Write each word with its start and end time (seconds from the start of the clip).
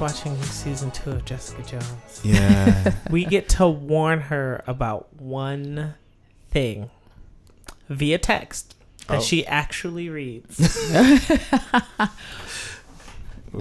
watching 0.00 0.40
season 0.42 0.90
two 0.90 1.10
of 1.10 1.24
Jessica 1.24 1.62
Jones, 1.62 2.20
Yeah. 2.24 2.94
we 3.10 3.24
get 3.24 3.48
to 3.50 3.68
warn 3.68 4.20
her 4.22 4.62
about 4.66 5.14
one 5.20 5.94
thing 6.50 6.90
via 7.88 8.18
text 8.18 8.74
that 9.08 9.18
Oh. 9.18 9.22
she 9.22 9.46
actually 9.46 10.08
reads. 10.08 10.58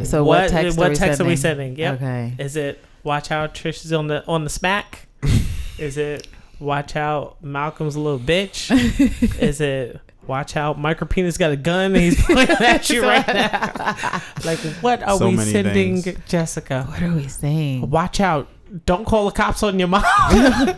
So 0.04 0.24
what, 0.24 0.50
text, 0.52 0.78
what 0.78 0.86
are, 0.86 0.90
we 0.92 0.96
text 0.96 1.20
are 1.20 1.26
we 1.26 1.36
sending? 1.36 1.76
sending? 1.76 1.80
Yep. 1.80 1.96
Okay. 1.96 2.36
Is 2.38 2.56
it 2.56 2.84
watch 3.04 3.32
out 3.32 3.56
Trish 3.56 3.84
is 3.86 3.92
on 3.92 4.06
the 4.06 4.24
on 4.28 4.44
the 4.44 4.50
smack? 4.50 5.08
is 5.80 5.98
it 5.98 6.28
watch 6.60 6.96
out 6.96 7.44
Malcolm's 7.44 7.96
a 7.96 8.00
little 8.00 8.20
bitch? 8.20 8.70
is 9.42 9.60
it 9.60 10.00
watch 10.30 10.56
out 10.56 10.80
micro 10.80 11.06
penis 11.08 11.38
got 11.38 11.52
a 11.52 11.58
gun 11.58 11.94
and 11.94 11.98
he's 11.98 12.24
pointing 12.26 12.56
at 12.66 12.90
you 12.90 13.02
right 13.04 13.28
now? 13.28 14.22
like 14.46 14.60
what 14.82 15.04
are 15.04 15.18
So 15.18 15.28
we 15.30 15.38
sending 15.38 16.02
things. 16.02 16.18
Jessica? 16.28 16.84
What 16.88 17.02
are 17.04 17.12
we 17.14 17.28
saying? 17.28 17.90
Watch 17.90 18.22
out. 18.22 18.48
Don't 18.86 19.04
call 19.06 19.26
the 19.26 19.32
cops 19.32 19.64
on 19.64 19.80
your 19.80 19.88
mom. 19.90 20.04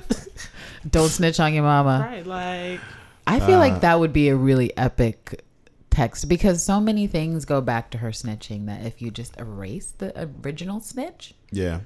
Don't 0.90 1.10
snitch 1.10 1.40
on 1.40 1.54
your 1.54 1.64
mama. 1.64 2.00
right, 2.10 2.26
like 2.26 2.80
I 3.28 3.40
feel 3.40 3.56
Uh, 3.58 3.60
like 3.60 3.82
that 3.82 4.00
would 4.00 4.14
be 4.14 4.30
a 4.30 4.36
really 4.36 4.76
epic 4.78 5.44
text 5.92 6.28
because 6.30 6.64
so 6.64 6.80
many 6.80 7.06
things 7.06 7.46
go 7.46 7.62
back 7.62 7.92
to 7.92 7.98
her 8.00 8.10
snitching 8.10 8.66
that 8.66 8.86
if 8.86 9.02
you 9.02 9.12
just 9.12 9.38
erase 9.40 9.92
the 9.98 10.30
original 10.44 10.80
snitch, 10.80 11.34
yeah. 11.52 11.82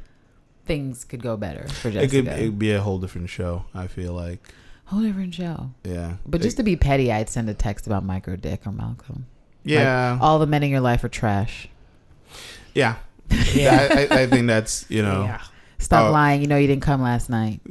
things 0.66 1.03
could 1.03 1.21
go 1.21 1.36
better 1.36 1.67
for 1.67 1.89
It 1.89 1.93
Jessica. 1.93 2.09
could 2.23 2.27
it'd 2.27 2.59
be 2.59 2.71
a 2.71 2.81
whole 2.81 2.99
different 2.99 3.30
show. 3.30 3.66
I 3.73 3.88
feel 3.88 4.13
like. 4.13 4.47
Whole 4.86 5.02
different 5.02 5.33
show. 5.33 5.72
Yeah. 5.83 6.14
But 6.28 6.41
just 6.41 6.58
to 6.58 6.64
be 6.64 6.75
petty, 6.75 7.11
I'd 7.11 7.30
send 7.30 7.50
a 7.50 7.53
text 7.53 7.88
about 7.88 8.03
Micro 8.03 8.36
Dick 8.36 8.67
or 8.67 8.72
Malcolm. 8.72 9.25
yeah. 9.64 10.17
All 10.22 10.38
the 10.39 10.45
men 10.47 10.61
in 10.64 10.69
your 10.69 10.80
life 10.81 11.03
are 11.03 11.09
trash. 11.09 11.67
yeah. 12.75 12.95
yeah. 13.53 13.88
I, 13.92 13.95
I, 13.95 14.22
I 14.22 14.27
think 14.27 14.45
that's 14.47 14.86
you 14.89 15.02
know. 15.02 15.23
yeah. 15.23 15.42
Stop 15.80 16.09
Oh. 16.09 16.11
lying. 16.11 16.42
You 16.42 16.47
know 16.47 16.58
you 16.58 16.67
didn't 16.67 16.83
come 16.83 17.02
last 17.02 17.30
night. 17.30 17.59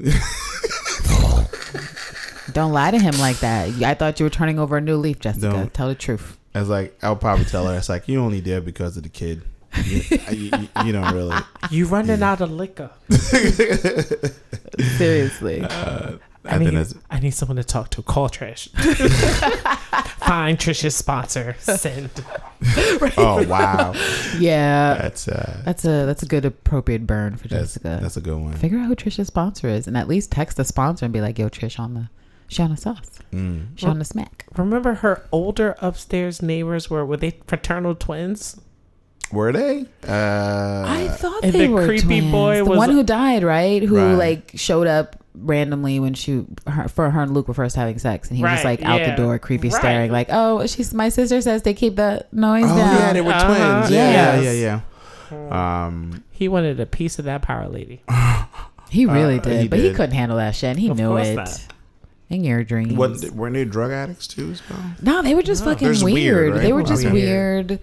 Don't 2.53 2.73
lie 2.73 2.91
to 2.91 2.99
him 2.99 3.19
like 3.19 3.39
that. 3.41 3.71
I 3.83 3.95
thought 3.95 4.21
you 4.21 4.25
were 4.27 4.31
turning 4.31 4.59
over 4.61 4.77
a 4.77 4.81
new 4.81 4.97
leaf, 4.97 5.19
Jessica. 5.19 5.51
Don't. 5.51 5.75
Tell 5.75 5.89
the 5.89 5.95
truth. 5.95 6.37
It's 6.55 6.69
like 6.69 6.97
I'll 7.03 7.17
probably 7.17 7.45
tell 7.47 7.67
her. 7.67 7.77
It's 7.77 7.89
like 7.89 8.07
you 8.09 8.21
only 8.21 8.41
there 8.41 8.61
because 8.61 8.97
of 8.97 9.03
the 9.05 9.09
kid. 9.09 9.43
You, 9.85 10.03
you, 10.31 10.51
you 10.85 10.93
don't 10.93 11.13
really. 11.15 11.37
You 11.71 11.87
running 11.87 12.23
out 12.23 12.41
of 12.41 12.53
liquor. 12.53 12.91
Seriously. 14.97 15.63
Uh, 15.63 16.13
I, 16.47 16.57
I 16.57 16.59
need, 16.59 16.75
that's 16.75 16.95
I 17.11 17.21
need 17.21 17.31
someone 17.31 17.57
to 17.57 17.65
talk 17.65 17.91
to. 17.91 18.03
Call 18.03 18.29
Trish. 18.29 18.69
Find 20.25 20.59
Trish's 20.59 20.95
sponsor. 20.97 21.57
Send. 21.59 22.11
oh 23.19 23.45
wow. 23.47 23.93
yeah. 24.39 24.95
That's 25.01 25.29
uh 25.29 25.63
That's 25.65 25.85
a 25.85 26.07
that's 26.07 26.23
a 26.23 26.27
good 26.27 26.45
appropriate 26.45 27.07
burn 27.07 27.37
for 27.37 27.49
that's 27.49 27.75
Jessica. 27.75 27.99
that's 28.03 28.17
a 28.17 28.21
good 28.21 28.39
one. 28.39 28.55
Figure 28.55 28.79
out 28.79 28.87
who 28.87 28.97
Trisha's 28.97 29.27
sponsor 29.29 29.69
is 29.69 29.87
and 29.87 29.97
at 29.97 30.09
least 30.09 30.31
text 30.33 30.57
the 30.57 30.65
sponsor 30.65 31.05
and 31.07 31.13
be 31.13 31.21
like, 31.21 31.39
yo, 31.39 31.49
Trish 31.49 31.79
on 31.79 31.95
the 31.95 32.09
she 32.49 32.63
on 32.63 32.71
the 32.71 32.77
sauce. 32.77 33.19
Mm. 33.33 33.69
She 33.77 33.87
on 33.87 33.99
the 33.99 34.05
smack. 34.05 34.45
Remember 34.57 34.95
her 34.95 35.27
older 35.33 35.77
upstairs 35.81 36.43
neighbors 36.43 36.89
were 36.91 37.05
were 37.05 37.17
they 37.17 37.39
fraternal 37.47 37.95
twins? 37.95 38.61
Were 39.33 39.53
they? 39.53 39.87
Uh, 40.07 40.85
I 40.87 41.09
thought 41.11 41.43
and 41.43 41.53
they 41.53 41.67
the 41.67 41.73
were 41.73 41.87
creepy 41.87 42.21
twins. 42.21 42.31
boy 42.33 42.57
the 42.59 42.65
was- 42.67 42.79
one 42.79 42.91
who 42.91 43.03
died, 43.03 43.43
right? 43.43 43.83
Who 43.83 43.97
Right. 43.97 44.13
like 44.15 44.53
showed 44.55 44.87
up 44.87 45.24
randomly 45.37 45.99
when 46.01 46.15
she 46.15 46.45
her, 46.67 46.89
for 46.89 47.11
her 47.11 47.23
and 47.23 47.35
Luke 47.35 47.49
were 47.49 47.55
first 47.55 47.75
having 47.77 47.99
sex, 47.99 48.29
and 48.29 48.37
he 48.37 48.43
was 48.43 48.51
Right, 48.53 48.65
like 48.65 48.83
out 48.83 49.01
yeah. 49.01 49.11
the 49.11 49.17
door, 49.23 49.39
creepy, 49.39 49.69
Right. 49.69 49.79
staring, 49.81 50.13
like, 50.13 50.29
"Oh, 50.31 50.67
she's 50.67 50.95
my 50.95 51.09
sister 51.09 51.41
says 51.41 51.63
they 51.63 51.75
keep 51.75 51.97
that 51.97 52.33
noise 52.33 52.65
oh 52.67 52.77
down." 52.77 52.79
yeah, 53.01 53.13
they 53.13 53.21
were 53.21 53.33
Uh-huh. 53.33 53.47
twins. 53.81 53.91
Yeah, 53.91 54.11
yeah, 54.11 54.41
Yes. 54.41 54.57
yeah, 54.57 54.81
yeah. 55.33 55.87
Um, 55.87 56.23
He 56.31 56.49
wanted 56.49 56.79
a 56.81 56.87
piece 56.87 57.19
of 57.19 57.25
that 57.25 57.43
power 57.43 57.69
lady. 57.69 58.03
he 58.91 59.07
really 59.07 59.39
Uh, 59.39 59.43
did, 59.43 59.63
he 59.63 59.69
but 59.69 59.79
he 59.79 59.87
did. 59.89 59.97
couldn't 59.97 60.15
handle 60.15 60.37
that 60.39 60.55
shit. 60.55 60.71
And 60.71 60.79
he 60.79 60.89
Of 60.91 60.97
knew 60.99 61.09
course 61.09 61.29
it. 61.29 61.35
not. 61.37 61.67
In 62.31 62.43
your 62.45 62.65
dreams. 62.65 62.95
what 62.95 63.31
weren't 63.33 63.55
they 63.55 63.65
drug 63.65 63.91
addicts 63.93 64.27
too? 64.27 64.55
So? 64.55 64.63
No, 65.03 65.23
they 65.23 65.35
were 65.35 65.43
just 65.43 65.65
No. 65.65 65.73
fucking 65.73 65.93
They're 65.93 66.05
weird. 66.05 66.15
weird, 66.15 66.53
right? 66.55 66.63
They 66.63 66.73
were 66.73 66.83
just 66.83 67.03
yeah. 67.05 67.13
weird, 67.13 67.79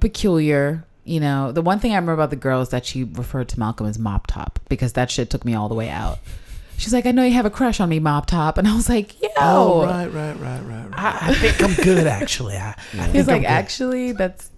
peculiar. 0.00 0.84
You 1.04 1.20
know, 1.20 1.52
the 1.52 1.62
one 1.62 1.78
thing 1.78 1.92
I 1.92 1.96
remember 1.96 2.12
about 2.14 2.30
the 2.30 2.36
girl 2.36 2.60
is 2.62 2.70
that 2.70 2.84
she 2.84 3.04
referred 3.04 3.48
to 3.50 3.60
Malcolm 3.60 3.86
as 3.86 3.98
Mop 3.98 4.26
Top 4.26 4.58
because 4.68 4.94
that 4.94 5.10
shit 5.10 5.30
took 5.30 5.44
me 5.44 5.54
all 5.54 5.68
the 5.68 5.74
way 5.74 5.88
out. 5.88 6.18
She's 6.78 6.92
like, 6.92 7.06
I 7.06 7.10
know 7.10 7.24
you 7.24 7.32
have 7.34 7.46
a 7.46 7.50
crush 7.50 7.80
on 7.80 7.88
me, 7.88 7.98
Mop 8.00 8.26
Top, 8.26 8.58
and 8.58 8.66
I 8.68 8.74
was 8.76 8.88
like, 8.88 9.20
Yo. 9.22 9.28
Oh, 9.38 9.82
right, 9.84 10.06
right, 10.06 10.34
right, 10.34 10.60
right, 10.60 10.84
right. 10.90 10.92
I, 10.98 11.30
I 11.30 11.34
think 11.34 11.62
I'm 11.62 11.74
good 11.84 12.06
actually. 12.06 12.56
I, 12.56 12.74
I 12.98 13.04
He's 13.08 13.12
think 13.12 13.26
like, 13.26 13.36
I'm 13.36 13.40
good. 13.42 13.46
actually, 13.46 14.12
that's. 14.12 14.50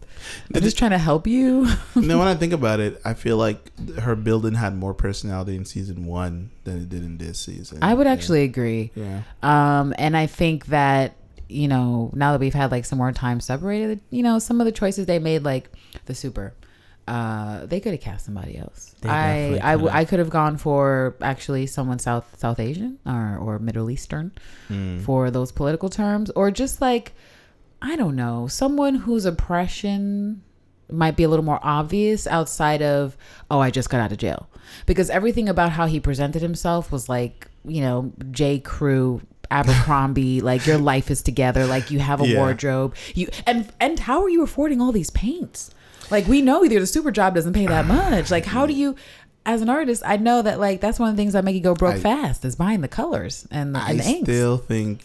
I'm 0.55 0.61
just 0.61 0.77
trying 0.77 0.91
to 0.91 0.99
help 0.99 1.27
you. 1.27 1.67
now, 1.95 2.19
when 2.19 2.29
I 2.29 2.34
think 2.34 2.53
about 2.53 2.81
it, 2.81 3.01
I 3.05 3.15
feel 3.15 3.37
like 3.39 3.71
her 4.01 4.15
building 4.15 4.55
had 4.55 4.77
more 4.77 4.93
personality 4.93 5.56
in 5.56 5.65
season 5.65 6.05
one 6.05 6.51
than 6.65 6.79
it 6.83 6.89
did 6.91 7.03
in 7.03 7.17
this 7.19 7.39
season. 7.39 7.79
I 7.83 7.95
would 7.95 8.06
Yeah. 8.06 8.12
actually 8.12 8.43
agree. 8.43 8.91
Yeah. 8.95 9.23
Um, 9.43 9.95
and 9.99 10.17
I 10.17 10.27
think 10.27 10.67
that 10.67 11.15
you 11.49 11.67
know 11.67 12.11
now 12.15 12.33
that 12.33 12.41
we've 12.41 12.53
had 12.53 12.71
like 12.71 12.85
some 12.85 12.99
more 12.99 13.12
time 13.12 13.41
separated, 13.41 14.00
you 14.11 14.23
know, 14.23 14.39
some 14.39 14.61
of 14.61 14.65
the 14.67 14.73
choices 14.73 15.06
they 15.06 15.19
made, 15.19 15.45
like 15.45 15.71
the 16.06 16.15
super, 16.15 16.53
uh, 17.14 17.66
they 17.66 17.80
could 17.80 17.92
have 17.92 18.00
cast 18.08 18.24
somebody 18.26 18.54
else. 18.58 18.94
I 19.04 19.58
I, 19.62 19.72
w-. 19.72 19.91
I 20.00 20.04
could 20.04 20.19
have 20.19 20.30
gone 20.30 20.56
for 20.58 21.16
actually 21.22 21.66
someone 21.66 21.98
South 21.98 22.26
South 22.38 22.60
Asian 22.60 22.98
or 23.06 23.38
or 23.44 23.58
Middle 23.58 23.88
Eastern 23.91 24.32
Mm. 24.70 25.00
for 25.06 25.30
those 25.30 25.50
political 25.52 25.88
terms, 25.88 26.30
or 26.38 26.50
just 26.50 26.80
like 26.80 27.12
I 27.80 27.96
don't 27.96 28.16
know, 28.16 28.48
someone 28.48 28.94
whose 29.06 29.24
oppression 29.24 30.42
might 30.91 31.16
be 31.16 31.22
a 31.24 31.28
little 31.28 31.44
more 31.44 31.60
obvious 31.62 32.26
outside 32.26 32.82
of 32.82 33.16
oh 33.50 33.60
I 33.60 33.70
just 33.70 33.88
got 33.90 34.00
out 34.00 34.12
of 34.12 34.19
jail 34.19 34.48
because 34.86 35.10
everything 35.10 35.48
about 35.48 35.70
how 35.72 35.86
he 35.86 36.00
presented 36.00 36.40
himself 36.42 36.90
was 36.90 37.08
like 37.08 37.46
you 37.64 37.80
know 37.82 38.12
J 38.30 38.58
Crew 38.58 39.20
Abercrombie 39.50 40.40
like 40.50 40.66
your 40.66 40.78
life 40.78 41.10
is 41.10 41.20
together 41.22 41.66
like 41.66 41.90
you 41.90 41.98
have 41.98 42.20
a 42.22 42.26
Yeah. 42.26 42.38
wardrobe 42.38 42.94
you 43.14 43.28
and 43.46 43.69
and 43.80 43.98
how 43.98 44.22
are 44.22 44.30
you 44.30 44.42
affording 44.42 44.80
all 44.80 44.92
these 44.92 45.10
paints 45.10 45.70
like 46.10 46.26
we 46.26 46.41
know 46.42 46.64
either 46.64 46.80
the 46.80 46.86
super 46.86 47.10
job 47.10 47.34
doesn't 47.34 47.52
pay 47.52 47.66
that 47.66 47.86
much 47.86 48.30
like 48.30 48.44
how 48.46 48.66
do 48.66 48.72
you 48.72 48.94
as 49.46 49.62
an 49.62 49.69
artist 49.69 50.02
I 50.04 50.16
know 50.19 50.42
that 50.42 50.58
like 50.60 50.80
that's 50.80 50.98
one 50.98 51.08
of 51.10 51.16
the 51.16 51.20
things 51.20 51.32
that 51.34 51.44
make 51.44 51.54
you 51.54 51.60
go 51.62 51.74
broke 51.74 51.96
I- 51.96 52.00
fast 52.00 52.44
is 52.44 52.56
buying 52.56 52.80
the 52.80 52.88
colors 52.88 53.46
and 53.50 53.74
the, 53.74 53.80
I 53.80 53.91
and 53.91 54.00
the 54.00 54.04
inks. 54.04 54.22
still 54.22 54.56
think 54.58 55.04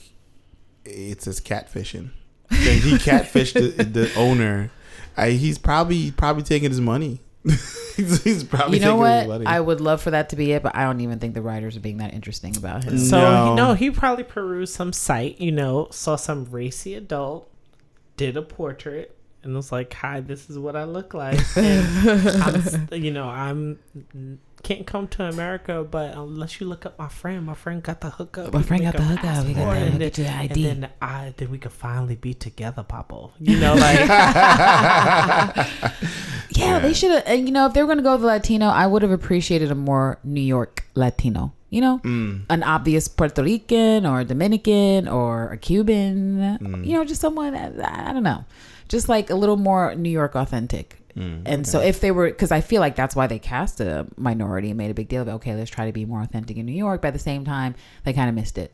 it's 0.85 1.25
his 1.25 1.39
catfishing. 1.39 2.09
That 2.49 2.57
he 2.83 2.91
catfished 2.95 3.53
the, 3.77 3.83
the 3.85 4.13
owner. 4.15 4.69
I, 5.15 5.31
he's 5.31 5.57
probably 5.57 6.11
probably 6.11 6.43
taking 6.43 6.69
his 6.69 6.81
money. 6.81 7.21
he's, 7.95 8.23
he's 8.23 8.43
probably 8.43 8.79
you 8.79 8.83
know 8.85 8.97
taking 9.01 9.19
his 9.19 9.27
what? 9.27 9.33
money. 9.39 9.45
I 9.45 9.59
would 9.59 9.79
love 9.81 10.01
for 10.01 10.11
that 10.11 10.29
to 10.29 10.35
be 10.35 10.51
it, 10.51 10.61
but 10.61 10.75
I 10.75 10.83
don't 10.83 10.99
even 11.01 11.19
think 11.19 11.33
the 11.35 11.41
writers 11.41 11.77
are 11.77 11.79
being 11.79 11.97
that 11.97 12.13
interesting 12.13 12.55
about 12.57 12.83
him. 12.83 12.97
So 12.97 13.19
No. 13.19 13.49
you 13.49 13.55
know, 13.55 13.73
he 13.75 13.91
probably 13.91 14.23
perused 14.25 14.73
some 14.73 14.91
site, 14.93 15.39
you 15.39 15.51
know, 15.51 15.87
saw 15.91 16.15
some 16.15 16.45
racy 16.51 16.95
adult, 16.95 17.49
did 18.17 18.35
a 18.37 18.41
portrait, 18.41 19.15
and 19.43 19.55
was 19.55 19.71
like, 19.71 19.93
"Hi, 19.93 20.19
this 20.21 20.49
is 20.49 20.57
what 20.57 20.75
I 20.75 20.83
look 20.85 21.13
like." 21.13 21.39
And 21.57 21.85
I'm, 22.41 22.87
you 22.93 23.11
know, 23.11 23.27
I'm 23.27 23.79
can't 24.63 24.87
come 24.87 25.09
to 25.09 25.25
America, 25.25 25.85
but 25.89 26.15
unless 26.15 26.61
you 26.61 26.67
look 26.67 26.85
up 26.85 26.97
my 26.97 27.09
friend, 27.09 27.45
my 27.45 27.53
friend 27.53 27.83
got 27.83 27.99
the 27.99 28.09
hookup. 28.11 28.53
My 28.53 28.59
We 28.59 28.63
friend 28.65 28.83
got 28.83 28.93
the 28.95 29.01
make 29.01 29.09
a 29.23 29.27
hookup. 29.27 29.45
We 29.45 29.53
got 29.53 29.59
passport, 29.65 29.75
the- 29.77 29.83
and 29.83 29.91
then- 29.93 29.99
get 29.99 30.17
you 30.17 30.23
the 30.23 30.29
And 30.29 30.49
then 30.83 30.89
I, 31.01 31.33
then 31.35 31.51
we 31.51 31.57
could 31.57 31.73
finally 31.73 32.15
be 32.15 32.33
together, 32.33 32.83
Papa. 32.83 33.29
You 33.39 33.59
know, 33.59 33.73
like 33.73 33.99
Yeah, 33.99 35.67
Yeah. 36.51 36.79
they 36.79 36.93
should 36.93 37.11
have. 37.11 37.23
And 37.25 37.45
you 37.47 37.51
know, 37.53 37.65
if 37.65 37.73
they 37.73 37.81
were 37.81 37.87
going 37.87 37.97
to 37.97 38.03
go 38.03 38.13
with 38.13 38.21
the 38.21 38.27
Latino, 38.27 38.67
I 38.67 38.87
would 38.87 39.01
have 39.01 39.11
appreciated 39.11 39.69
a 39.71 39.75
more 39.75 40.19
New 40.23 40.41
York 40.41 40.85
Latino. 40.95 41.53
You 41.73 41.81
know, 41.81 41.95
Mm. 42.03 42.41
an 42.55 42.61
obvious 42.75 43.07
Puerto 43.07 43.41
Rican 43.43 44.05
or 44.05 44.23
Dominican 44.23 45.07
or 45.07 45.49
a 45.55 45.57
Cuban. 45.57 46.57
Mm. 46.61 46.85
You 46.87 46.93
know, 46.97 47.03
just 47.11 47.21
someone 47.21 47.55
I 47.55 48.09
I 48.09 48.13
don't 48.13 48.23
know, 48.31 48.41
just 48.93 49.09
like 49.09 49.27
a 49.31 49.35
little 49.41 49.57
more 49.57 49.95
New 49.95 50.13
York 50.21 50.35
authentic. 50.35 50.87
Mm, 51.17 51.41
And 51.51 51.61
so 51.71 51.77
if 51.91 51.95
they 52.01 52.11
were, 52.17 52.27
because 52.35 52.51
I 52.51 52.61
feel 52.61 52.81
like 52.85 52.95
that's 52.95 53.15
why 53.15 53.25
they 53.27 53.37
cast 53.39 53.79
a 53.81 54.05
minority 54.17 54.69
and 54.71 54.77
made 54.77 54.91
a 54.91 54.97
big 55.01 55.09
deal 55.13 55.21
of 55.23 55.27
okay, 55.39 55.53
let's 55.55 55.69
try 55.77 55.85
to 55.85 55.91
be 56.01 56.05
more 56.05 56.21
authentic 56.21 56.57
in 56.57 56.65
New 56.65 56.79
York. 56.85 57.01
But 57.01 57.09
at 57.09 57.13
the 57.19 57.25
same 57.31 57.43
time, 57.55 57.71
they 58.03 58.13
kind 58.13 58.29
of 58.29 58.35
missed 58.35 58.57
it. 58.65 58.71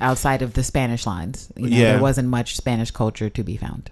Outside 0.00 0.40
of 0.46 0.50
the 0.58 0.64
Spanish 0.72 1.06
lines, 1.06 1.36
you 1.56 1.68
know, 1.70 1.76
Yeah. 1.76 1.92
there 1.92 2.02
wasn't 2.08 2.28
much 2.28 2.56
Spanish 2.62 2.90
culture 2.90 3.30
to 3.38 3.42
be 3.50 3.56
found. 3.56 3.84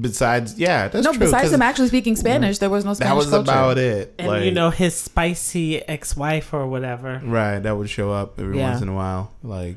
Besides, 0.00 0.58
yeah, 0.58 0.88
that's 0.88 1.04
no, 1.04 1.12
true. 1.12 1.20
besides 1.20 1.42
'cause 1.44 1.50
them 1.52 1.62
actually 1.62 1.88
speaking 1.88 2.16
Spanish, 2.16 2.58
there 2.58 2.70
was 2.70 2.84
no 2.84 2.94
Spanish 2.94 3.10
that 3.10 3.16
was 3.16 3.26
culture. 3.30 3.50
about 3.50 3.78
it. 3.78 4.14
and 4.18 4.28
like, 4.28 4.44
you 4.44 4.50
know 4.50 4.70
his 4.70 4.94
spicy 4.94 5.80
ex-wife 5.88 6.52
or 6.52 6.66
whatever. 6.66 7.20
right? 7.24 7.58
That 7.60 7.76
would 7.76 7.88
show 7.90 8.10
up 8.12 8.40
every 8.40 8.58
Yeah. 8.58 8.70
once 8.70 8.82
in 8.82 8.88
a 8.88 8.94
while. 8.94 9.32
Like, 9.42 9.76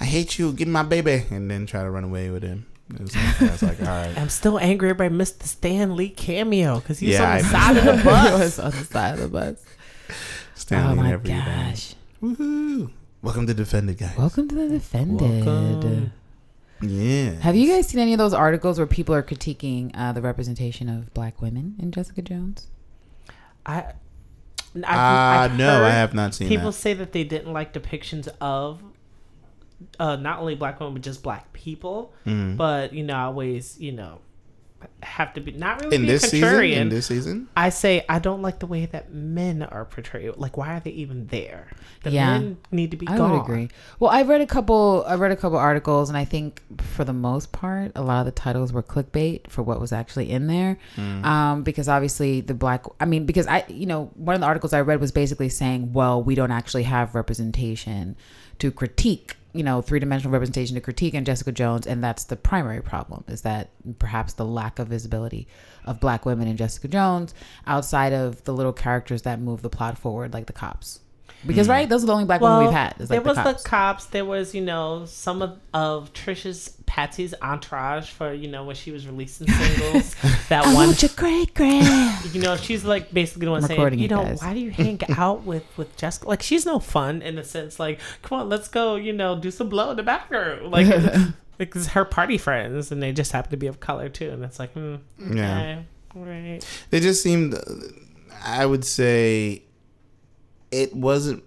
I 0.00 0.04
hate 0.04 0.38
you. 0.38 0.52
Give 0.52 0.68
me 0.68 0.72
my 0.72 0.82
baby, 0.82 1.24
and 1.30 1.50
then 1.50 1.66
try 1.66 1.82
to 1.82 1.90
run 1.90 2.04
away 2.04 2.30
with 2.30 2.42
him. 2.42 2.66
It's 3.00 3.14
like, 3.16 3.38
that's 3.40 3.62
like 3.62 3.80
all 3.80 3.86
right. 3.86 4.12
I'm 4.18 4.28
still 4.28 4.58
angry 4.58 4.90
about 4.90 5.12
Mr. 5.12 5.44
Stan 5.44 5.96
Lee 5.96 6.10
cameo 6.10 6.80
because 6.80 6.98
he's 6.98 7.10
Yeah, 7.10 7.32
on 7.32 7.38
the 7.38 7.44
side 7.44 7.76
of 7.78 7.84
the 7.84 7.96
He 7.96 8.02
bus. 8.04 8.32
was 8.40 8.58
on 8.58 8.70
the 8.72 8.84
side 8.84 9.14
of 9.14 9.20
the 9.20 9.28
bus. 9.28 9.56
Stan 10.54 10.80
Lee 10.82 10.86
oh 10.88 10.90
and 10.92 11.00
my 11.00 11.12
everything. 11.12 11.38
gosh! 11.38 11.94
Woohoo! 12.22 12.90
Welcome 13.22 13.46
to 13.46 13.54
Defended, 13.54 13.98
guys. 13.98 14.16
Welcome 14.18 14.48
to 14.48 14.54
the 14.56 14.68
defended. 14.68 15.46
Welcome. 15.46 16.12
Yeah. 16.82 17.32
Have 17.40 17.54
you 17.56 17.68
guys 17.72 17.88
seen 17.88 18.00
any 18.00 18.12
of 18.12 18.18
those 18.18 18.34
articles 18.34 18.78
where 18.78 18.86
people 18.86 19.14
are 19.14 19.22
critiquing 19.22 19.90
uh, 19.94 20.12
the 20.12 20.20
representation 20.20 20.88
of 20.88 21.12
black 21.14 21.40
women 21.40 21.76
in 21.78 21.92
Jessica 21.92 22.22
Jones? 22.22 22.66
I. 23.64 23.84
I've, 24.74 24.84
Uh, 24.84 25.52
I've 25.52 25.58
no, 25.58 25.84
I 25.84 25.90
have 25.90 26.14
not 26.14 26.34
seen 26.34 26.48
People 26.48 26.70
that. 26.70 26.78
say 26.78 26.94
that 26.94 27.12
they 27.12 27.24
didn't 27.24 27.52
like 27.52 27.74
depictions 27.74 28.26
of 28.40 28.82
uh, 30.00 30.16
not 30.16 30.38
only 30.38 30.54
black 30.54 30.80
women 30.80 30.94
but 30.94 31.02
just 31.02 31.22
black 31.22 31.52
people. 31.52 32.14
Mhm. 32.26 32.56
But 32.56 32.92
you 32.94 33.02
know, 33.04 33.14
I 33.14 33.24
always 33.24 33.78
you 33.78 33.92
know 33.92 34.20
have 35.02 35.34
to 35.34 35.40
be 35.40 35.52
not 35.52 35.80
really 35.82 35.96
In 35.96 36.02
be 36.02 36.08
this 36.08 36.22
season? 36.30 36.62
In 36.64 36.88
this 36.88 37.06
season? 37.06 37.48
I 37.56 37.70
say 37.70 38.04
I 38.08 38.18
don't 38.18 38.42
like 38.42 38.58
the 38.60 38.66
way 38.66 38.86
that 38.86 39.12
men 39.12 39.62
are 39.62 39.84
portrayed. 39.84 40.36
Like, 40.36 40.56
why 40.56 40.76
are 40.76 40.80
they 40.80 40.90
even 40.90 41.26
there? 41.28 41.68
The 42.02 42.10
Yeah. 42.10 42.38
men 42.38 42.56
need 42.70 42.90
to 42.92 42.96
be 42.96 43.06
I 43.08 43.16
gone. 43.16 43.30
would 43.32 43.40
agree. 43.42 43.68
Well, 44.00 44.10
I've 44.10 44.28
read 44.28 44.40
a 44.40 44.46
couple. 44.46 45.04
I've 45.06 45.20
read 45.20 45.32
a 45.32 45.36
couple 45.36 45.58
articles, 45.58 46.08
and 46.08 46.16
I 46.18 46.24
think 46.24 46.60
for 46.80 47.04
the 47.04 47.12
most 47.12 47.52
part, 47.52 47.92
a 47.94 48.02
lot 48.02 48.20
of 48.20 48.26
the 48.26 48.32
titles 48.32 48.72
were 48.72 48.82
clickbait 48.82 49.48
for 49.48 49.62
what 49.62 49.80
was 49.80 49.92
actually 49.92 50.30
in 50.30 50.46
there. 50.46 50.78
Um, 50.98 51.62
because 51.62 51.88
obviously 51.88 52.40
the 52.40 52.54
black. 52.54 52.84
I 53.00 53.04
mean, 53.04 53.26
because 53.26 53.46
I, 53.46 53.64
you 53.68 53.86
know, 53.86 54.10
one 54.14 54.34
of 54.34 54.40
the 54.40 54.46
articles 54.46 54.72
I 54.72 54.80
read 54.80 55.00
was 55.00 55.12
basically 55.12 55.48
saying, 55.48 55.92
well, 55.92 56.22
we 56.22 56.34
don't 56.34 56.50
actually 56.50 56.82
have 56.84 57.14
representation 57.14 58.16
to 58.58 58.70
critique. 58.70 59.36
You 59.54 59.62
know, 59.62 59.82
three 59.82 60.00
dimensional 60.00 60.32
representation 60.32 60.74
to 60.76 60.80
critique 60.80 61.14
in 61.14 61.24
Jessica 61.24 61.52
Jones, 61.52 61.86
and 61.86 62.02
that's 62.02 62.24
the 62.24 62.36
primary 62.36 62.82
problem. 62.82 63.24
Is 63.28 63.42
that 63.42 63.68
perhaps 63.98 64.32
the 64.32 64.46
lack 64.46 64.78
of 64.78 64.88
visibility 64.88 65.46
of 65.84 66.00
black 66.00 66.24
women 66.24 66.48
in 66.48 66.56
Jessica 66.56 66.88
Jones 66.88 67.34
outside 67.66 68.12
of 68.12 68.42
the 68.44 68.54
little 68.54 68.72
characters 68.72 69.22
that 69.22 69.40
move 69.40 69.62
the 69.62 69.70
plot 69.70 69.98
forward, 69.98 70.32
like 70.32 70.46
the 70.46 70.52
cops. 70.52 71.00
Because 71.46 71.66
mm. 71.66 71.70
right, 71.70 71.88
those 71.88 72.04
are 72.04 72.06
the 72.06 72.12
only 72.12 72.24
black 72.24 72.40
women 72.40 72.64
we've 72.64 72.72
had. 72.72 72.94
is, 73.00 73.08
there 73.08 73.18
like, 73.18 73.26
was 73.26 73.36
the 73.36 73.42
cops. 73.42 73.62
the 73.62 73.68
cops. 73.68 74.06
There 74.06 74.24
was, 74.24 74.54
you 74.54 74.60
know, 74.60 75.04
some 75.06 75.42
of, 75.42 75.58
of 75.74 76.12
Trisha's 76.12 76.68
Patsy's 76.92 77.32
entourage 77.40 78.10
for, 78.10 78.34
you 78.34 78.48
know, 78.48 78.64
when 78.64 78.76
she 78.76 78.90
was 78.90 79.06
releasing 79.06 79.46
singles. 79.48 80.14
that 80.50 80.66
I 80.66 80.74
one, 80.74 80.88
want 80.88 81.00
your 81.00 81.10
great 81.16 81.54
grand. 81.54 82.34
you 82.34 82.42
know, 82.42 82.54
she's 82.54 82.84
like 82.84 83.14
basically 83.14 83.46
the 83.46 83.50
one 83.50 83.62
I'm 83.62 83.66
saying, 83.68 83.98
you 83.98 84.08
know, 84.08 84.22
guys. 84.24 84.42
why 84.42 84.52
do 84.52 84.60
you 84.60 84.70
hang 84.70 85.00
out 85.16 85.42
with 85.44 85.64
with 85.78 85.96
Jessica? 85.96 86.28
Like, 86.28 86.42
she's 86.42 86.66
no 86.66 86.78
fun 86.78 87.22
in 87.22 87.36
the 87.36 87.44
sense, 87.44 87.80
like, 87.80 87.98
come 88.20 88.40
on, 88.40 88.50
let's 88.50 88.68
go, 88.68 88.96
you 88.96 89.14
know, 89.14 89.38
do 89.40 89.50
some 89.50 89.70
blow 89.70 89.92
in 89.92 89.96
the 89.96 90.02
bathroom, 90.02 90.70
like. 90.70 90.86
Because 91.58 91.88
her 91.88 92.04
party 92.04 92.38
friends, 92.38 92.90
and 92.90 93.00
they 93.02 93.12
just 93.12 93.30
happen 93.30 93.50
to 93.52 93.56
be 93.56 93.68
of 93.68 93.78
color 93.78 94.08
too, 94.08 94.30
and 94.30 94.42
it's 94.42 94.58
like, 94.58 94.72
hmm, 94.72 94.96
Yeah. 95.32 95.82
right. 96.14 96.58
They 96.90 96.98
just 96.98 97.22
seemed. 97.22 97.54
I 98.44 98.66
would 98.66 98.84
say, 98.84 99.62
it 100.72 100.92
wasn't 100.96 101.44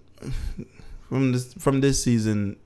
from 1.08 1.32
this 1.32 1.52
from 1.54 1.80
this 1.82 2.02
season. 2.02 2.56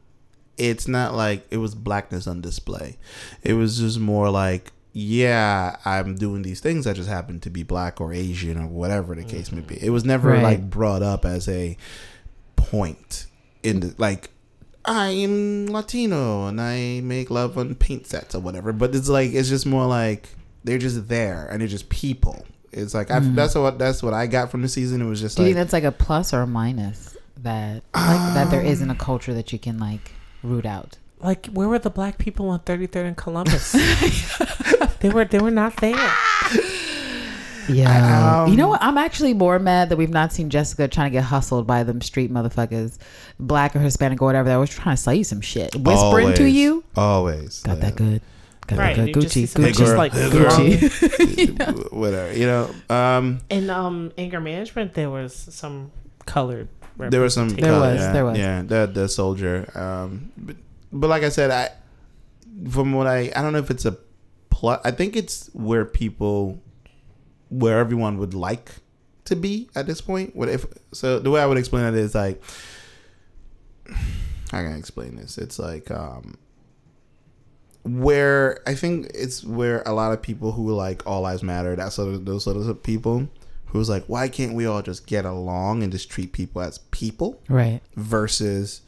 It's 0.60 0.86
not 0.86 1.14
like 1.14 1.46
it 1.50 1.56
was 1.56 1.74
blackness 1.74 2.26
on 2.26 2.42
display. 2.42 2.98
It 3.42 3.54
was 3.54 3.78
just 3.78 3.98
more 3.98 4.28
like, 4.28 4.72
yeah, 4.92 5.76
I'm 5.86 6.16
doing 6.16 6.42
these 6.42 6.60
things. 6.60 6.86
I 6.86 6.92
just 6.92 7.08
happen 7.08 7.40
to 7.40 7.50
be 7.50 7.62
black 7.62 7.98
or 7.98 8.12
Asian 8.12 8.58
or 8.58 8.66
whatever 8.66 9.14
the 9.14 9.24
case 9.24 9.50
may 9.52 9.62
be. 9.62 9.82
It 9.82 9.88
was 9.88 10.04
never 10.04 10.30
Right. 10.30 10.42
like 10.42 10.68
brought 10.68 11.02
up 11.02 11.24
as 11.24 11.48
a 11.48 11.78
point 12.56 13.26
in 13.62 13.80
the 13.80 13.94
like. 13.96 14.30
I 14.84 15.08
am 15.10 15.66
Latino 15.66 16.46
and 16.46 16.60
I 16.60 17.00
make 17.02 17.30
love 17.30 17.56
on 17.56 17.74
paint 17.74 18.06
sets 18.06 18.34
or 18.34 18.40
whatever. 18.40 18.72
But 18.74 18.94
it's 18.94 19.08
like 19.08 19.32
it's 19.32 19.48
just 19.48 19.64
more 19.64 19.86
like 19.86 20.28
they're 20.64 20.78
just 20.78 21.08
there 21.08 21.48
and 21.50 21.62
they're 21.62 21.68
just 21.68 21.88
people. 21.88 22.44
It's 22.70 22.92
like 22.92 23.10
I, 23.10 23.20
mm. 23.20 23.34
that's 23.34 23.54
what 23.54 23.78
that's 23.78 24.02
what 24.02 24.12
I 24.12 24.26
got 24.26 24.50
from 24.50 24.60
the 24.60 24.68
season. 24.68 25.00
It 25.00 25.06
was 25.06 25.20
just. 25.22 25.38
Do 25.38 25.42
you 25.42 25.48
like 25.48 25.54
think 25.54 25.64
that's 25.64 25.72
like 25.72 25.84
a 25.84 25.92
plus 25.92 26.34
or 26.34 26.42
a 26.42 26.46
minus 26.46 27.16
that 27.38 27.82
like 27.94 28.34
that 28.34 28.50
there 28.50 28.60
isn't 28.60 28.90
a 28.90 28.94
culture 28.94 29.32
that 29.34 29.52
you 29.52 29.58
can 29.58 29.78
like 29.78 30.12
root 30.42 30.66
out? 30.66 30.98
Like, 31.20 31.46
where 31.48 31.68
were 31.68 31.78
the 31.78 31.90
black 31.90 32.16
people 32.18 32.48
on 32.48 32.60
33rd 32.60 33.06
and 33.08 33.16
Columbus? 33.16 33.72
they 35.00 35.10
were 35.10 35.24
they 35.26 35.38
were 35.38 35.50
not 35.50 35.76
there. 35.76 36.10
Yeah. 37.68 38.42
Um, 38.44 38.50
you 38.50 38.56
know 38.56 38.68
what? 38.68 38.82
I'm 38.82 38.98
actually 38.98 39.34
more 39.34 39.58
mad 39.58 39.90
that 39.90 39.96
we've 39.96 40.08
not 40.10 40.32
seen 40.32 40.50
Jessica 40.50 40.88
trying 40.88 41.10
to 41.10 41.12
get 41.12 41.24
hustled 41.24 41.66
by 41.66 41.84
them 41.84 42.00
street 42.00 42.32
motherfuckers, 42.32 42.98
black 43.38 43.76
or 43.76 43.80
Hispanic 43.80 44.20
or 44.22 44.24
whatever. 44.26 44.48
That 44.48 44.56
was 44.56 44.70
trying 44.70 44.96
to 44.96 45.02
sell 45.02 45.14
you 45.14 45.24
some 45.24 45.40
shit, 45.40 45.74
whispering 45.76 46.34
to 46.34 46.44
you. 46.48 46.82
always 46.96 47.62
Got 47.62 47.80
that 47.80 47.96
good. 47.96 48.22
Got 48.66 48.78
Right, 48.78 48.96
that 48.96 49.08
you 49.08 49.14
good. 49.14 49.22
just 49.30 49.36
Gucci. 49.36 49.62
Gucci. 49.62 49.76
just 49.78 49.96
like 49.96 50.12
Hey, 50.12 50.30
girl. 50.30 50.50
Gucci. 50.50 51.92
whatever 51.92 52.32
you 52.32 52.46
know. 52.46 52.70
Um, 52.88 53.40
In 53.50 53.68
um 53.70 54.12
anger 54.18 54.40
management, 54.40 54.94
there 54.94 55.10
was 55.10 55.34
some 55.34 55.92
colored. 56.26 56.68
There 57.08 57.20
was 57.20 57.34
some. 57.34 57.48
There 57.48 57.70
color, 57.70 57.92
was, 57.92 58.00
yeah, 58.00 58.12
there 58.12 58.24
was. 58.24 58.38
Yeah, 58.38 58.62
the 58.62 58.90
the 58.92 59.08
soldier. 59.08 59.70
Um, 59.74 60.32
but, 60.36 60.56
but 60.92 61.08
like 61.08 61.22
I 61.22 61.28
said, 61.28 61.50
I 61.50 61.70
from 62.70 62.92
what 62.92 63.06
I 63.06 63.32
I 63.34 63.42
don't 63.42 63.52
know 63.52 63.58
if 63.58 63.70
it's 63.70 63.84
a 63.84 63.96
plot. 64.50 64.82
I 64.84 64.90
think 64.90 65.16
it's 65.16 65.48
where 65.54 65.84
people, 65.84 66.60
where 67.48 67.78
everyone 67.78 68.18
would 68.18 68.34
like 68.34 68.72
to 69.24 69.36
be 69.36 69.70
at 69.74 69.86
this 69.86 70.00
point. 70.00 70.36
What 70.36 70.48
if? 70.48 70.66
So 70.92 71.18
the 71.18 71.30
way 71.30 71.40
I 71.40 71.46
would 71.46 71.58
explain 71.58 71.84
it 71.86 71.94
is 71.94 72.14
like, 72.14 72.42
how 73.86 74.62
can 74.62 74.72
I 74.72 74.76
explain 74.76 75.16
this? 75.16 75.38
It's 75.38 75.58
like 75.58 75.90
um. 75.90 76.36
Where 77.82 78.60
I 78.66 78.74
think 78.74 79.10
it's 79.14 79.42
where 79.42 79.82
a 79.86 79.94
lot 79.94 80.12
of 80.12 80.20
people 80.20 80.52
who 80.52 80.70
like 80.74 81.06
all 81.06 81.22
lives 81.22 81.42
matter, 81.42 81.74
that 81.76 81.94
sort 81.94 82.12
of 82.12 82.26
those 82.26 82.44
sort 82.44 82.58
of 82.58 82.82
people, 82.82 83.26
who's 83.72 83.88
like, 83.88 84.04
why 84.06 84.28
can't 84.28 84.54
we 84.54 84.66
all 84.66 84.82
just 84.82 85.06
get 85.06 85.24
along 85.24 85.82
and 85.82 85.90
just 85.92 86.10
treat 86.10 86.32
people 86.32 86.60
as 86.62 86.78
people? 86.90 87.40
Right. 87.48 87.80
versus 87.96 88.82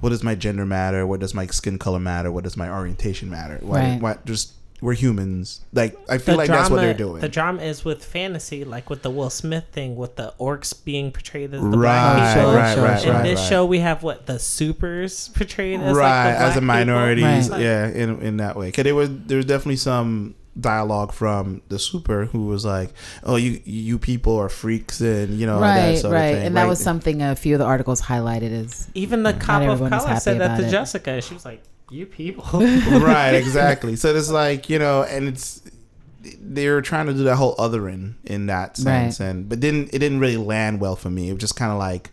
what 0.00 0.10
does 0.10 0.22
my 0.24 0.34
gender 0.34 0.66
matter? 0.66 1.06
What 1.06 1.20
does 1.20 1.32
my 1.34 1.46
skin 1.46 1.78
color 1.78 2.00
matter? 2.00 2.30
What 2.32 2.44
does 2.44 2.56
my 2.56 2.68
orientation 2.68 3.30
matter? 3.30 3.58
Why? 3.62 3.78
Right. 3.92 4.00
Why 4.02 4.18
just 4.24 4.52
we're 4.80 4.94
humans? 4.94 5.60
Like 5.72 5.96
I 6.10 6.18
feel 6.18 6.36
like 6.36 6.48
that's 6.48 6.68
what 6.70 6.80
they're 6.80 6.92
doing. 6.92 7.20
The 7.20 7.28
drama 7.28 7.62
is 7.62 7.84
with 7.84 8.04
fantasy, 8.04 8.64
like 8.64 8.90
with 8.90 9.02
the 9.02 9.10
Will 9.10 9.30
Smith 9.30 9.66
thing, 9.70 9.94
with 9.94 10.16
the 10.16 10.34
orcs 10.40 10.74
being 10.84 11.12
portrayed 11.12 11.54
as 11.54 11.60
the 11.62 11.68
right, 11.68 11.76
black 11.78 12.36
people. 12.36 12.52
right, 12.52 12.74
Sure, 12.74 12.82
right. 12.84 13.04
In 13.04 13.12
right, 13.12 13.22
this 13.22 13.38
right. 13.38 13.48
show, 13.48 13.64
we 13.64 13.78
have 13.78 14.02
what 14.02 14.26
the 14.26 14.40
supers 14.40 15.28
portrayed 15.28 15.78
as 15.80 15.96
right 15.96 16.26
like 16.30 16.38
the 16.38 16.44
as 16.46 16.56
a 16.56 16.60
black 16.60 16.66
minorities, 16.86 17.48
Right. 17.48 17.60
yeah, 17.60 17.86
in 17.86 18.20
in 18.22 18.36
that 18.38 18.56
way. 18.56 18.72
Cause 18.72 18.82
there 18.82 18.96
was 18.96 19.08
there's 19.26 19.44
definitely 19.44 19.76
some 19.76 20.34
dialogue 20.60 21.12
from 21.12 21.62
the 21.68 21.78
super 21.78 22.26
who 22.26 22.46
was 22.46 22.64
like, 22.64 22.90
"Oh, 23.24 23.36
you 23.36 23.60
you 23.64 23.98
people 23.98 24.36
are 24.38 24.48
freaks," 24.48 25.00
and 25.00 25.38
you 25.38 25.46
know 25.46 25.60
that 25.60 25.86
right. 25.88 25.98
sort 25.98 26.12
Right. 26.14 26.26
of 26.26 26.36
thing. 26.36 26.46
And 26.48 26.56
that 26.56 26.62
right? 26.62 26.68
was 26.68 26.80
something 26.82 27.22
a 27.22 27.34
few 27.36 27.54
of 27.54 27.58
the 27.58 27.64
articles 27.64 28.02
highlighted 28.02 28.52
as 28.52 28.88
Even 28.94 29.22
the 29.22 29.32
cop 29.32 29.62
of 29.62 29.78
color 29.90 30.16
said 30.20 30.40
that 30.40 30.58
to 30.58 30.66
it. 30.66 30.70
Jessica. 30.70 31.20
She 31.22 31.34
was 31.34 31.44
like, 31.44 31.62
"You 31.90 32.06
people." 32.06 32.60
right, 32.60 33.32
exactly. 33.32 33.96
So 33.96 34.14
it's 34.14 34.30
like 34.30 34.68
you 34.68 34.78
know, 34.78 35.04
and 35.04 35.28
it's 35.28 35.62
they're 36.40 36.80
trying 36.82 37.06
to 37.06 37.14
do 37.14 37.24
that 37.24 37.36
whole 37.36 37.56
othering 37.56 38.14
in 38.24 38.46
that 38.46 38.76
sense, 38.76 39.20
and 39.20 39.48
but 39.48 39.58
didn't 39.60 39.88
it 39.94 39.98
didn't 39.98 40.20
really 40.20 40.36
land 40.36 40.80
well 40.80 40.96
for 40.96 41.10
me. 41.10 41.28
It 41.28 41.32
was 41.32 41.40
just 41.40 41.56
kind 41.56 41.72
of 41.72 41.78
like 41.78 42.10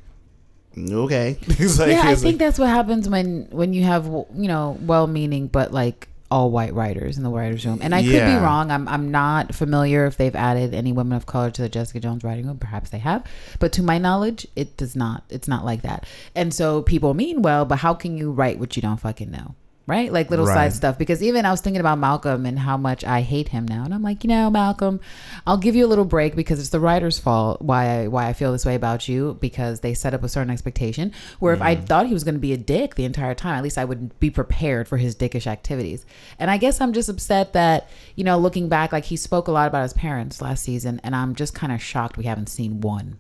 okay, 0.80 1.38
like, 1.48 1.60
yeah, 1.60 2.02
I 2.06 2.16
think 2.16 2.24
like- 2.24 2.38
that's 2.38 2.58
what 2.58 2.70
happens 2.70 3.10
when 3.10 3.48
when 3.52 3.74
you 3.74 3.84
have 3.84 4.06
you 4.06 4.48
know 4.48 4.78
well-meaning 4.82 5.48
but 5.48 5.74
like 5.74 6.08
all 6.32 6.52
white 6.52 6.74
writers 6.74 7.18
in 7.18 7.24
the 7.24 7.30
writers' 7.30 7.66
room. 7.66 7.80
And 7.82 7.94
I 7.96 8.04
could 8.04 8.12
be 8.12 8.36
wrong. 8.36 8.72
I'm 8.72 8.88
I'm 8.88 9.10
not 9.12 9.56
familiar 9.56 10.06
if 10.06 10.18
they've 10.18 10.36
added 10.36 10.74
any 10.74 10.92
women 10.92 11.16
of 11.16 11.26
color 11.26 11.52
to 11.52 11.62
the 11.62 11.70
Jessica 11.70 12.00
Jones 12.00 12.24
writing 12.24 12.48
room. 12.48 12.58
Perhaps 12.58 12.90
they 12.92 13.00
have, 13.00 13.26
but 13.60 13.72
to 13.74 13.84
my 13.84 13.98
knowledge, 13.98 14.48
it 14.56 14.78
does 14.78 14.96
not. 14.96 15.24
It's 15.30 15.48
not 15.48 15.66
like 15.66 15.82
that. 15.82 16.06
And 16.36 16.54
so 16.54 16.82
people 16.82 17.14
mean 17.14 17.42
well, 17.42 17.66
but 17.66 17.80
how 17.80 17.94
can 17.94 18.18
you 18.18 18.32
write 18.32 18.60
what 18.60 18.76
you 18.76 18.82
don't 18.82 19.00
fucking 19.00 19.32
know? 19.32 19.56
Right? 19.90 20.14
Like 20.14 20.30
little 20.30 20.46
Right. 20.46 20.54
side 20.54 20.74
stuff. 20.74 20.98
Because 20.98 21.24
even 21.24 21.46
I 21.46 21.52
was 21.52 21.62
thinking 21.62 21.80
about 21.80 21.98
Malcolm 21.98 22.46
and 22.46 22.60
how 22.60 22.78
much 22.78 23.04
I 23.04 23.22
hate 23.22 23.50
him 23.50 23.68
now. 23.68 23.84
And 23.84 23.94
I'm 23.94 24.04
like, 24.04 24.24
you 24.24 24.28
know, 24.30 24.50
Malcolm, 24.52 25.00
I'll 25.48 25.58
give 25.58 25.76
you 25.76 25.86
a 25.86 25.90
little 25.90 26.06
break 26.06 26.36
because 26.36 26.60
it's 26.60 26.70
the 26.70 26.80
writer's 26.80 27.18
fault 27.18 27.62
why 27.62 28.04
I 28.04 28.08
why 28.08 28.28
I 28.28 28.34
feel 28.34 28.52
this 28.52 28.66
way 28.66 28.76
about 28.76 29.08
you 29.08 29.36
because 29.42 29.80
they 29.80 29.96
set 29.96 30.14
up 30.14 30.24
a 30.24 30.30
certain 30.30 30.52
expectation. 30.52 31.12
Where 31.40 31.54
if 31.54 31.62
I 31.62 31.76
thought 31.76 32.06
he 32.06 32.14
was 32.14 32.24
gonna 32.24 32.38
be 32.38 32.54
a 32.54 32.58
dick 32.58 32.96
the 32.96 33.06
entire 33.06 33.34
time, 33.34 33.56
at 33.56 33.64
least 33.64 33.78
I 33.80 33.86
would 33.86 34.18
be 34.20 34.30
prepared 34.30 34.88
for 34.88 34.98
his 34.98 35.16
dickish 35.16 35.48
activities. 35.48 36.06
And 36.38 36.52
I 36.52 36.58
guess 36.58 36.80
I'm 36.80 36.94
just 36.94 37.10
upset 37.10 37.54
that, 37.54 37.90
you 38.16 38.24
know, 38.24 38.38
looking 38.38 38.70
back, 38.70 38.92
like 38.94 39.06
he 39.06 39.16
spoke 39.18 39.48
a 39.48 39.52
lot 39.52 39.68
about 39.68 39.82
his 39.82 39.94
parents 39.94 40.42
last 40.42 40.64
season, 40.64 41.02
and 41.04 41.16
I'm 41.16 41.34
just 41.34 41.56
kind 41.56 41.74
of 41.74 41.82
shocked 41.82 42.16
we 42.16 42.26
haven't 42.26 42.50
seen 42.50 42.80
one. 42.82 43.18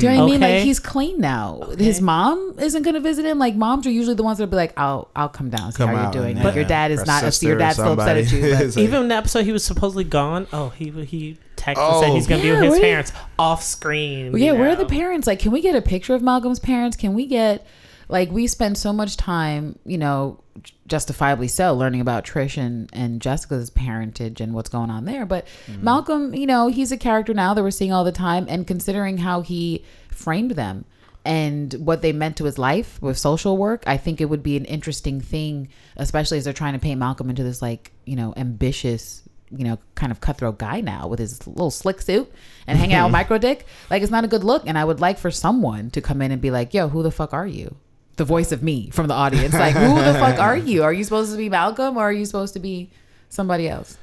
Do 0.00 0.06
you 0.06 0.12
know 0.12 0.24
what 0.24 0.28
I 0.28 0.30
mean? 0.32 0.40
Like 0.40 0.62
he's 0.62 0.80
clean 0.80 1.20
now. 1.20 1.60
His 1.78 2.00
mom 2.00 2.56
isn't 2.58 2.82
gonna 2.82 3.00
visit 3.00 3.24
him. 3.24 3.38
Like 3.38 3.54
moms 3.54 3.86
are 3.86 3.90
usually 3.90 4.14
the 4.16 4.22
ones 4.22 4.38
that'll 4.38 4.50
be 4.50 4.56
like, 4.56 4.72
"I'll 4.78 5.08
I'll 5.16 5.28
come 5.28 5.50
down, 5.50 5.72
see 5.72 5.78
Come 5.78 5.90
how 5.90 6.02
you're 6.04 6.12
doing." 6.12 6.36
and, 6.36 6.44
Like 6.44 6.54
your 6.54 6.64
dad 6.64 6.90
is 6.90 7.00
or 7.02 7.06
not. 7.06 7.24
If 7.24 7.42
your 7.42 7.58
dad's 7.58 7.76
still 7.76 7.92
upset 7.92 8.16
at 8.16 8.30
you. 8.32 8.54
like- 8.54 8.76
Even 8.76 9.02
in 9.02 9.08
the 9.08 9.14
episode 9.14 9.44
he 9.44 9.52
was 9.52 9.64
supposedly 9.64 10.04
gone. 10.04 10.46
Oh, 10.52 10.70
he 10.70 10.90
he 11.04 11.38
texted 11.56 11.68
and 11.68 11.78
Oh. 11.78 12.00
said 12.02 12.10
he's 12.12 12.26
gonna 12.26 12.42
be 12.42 12.50
with 12.50 12.60
his 12.62 12.70
where 12.70 12.78
did- 12.80 12.84
parents 12.86 13.12
off 13.38 13.62
screen. 13.62 14.32
Well, 14.32 14.40
yeah, 14.40 14.52
you 14.52 14.58
where 14.58 14.70
are 14.70 14.76
the 14.76 14.86
parents? 14.86 15.26
Like, 15.26 15.38
can 15.38 15.52
we 15.52 15.60
get 15.60 15.74
a 15.74 15.82
picture 15.82 16.14
of 16.14 16.22
Malcolm's 16.22 16.58
parents? 16.60 16.96
Can 16.96 17.14
we 17.14 17.26
get, 17.26 17.66
like, 18.08 18.30
we 18.30 18.46
spend 18.46 18.76
so 18.78 18.92
much 18.92 19.16
time, 19.16 19.78
you 19.84 19.98
know, 19.98 20.40
justifiably 20.86 21.48
so, 21.48 21.74
learning 21.74 22.00
about 22.00 22.24
Trish 22.24 22.56
and, 22.56 22.88
and 22.92 23.20
Jessica's 23.20 23.70
parentage 23.70 24.40
and 24.40 24.54
what's 24.54 24.68
going 24.68 24.90
on 24.90 25.04
there. 25.04 25.26
But 25.26 25.46
Mm-hmm. 25.66 25.84
Malcolm, 25.84 26.34
you 26.34 26.46
know, 26.46 26.68
he's 26.68 26.92
a 26.92 26.96
character 26.96 27.32
now 27.34 27.54
that 27.54 27.62
we're 27.62 27.70
seeing 27.70 27.92
all 27.92 28.04
the 28.04 28.12
time. 28.12 28.46
And 28.48 28.66
considering 28.66 29.18
how 29.18 29.40
he 29.40 29.84
framed 30.10 30.52
them 30.52 30.84
and 31.24 31.72
what 31.74 32.02
they 32.02 32.12
meant 32.12 32.36
to 32.36 32.44
his 32.44 32.58
life 32.58 33.00
with 33.00 33.18
social 33.18 33.56
work, 33.56 33.82
I 33.86 33.96
think 33.96 34.20
it 34.20 34.26
would 34.26 34.42
be 34.42 34.56
an 34.56 34.64
interesting 34.66 35.20
thing, 35.20 35.68
especially 35.96 36.38
as 36.38 36.44
they're 36.44 36.52
trying 36.52 36.74
to 36.74 36.78
paint 36.78 36.98
Malcolm 37.00 37.30
into 37.30 37.42
this 37.42 37.62
like 37.62 37.92
you 38.04 38.16
know 38.16 38.34
ambitious, 38.36 39.22
you 39.50 39.64
know, 39.64 39.78
kind 39.94 40.12
of 40.12 40.20
cutthroat 40.20 40.58
guy 40.58 40.80
now 40.80 41.08
with 41.08 41.18
his 41.18 41.46
little 41.46 41.70
slick 41.70 42.02
suit 42.02 42.30
and 42.66 42.78
hanging 42.78 42.94
out 42.94 43.06
with 43.06 43.12
micro 43.20 43.38
dick. 43.38 43.66
Like 43.90 44.02
it's 44.02 44.12
not 44.12 44.24
a 44.24 44.28
good 44.28 44.44
look, 44.44 44.64
and 44.66 44.76
I 44.76 44.84
would 44.84 45.00
like 45.00 45.18
for 45.18 45.30
someone 45.30 45.90
to 45.90 46.00
come 46.00 46.20
in 46.20 46.30
and 46.30 46.42
be 46.42 46.50
like, 46.50 46.74
"Yo, 46.74 46.88
who 46.88 47.02
the 47.02 47.10
fuck 47.10 47.32
are 47.32 47.46
you?" 47.46 47.76
The 48.16 48.24
voice 48.24 48.52
of 48.52 48.62
me 48.62 48.90
from 48.90 49.08
the 49.08 49.14
audience, 49.14 49.54
like, 49.54 49.74
who 49.74 49.94
the 49.96 50.14
fuck 50.14 50.38
are 50.38 50.56
you? 50.56 50.84
Are 50.84 50.92
you 50.92 51.02
supposed 51.02 51.32
to 51.32 51.36
be 51.36 51.48
Malcolm 51.48 51.96
or 51.96 52.02
are 52.02 52.12
you 52.12 52.24
supposed 52.24 52.54
to 52.54 52.60
be 52.60 52.90
somebody 53.28 53.68
else? 53.68 53.98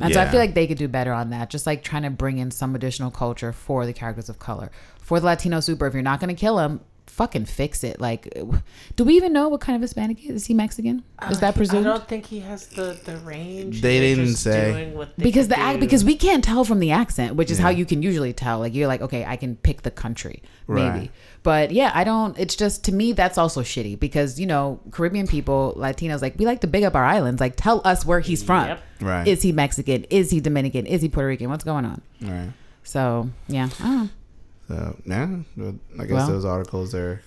And 0.00 0.12
so 0.12 0.20
I 0.20 0.28
feel 0.28 0.40
like 0.40 0.54
they 0.54 0.66
could 0.66 0.78
do 0.78 0.88
better 0.88 1.12
on 1.12 1.30
that. 1.30 1.48
Just 1.48 1.66
like 1.66 1.82
trying 1.82 2.02
to 2.02 2.10
bring 2.10 2.38
in 2.38 2.50
some 2.50 2.74
additional 2.74 3.10
culture 3.10 3.52
for 3.52 3.86
the 3.86 3.92
characters 3.92 4.28
of 4.28 4.38
color. 4.38 4.70
For 4.98 5.20
the 5.20 5.26
Latino 5.26 5.60
super, 5.60 5.86
if 5.86 5.94
you're 5.94 6.02
not 6.02 6.20
going 6.20 6.34
to 6.34 6.38
kill 6.38 6.58
him, 6.58 6.80
fucking 7.16 7.46
fix 7.46 7.82
it. 7.82 7.98
Like, 7.98 8.32
do 8.94 9.04
we 9.04 9.14
even 9.14 9.32
know 9.32 9.48
what 9.48 9.62
kind 9.62 9.74
of 9.74 9.80
Hispanic 9.80 10.18
he 10.18 10.28
is? 10.28 10.42
Is 10.42 10.46
he 10.46 10.54
Mexican? 10.54 11.02
Is 11.30 11.38
uh, 11.38 11.40
that 11.40 11.54
presumed? 11.54 11.86
I 11.86 11.90
don't 11.90 12.06
think 12.06 12.26
he 12.26 12.40
has 12.40 12.66
the, 12.66 12.98
the 13.04 13.16
range. 13.18 13.80
They 13.80 13.98
They're 13.98 14.16
didn't 14.16 14.34
say. 14.34 14.92
they 15.16 15.24
because 15.24 15.48
the 15.48 15.54
can 15.54 15.64
act 15.64 15.80
because 15.80 16.04
we 16.04 16.14
can't 16.14 16.44
tell 16.44 16.64
from 16.64 16.78
the 16.78 16.90
accent, 16.90 17.34
which 17.34 17.50
is 17.50 17.58
how 17.58 17.70
you 17.70 17.86
can 17.86 18.02
usually 18.02 18.34
tell. 18.34 18.58
Like 18.58 18.74
you're 18.74 18.86
like, 18.86 19.00
okay, 19.00 19.24
I 19.24 19.36
can 19.36 19.56
pick 19.56 19.82
the 19.82 19.90
country, 19.90 20.42
maybe. 20.68 20.98
Right. 20.98 21.10
But 21.42 21.70
yeah, 21.70 21.90
I 21.94 22.04
don't. 22.04 22.38
It's 22.38 22.54
just 22.54 22.84
to 22.84 22.92
me 22.92 23.12
that's 23.12 23.38
also 23.38 23.62
shitty 23.62 23.98
because 23.98 24.38
you 24.38 24.46
know 24.46 24.78
Caribbean 24.90 25.26
people, 25.26 25.74
Latinos, 25.76 26.20
like 26.20 26.34
we 26.38 26.44
like 26.44 26.60
to 26.60 26.66
big 26.66 26.84
up 26.84 26.94
our 26.94 27.04
islands. 27.04 27.40
Like 27.40 27.54
tell 27.56 27.80
us 27.84 28.04
where 28.04 28.20
he's 28.20 28.42
from. 28.42 28.66
Yep. 28.66 28.82
Right. 29.00 29.26
Is 29.26 29.40
he 29.40 29.52
Mexican? 29.52 30.04
Is 30.10 30.30
he 30.30 30.40
Dominican? 30.40 30.84
Is 30.84 31.00
he 31.00 31.08
Puerto 31.08 31.28
Rican? 31.28 31.48
What's 31.48 31.64
going 31.64 31.86
on? 31.86 32.02
right. 32.20 32.52
So 32.82 33.30
yeah, 33.48 33.70
I 33.80 33.82
don't 33.84 33.96
know. 34.02 34.08
So 34.68 34.96
yeah, 35.04 35.28
I 35.98 36.02
guess 36.02 36.10
Well. 36.10 36.28
those 36.28 36.44
articles 36.44 36.94
are 36.94 37.20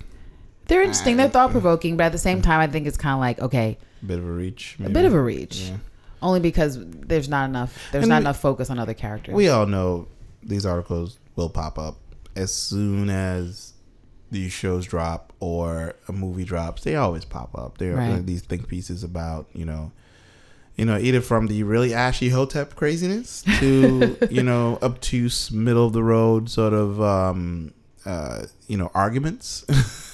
They're 0.67 0.81
interesting. 0.81 1.17
They're 1.17 1.29
thought 1.29 1.51
provoking, 1.51 1.98
but 1.98 2.03
at 2.05 2.12
the 2.12 2.17
same 2.17 2.41
time, 2.41 2.60
I 2.60 2.67
think 2.67 2.86
it's 2.88 2.98
kind 2.98 3.13
of 3.13 3.19
like 3.19 3.39
okay, 3.39 3.77
a 4.01 4.05
bit 4.05 4.19
of 4.19 4.25
a 4.25 4.31
reach. 4.31 4.77
a 4.84 4.89
bit 4.89 5.05
of 5.05 5.13
a 5.13 5.22
reach. 5.22 5.62
Yeah. 5.69 5.77
Only 6.22 6.41
because 6.41 6.77
there's 6.81 7.29
not 7.29 7.48
enough. 7.50 7.77
There's 7.91 8.03
And 8.03 8.10
not 8.10 8.17
we- 8.17 8.22
enough 8.24 8.39
focus 8.39 8.69
on 8.69 8.77
other 8.77 8.93
characters. 8.93 9.34
We 9.34 9.48
all 9.50 9.65
know 9.65 10.08
these 10.43 10.65
articles 10.65 11.17
will 11.38 11.50
pop 11.50 11.79
up 11.79 11.96
as 12.36 12.53
soon 12.53 13.10
as 13.10 13.74
these 14.31 14.51
shows 14.51 14.86
drop 14.86 15.31
or 15.39 15.96
a 16.08 16.12
movie 16.12 16.43
drops. 16.43 16.84
They 16.84 16.96
always 16.96 17.24
pop 17.25 17.58
up. 17.58 17.77
There 17.77 17.96
are 17.96 18.01
uh, 18.01 18.10
Right. 18.15 18.25
these 18.25 18.41
think 18.41 18.67
pieces 18.67 19.03
about 19.03 19.48
you 19.53 19.63
know, 19.65 19.91
you 20.79 20.86
know, 20.86 20.98
either 20.98 21.21
from 21.21 21.48
the 21.48 21.62
really 21.63 21.93
ashy 21.93 22.29
hotep 22.29 22.75
craziness 22.75 23.43
to 23.59 24.17
you 24.31 24.41
know 24.43 24.79
obtuse 24.81 25.51
middle 25.51 25.86
of 25.86 25.93
the 25.93 26.03
road 26.03 26.50
sort 26.50 26.74
of 26.74 27.01
um 27.01 27.74
uh 28.05 28.45
you 28.67 28.77
know 28.77 28.89
arguments. 28.95 29.65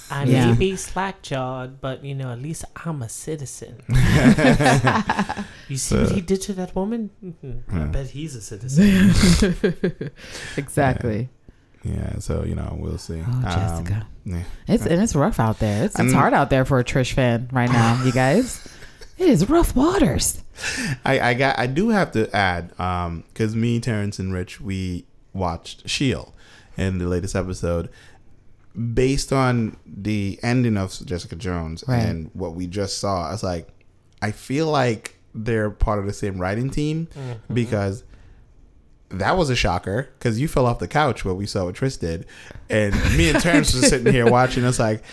I 0.10 0.24
Yeah. 0.34 0.52
may 0.52 0.58
be 0.58 0.76
slack 0.76 1.22
jawed, 1.22 1.82
but 1.82 2.04
you 2.04 2.14
know, 2.16 2.30
at 2.32 2.42
least 2.42 2.66
I'm 2.86 3.02
a 3.02 3.10
citizen. 3.10 3.82
you 5.70 5.78
see 5.78 5.98
what 5.98 6.12
he 6.12 6.22
did 6.22 6.42
to 6.44 6.54
that 6.54 6.76
woman? 6.76 7.10
Mhm. 7.24 7.62
I 7.74 7.86
bet 7.86 8.08
he's 8.08 8.36
a 8.36 8.42
citizen. 8.42 8.92
exactly. 10.58 11.30
yeah, 11.84 12.18
so 12.20 12.44
you 12.44 12.56
know 12.56 12.76
we'll 12.80 12.98
see. 12.98 13.22
Oh, 13.26 13.42
Jessica. 13.44 14.08
yeah. 14.26 14.44
It's 14.68 14.86
and 14.86 15.02
it's 15.02 15.16
rough 15.16 15.40
out 15.40 15.60
there. 15.60 15.86
It's, 15.86 16.00
it's 16.00 16.14
hard 16.14 16.34
out 16.34 16.50
there 16.50 16.66
for 16.66 16.80
a 16.80 16.84
Trish 16.84 17.14
fan 17.14 17.50
right 17.52 17.70
now, 17.72 18.02
you 18.04 18.12
guys. 18.12 18.68
It 19.18 19.28
is 19.30 19.50
rough 19.50 19.76
waters. 19.76 20.44
I, 21.06 21.20
I 21.20 21.34
got 21.34 21.58
I 21.60 21.68
do 21.68 21.90
have 21.90 22.12
to 22.14 22.34
add 22.36 22.78
um 22.80 23.24
because 23.34 23.56
me 23.56 23.80
Terrence 23.80 24.20
and 24.20 24.34
Rich 24.34 24.60
we 24.62 25.06
watched 25.34 25.90
Shield 25.90 26.32
in 26.78 26.98
the 26.98 27.06
latest 27.08 27.36
episode 27.36 27.90
based 28.94 29.32
on 29.32 29.78
the 29.86 30.40
ending 30.44 30.78
of 30.78 30.92
Jessica 31.06 31.36
Jones 31.36 31.84
Right. 31.88 32.00
and 32.04 32.30
what 32.34 32.56
we 32.56 32.68
just 32.68 32.98
saw 32.98 33.28
I 33.28 33.32
was 33.32 33.44
like 33.44 33.68
I 34.22 34.32
feel 34.32 34.68
like 34.68 35.18
they're 35.34 35.70
part 35.70 36.00
of 36.00 36.06
the 36.06 36.14
same 36.14 36.38
writing 36.40 36.70
team 36.70 37.08
because 37.54 38.04
that 39.10 39.38
was 39.38 39.50
a 39.50 39.56
shocker 39.56 40.10
because 40.18 40.40
you 40.40 40.48
fell 40.48 40.66
off 40.66 40.80
the 40.80 40.88
couch 40.88 41.24
what 41.24 41.36
we 41.38 41.46
saw 41.46 41.66
what 41.66 41.76
Trish 41.76 42.00
did 42.00 42.26
and 42.70 42.94
me 43.18 43.30
and 43.30 43.40
Terrence 43.42 43.74
was 43.74 43.88
sitting 43.88 44.12
here 44.12 44.30
watching 44.32 44.64
us 44.66 44.80
like 44.80 45.04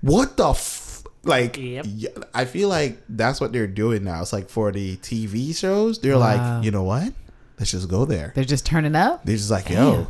what 0.00 0.36
the 0.36 0.48
f-? 0.50 0.81
Like 1.24 1.56
Yep. 1.58 1.86
I 2.34 2.44
feel 2.44 2.68
like 2.68 2.98
that's 3.08 3.40
what 3.40 3.52
they're 3.52 3.66
doing 3.66 4.04
now. 4.04 4.20
It's 4.22 4.32
like 4.32 4.48
for 4.48 4.72
the 4.72 4.96
TV 4.98 5.54
shows, 5.56 5.98
they're 6.00 6.18
Wow. 6.18 6.56
like, 6.58 6.64
you 6.64 6.70
know 6.70 6.82
what? 6.84 7.12
Let's 7.58 7.70
just 7.70 7.88
go 7.88 8.04
there. 8.04 8.32
They're 8.34 8.44
just 8.44 8.66
turning 8.66 8.96
up. 8.96 9.24
They're 9.24 9.36
just 9.36 9.50
like, 9.50 9.68
yo, 9.70 10.08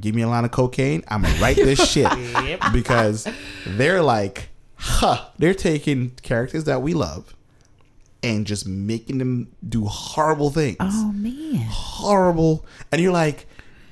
give 0.00 0.14
me 0.14 0.22
a 0.22 0.28
line 0.28 0.44
of 0.44 0.50
cocaine. 0.50 1.04
I'm 1.08 1.22
gonna 1.22 1.38
write 1.40 1.56
this 1.56 1.90
shit 1.92 2.10
Yep. 2.16 2.60
because 2.72 3.26
they're 3.66 4.00
like, 4.02 4.48
huh? 4.76 5.26
They're 5.38 5.52
taking 5.54 6.12
characters 6.22 6.64
that 6.64 6.80
we 6.80 6.94
love 6.94 7.34
and 8.22 8.46
just 8.46 8.66
making 8.66 9.18
them 9.18 9.48
do 9.66 9.84
horrible 9.86 10.50
things, 10.50 10.76
Oh 10.80 11.12
man. 11.12 11.66
horrible. 11.70 12.64
And 12.92 13.00
you're 13.00 13.12
like, 13.12 13.46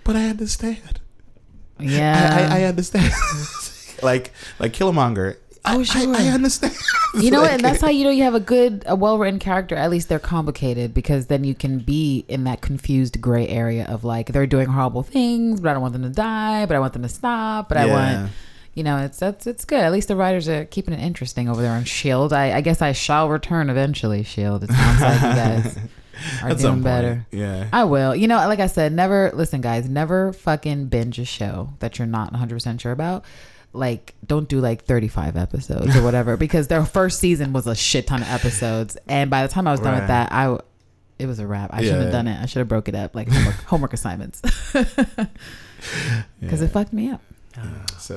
but 0.04 0.16
I 0.16 0.28
understand. 0.28 1.00
Yeah. 1.78 2.48
I, 2.50 2.56
I, 2.56 2.60
I 2.60 2.64
understand. 2.64 3.12
like, 4.02 4.32
like 4.58 4.72
Killmonger. 4.72 5.36
Oh, 5.76 5.80
I- 5.80 5.82
sure. 5.82 6.14
I, 6.16 6.26
I 6.26 6.28
understand. 6.28 6.74
you 7.14 7.30
know? 7.30 7.42
Like- 7.42 7.52
And 7.52 7.60
that's 7.64 7.80
how 7.80 7.88
you 7.90 8.04
know 8.04 8.10
you 8.10 8.22
have 8.24 8.34
a 8.34 8.40
good, 8.40 8.82
a 8.86 8.94
well 8.96 9.18
written 9.18 9.38
character. 9.38 9.74
At 9.74 9.90
least 9.90 10.08
they're 10.08 10.18
complicated 10.18 10.94
because 10.94 11.26
then 11.26 11.44
you 11.44 11.54
can 11.54 11.78
be 11.78 12.24
in 12.28 12.44
that 12.44 12.60
confused 12.60 13.20
gray 13.20 13.46
area 13.48 13.86
of 13.86 14.04
like 14.04 14.32
they're 14.32 14.46
doing 14.46 14.68
horrible 14.68 15.02
things, 15.02 15.60
but 15.60 15.68
I 15.70 15.72
don't 15.72 15.82
want 15.82 15.92
them 15.94 16.02
to 16.02 16.10
die, 16.10 16.66
but 16.66 16.76
I 16.76 16.78
want 16.80 16.92
them 16.92 17.02
to 17.02 17.08
stop, 17.08 17.68
but 17.68 17.78
I 17.78 17.86
want. 17.86 18.30
You 18.74 18.84
know, 18.84 18.98
it's 18.98 19.18
that's 19.18 19.48
it's 19.48 19.64
good. 19.64 19.80
At 19.80 19.90
least 19.90 20.06
the 20.06 20.14
writers 20.14 20.48
are 20.48 20.64
keeping 20.64 20.94
it 20.94 21.00
interesting 21.00 21.48
over 21.48 21.60
there 21.60 21.72
on 21.72 21.82
Shield. 21.82 22.32
I, 22.32 22.52
I 22.58 22.60
guess 22.60 22.80
I 22.80 22.92
shall 22.92 23.28
return 23.28 23.70
eventually. 23.70 24.22
Shield. 24.22 24.62
It 24.62 24.70
sounds 24.70 25.00
like 25.00 25.14
you 25.20 25.20
guys 25.20 25.78
are 26.44 26.50
At 26.50 26.58
doing 26.58 26.82
better. 26.82 27.26
Yeah. 27.32 27.66
I 27.72 27.82
will. 27.84 28.14
You 28.14 28.28
know, 28.28 28.36
like 28.36 28.60
I 28.60 28.68
said, 28.68 28.92
never 28.92 29.32
listen, 29.34 29.62
guys. 29.62 29.88
Never 29.88 30.32
fucking 30.32 30.86
binge 30.86 31.18
a 31.18 31.24
show 31.24 31.70
that 31.80 31.98
you're 31.98 32.06
not 32.06 32.30
100 32.30 32.54
percent 32.54 32.80
sure 32.80 32.92
about. 32.92 33.24
Like, 33.72 34.14
don't 34.26 34.48
do 34.48 34.60
like 34.60 34.84
35 34.84 35.36
episodes 35.36 35.94
or 35.94 36.02
whatever 36.02 36.36
because 36.46 36.68
their 36.68 36.84
first 36.84 37.20
season 37.20 37.52
was 37.52 37.66
a 37.66 37.74
shit 37.74 38.06
ton 38.06 38.22
of 38.22 38.28
episodes, 38.28 38.96
and 39.08 39.30
by 39.30 39.42
the 39.46 39.48
time 39.52 39.66
I 39.68 39.72
was 39.72 39.80
done 39.80 39.92
Right. 39.92 40.00
with 40.00 40.08
that, 40.08 40.32
I 40.32 40.58
it 41.18 41.26
was 41.26 41.38
a 41.40 41.46
wrap. 41.46 41.70
I 41.72 41.82
shouldn't 41.82 42.02
have 42.04 42.12
done 42.12 42.28
it. 42.28 42.40
I 42.40 42.46
should 42.46 42.60
have 42.60 42.68
broke 42.68 42.88
it 42.88 42.94
up 42.94 43.14
like 43.14 43.28
homework, 43.28 43.54
homework 43.66 43.92
assignments 43.92 44.40
because 44.72 46.60
Yeah. 46.60 46.64
it 46.64 46.70
fucked 46.70 46.92
me 46.92 47.10
up. 47.10 47.20
So, 47.98 48.16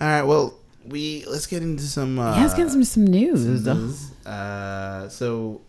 all 0.00 0.06
right. 0.08 0.22
Well, 0.22 0.54
we 0.86 1.24
let's 1.28 1.46
get 1.46 1.62
into 1.62 1.84
some. 1.84 2.18
Uh, 2.18 2.34
yeah, 2.36 2.42
let's 2.42 2.54
get 2.54 2.68
some 2.70 2.84
some 2.84 3.06
news. 3.06 3.44
news. 3.46 4.10
Uh, 4.26 5.08
so 5.08 5.60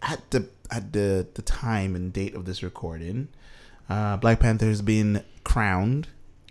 at 0.00 0.30
the 0.30 0.48
at 0.70 0.92
the 0.92 1.26
the 1.34 1.42
time 1.42 1.94
and 1.94 2.12
date 2.12 2.34
of 2.34 2.46
this 2.46 2.62
recording, 2.62 3.28
uh, 3.90 4.16
Black 4.16 4.40
Panther 4.40 4.66
has 4.66 4.80
been 4.82 5.22
crowned 5.44 6.08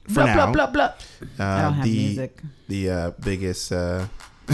for 0.07 0.13
Blah 0.13 0.25
now. 0.25 0.51
blah 0.51 0.51
blah 0.51 0.67
blah. 0.71 0.93
Uh, 1.39 1.43
I 1.43 1.61
don't 1.61 1.73
have 1.73 1.83
the 1.85 1.91
music. 2.07 2.41
the 2.67 2.89
uh, 2.89 3.11
biggest. 3.23 3.71
Uh, 3.71 4.07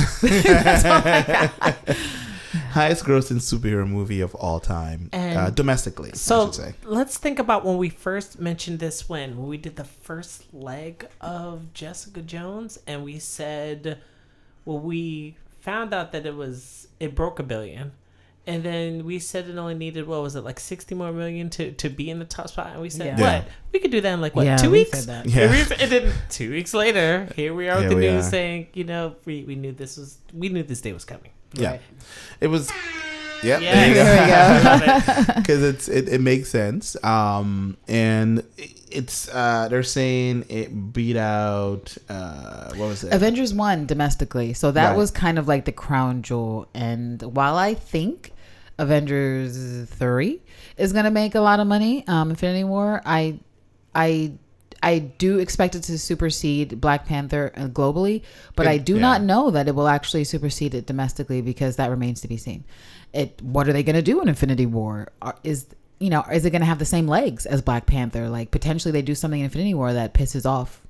Highest 2.72 3.04
grossing 3.06 3.38
superhero 3.42 3.88
movie 3.88 4.22
of 4.22 4.34
all 4.36 4.60
time, 4.60 5.10
And 5.12 5.38
uh, 5.38 5.50
domestically, 5.50 6.12
I 6.14 6.16
So 6.16 6.46
should 6.46 6.56
say. 6.56 6.74
let's 6.86 7.18
think 7.18 7.40
about 7.40 7.66
when 7.66 7.78
we 7.78 7.90
first 7.90 8.40
mentioned 8.40 8.80
this 8.80 9.10
when 9.10 9.38
when 9.38 9.48
we 9.48 9.58
did 9.58 9.76
the 9.76 9.84
first 9.84 10.54
leg 10.54 11.08
of 11.20 11.74
Jessica 11.74 12.22
Jones 12.22 12.80
and 12.88 13.04
we 13.04 13.20
said 13.20 14.00
well 14.66 14.80
we 14.80 15.36
found 15.60 15.94
out 15.94 16.12
that 16.14 16.26
it 16.26 16.36
was 16.36 16.88
it 17.00 17.16
broke 17.16 17.40
a 17.40 17.44
billion 17.44 17.92
and 18.48 18.64
then 18.64 19.04
we 19.06 19.20
said 19.20 19.48
it 19.50 19.58
only 19.58 19.76
needed 19.76 20.08
what 20.08 20.22
was 20.24 20.36
it 20.36 20.42
like 20.44 20.60
60 20.60 20.96
more 20.96 21.12
million 21.12 21.50
to 21.52 21.72
to 21.74 21.90
be 21.90 22.10
in 22.10 22.18
the 22.20 22.26
top 22.26 22.48
spot 22.50 22.68
and 22.74 22.82
we 22.82 22.90
said 22.90 23.20
Yeah. 23.20 23.40
what 23.40 23.48
we 23.74 23.80
could 23.80 23.92
do 23.92 24.02
that 24.02 24.14
in 24.14 24.22
like 24.22 24.36
what 24.36 24.46
Yeah, 24.46 24.58
two 24.58 24.72
we 24.72 24.80
weeks 24.80 25.04
said 25.04 25.26
that. 25.26 25.26
Yeah. 25.30 25.76
And 25.80 25.92
then 25.92 26.14
two 26.30 26.50
weeks 26.52 26.74
later 26.74 27.28
here 27.36 27.54
we 27.54 27.68
are 27.70 27.76
with 27.80 27.92
Here 27.92 28.00
the 28.00 28.02
news 28.14 28.26
are. 28.28 28.30
saying 28.30 28.68
you 28.74 28.86
know 28.86 29.16
we, 29.26 29.44
we 29.44 29.56
knew 29.56 29.72
this 29.74 29.98
was 29.98 30.18
we 30.34 30.50
knew 30.50 30.64
this 30.64 30.82
day 30.82 30.94
was 30.94 31.06
coming 31.06 31.32
Yeah. 31.54 31.72
Right? 31.72 31.82
It 32.42 32.48
was, 32.48 32.72
yep, 33.44 33.62
Yeah, 33.62 33.76
there 33.76 33.88
you 33.90 33.94
go. 33.94 34.04
There 34.04 34.24
we 34.24 34.30
go. 34.30 34.70
Love 34.70 35.28
it. 35.30 35.36
because 35.42 35.64
it's 35.64 35.88
it, 35.88 36.10
it 36.10 36.22
makes 36.22 36.50
sense 36.50 36.96
um 37.04 37.78
and 37.88 38.44
it's 38.90 39.28
uh 39.34 39.68
they're 39.70 39.84
saying 39.84 40.46
it 40.50 40.94
beat 40.94 41.18
out 41.18 41.96
uh 42.10 42.70
what 42.76 42.88
was 42.88 43.04
it 43.04 43.14
Avengers 43.14 43.54
One 43.54 43.86
domestically, 43.86 44.54
so 44.54 44.72
that 44.72 44.90
Right. 44.90 44.98
was 44.98 45.12
kind 45.12 45.38
of 45.38 45.48
like 45.48 45.66
the 45.66 45.74
crown 45.74 46.22
jewel. 46.22 46.68
And 46.74 47.22
while 47.22 47.58
I 47.58 47.74
think 47.74 48.32
Avengers 48.80 49.90
three 49.90 50.42
is 50.78 50.94
gonna 50.94 51.12
make 51.12 51.36
a 51.36 51.42
lot 51.42 51.60
of 51.60 51.68
money, 51.68 52.06
um, 52.08 52.30
Infinity 52.30 52.64
War, 52.64 53.02
I, 53.06 53.40
I, 53.96 54.34
I 54.84 55.00
do 55.00 55.40
expect 55.40 55.74
it 55.76 55.84
to 55.84 55.98
supersede 55.98 56.80
Black 56.80 57.06
Panther 57.08 57.52
uh, 57.56 57.62
globally, 57.68 58.22
but 58.56 58.68
It- 58.68 58.70
I 58.70 58.78
do 58.78 58.96
yeah. 58.96 59.02
not 59.02 59.22
know 59.24 59.50
that 59.52 59.68
it 59.68 59.74
will 59.76 59.88
actually 59.88 60.24
supersede 60.24 60.76
it 60.76 60.86
domestically 60.86 61.42
because 61.42 61.78
that 61.78 61.90
remains 61.90 62.22
to 62.22 62.28
be 62.28 62.38
seen. 62.38 62.64
It. 63.14 63.42
What 63.42 63.68
are 63.68 63.74
they 63.74 63.84
gonna 63.84 64.02
do 64.04 64.22
in 64.22 64.28
Infinity 64.30 64.66
War? 64.68 65.08
Are, 65.22 65.36
is 65.44 65.66
you 66.00 66.12
know, 66.12 66.24
is 66.32 66.46
it 66.46 66.52
gonna 66.52 66.66
have 66.66 66.78
the 66.78 66.86
same 66.86 67.08
legs 67.08 67.48
as 67.48 67.64
Black 67.64 67.88
Panther? 67.88 68.30
Like 68.30 68.52
potentially 68.52 68.92
they 68.92 69.02
do 69.02 69.16
something 69.16 69.40
in 69.40 69.46
Infinity 69.46 69.74
War 69.74 69.94
that 69.94 70.14
pisses 70.14 70.46
off 70.46 70.82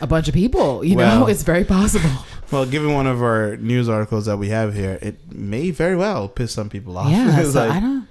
a 0.00 0.06
bunch 0.06 0.28
of 0.28 0.34
people. 0.34 0.84
You 0.84 0.96
know, 0.96 1.26
it's 1.28 1.42
very 1.42 1.64
possible. 1.64 2.10
Well, 2.50 2.66
given 2.66 2.92
one 2.92 3.06
of 3.06 3.22
our 3.22 3.56
news 3.56 3.88
articles 3.88 4.26
that 4.26 4.36
we 4.36 4.48
have 4.50 4.74
here, 4.74 4.98
it 5.00 5.32
may 5.32 5.70
very 5.70 5.96
well 5.96 6.28
piss 6.28 6.52
some 6.52 6.68
people 6.68 6.98
off. 6.98 7.10
Yeah, 7.10 7.40
It's 7.40 7.52
so 7.54 7.60
like, 7.66 7.70
I 7.76 7.80
don't. 7.80 8.08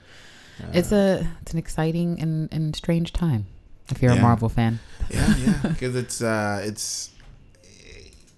It's 0.74 0.92
a 0.92 1.28
it's 1.42 1.54
an 1.54 1.60
exciting 1.60 2.20
and, 2.22 2.48
and 2.52 2.76
strange 2.76 3.14
time 3.14 3.46
if 3.90 4.02
you're 4.02 4.14
Yeah. 4.14 4.20
a 4.20 4.22
Marvel 4.22 4.48
fan. 4.50 4.80
yeah, 5.10 5.36
yeah, 5.38 5.60
because 5.64 5.96
it's 5.96 6.22
uh, 6.22 6.62
it's 6.64 7.10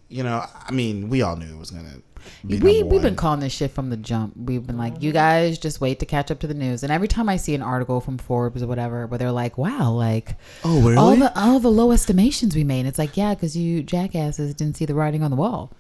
you 0.10 0.24
know, 0.24 0.46
I 0.68 0.72
mean, 0.72 1.10
we 1.10 1.22
all 1.22 1.36
knew 1.36 1.54
it 1.54 1.58
was 1.60 1.72
gonna. 1.72 2.02
Be 2.46 2.60
we 2.60 2.84
we've 2.84 3.02
been 3.02 3.16
calling 3.16 3.40
this 3.40 3.54
shit 3.54 3.72
from 3.72 3.90
the 3.90 3.98
jump. 3.98 4.34
We've 4.36 4.66
been 4.66 4.78
like, 4.78 5.02
you 5.02 5.12
guys 5.12 5.58
just 5.58 5.80
wait 5.82 6.00
to 6.00 6.06
catch 6.06 6.30
up 6.32 6.40
to 6.40 6.48
the 6.48 6.54
news. 6.54 6.84
And 6.84 6.92
every 6.92 7.08
time 7.08 7.30
I 7.30 7.38
see 7.38 7.56
an 7.56 7.62
article 7.62 8.02
from 8.02 8.18
Forbes 8.18 8.62
or 8.62 8.68
whatever, 8.68 9.08
where 9.08 9.18
they're 9.18 9.32
like, 9.32 9.58
wow, 9.58 9.92
like 9.92 10.36
Oh, 10.64 10.82
really? 10.82 10.98
all 10.98 11.16
the 11.16 11.40
all 11.40 11.60
the 11.60 11.72
low 11.72 11.92
estimations 11.92 12.56
we 12.56 12.64
made. 12.64 12.86
It's 12.86 13.00
like, 13.00 13.16
yeah, 13.18 13.34
because 13.34 13.56
you 13.56 13.82
jackasses 13.84 14.54
didn't 14.56 14.76
see 14.78 14.86
the 14.86 14.94
writing 14.96 15.24
on 15.24 15.32
the 15.32 15.38
wall. 15.38 15.72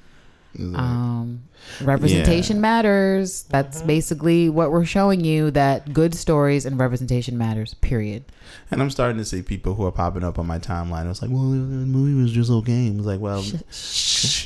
Like, 0.55 0.79
Um, 0.79 1.43
representation 1.81 2.57
Yeah. 2.57 2.61
matters. 2.61 3.43
That's 3.49 3.81
basically 3.81 4.49
what 4.49 4.71
we're 4.71 4.85
showing 4.85 5.25
you. 5.25 5.49
That 5.49 5.93
good 5.93 6.13
stories 6.13 6.65
and 6.67 6.79
representation 6.79 7.37
matters. 7.37 7.73
Period. 7.75 8.23
and 8.69 8.81
I'm 8.81 8.89
starting 8.91 9.17
to 9.17 9.25
see 9.25 9.41
people 9.41 9.73
who 9.75 9.83
are 9.85 9.91
popping 9.91 10.23
up 10.23 10.37
on 10.37 10.45
my 10.45 10.59
timeline. 10.59 11.09
It's 11.09 11.21
like, 11.23 11.31
well, 11.31 11.49
the 11.49 11.55
movie 11.57 12.13
was 12.21 12.31
just 12.31 12.51
okay. 12.51 12.85
It's 12.87 13.05
like, 13.05 13.19
well, 13.19 13.43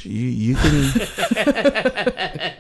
you 0.05 0.27
you 0.27 0.55
can. 0.55 1.01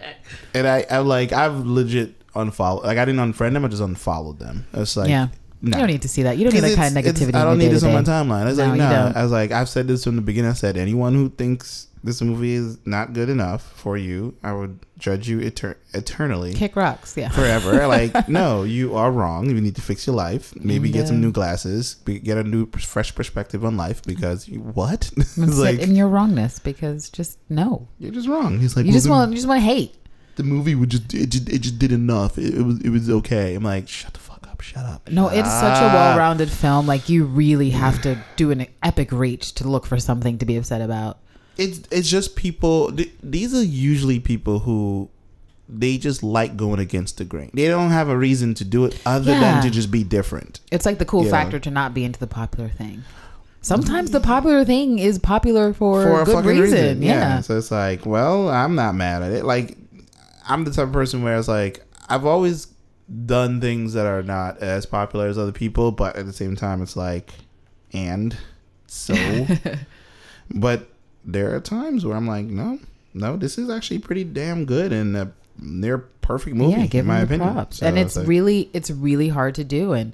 and 0.53 0.67
I, 0.67 0.85
I 0.89 0.97
like 0.99 1.33
I've 1.33 1.65
legit 1.65 2.15
unfollowed. 2.35 2.83
Like 2.85 2.97
I 2.97 3.05
didn't 3.05 3.33
unfriend 3.33 3.53
them. 3.53 3.65
I 3.65 3.67
just 3.67 3.81
unfollowed 3.81 4.39
them. 4.39 4.67
It's 4.73 4.95
like, 4.97 5.09
yeah, 5.09 5.27
nah. 5.61 5.77
you 5.77 5.81
don't 5.81 5.87
need 5.87 6.01
to 6.03 6.09
see 6.09 6.23
that. 6.23 6.37
You 6.37 6.45
don't 6.45 6.53
need 6.53 6.69
that 6.69 6.75
kind 6.75 6.97
of 6.97 7.03
negativity. 7.03 7.35
I 7.35 7.43
don't 7.43 7.57
need 7.57 7.69
this 7.69 7.83
on 7.83 7.93
my 7.93 8.01
timeline. 8.03 8.41
I 8.41 8.45
was 8.45 8.57
No, 8.57 8.67
like, 8.67 8.77
no. 8.77 8.89
don't. 8.89 9.15
I 9.15 9.23
was 9.23 9.31
like, 9.31 9.51
I've 9.51 9.69
said 9.69 9.87
this 9.87 10.03
from 10.03 10.15
the 10.15 10.21
beginning. 10.21 10.51
I 10.51 10.53
said, 10.53 10.77
anyone 10.77 11.13
who 11.13 11.29
thinks 11.29 11.87
this 12.07 12.21
movie 12.21 12.53
is 12.53 12.79
not 12.85 13.13
good 13.13 13.29
enough 13.29 13.61
for 13.73 13.97
you, 13.97 14.35
I 14.41 14.53
would 14.53 14.79
judge 14.97 15.27
you 15.29 15.39
eter- 15.39 15.75
eternally. 15.93 16.53
Kick 16.53 16.75
rocks. 16.75 17.15
Yeah. 17.15 17.29
Forever, 17.29 17.85
like 17.97 18.27
no, 18.27 18.63
you 18.63 18.95
are 18.95 19.11
wrong. 19.11 19.49
You 19.49 19.61
need 19.61 19.75
to 19.75 19.81
fix 19.81 20.07
your 20.07 20.15
life. 20.15 20.53
Maybe 20.55 20.89
get 20.89 21.07
some 21.07 21.21
new 21.21 21.31
glasses. 21.31 21.95
Be, 22.05 22.19
get 22.19 22.37
a 22.37 22.43
new, 22.43 22.65
fresh 22.71 23.13
perspective 23.13 23.63
on 23.63 23.77
life. 23.77 24.01
Because 24.03 24.47
you, 24.47 24.59
what? 24.61 25.11
It's 25.17 25.59
like 25.59 25.79
in 25.79 25.95
your 25.95 26.07
wrongness 26.07 26.57
because 26.59 27.09
just 27.09 27.37
no. 27.49 27.87
you're 27.99 28.11
just 28.11 28.27
wrong. 28.27 28.59
He's 28.59 28.75
like, 28.75 28.85
You 28.85 28.91
well, 28.91 28.97
just 28.97 29.09
want 29.09 29.31
you 29.31 29.35
just 29.37 29.47
want 29.47 29.59
to 29.61 29.65
hate. 29.65 29.93
the 30.37 30.43
movie 30.43 30.75
would 30.75 30.89
just 30.89 31.13
it 31.13 31.29
just 31.29 31.47
it 31.49 31.59
just 31.59 31.77
did 31.77 31.91
enough. 31.91 32.37
It, 32.37 32.55
it 32.55 32.61
was 32.63 32.81
it 32.81 32.89
was 32.89 33.09
okay. 33.09 33.53
I'm 33.55 33.63
like, 33.63 33.87
shut 33.87 34.13
the 34.13 34.19
fuck 34.19 34.47
up. 34.47 34.61
Shut 34.61 34.85
up. 34.85 35.09
No, 35.09 35.29
shut 35.29 35.37
it's 35.39 35.51
such 35.51 35.81
a 35.81 35.85
up." 35.85 35.93
well-rounded 35.93 36.49
film. 36.49 36.87
Like 36.87 37.09
you 37.09 37.25
really 37.25 37.69
have 37.71 38.01
to 38.03 38.17
do 38.35 38.51
an 38.51 38.65
epic 38.81 39.11
reach 39.11 39.53
to 39.55 39.67
look 39.67 39.85
for 39.85 39.99
something 39.99 40.37
to 40.39 40.45
be 40.45 40.55
upset 40.57 40.81
about. 40.81 41.19
It's 41.57 41.79
it's 41.91 42.09
just 42.09 42.35
people 42.35 42.91
th- 42.91 43.11
these 43.23 43.53
are 43.53 43.63
usually 43.63 44.19
people 44.19 44.59
who 44.59 45.09
they 45.69 45.97
just 45.97 46.23
like 46.23 46.55
going 46.55 46.79
against 46.79 47.17
the 47.17 47.25
grain 47.25 47.49
they 47.53 47.67
don't 47.67 47.89
have 47.89 48.07
a 48.09 48.17
reason 48.17 48.53
to 48.53 48.63
do 48.63 48.85
it 48.85 48.99
other 49.05 49.31
Yeah. 49.31 49.39
than 49.39 49.63
to 49.63 49.69
just 49.69 49.91
be 49.91 50.03
different 50.03 50.59
It's 50.71 50.85
like 50.85 50.97
the 50.97 51.05
cool 51.05 51.25
Yeah. 51.25 51.31
factor 51.31 51.59
to 51.59 51.69
not 51.71 51.93
be 51.93 52.03
into 52.05 52.19
the 52.19 52.27
popular 52.27 52.69
thing. 52.69 53.03
Sometimes 53.61 54.11
the 54.11 54.21
popular 54.21 54.63
thing 54.63 54.97
is 54.97 55.19
popular 55.19 55.73
for, 55.73 56.01
for 56.03 56.21
a 56.21 56.25
good 56.25 56.33
fucking 56.35 56.49
reason. 56.49 56.77
reason, 56.77 57.01
Yeah. 57.01 57.41
so 57.41 57.57
it's 57.57 57.69
like 57.71 58.05
well 58.05 58.47
i'm 58.49 58.75
not 58.75 58.95
mad 58.95 59.23
at 59.23 59.31
it 59.33 59.43
like 59.43 59.77
i'm 60.47 60.63
the 60.63 60.71
type 60.71 60.87
of 60.87 60.93
person 60.93 61.21
where 61.21 61.37
it's 61.37 61.49
like 61.49 61.83
i've 62.07 62.25
always 62.25 62.67
done 63.25 63.59
things 63.59 63.91
that 63.93 64.05
are 64.05 64.23
not 64.23 64.57
as 64.59 64.85
popular 64.85 65.27
as 65.27 65.37
other 65.37 65.51
people 65.51 65.91
but 65.91 66.15
at 66.15 66.25
the 66.25 66.31
same 66.33 66.55
time 66.55 66.81
it's 66.81 66.95
like 66.95 67.33
and 67.91 68.37
so 68.85 69.13
but 70.55 70.87
there 71.27 71.53
are 71.53 71.59
times 71.59 72.05
where 72.05 72.15
i'm 72.15 72.25
like 72.27 72.45
no 72.45 72.79
no 73.13 73.37
this 73.37 73.57
is 73.57 73.69
actually 73.69 73.99
pretty 73.99 74.23
damn 74.23 74.65
good 74.65 74.91
and 74.91 75.15
a 75.15 75.31
near 75.59 75.97
perfect 76.21 76.55
movie 76.55 76.79
yeah, 76.79 76.85
give 76.87 77.01
in 77.01 77.07
my 77.07 77.19
opinion 77.19 77.53
props. 77.53 77.77
So 77.77 77.87
and 77.87 77.97
it's 77.97 78.15
like- 78.15 78.27
really 78.27 78.69
it's 78.73 78.91
really 78.91 79.29
hard 79.29 79.55
to 79.55 79.63
do 79.63 79.93
and 79.93 80.13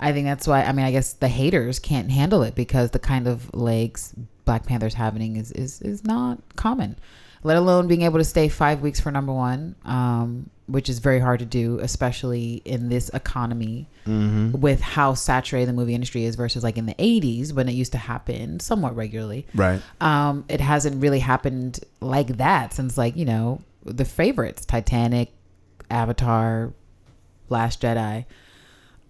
I 0.00 0.12
think 0.12 0.26
that's 0.26 0.46
why 0.46 0.62
I 0.64 0.72
mean 0.72 0.84
I 0.84 0.90
guess 0.90 1.12
the 1.14 1.28
haters 1.28 1.78
can't 1.78 2.10
handle 2.10 2.42
it 2.42 2.54
because 2.54 2.90
the 2.90 2.98
kind 2.98 3.26
of 3.28 3.54
legs 3.54 4.12
Black 4.44 4.66
Panther's 4.66 4.94
having 4.94 5.36
is 5.36 5.52
is, 5.52 5.80
is 5.80 6.04
not 6.04 6.38
common. 6.56 6.96
Let 7.44 7.56
alone 7.56 7.86
being 7.86 8.02
able 8.02 8.18
to 8.18 8.24
stay 8.24 8.48
five 8.48 8.80
weeks 8.80 8.98
for 9.00 9.10
number 9.12 9.32
one, 9.32 9.76
um, 9.84 10.50
which 10.66 10.88
is 10.88 10.98
very 10.98 11.20
hard 11.20 11.40
to 11.40 11.44
do, 11.44 11.78
especially 11.80 12.62
in 12.64 12.88
this 12.88 13.10
economy 13.10 13.86
Mhm. 14.06 14.52
with 14.58 14.80
how 14.80 15.12
saturated 15.12 15.68
the 15.68 15.72
movie 15.74 15.94
industry 15.94 16.24
is 16.24 16.36
versus 16.36 16.64
like 16.64 16.78
in 16.78 16.86
the 16.86 16.94
80s 16.98 17.52
when 17.52 17.68
it 17.68 17.72
used 17.72 17.92
to 17.92 17.98
happen 17.98 18.60
somewhat 18.60 18.96
regularly. 18.96 19.46
right 19.54 19.80
Um, 20.00 20.44
it 20.48 20.60
hasn't 20.62 21.02
really 21.02 21.20
happened 21.20 21.80
like 22.00 22.38
that 22.38 22.72
since 22.72 22.96
like, 22.96 23.14
you 23.14 23.26
know, 23.26 23.60
the 23.84 24.06
favorites, 24.06 24.64
Titanic, 24.64 25.30
Avatar, 25.90 26.72
Last 27.50 27.82
Jedi. 27.82 28.24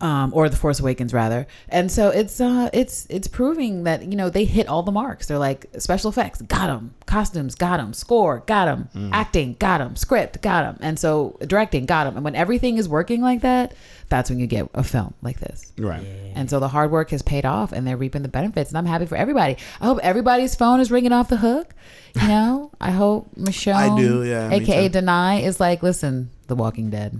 Um, 0.00 0.32
or 0.34 0.48
the 0.48 0.56
Force 0.56 0.80
Awakens 0.80 1.14
rather, 1.14 1.46
and 1.68 1.90
so 1.90 2.10
it's 2.10 2.40
uh, 2.40 2.68
it's 2.74 3.06
it's 3.08 3.28
proving 3.28 3.84
that 3.84 4.02
you 4.02 4.16
know 4.16 4.28
they 4.28 4.44
hit 4.44 4.66
all 4.68 4.82
the 4.82 4.92
marks. 4.92 5.28
They're 5.28 5.38
like 5.38 5.66
special 5.78 6.10
effects, 6.10 6.42
got 6.42 6.66
them, 6.66 6.94
costumes, 7.06 7.54
got 7.54 7.78
them, 7.78 7.94
score, 7.94 8.42
got 8.46 8.66
them, 8.66 9.10
acting, 9.12 9.54
got 9.58 9.78
them, 9.78 9.94
script, 9.96 10.42
got 10.42 10.62
them, 10.62 10.78
and 10.86 10.98
so 10.98 11.38
directing, 11.46 11.86
got 11.86 12.04
them. 12.04 12.16
And 12.16 12.24
when 12.24 12.34
everything 12.34 12.76
is 12.76 12.88
working 12.88 13.22
like 13.22 13.42
that, 13.42 13.72
that's 14.08 14.28
when 14.28 14.38
you 14.40 14.46
get 14.46 14.68
a 14.74 14.82
film 14.82 15.14
like 15.22 15.38
this. 15.40 15.72
right 15.78 16.04
And 16.34 16.50
so 16.50 16.60
the 16.60 16.68
hard 16.68 16.90
work 16.90 17.10
has 17.10 17.22
paid 17.22 17.46
off 17.46 17.72
and 17.72 17.86
they're 17.86 17.96
reaping 17.96 18.22
the 18.22 18.28
benefits. 18.28 18.70
And 18.70 18.76
I'm 18.78 18.86
happy 18.86 19.06
for 19.06 19.16
everybody. 19.16 19.56
I 19.80 19.84
hope 19.86 20.00
everybody's 20.02 20.54
phone 20.54 20.80
is 20.80 20.90
ringing 20.90 21.12
off 21.12 21.28
the 21.28 21.36
hook. 21.38 21.72
You 22.20 22.28
know, 22.28 22.70
I 22.80 22.90
hope 22.90 23.34
Michonne, 23.36 23.74
I 23.92 23.96
do, 23.96 24.24
yeah, 24.24 24.50
aka 24.50 24.88
too. 24.88 24.98
Danai, 24.98 25.42
is 25.44 25.60
like, 25.60 25.82
listen, 25.82 26.30
The 26.48 26.56
Walking 26.56 26.90
Dead. 26.90 27.18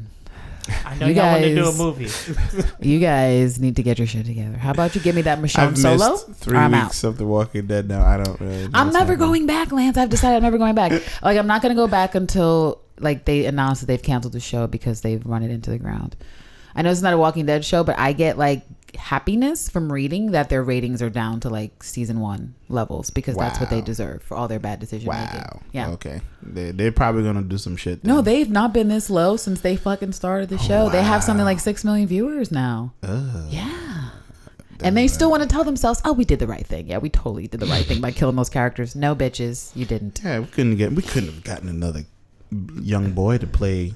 I 0.85 0.95
know 0.99 1.07
You 1.07 1.15
y'all 1.15 1.33
want 1.33 1.45
to 1.45 1.55
do 1.55 1.61
a 1.63 1.65
guys- 1.65 1.79
movie. 1.79 2.65
You 2.81 2.99
guys 3.01 3.59
need 3.61 3.77
to 3.77 3.83
get 3.83 3.99
your 3.99 4.07
shit 4.07 4.27
together. 4.27 4.57
How 4.57 4.71
about 4.71 4.95
you 4.95 5.01
give 5.01 5.15
me 5.15 5.23
that 5.23 5.39
Michonne 5.39 5.59
I've 5.69 5.79
solo? 5.79 6.13
missed 6.13 6.29
three 6.35 6.57
or 6.57 6.61
I'm 6.61 6.73
weeks 6.73 7.05
out. 7.05 7.09
of 7.09 7.19
The 7.19 7.25
Walking 7.27 7.67
Dead 7.67 7.89
now. 7.89 8.05
I 8.05 8.17
don't 8.23 8.41
really. 8.41 8.63
know 8.69 8.71
I'm 8.75 8.87
what's 8.89 8.95
never 8.99 9.13
happening. 9.13 9.19
going 9.29 9.47
back, 9.47 9.73
Lance. 9.73 9.97
I've 9.97 10.11
decided 10.11 10.37
I'm 10.37 10.43
never 10.43 10.59
going 10.59 10.75
back. 10.75 10.93
Like 11.23 11.39
I'm 11.39 11.47
not 11.47 11.63
gonna 11.63 11.75
go 11.75 11.87
back 11.87 12.15
until 12.15 12.81
like 12.99 13.25
they 13.25 13.47
announce 13.47 13.81
that 13.81 13.87
they've 13.87 14.03
canceled 14.03 14.33
the 14.35 14.41
show 14.41 14.67
because 14.67 15.01
they've 15.01 15.25
run 15.27 15.43
it 15.43 15.51
into 15.51 15.71
the 15.71 15.79
ground. 15.79 16.17
I 16.75 16.83
know 16.83 16.91
it's 16.91 17.03
not 17.03 17.13
a 17.13 17.19
Walking 17.19 17.47
Dead 17.47 17.65
show, 17.65 17.85
but 17.85 17.99
I 17.99 18.13
get 18.13 18.39
like 18.39 18.65
happiness 18.97 19.69
from 19.69 19.93
reading 19.93 20.33
that 20.33 20.49
their 20.49 20.63
ratings 20.63 21.03
are 21.03 21.11
down 21.11 21.41
to 21.41 21.49
like 21.49 21.83
season 21.83 22.21
one 22.21 22.55
levels 22.69 23.11
because 23.11 23.37
that's 23.37 23.59
what 23.61 23.71
they 23.71 23.81
deserve 23.81 24.23
for 24.23 24.37
all 24.37 24.49
their 24.49 24.59
bad 24.59 24.81
decision 24.81 25.09
making. 25.11 25.41
Wow. 25.41 25.61
Yeah. 25.73 25.91
Okay. 25.91 26.21
They, 26.43 26.71
they're 26.71 26.93
probably 26.93 27.25
gonna 27.25 27.43
do 27.43 27.59
some 27.59 27.77
shit. 27.77 28.05
No, 28.05 28.23
they've 28.23 28.51
not 28.51 28.73
been 28.73 28.89
this 28.89 29.11
low 29.11 29.37
since 29.37 29.61
they 29.61 29.77
fucking 29.77 30.13
started 30.13 30.49
the 30.49 30.59
show. 30.59 30.89
They 30.89 31.03
have 31.03 31.25
something 31.25 31.45
like 31.45 31.61
six 31.61 31.85
million 31.85 32.07
viewers 32.09 32.51
now. 32.51 32.93
Ugh. 33.03 33.47
Yeah. 33.51 34.11
And 34.81 34.97
they 34.97 35.09
still 35.09 35.31
want 35.31 35.43
to 35.43 35.49
tell 35.49 35.65
themselves, 35.65 36.01
"Oh, 36.05 36.13
we 36.13 36.25
did 36.25 36.41
the 36.41 36.47
right 36.47 36.67
thing. 36.67 36.89
Yeah, 36.89 36.99
we 36.99 37.09
totally 37.09 37.47
did 37.47 37.61
the 37.61 37.67
right 37.67 37.87
thing 37.87 38.01
by 38.01 38.11
killing 38.13 38.37
those 38.37 38.51
characters." 38.51 38.95
No, 38.95 39.15
bitches, 39.15 39.75
you 39.75 39.87
didn't. 39.87 40.21
Yeah, 40.23 40.41
we 40.41 40.47
couldn't 40.47 40.77
get. 40.77 40.93
We 40.93 41.03
couldn't 41.03 41.33
have 41.33 41.45
gotten 41.45 41.69
another 41.69 42.05
young 42.81 43.13
boy 43.13 43.39
to 43.39 43.47
play 43.47 43.95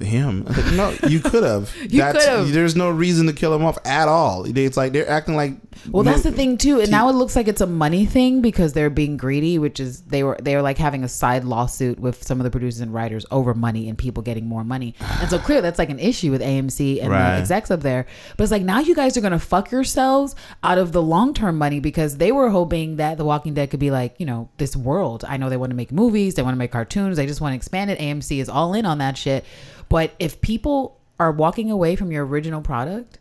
him. 0.00 0.44
Like, 0.44 0.72
no, 0.72 0.94
you 1.08 1.20
could 1.20 1.42
have. 1.42 1.74
You 1.90 2.02
could've. 2.02 2.52
There's 2.52 2.76
no 2.76 2.90
reason 2.90 3.26
to 3.26 3.32
kill 3.32 3.52
him 3.54 3.64
off 3.64 3.78
at 3.84 4.06
all. 4.08 4.44
It's 4.46 4.76
like 4.76 4.92
they're 4.92 5.08
acting 5.08 5.34
like. 5.36 5.54
Well, 5.90 6.02
that's 6.02 6.22
the 6.22 6.30
thing 6.32 6.56
too. 6.58 6.76
And 6.78 6.86
T- 6.86 6.90
now 6.90 7.08
it 7.08 7.12
looks 7.14 7.34
like 7.34 7.48
it's 7.48 7.60
a 7.60 7.66
money 7.66 8.04
thing 8.06 8.40
because 8.42 8.72
they're 8.72 8.90
being 8.90 9.16
greedy, 9.16 9.58
which 9.58 9.80
is 9.80 10.02
they 10.02 10.22
were 10.22 10.36
they 10.40 10.54
were 10.54 10.62
like 10.62 10.78
having 10.78 11.04
a 11.04 11.08
side 11.08 11.44
lawsuit 11.44 11.98
with 11.98 12.22
some 12.22 12.38
of 12.38 12.44
the 12.44 12.50
producers 12.50 12.80
and 12.80 12.92
writers 12.92 13.24
over 13.30 13.54
money 13.54 13.88
and 13.88 13.96
people 13.98 14.22
getting 14.22 14.46
more 14.46 14.62
money. 14.62 14.94
And 15.20 15.28
so 15.30 15.38
clearly 15.38 15.62
that's 15.62 15.78
like 15.78 15.90
an 15.90 15.98
issue 15.98 16.30
with 16.30 16.42
AMC 16.42 17.00
and 17.00 17.10
Right. 17.10 17.34
the 17.34 17.40
execs 17.40 17.70
up 17.70 17.80
there. 17.80 18.06
But 18.36 18.44
it's 18.44 18.52
like 18.52 18.62
now 18.62 18.80
you 18.80 18.94
guys 18.94 19.16
are 19.16 19.20
gonna 19.20 19.38
fuck 19.38 19.70
yourselves 19.70 20.34
out 20.62 20.78
of 20.78 20.92
the 20.92 21.02
long 21.02 21.34
term 21.34 21.56
money 21.58 21.80
because 21.80 22.18
they 22.18 22.30
were 22.32 22.50
hoping 22.50 22.96
that 22.96 23.16
The 23.16 23.24
Walking 23.24 23.54
Dead 23.54 23.70
could 23.70 23.80
be 23.80 23.90
like 23.90 24.14
you 24.18 24.26
know 24.26 24.48
this 24.58 24.76
world. 24.76 25.24
I 25.26 25.36
know 25.38 25.48
they 25.50 25.56
want 25.56 25.70
to 25.70 25.76
make 25.76 25.92
movies, 25.92 26.34
they 26.34 26.42
want 26.42 26.54
to 26.54 26.58
make 26.58 26.72
cartoons, 26.72 27.16
they 27.16 27.26
just 27.26 27.40
want 27.40 27.52
to 27.52 27.56
expand 27.56 27.90
it. 27.90 27.98
AMC 27.98 28.40
is 28.40 28.48
all 28.48 28.74
in 28.74 28.84
on 28.86 28.98
that 28.98 29.16
shit. 29.16 29.44
But 29.90 30.12
if 30.18 30.40
people 30.40 30.98
are 31.18 31.30
walking 31.32 31.70
away 31.70 31.96
from 31.96 32.10
your 32.12 32.24
original 32.24 32.62
product, 32.62 33.18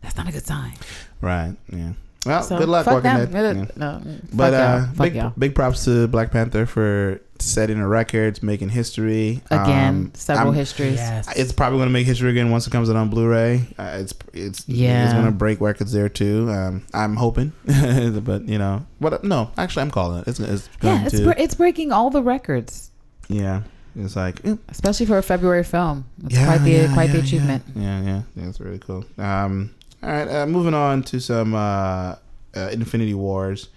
that's 0.00 0.16
not 0.16 0.26
a 0.28 0.32
good 0.32 0.46
sign. 0.46 0.72
Right. 1.20 1.54
Yeah. 1.70 1.92
Well, 2.26 2.42
So, 2.42 2.58
good 2.58 2.68
luck 2.68 2.84
fuck 2.84 3.04
Walking 3.04 3.30
them. 3.30 3.32
Dead. 3.32 3.56
Uh, 3.56 3.60
Yeah. 3.60 3.66
No, 3.76 4.02
But 4.32 4.50
fuck 4.52 4.60
uh. 4.60 4.86
Fuck 4.94 5.04
big 5.04 5.14
y'all. 5.14 5.32
big 5.38 5.54
props 5.54 5.84
to 5.84 6.08
Black 6.08 6.30
Panther 6.30 6.66
for 6.66 7.20
setting 7.38 7.78
a 7.78 7.86
record, 7.86 8.42
making 8.42 8.68
history 8.70 9.40
Again, 9.50 9.94
Um, 9.94 10.10
several 10.14 10.48
I'm- 10.48 10.56
histories. 10.56 10.94
Yes. 10.96 11.28
It's 11.36 11.52
probably 11.52 11.78
going 11.78 11.88
to 11.88 11.92
make 11.92 12.06
history 12.06 12.30
again 12.30 12.50
once 12.50 12.66
it 12.66 12.70
comes 12.70 12.90
out 12.90 12.96
on 12.96 13.08
Blu-ray. 13.08 13.68
Uh, 13.78 13.98
it's 14.00 14.14
it's 14.32 14.64
Yeah. 14.68 15.04
it's 15.04 15.12
going 15.14 15.26
to 15.26 15.30
break 15.32 15.60
records 15.60 15.92
there 15.92 16.08
too. 16.08 16.50
Um, 16.50 16.82
I'm 16.92 17.14
hoping, 17.16 17.52
but 17.66 18.48
you 18.48 18.58
know, 18.58 18.84
what? 18.98 19.22
No, 19.22 19.50
actually, 19.56 19.82
I'm 19.82 19.90
calling 19.92 20.20
it. 20.20 20.28
It's, 20.28 20.40
it's 20.40 20.68
going 20.80 20.96
Yeah, 21.00 21.06
it's 21.06 21.16
to. 21.18 21.24
bre- 21.24 21.32
it's 21.38 21.54
breaking 21.54 21.92
all 21.92 22.10
the 22.10 22.22
records, 22.22 22.90
yeah, 23.28 23.62
it's 23.96 24.16
like 24.16 24.44
eh, 24.44 24.56
especially 24.68 25.06
for 25.06 25.18
a 25.18 25.22
February 25.22 25.64
film. 25.64 26.04
It's 26.24 26.34
yeah, 26.34 26.46
quite 26.46 26.58
the 26.58 26.70
yeah, 26.70 26.94
quite 26.94 27.10
the 27.12 27.20
achievement. 27.20 27.62
Yeah, 27.74 28.00
yeah, 28.00 28.06
yeah, 28.06 28.22
yeah 28.36 28.48
it's 28.48 28.60
really 28.60 28.78
cool. 28.78 29.04
Um, 29.18 29.74
all 30.02 30.10
right, 30.10 30.28
uh, 30.28 30.46
moving 30.46 30.74
on 30.74 31.02
to 31.04 31.20
some 31.20 31.54
uh, 31.54 32.16
uh, 32.56 32.68
Infinity 32.72 33.14
Wars. 33.14 33.68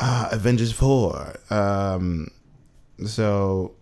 uh, 0.00 0.28
Avengers 0.32 0.72
four. 0.72 1.36
Um, 1.50 2.28
so 3.04 3.72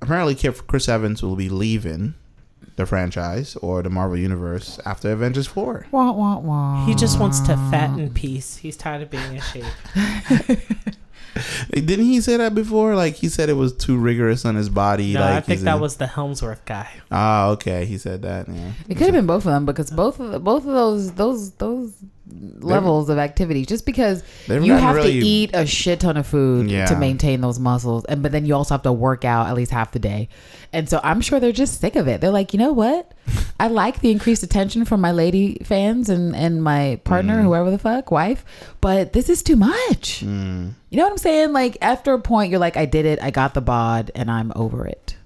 apparently, 0.00 0.34
Chris 0.34 0.88
Evans 0.88 1.22
will 1.22 1.36
be 1.36 1.48
leaving 1.48 2.14
the 2.76 2.86
franchise 2.86 3.56
or 3.56 3.82
the 3.82 3.90
Marvel 3.90 4.16
universe 4.16 4.80
after 4.86 5.12
Avengers 5.12 5.46
four. 5.46 5.86
Wah, 5.90 6.12
wah, 6.12 6.38
wah. 6.38 6.86
He 6.86 6.94
just 6.94 7.20
wants 7.20 7.40
to 7.40 7.56
fatten 7.70 8.12
peace. 8.14 8.56
He's 8.56 8.76
tired 8.76 9.02
of 9.02 9.10
being 9.10 9.34
in 9.34 9.40
shape. 9.40 10.58
Didn't 11.70 12.04
he 12.06 12.20
say 12.20 12.36
that 12.36 12.54
before? 12.54 12.94
Like 12.94 13.14
he 13.14 13.28
said 13.28 13.48
it 13.48 13.54
was 13.54 13.72
too 13.72 13.96
rigorous 13.96 14.44
on 14.44 14.54
his 14.54 14.68
body. 14.68 15.14
No, 15.14 15.20
like 15.20 15.30
I 15.30 15.40
think 15.40 15.60
that 15.62 15.76
a- 15.76 15.80
was 15.80 15.96
the 15.96 16.06
Hemsworth 16.06 16.64
guy. 16.64 16.88
Ah, 17.10 17.48
okay. 17.50 17.84
He 17.84 17.98
said 17.98 18.22
that. 18.22 18.48
Yeah. 18.48 18.72
It 18.88 18.94
could 18.96 19.06
have 19.06 19.14
been 19.14 19.26
both 19.26 19.46
of 19.46 19.52
them 19.52 19.64
because 19.66 19.90
both 19.90 20.20
of 20.20 20.30
the, 20.32 20.38
both 20.38 20.66
of 20.66 20.72
those 20.72 21.12
those 21.12 21.52
those 21.52 21.94
levels 22.60 23.08
of 23.08 23.18
activity. 23.18 23.64
Just 23.66 23.84
because 23.86 24.22
you 24.48 24.72
have 24.74 24.96
really- 24.96 25.20
to 25.20 25.26
eat 25.26 25.50
a 25.54 25.66
shit 25.66 26.00
ton 26.00 26.16
of 26.16 26.26
food 26.26 26.70
Yeah. 26.70 26.86
to 26.86 26.96
maintain 26.96 27.40
those 27.40 27.58
muscles, 27.58 28.04
and 28.06 28.22
but 28.22 28.32
then 28.32 28.46
you 28.46 28.54
also 28.54 28.74
have 28.74 28.82
to 28.82 28.92
work 28.92 29.24
out 29.24 29.48
at 29.48 29.54
least 29.54 29.70
half 29.70 29.92
the 29.92 29.98
day, 29.98 30.28
and 30.72 30.88
so 30.88 31.00
I'm 31.02 31.20
sure 31.20 31.40
they're 31.40 31.52
just 31.52 31.80
sick 31.80 31.96
of 31.96 32.08
it. 32.08 32.20
They're 32.20 32.30
like, 32.30 32.52
you 32.52 32.58
know 32.58 32.72
what? 32.72 33.12
I 33.60 33.68
like 33.68 34.00
the 34.00 34.10
increased 34.10 34.42
attention 34.42 34.84
from 34.84 35.00
my 35.00 35.12
lady 35.12 35.58
fans 35.64 36.08
and 36.08 36.34
and 36.34 36.62
my 36.62 37.00
partner, 37.04 37.38
Mm. 37.40 37.44
whoever 37.44 37.70
the 37.70 37.78
fuck, 37.78 38.10
wife, 38.10 38.44
but 38.80 39.12
this 39.12 39.28
is 39.28 39.42
too 39.42 39.56
much. 39.56 40.24
Mm. 40.24 40.70
You 40.90 40.98
know 40.98 41.04
what 41.04 41.12
I'm 41.12 41.18
saying? 41.18 41.52
Like 41.52 41.78
after 41.80 42.12
a 42.12 42.20
point, 42.20 42.50
you're 42.50 42.60
like, 42.60 42.76
I 42.76 42.86
did 42.86 43.06
it, 43.06 43.18
I 43.22 43.30
got 43.30 43.54
the 43.54 43.60
bod, 43.60 44.10
and 44.14 44.30
I'm 44.30 44.52
over 44.56 44.86
it. 44.86 45.16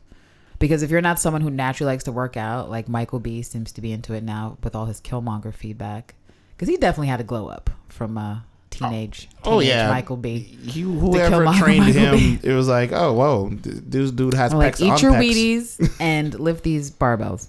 Because 0.59 0.83
if 0.83 0.91
you're 0.91 1.03
not 1.03 1.21
someone 1.21 1.43
who 1.43 1.51
naturally 1.51 1.93
likes 1.93 2.05
to 2.05 2.13
work 2.13 2.37
out, 2.39 2.71
like 2.71 2.89
Michael 2.89 3.21
B 3.21 3.43
seems 3.43 3.73
to 3.73 3.83
be 3.83 3.93
into 3.93 4.15
it 4.15 4.25
now 4.25 4.57
with 4.65 4.75
all 4.75 4.87
his 4.87 5.03
Killmonger 5.03 5.53
feedback, 5.53 6.15
because 6.57 6.69
he 6.69 6.77
definitely 6.77 7.09
had 7.09 7.21
a 7.21 7.25
glow 7.25 7.49
up 7.49 7.71
from 7.89 8.17
uh, 8.17 8.41
teenage, 8.71 9.29
Oh 9.45 9.61
teenage 9.61 9.69
yeah, 9.69 9.91
Michael 9.91 10.17
B. 10.17 10.39
He, 10.39 10.81
whoever 10.81 11.45
trained 11.55 11.85
Michael 11.87 12.17
him, 12.17 12.17
B. 12.17 12.39
it 12.43 12.53
was 12.53 12.69
like, 12.69 12.93
oh 12.93 13.13
whoa, 13.13 13.51
this 13.63 14.11
dude 14.11 14.35
has 14.35 14.53
I'm 14.53 14.59
like 14.59 14.77
pecs 14.77 14.91
on 14.91 14.99
eat 14.99 15.03
your 15.03 15.13
pecs. 15.13 15.79
Wheaties 15.79 15.97
and 16.01 16.39
lift 16.39 16.65
these 16.65 16.91
barbells, 16.91 17.49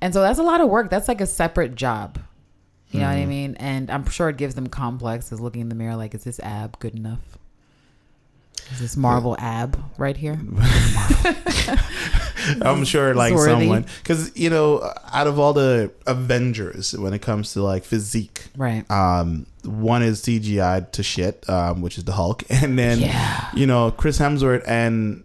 and 0.00 0.12
so 0.12 0.20
that's 0.20 0.38
a 0.38 0.44
lot 0.44 0.60
of 0.60 0.68
work. 0.68 0.90
That's 0.90 1.08
like 1.08 1.20
a 1.20 1.26
separate 1.26 1.74
job. 1.74 2.18
You 2.90 3.00
know 3.00 3.06
what. 3.06 3.16
I 3.16 3.24
mean? 3.24 3.56
And 3.56 3.90
I'm 3.90 4.06
sure 4.08 4.28
it 4.28 4.36
gives 4.36 4.54
them 4.54 4.66
complexes 4.66 5.40
looking 5.40 5.62
in 5.62 5.68
the 5.70 5.74
mirror 5.74 5.96
like, 5.96 6.14
is 6.14 6.24
this 6.24 6.38
ab 6.40 6.78
good 6.78 6.94
enough? 6.94 7.20
Is 8.72 8.80
this 8.80 8.96
Marvel 8.96 9.36
ab 9.38 9.78
right 9.98 10.16
here? 10.16 10.40
I'm 12.62 12.84
sure 12.84 13.14
like 13.14 13.36
someone 13.38 13.86
because 14.02 14.36
you 14.36 14.50
know 14.50 14.82
out 15.12 15.26
of 15.26 15.38
all 15.38 15.52
the 15.52 15.92
Avengers 16.06 16.92
when 16.96 17.12
it 17.14 17.20
comes 17.22 17.52
to 17.52 17.62
like 17.62 17.84
physique, 17.84 18.46
Right. 18.56 18.88
um, 18.90 19.46
one 19.64 20.02
is 20.02 20.22
CGI 20.22 20.90
to 20.92 21.02
shit, 21.02 21.48
um, 21.48 21.82
which 21.82 21.98
is 21.98 22.04
the 22.04 22.12
Hulk, 22.12 22.42
and 22.50 22.78
then 22.78 23.00
Yeah. 23.00 23.48
you 23.54 23.66
know 23.66 23.90
Chris 23.90 24.18
Hemsworth 24.18 24.64
and 24.66 25.22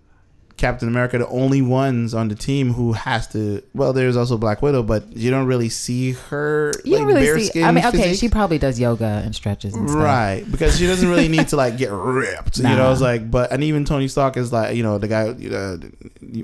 Captain 0.58 0.88
America, 0.88 1.18
the 1.20 1.28
only 1.28 1.62
ones 1.62 2.14
on 2.14 2.28
the 2.30 2.36
team 2.36 2.74
who 2.74 2.94
has 2.94 3.28
to. 3.28 3.62
Well, 3.76 3.94
there's 3.94 4.18
also 4.18 4.38
Black 4.38 4.62
Widow, 4.62 4.84
but 4.84 5.16
you 5.16 5.30
don't 5.32 5.46
really 5.46 5.70
see 5.70 6.14
her 6.14 6.72
You 6.84 6.94
like 6.94 7.00
don't 7.02 7.08
really 7.08 7.22
bare 7.22 7.40
see. 7.40 7.46
skin. 7.46 7.64
I 7.64 7.72
mean, 7.72 7.86
okay, 7.86 7.98
physique. 8.10 8.20
she 8.20 8.30
probably 8.30 8.58
does 8.58 8.80
yoga 8.80 9.22
and 9.24 9.36
stretches 9.36 9.76
and 9.76 9.90
stuff. 9.90 10.02
Right, 10.04 10.44
because 10.52 10.78
she 10.78 10.88
doesn't 10.88 11.08
really 11.08 11.28
need 11.28 11.48
to 11.50 11.56
like 11.56 11.78
get 11.78 11.92
ripped. 11.92 12.58
You 12.58 12.64
know, 12.64 12.76
Nah. 12.78 12.92
it's 12.92 13.02
like, 13.02 13.30
but 13.30 13.52
and 13.52 13.64
even 13.64 13.86
Tony 13.86 14.08
Stark 14.08 14.36
is 14.38 14.52
like, 14.52 14.76
you 14.76 14.84
know, 14.84 14.98
the 14.98 15.08
guy, 15.08 15.28
uh, 15.30 15.78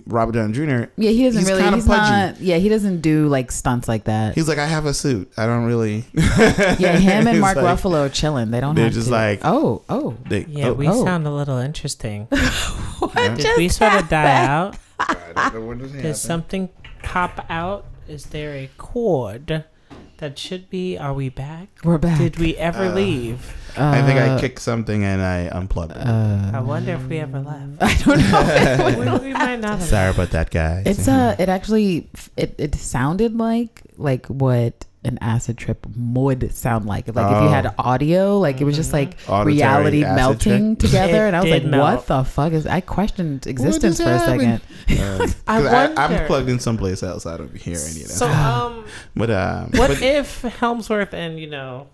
Robert 0.05 0.33
Downey 0.33 0.53
Jr. 0.53 0.91
Yeah, 0.95 1.09
he 1.11 1.23
doesn't 1.23 1.39
He's 1.41 1.49
really. 1.49 1.63
He's 1.73 1.85
pudgy. 1.87 2.11
not. 2.11 2.39
Yeah, 2.41 2.57
he 2.57 2.69
doesn't 2.69 3.01
do 3.01 3.27
like 3.27 3.51
stunts 3.51 3.87
like 3.87 4.03
that. 4.05 4.35
He's 4.35 4.47
like, 4.47 4.57
I 4.59 4.65
have 4.67 4.85
a 4.85 4.93
suit. 4.93 5.31
I 5.37 5.45
don't 5.45 5.65
really. 5.65 6.05
yeah, 6.13 6.97
him 6.97 7.27
and 7.27 7.39
Mark 7.41 7.55
like- 7.57 7.65
Ruffalo 7.65 8.05
are 8.05 8.09
chilling. 8.09 8.51
They 8.51 8.59
don't. 8.59 8.75
They're 8.75 8.85
have 8.85 8.93
just 8.93 9.07
to. 9.07 9.13
like- 9.13 9.41
oh, 9.43 9.81
oh. 9.89 10.15
They, 10.29 10.45
Yeah, 10.45 10.67
oh, 10.69 10.73
we 10.73 10.87
oh. 10.87 11.03
sound 11.03 11.25
a 11.27 11.31
little 11.31 11.57
interesting. 11.57 12.27
What 12.99 13.11
Yeah. 13.15 13.35
Just 13.35 13.57
we 13.57 13.69
sort 13.69 13.93
of 13.95 14.02
die 14.09 14.45
out? 14.45 14.75
Does 16.01 16.21
something 16.21 16.69
pop 17.01 17.45
out? 17.49 17.85
Is 18.07 18.25
there 18.27 18.53
a 18.53 18.69
chord 18.77 19.63
that 20.17 20.37
should 20.37 20.69
be? 20.69 20.97
Are 20.97 21.13
we 21.13 21.29
back? 21.29 21.69
We're 21.83 21.97
back. 21.97 22.17
Did 22.19 22.37
we 22.37 22.55
ever 22.57 22.85
Uh, 22.85 22.93
leave? 22.95 23.55
I 23.77 24.01
think 24.03 24.19
I 24.19 24.29
Uh, 24.29 24.39
kicked 24.39 24.59
something 24.61 25.03
and 25.03 25.21
I 25.21 25.47
unplugged 25.47 25.91
it. 25.97 26.05
I 26.05 26.57
Uh, 26.59 26.63
wonder 26.63 26.93
if 26.93 27.07
we 27.07 27.17
ever 27.19 27.39
left. 27.39 27.77
I 27.81 27.93
don't 28.03 28.19
know. 28.19 29.19
we, 29.19 29.27
we 29.29 29.33
might 29.33 29.59
not 29.59 29.79
have. 29.79 29.83
Sorry 29.87 30.11
about 30.11 30.29
that, 30.31 30.51
guys. 30.51 30.83
It's 30.85 31.07
uh, 31.07 31.35
it 31.39 31.49
actually 31.49 32.09
it 32.37 32.55
it 32.59 32.75
sounded 32.75 33.35
like 33.35 33.81
like 33.97 34.27
what 34.27 34.85
an 35.05 35.17
acid 35.21 35.57
trip 35.57 35.85
would 35.95 36.53
sound 36.53 36.85
like. 36.85 37.07
Like 37.07 37.25
if 37.25 37.41
you 37.41 37.47
Oh. 37.47 37.49
had 37.49 37.73
audio, 37.77 38.39
like 38.39 38.61
it 38.61 38.63
was 38.63 38.75
just 38.75 38.93
like 38.93 39.17
Auditory 39.27 39.53
reality 39.55 40.01
melting 40.01 40.75
trip. 40.77 40.89
together, 40.91 41.25
It 41.25 41.27
and 41.27 41.35
I 41.35 41.41
was 41.41 41.51
like, 41.51 41.65
melt. 41.65 41.83
"What 41.97 42.07
the 42.07 42.23
fuck 42.23 42.53
is?" 42.53 42.65
I 42.67 42.81
questioned 42.81 43.45
existence 43.47 43.97
just 43.97 44.03
for 44.03 44.09
a 44.09 44.17
happened? 44.17 44.61
second. 44.87 44.99
Uh, 44.99 45.27
I 45.47 45.61
'cause 45.61 45.73
I, 45.97 46.05
I'm 46.05 46.25
plugged 46.27 46.49
in 46.49 46.59
someplace 46.59 47.03
else. 47.03 47.25
I 47.25 47.37
don't 47.37 47.55
hear 47.55 47.77
any 47.77 48.01
of 48.01 48.07
that. 48.07 48.13
So, 48.13 48.27
um, 48.31 48.85
but 49.15 49.29
um, 49.29 49.71
what 49.75 49.89
but- 49.89 50.01
if 50.01 50.41
Hemsworth 50.43 51.13
and 51.13 51.39
you 51.39 51.49
know, 51.49 51.87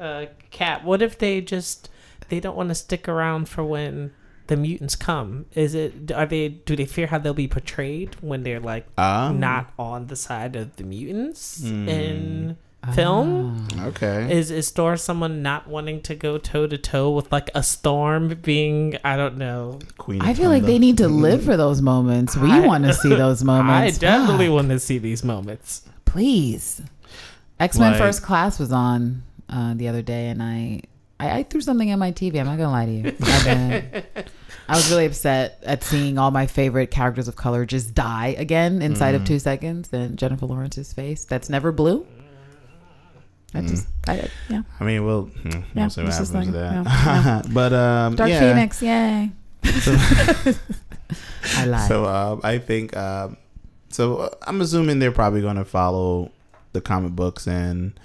uh, 0.00 0.26
Cap? 0.50 0.84
What 0.84 1.02
if 1.02 1.18
they 1.18 1.40
just 1.40 1.90
they 2.28 2.40
don't 2.40 2.56
want 2.56 2.70
to 2.70 2.74
stick 2.74 3.08
around 3.08 3.48
for 3.48 3.62
when 3.64 4.12
the 4.48 4.56
mutants 4.56 4.96
come? 4.96 5.46
Is 5.54 5.74
it 5.74 6.10
are 6.12 6.26
they 6.26 6.48
do 6.48 6.76
they 6.76 6.86
fear 6.86 7.06
how 7.08 7.18
they'll 7.18 7.34
be 7.34 7.48
portrayed 7.48 8.16
when 8.20 8.42
they're 8.42 8.60
like 8.60 8.86
um, 8.98 9.40
not 9.40 9.72
on 9.78 10.06
the 10.08 10.16
side 10.16 10.56
of 10.56 10.76
the 10.76 10.84
mutants 10.84 11.60
Hmm. 11.62 11.88
in 11.88 12.56
film? 12.94 13.66
okay. 13.80 14.30
Is 14.32 14.50
is 14.50 14.70
Thor 14.70 14.96
someone 14.96 15.42
not 15.42 15.66
wanting 15.68 16.00
to 16.02 16.14
go 16.14 16.38
toe 16.38 16.66
to 16.66 16.78
toe 16.78 17.10
with 17.10 17.32
like 17.32 17.50
a 17.54 17.62
storm 17.62 18.28
being 18.42 18.96
I 19.04 19.16
don't 19.16 19.36
know. 19.36 19.80
Queen 19.98 20.22
I 20.22 20.34
feel 20.34 20.50
like 20.50 20.62
they 20.64 20.78
need 20.78 20.98
to 20.98 21.08
live 21.08 21.44
for 21.44 21.56
those 21.56 21.82
moments. 21.82 22.36
We 22.36 22.60
want 22.60 22.84
to 22.84 22.94
see 22.94 23.08
those 23.24 23.42
moments. 23.42 23.96
I 23.96 23.98
definitely 24.00 24.48
want 24.48 24.68
to 24.70 24.78
see 24.78 24.98
these 24.98 25.24
moments. 25.24 25.82
please. 26.04 26.80
X 27.58 27.78
Men 27.78 27.92
Like- 27.92 28.00
First 28.00 28.22
Class 28.22 28.58
was 28.58 28.70
on 28.70 29.22
uh, 29.48 29.74
the 29.74 29.88
other 29.88 30.02
day, 30.02 30.28
and 30.28 30.42
I, 30.42 30.82
I 31.18 31.38
I 31.38 31.42
threw 31.42 31.60
something 31.60 31.90
at 31.90 31.98
my 31.98 32.12
TV. 32.12 32.38
I'm 32.38 32.46
not 32.46 32.58
gonna 32.58 32.70
lie 32.70 32.86
to 32.86 32.92
you. 32.92 33.16
I 34.68 34.74
was 34.74 34.90
really 34.90 35.06
upset 35.06 35.62
at 35.62 35.84
seeing 35.84 36.18
all 36.18 36.32
my 36.32 36.46
favorite 36.46 36.90
characters 36.90 37.28
of 37.28 37.36
color 37.36 37.64
just 37.64 37.94
die 37.94 38.34
again 38.36 38.82
inside 38.82 39.14
of 39.14 39.24
two 39.24 39.38
seconds. 39.38 39.90
And 39.92 40.18
Jennifer 40.18 40.46
Lawrence's 40.46 40.92
face 40.92 41.24
that's 41.24 41.48
never 41.48 41.70
blue. 41.70 42.06
I 43.54 43.60
just, 43.62 43.86
I, 44.06 44.28
yeah. 44.50 44.62
I 44.80 44.84
mean, 44.84 45.06
we'll, 45.06 45.26
hmm, 45.26 45.48
we'll 45.50 45.62
Yeah, 45.74 45.88
see 45.88 46.02
what 46.02 46.12
happens 46.12 46.34
like, 46.34 46.50
that. 46.52 47.46
but 47.54 47.72
um, 47.72 48.16
Dark 48.16 48.28
yeah. 48.28 48.40
Phoenix, 48.40 48.82
yay! 48.82 49.30
I 51.56 51.64
lied. 51.64 51.88
So 51.88 52.04
um, 52.04 52.40
I 52.44 52.58
think 52.58 52.94
um, 52.96 53.38
so. 53.88 54.16
Uh, 54.18 54.30
I'm 54.46 54.60
assuming 54.60 54.98
they're 54.98 55.12
probably 55.12 55.40
going 55.40 55.56
to 55.56 55.64
follow 55.64 56.32
the 56.72 56.80
comic 56.82 57.12
books 57.12 57.46
and 57.46 57.98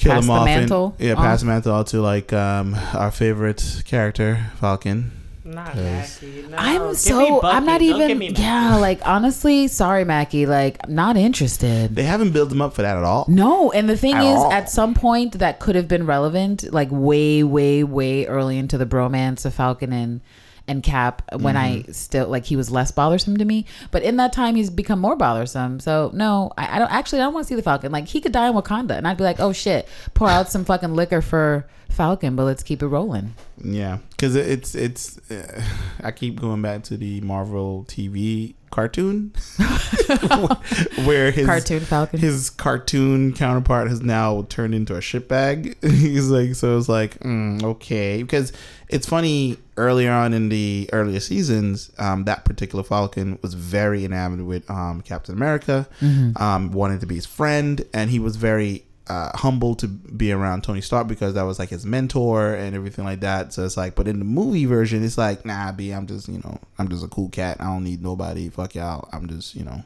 kill 0.00 0.12
Pass 0.12 0.22
them 0.22 0.26
the 0.28 0.40
off. 0.40 0.48
and- 0.48 0.60
mantle 0.60 0.96
yeah, 0.98 1.10
on. 1.12 1.16
pass 1.18 1.40
the 1.40 1.46
mantle 1.46 1.84
to 1.84 2.00
like 2.00 2.32
um, 2.32 2.74
our 2.94 3.10
favorite 3.10 3.82
character, 3.84 4.46
Falcon. 4.60 5.12
Not 5.44 5.74
Mackie. 5.74 6.44
No, 6.48 6.56
I'm 6.56 6.88
give 6.88 6.98
so 6.98 7.40
I'm 7.42 7.64
not 7.66 7.82
even 7.82 8.20
yeah 8.20 8.76
like 8.76 9.00
honestly 9.04 9.66
sorry 9.66 10.04
Mackie 10.04 10.46
like 10.46 10.88
not 10.88 11.16
interested 11.16 11.96
They 11.96 12.04
haven't 12.04 12.30
built 12.32 12.50
them 12.50 12.62
up 12.62 12.72
for 12.74 12.82
that 12.82 12.96
at 12.96 13.02
all. 13.02 13.24
no 13.26 13.72
and 13.72 13.88
the 13.88 13.96
thing 13.96 14.14
At 14.14 14.24
is 14.24 14.36
all. 14.36 14.52
at 14.52 14.70
some 14.70 14.94
point 14.94 15.38
that 15.40 15.58
could 15.58 15.74
have 15.74 15.88
been 15.88 16.06
relevant 16.06 16.72
like 16.72 16.88
way 16.92 17.42
way 17.42 17.82
way 17.82 18.26
early 18.26 18.58
into 18.58 18.78
the 18.78 18.86
bromance 18.86 19.44
of 19.44 19.52
Falcon 19.54 19.92
and 19.92 20.20
and 20.68 20.82
Cap 20.82 21.22
when 21.40 21.56
I 21.56 21.82
still 21.90 22.28
like 22.28 22.44
he 22.44 22.56
was 22.56 22.70
less 22.70 22.90
bothersome 22.90 23.36
to 23.38 23.44
me 23.44 23.66
but 23.90 24.02
in 24.02 24.16
that 24.16 24.32
time 24.32 24.54
he's 24.54 24.70
become 24.70 24.98
more 24.98 25.16
bothersome 25.16 25.80
so 25.80 26.10
no 26.14 26.52
I, 26.56 26.76
I 26.76 26.78
don't 26.78 26.92
actually 26.92 27.20
I 27.20 27.24
don't 27.24 27.34
want 27.34 27.46
to 27.46 27.48
see 27.48 27.54
the 27.56 27.62
Falcon 27.62 27.92
like 27.92 28.08
he 28.08 28.20
could 28.20 28.32
die 28.32 28.48
in 28.48 28.54
Wakanda 28.54 28.92
and 28.92 29.06
I'd 29.06 29.16
be 29.16 29.24
like 29.24 29.40
oh 29.40 29.52
shit 29.52 29.88
pour 30.14 30.28
out 30.28 30.50
some 30.50 30.64
fucking 30.64 30.94
liquor 30.94 31.22
for 31.22 31.66
Falcon 31.88 32.36
but 32.36 32.44
let's 32.44 32.62
keep 32.62 32.82
it 32.82 32.86
rolling 32.86 33.34
Yeah, 33.62 33.98
because 34.10 34.36
it's 34.36 34.74
it's. 34.74 35.18
Uh, 35.30 35.62
I 36.02 36.12
keep 36.12 36.40
going 36.40 36.62
back 36.62 36.84
to 36.84 36.96
the 36.96 37.20
Marvel 37.20 37.84
TV 37.88 38.54
cartoon, 38.70 39.32
where 41.04 41.30
his 41.30 41.46
cartoon 41.46 41.80
Falcon 41.80 42.20
his 42.20 42.48
cartoon 42.48 43.32
counterpart 43.32 43.88
has 43.88 44.00
now 44.00 44.46
turned 44.48 44.74
into 44.74 44.96
a 44.96 45.00
shit 45.00 45.28
bag. 45.28 45.76
He's 45.82 46.30
like, 46.30 46.54
so 46.54 46.78
it's 46.78 46.88
like, 46.88 47.18
mm, 47.20 47.62
okay, 47.62 48.22
because 48.22 48.52
it's 48.88 49.06
funny. 49.06 49.58
Earlier 49.80 50.12
on 50.12 50.32
in 50.34 50.48
the 50.50 50.88
earlier 50.92 51.20
seasons, 51.20 51.90
um, 51.98 52.24
that 52.24 52.44
particular 52.44 52.84
Falcon 52.84 53.38
was 53.42 53.54
very 53.54 54.04
enamored 54.04 54.42
with 54.42 54.70
um, 54.70 55.00
Captain 55.00 55.34
America, 55.34 55.88
um, 56.36 56.70
wanted 56.72 57.00
to 57.00 57.06
be 57.06 57.14
his 57.14 57.26
friend, 57.26 57.84
and 57.94 58.10
he 58.10 58.18
was 58.18 58.36
very 58.36 58.84
uh, 59.08 59.36
humble 59.36 59.74
to 59.74 59.88
be 59.88 60.30
around 60.30 60.62
Tony 60.62 60.80
Stark 60.80 61.08
because 61.08 61.34
that 61.34 61.42
was 61.42 61.58
like 61.58 61.70
his 61.70 61.84
mentor 61.84 62.54
and 62.54 62.76
everything 62.76 63.04
like 63.04 63.20
that. 63.20 63.52
So 63.52 63.64
it's 63.64 63.76
like, 63.76 63.94
but 63.96 64.06
in 64.06 64.18
the 64.20 64.24
movie 64.24 64.66
version, 64.66 65.02
it's 65.02 65.18
like, 65.18 65.44
nah, 65.44 65.72
B, 65.72 65.90
I'm 65.90 66.06
just, 66.06 66.28
you 66.28 66.38
know, 66.44 66.60
I'm 66.78 66.88
just 66.88 67.04
a 67.04 67.08
cool 67.08 67.28
cat. 67.28 67.56
I 67.58 67.64
don't 67.64 67.82
need 67.82 68.02
nobody. 68.02 68.48
Fuck 68.50 68.76
y'all. 68.76 69.08
I'm 69.12 69.26
just, 69.26 69.56
you 69.56 69.64
know, 69.64 69.82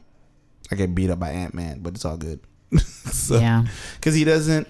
I 0.70 0.74
get 0.74 0.94
beat 0.94 1.09
up 1.09 1.20
by 1.20 1.30
Ant 1.30 1.54
Man, 1.54 1.78
but 1.80 1.94
it's 1.94 2.04
all 2.04 2.18
good. 2.18 2.40
so, 2.78 3.38
yeah 3.38 3.64
because 3.94 4.14
he 4.14 4.24
doesn't 4.24 4.66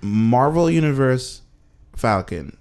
Marvel 0.00 0.70
Universe 0.70 1.42
Falcon 1.94 2.56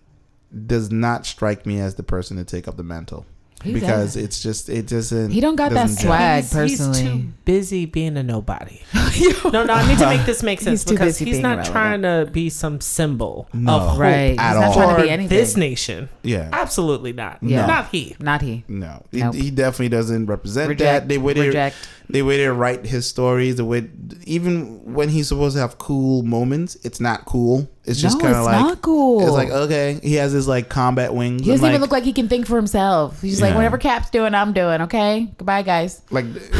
does 0.67 0.91
not 0.91 1.25
strike 1.25 1.65
me 1.65 1.79
as 1.79 1.95
the 1.95 2.03
person 2.03 2.37
to 2.37 2.43
take 2.43 2.67
up 2.67 2.75
the 2.77 2.83
mantle 2.83 3.25
He 3.63 3.73
because 3.73 4.15
does. 4.15 4.17
it's 4.17 4.41
just 4.43 4.69
it 4.69 4.87
doesn't. 4.87 5.31
He 5.31 5.39
don't 5.39 5.55
got 5.55 5.71
that 5.71 5.89
swag. 5.89 6.43
he's, 6.43 6.53
personally. 6.53 7.01
he's 7.01 7.09
too 7.11 7.27
busy 7.45 7.85
being 7.85 8.17
a 8.17 8.23
nobody. 8.23 8.81
no, 9.45 9.63
no, 9.63 9.73
I 9.73 9.87
need 9.87 9.97
to 9.99 10.07
make 10.07 10.25
this 10.25 10.41
make 10.43 10.59
sense 10.67 10.81
He's 10.81 10.85
too 10.85 10.93
because 10.95 11.15
busy 11.19 11.25
he's 11.25 11.33
being 11.35 11.43
not 11.43 11.67
irrelevant. 11.67 11.71
trying 11.73 12.01
to 12.01 12.31
be 12.31 12.49
some 12.49 12.81
symbol 12.81 13.47
No. 13.53 13.73
of 13.73 13.89
hope 13.91 13.99
Right. 13.99 14.35
At 14.37 14.53
He's 14.53 14.59
not 14.59 14.63
all. 14.67 14.73
trying 14.73 14.89
to 14.89 14.95
for 14.95 15.01
be 15.03 15.09
anything. 15.09 15.37
this 15.37 15.55
nation. 15.57 16.09
Yeah. 16.23 16.49
Absolutely 16.51 17.13
not. 17.13 17.37
Yeah. 17.41 17.65
Not 17.65 17.89
he. 17.89 18.15
Not 18.19 18.41
he. 18.41 18.63
No, 18.67 19.05
he, 19.11 19.19
Nope. 19.19 19.35
he 19.35 19.51
definitely 19.51 19.89
doesn't 19.89 20.25
represent 20.25 20.69
Reject. 20.69 21.03
that. 21.03 21.07
They 21.07 21.17
would 21.17 21.37
they 21.37 21.47
reject. 21.47 21.75
They 22.11 22.21
way 22.21 22.37
they 22.37 22.47
write 22.47 22.85
his 22.85 23.07
stories. 23.07 23.55
The 23.55 23.65
way 23.65 23.89
even 24.25 24.93
when 24.93 25.09
he's 25.09 25.27
supposed 25.27 25.55
to 25.55 25.61
have 25.61 25.77
cool 25.77 26.23
moments, 26.23 26.75
it's 26.83 26.99
not 26.99 27.25
cool. 27.25 27.69
It's 27.85 27.99
just 27.99 28.17
no, 28.17 28.23
kind 28.25 28.35
of 28.35 28.45
like 28.45 28.59
not 28.59 28.81
cool. 28.81 29.21
it's 29.21 29.31
like 29.31 29.49
okay. 29.49 29.99
He 30.03 30.15
has 30.15 30.31
his 30.31 30.47
like 30.47 30.69
combat 30.69 31.13
wings. 31.13 31.41
he 31.41 31.47
doesn't 31.51 31.65
and, 31.65 31.71
even 31.71 31.81
like, 31.81 31.89
look 31.89 31.91
like 31.91 32.03
he 32.03 32.13
can 32.13 32.27
think 32.27 32.45
for 32.47 32.55
himself. 32.55 33.21
He's 33.21 33.41
like, 33.41 33.51
Yeah. 33.51 33.55
whatever 33.57 33.77
Cap's 33.77 34.09
doing, 34.09 34.33
I'm 34.35 34.53
doing. 34.53 34.81
Okay, 34.81 35.31
goodbye, 35.37 35.61
guys. 35.63 36.01
like 36.11 36.25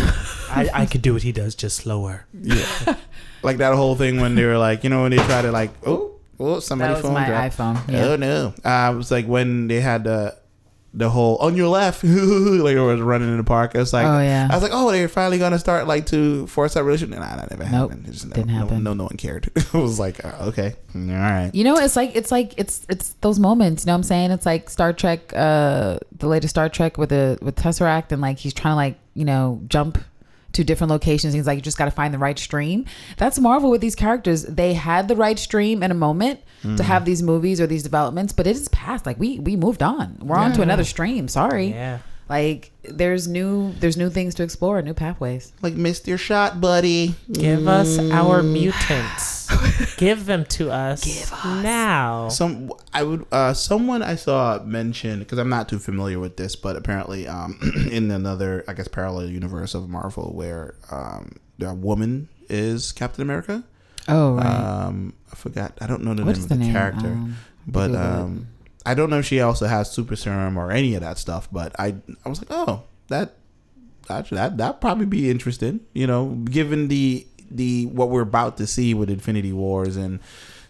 I, 0.49 0.69
I 0.73 0.85
could 0.85 1.01
do 1.01 1.13
what 1.13 1.21
he 1.23 1.31
does, 1.31 1.55
just 1.55 1.77
slower. 1.77 2.25
yeah, 2.33 2.95
like 3.43 3.57
that 3.57 3.73
whole 3.75 3.95
thing 3.95 4.19
when 4.19 4.35
they 4.35 4.43
were 4.45 4.57
like 4.57 4.83
you 4.83 4.89
know 4.89 5.03
when 5.03 5.11
they 5.11 5.17
try 5.17 5.41
to 5.41 5.51
like 5.51 5.71
oh 5.85 6.19
oh 6.39 6.59
somebody 6.59 6.89
That 6.89 6.97
was 6.97 7.05
phone 7.05 7.13
my 7.13 7.25
dropped. 7.27 7.57
iPhone. 7.57 7.91
Yeah. 7.91 8.05
Oh 8.05 8.15
no! 8.15 8.53
Uh, 8.63 8.91
it 8.93 8.97
was 8.97 9.11
like 9.11 9.25
when 9.27 9.67
they 9.67 9.79
had 9.81 10.03
the 10.05 10.35
the 10.93 11.09
whole 11.09 11.37
on 11.37 11.55
your 11.55 11.69
left, 11.69 12.03
like 12.03 12.75
it 12.75 12.81
was 12.81 12.99
running 12.99 13.29
in 13.29 13.37
the 13.37 13.43
park. 13.43 13.75
It 13.75 13.77
was 13.77 13.93
like, 13.93 14.05
Oh, 14.05 14.19
yeah. 14.19 14.47
I 14.49 14.55
was 14.55 14.63
like, 14.63 14.73
oh, 14.73 14.91
they're 14.91 15.07
finally 15.07 15.37
gonna 15.37 15.59
start 15.59 15.87
like 15.87 16.05
to 16.07 16.47
force 16.47 16.73
that 16.73 16.83
relationship. 16.83 17.19
Nah, 17.19 17.35
that 17.37 17.49
never 17.49 17.63
Nope, 17.63 17.71
happened. 17.91 18.07
It 18.07 18.11
just 18.11 18.29
didn't 18.29 18.47
no, 18.47 18.53
happen. 18.53 18.83
No, 18.83 18.93
no, 18.93 19.03
one 19.03 19.17
cared. 19.17 19.49
it 19.55 19.73
was 19.73 19.99
like, 19.99 20.23
uh, 20.25 20.47
okay, 20.47 20.75
all 20.93 21.01
right. 21.01 21.51
You 21.53 21.63
know, 21.63 21.77
it's 21.77 21.95
like 21.95 22.15
it's 22.15 22.31
like 22.31 22.53
it's 22.57 22.85
it's 22.89 23.13
those 23.21 23.39
moments. 23.39 23.83
You 23.83 23.87
know 23.87 23.93
what 23.93 23.97
I'm 23.99 24.03
saying? 24.03 24.31
It's 24.31 24.45
like 24.45 24.69
Star 24.69 24.91
Trek, 24.91 25.31
uh, 25.35 25.99
the 26.17 26.27
latest 26.27 26.51
Star 26.51 26.67
Trek 26.67 26.97
with 26.97 27.09
the 27.09 27.37
with 27.41 27.55
Tesseract, 27.55 28.11
and 28.11 28.21
like 28.21 28.37
he's 28.37 28.53
trying 28.53 28.73
to 28.73 28.77
like 28.77 28.99
you 29.13 29.25
know 29.25 29.61
jump 29.67 29.97
to 30.53 30.63
different 30.63 30.91
locations. 30.91 31.33
He's 31.33 31.47
like, 31.47 31.57
you 31.57 31.61
just 31.61 31.77
got 31.77 31.85
to 31.85 31.91
find 31.91 32.13
the 32.13 32.17
right 32.17 32.37
stream. 32.37 32.85
That's 33.17 33.39
Marvel 33.39 33.69
with 33.69 33.81
these 33.81 33.95
characters. 33.95 34.43
They 34.43 34.73
had 34.73 35.07
the 35.07 35.15
right 35.15 35.39
stream 35.39 35.83
in 35.83 35.91
a 35.91 35.95
moment 35.95 36.41
to 36.61 36.67
mm. 36.67 36.79
have 36.79 37.05
these 37.05 37.23
movies 37.23 37.59
or 37.59 37.67
these 37.67 37.83
developments, 37.83 38.33
but 38.33 38.47
it 38.47 38.55
is 38.55 38.67
past. 38.69 39.05
Like 39.05 39.19
we 39.19 39.39
we 39.39 39.55
moved 39.55 39.81
on. 39.83 40.17
We're 40.21 40.37
on 40.37 40.53
to 40.53 40.61
another 40.61 40.83
stream. 40.83 41.27
Sorry. 41.27 41.67
Yeah. 41.67 41.99
Like 42.31 42.71
there's 42.83 43.27
new 43.27 43.73
there's 43.73 43.97
new 43.97 44.09
things 44.09 44.35
to 44.35 44.43
explore, 44.43 44.81
new 44.81 44.93
pathways. 44.93 45.51
Like 45.61 45.73
missed 45.73 46.07
your 46.07 46.17
shot, 46.17 46.61
buddy. 46.61 47.13
Give 47.29 47.67
us 47.67 47.97
Mm. 47.97 48.13
our 48.13 48.41
mutants. 48.41 49.49
Give 49.97 50.25
them 50.25 50.45
to 50.45 50.71
us, 50.71 51.03
Give 51.03 51.33
us. 51.33 51.63
now. 51.63 52.29
Some 52.29 52.71
I 52.93 53.03
would 53.03 53.25
uh 53.33 53.53
someone 53.53 54.01
I 54.01 54.15
saw 54.15 54.63
mention 54.63 55.19
because 55.19 55.39
I'm 55.39 55.49
not 55.49 55.67
too 55.67 55.77
familiar 55.77 56.19
with 56.19 56.37
this, 56.37 56.55
but 56.55 56.77
apparently 56.77 57.27
um 57.27 57.59
in 57.91 58.09
another 58.09 58.63
I 58.65 58.73
guess 58.73 58.87
parallel 58.87 59.27
universe 59.27 59.75
of 59.75 59.89
Marvel 59.89 60.31
where 60.33 60.75
um 60.89 61.35
the 61.57 61.73
woman 61.73 62.29
is 62.49 62.93
Captain 62.93 63.21
America. 63.21 63.63
Oh 64.07 64.35
right. 64.35 64.45
Um, 64.45 65.13
I 65.31 65.35
forgot. 65.35 65.77
I 65.81 65.85
don't 65.85 66.01
know 66.03 66.13
the 66.13 66.23
what 66.23 66.35
name 66.35 66.43
of 66.43 66.49
the 66.49 66.55
the 66.55 66.61
name? 66.63 66.71
character, 66.73 67.07
Um, 67.11 67.35
but 67.67 67.87
Google 67.87 68.01
it. 68.01 68.19
um, 68.21 68.47
I 68.85 68.93
don't 68.93 69.09
know 69.09 69.19
if 69.19 69.25
she 69.25 69.39
also 69.41 69.67
has 69.67 69.91
super 69.91 70.15
serum 70.15 70.57
or 70.57 70.71
any 70.71 70.95
of 70.95 71.01
that 71.01 71.17
stuff. 71.17 71.47
But 71.51 71.75
I, 71.79 71.95
I 72.25 72.29
was 72.29 72.41
like, 72.41 72.51
oh, 72.51 72.83
that 73.09 73.35
actually 74.09 74.37
that 74.37 74.57
that 74.57 74.81
probably 74.81 75.05
be 75.05 75.29
interesting. 75.29 75.81
You 75.93 76.07
know, 76.07 76.29
given 76.45 76.87
the 76.87 77.25
the 77.49 77.85
what 77.87 78.09
we're 78.09 78.21
about 78.21 78.57
to 78.57 78.67
see 78.67 78.93
with 78.93 79.09
Infinity 79.09 79.53
Wars 79.53 79.97
and 79.97 80.19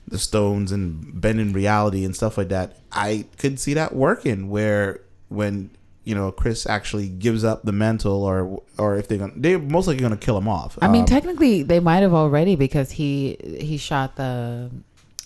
the 0.07 0.17
stones 0.17 0.71
and 0.71 1.21
bending 1.21 1.53
reality 1.53 2.03
and 2.03 2.15
stuff 2.15 2.37
like 2.37 2.49
that, 2.49 2.77
I 2.91 3.25
could 3.37 3.59
see 3.59 3.73
that 3.75 3.95
working. 3.95 4.49
Where 4.49 4.99
when 5.29 5.69
you 6.03 6.15
know 6.15 6.31
Chris 6.31 6.65
actually 6.65 7.07
gives 7.07 7.43
up 7.43 7.63
the 7.63 7.71
mental, 7.71 8.23
or 8.23 8.61
or 8.77 8.97
if 8.97 9.07
they're 9.07 9.19
gonna, 9.19 9.33
they're 9.35 9.59
most 9.59 9.87
likely 9.87 10.01
gonna 10.01 10.17
kill 10.17 10.37
him 10.37 10.47
off. 10.47 10.77
I 10.81 10.87
mean, 10.87 11.01
Um, 11.01 11.07
technically, 11.07 11.63
they 11.63 11.79
might 11.79 11.99
have 11.99 12.13
already 12.13 12.55
because 12.55 12.91
he 12.91 13.37
he 13.59 13.77
shot 13.77 14.15
the 14.15 14.71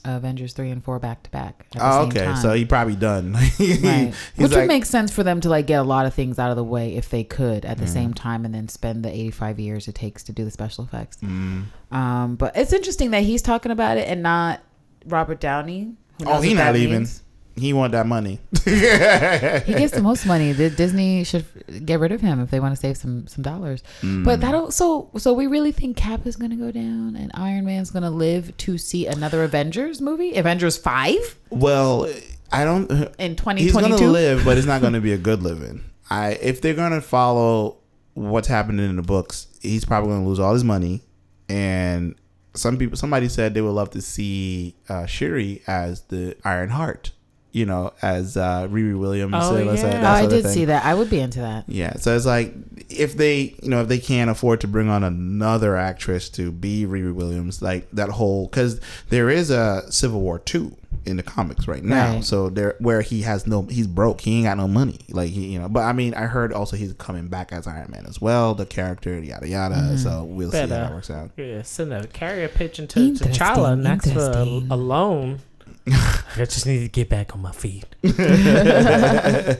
Avengers 0.06 0.54
three 0.54 0.70
and 0.70 0.84
four 0.84 1.00
back 1.00 1.24
to 1.24 1.30
back. 1.32 1.66
Oh, 1.80 2.06
okay. 2.08 2.26
time. 2.26 2.36
So 2.38 2.54
he 2.54 2.66
probably 2.66 2.96
done. 2.96 3.34
right. 3.60 4.14
Which 4.36 4.52
like, 4.52 4.60
would 4.62 4.68
make 4.68 4.86
sense 4.86 5.12
for 5.12 5.24
them 5.24 5.42
to 5.42 5.50
like 5.50 5.68
get 5.68 5.80
a 5.80 5.84
lot 5.84 6.06
of 6.06 6.14
things 6.14 6.38
out 6.40 6.50
of 6.52 6.56
the 6.56 6.64
way 6.64 6.96
if 6.96 7.10
they 7.10 7.24
could 7.24 7.66
at 7.66 7.78
the 7.78 7.86
Mm. 7.86 7.90
same 7.90 8.14
time, 8.14 8.46
and 8.46 8.54
then 8.54 8.68
spend 8.68 9.04
the 9.04 9.10
eighty 9.10 9.32
five 9.32 9.60
years 9.60 9.88
it 9.88 9.96
takes 9.96 10.24
to 10.24 10.32
do 10.32 10.44
the 10.46 10.52
special 10.52 10.84
effects. 10.84 11.18
mm. 11.24 11.64
Um, 11.92 12.36
but 12.36 12.56
it's 12.56 12.74
interesting 12.74 13.12
that 13.12 13.24
he's 13.24 13.42
talking 13.42 13.72
about 13.72 13.98
it 13.98 14.08
and 14.08 14.22
not 14.24 14.62
Robert 15.06 15.40
Downey. 15.40 15.94
Oh, 16.22 16.36
knows 16.36 16.44
he 16.44 16.54
not 16.54 16.76
even. 16.76 17.00
means. 17.00 17.22
He 17.58 17.72
want 17.72 17.94
that 17.94 18.06
money. 18.06 18.40
He 18.66 19.74
gets 19.74 19.94
the 19.94 20.02
most 20.02 20.26
money. 20.26 20.52
The 20.52 20.70
Disney 20.70 21.24
should 21.24 21.46
get 21.86 22.00
rid 22.00 22.12
of 22.12 22.20
him 22.20 22.42
if 22.42 22.50
they 22.52 22.60
want 22.60 22.76
to 22.76 22.80
save 22.80 22.98
some 22.98 23.28
some 23.28 23.44
dollars. 23.44 23.84
Mm. 24.02 24.26
But 24.26 24.42
that'll 24.42 24.72
so 24.72 25.10
so 25.18 25.34
we 25.34 25.48
really 25.48 25.72
think 25.72 25.96
Cap 25.96 26.26
is 26.26 26.36
gonna 26.36 26.56
go 26.56 26.72
down 26.72 27.16
and 27.16 27.32
Iron 27.34 27.66
Man's 27.66 27.92
gonna 27.92 28.10
live 28.12 28.56
to 28.58 28.78
see 28.78 29.06
another 29.08 29.44
Avengers 29.44 30.02
movie, 30.02 30.36
Avengers 30.36 30.78
five 30.78 31.38
well, 31.50 32.12
I 32.52 32.66
don't. 32.66 32.92
in 33.20 33.36
twenty 33.36 33.62
He's 33.62 33.74
gonna 33.74 33.96
live, 33.96 34.44
but 34.44 34.58
it's 34.58 34.68
not 34.68 34.82
gonna 34.82 35.02
be 35.02 35.14
a 35.14 35.18
good 35.18 35.42
living. 35.50 35.84
I 36.10 36.32
if 36.42 36.62
they're 36.62 36.74
gonna 36.74 37.02
follow 37.02 37.78
what's 38.16 38.48
happening 38.48 38.90
in 38.90 38.96
the 38.96 39.02
books, 39.02 39.48
he's 39.62 39.86
probably 39.86 40.10
gonna 40.10 40.28
lose 40.28 40.40
all 40.40 40.54
his 40.54 40.64
money. 40.64 41.04
And 41.48 42.16
some 42.56 42.78
people, 42.78 42.98
somebody 42.98 43.30
said 43.30 43.54
they 43.54 43.62
would 43.62 43.70
love 43.72 43.92
to 43.92 44.02
see 44.02 44.76
uh, 44.90 45.06
Shuri 45.06 45.62
as 45.68 46.02
the 46.04 46.36
Iron 46.44 46.70
Heart. 46.70 47.12
You 47.56 47.66
know, 47.66 47.94
as 48.02 48.36
uh, 48.36 48.68
Riri 48.70 49.00
Williams. 49.00 49.34
Oh, 49.34 49.52
let's 49.54 49.80
say, 49.80 49.92
yeah. 49.92 50.12
Oh, 50.12 50.14
I 50.14 50.26
did 50.28 50.44
thing. 50.44 50.52
see 50.52 50.66
that. 50.66 50.84
I 50.84 50.94
would 50.94 51.10
be 51.10 51.22
into 51.22 51.40
that. 51.40 51.64
Yeah, 51.70 51.94
so 51.96 52.14
it's 52.14 52.26
like 52.26 52.54
if 52.90 53.16
they, 53.16 53.56
you 53.64 53.70
know, 53.70 53.82
if 53.82 53.88
they 53.88 53.98
can't 54.00 54.30
afford 54.30 54.60
to 54.62 54.68
bring 54.68 54.90
on 54.90 55.06
another 55.06 55.78
actress 55.78 56.28
to 56.32 56.52
be 56.52 56.86
Riri 56.86 57.14
Williams, 57.16 57.62
like 57.62 57.90
that 57.92 58.10
whole, 58.10 58.48
because 58.48 58.82
there 59.08 59.30
is 59.30 59.52
a 59.52 59.90
Civil 59.90 60.20
War 60.20 60.38
two 60.40 60.76
in 61.06 61.16
the 61.16 61.24
comics 61.24 61.66
right 61.66 61.84
now, 61.84 62.16
Right. 62.16 62.24
so 62.26 62.50
there 62.50 62.76
where 62.80 63.02
he 63.02 63.22
has 63.22 63.48
no, 63.48 63.62
he's 63.64 63.88
broke, 63.88 64.20
he 64.22 64.36
ain't 64.38 64.46
got 64.48 64.58
no 64.58 64.68
money, 64.68 65.00
like 65.10 65.30
he, 65.30 65.54
you 65.54 65.60
know. 65.60 65.70
But 65.70 65.84
I 65.84 65.94
mean, 65.94 66.14
I 66.14 66.24
heard 66.24 66.52
also 66.52 66.76
he's 66.76 66.92
coming 66.94 67.28
back 67.30 67.54
as 67.54 67.68
Iron 67.68 67.90
Man 67.90 68.06
as 68.06 68.20
well, 68.20 68.54
the 68.54 68.66
character, 68.66 69.18
yada 69.18 69.48
yada. 69.48 69.76
Mm-hmm. 69.76 69.98
So 69.98 70.26
we'll 70.26 70.52
see 70.52 70.58
how 70.58 70.66
Better. 70.68 70.84
that 70.88 70.94
works 70.94 71.10
out. 71.10 71.32
Yeah, 71.38 71.62
send 71.62 71.94
a 71.94 72.06
carrier 72.08 72.50
pigeon 72.50 72.88
to 72.88 73.00
Interesting, 73.00 73.32
T'Challa 73.48 73.80
next 73.80 74.12
for 74.12 74.20
a, 74.32 74.44
a 74.44 74.76
loan. 74.76 75.40
I 75.88 76.22
just 76.46 76.66
need 76.66 76.80
to 76.80 76.88
get 76.88 77.10
back 77.10 77.36
on 77.36 77.42
my 77.42 77.52
feet. 77.52 77.86
I 78.04 79.58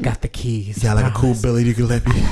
got 0.00 0.22
the 0.22 0.28
keys. 0.28 0.82
Yeah, 0.82 0.92
I 0.92 0.94
like 0.94 1.06
a 1.06 1.10
cool 1.14 1.20
promise. 1.34 1.42
Billy 1.42 1.64
you 1.64 1.74
can 1.74 1.88
let 1.88 2.06
me. 2.06 2.14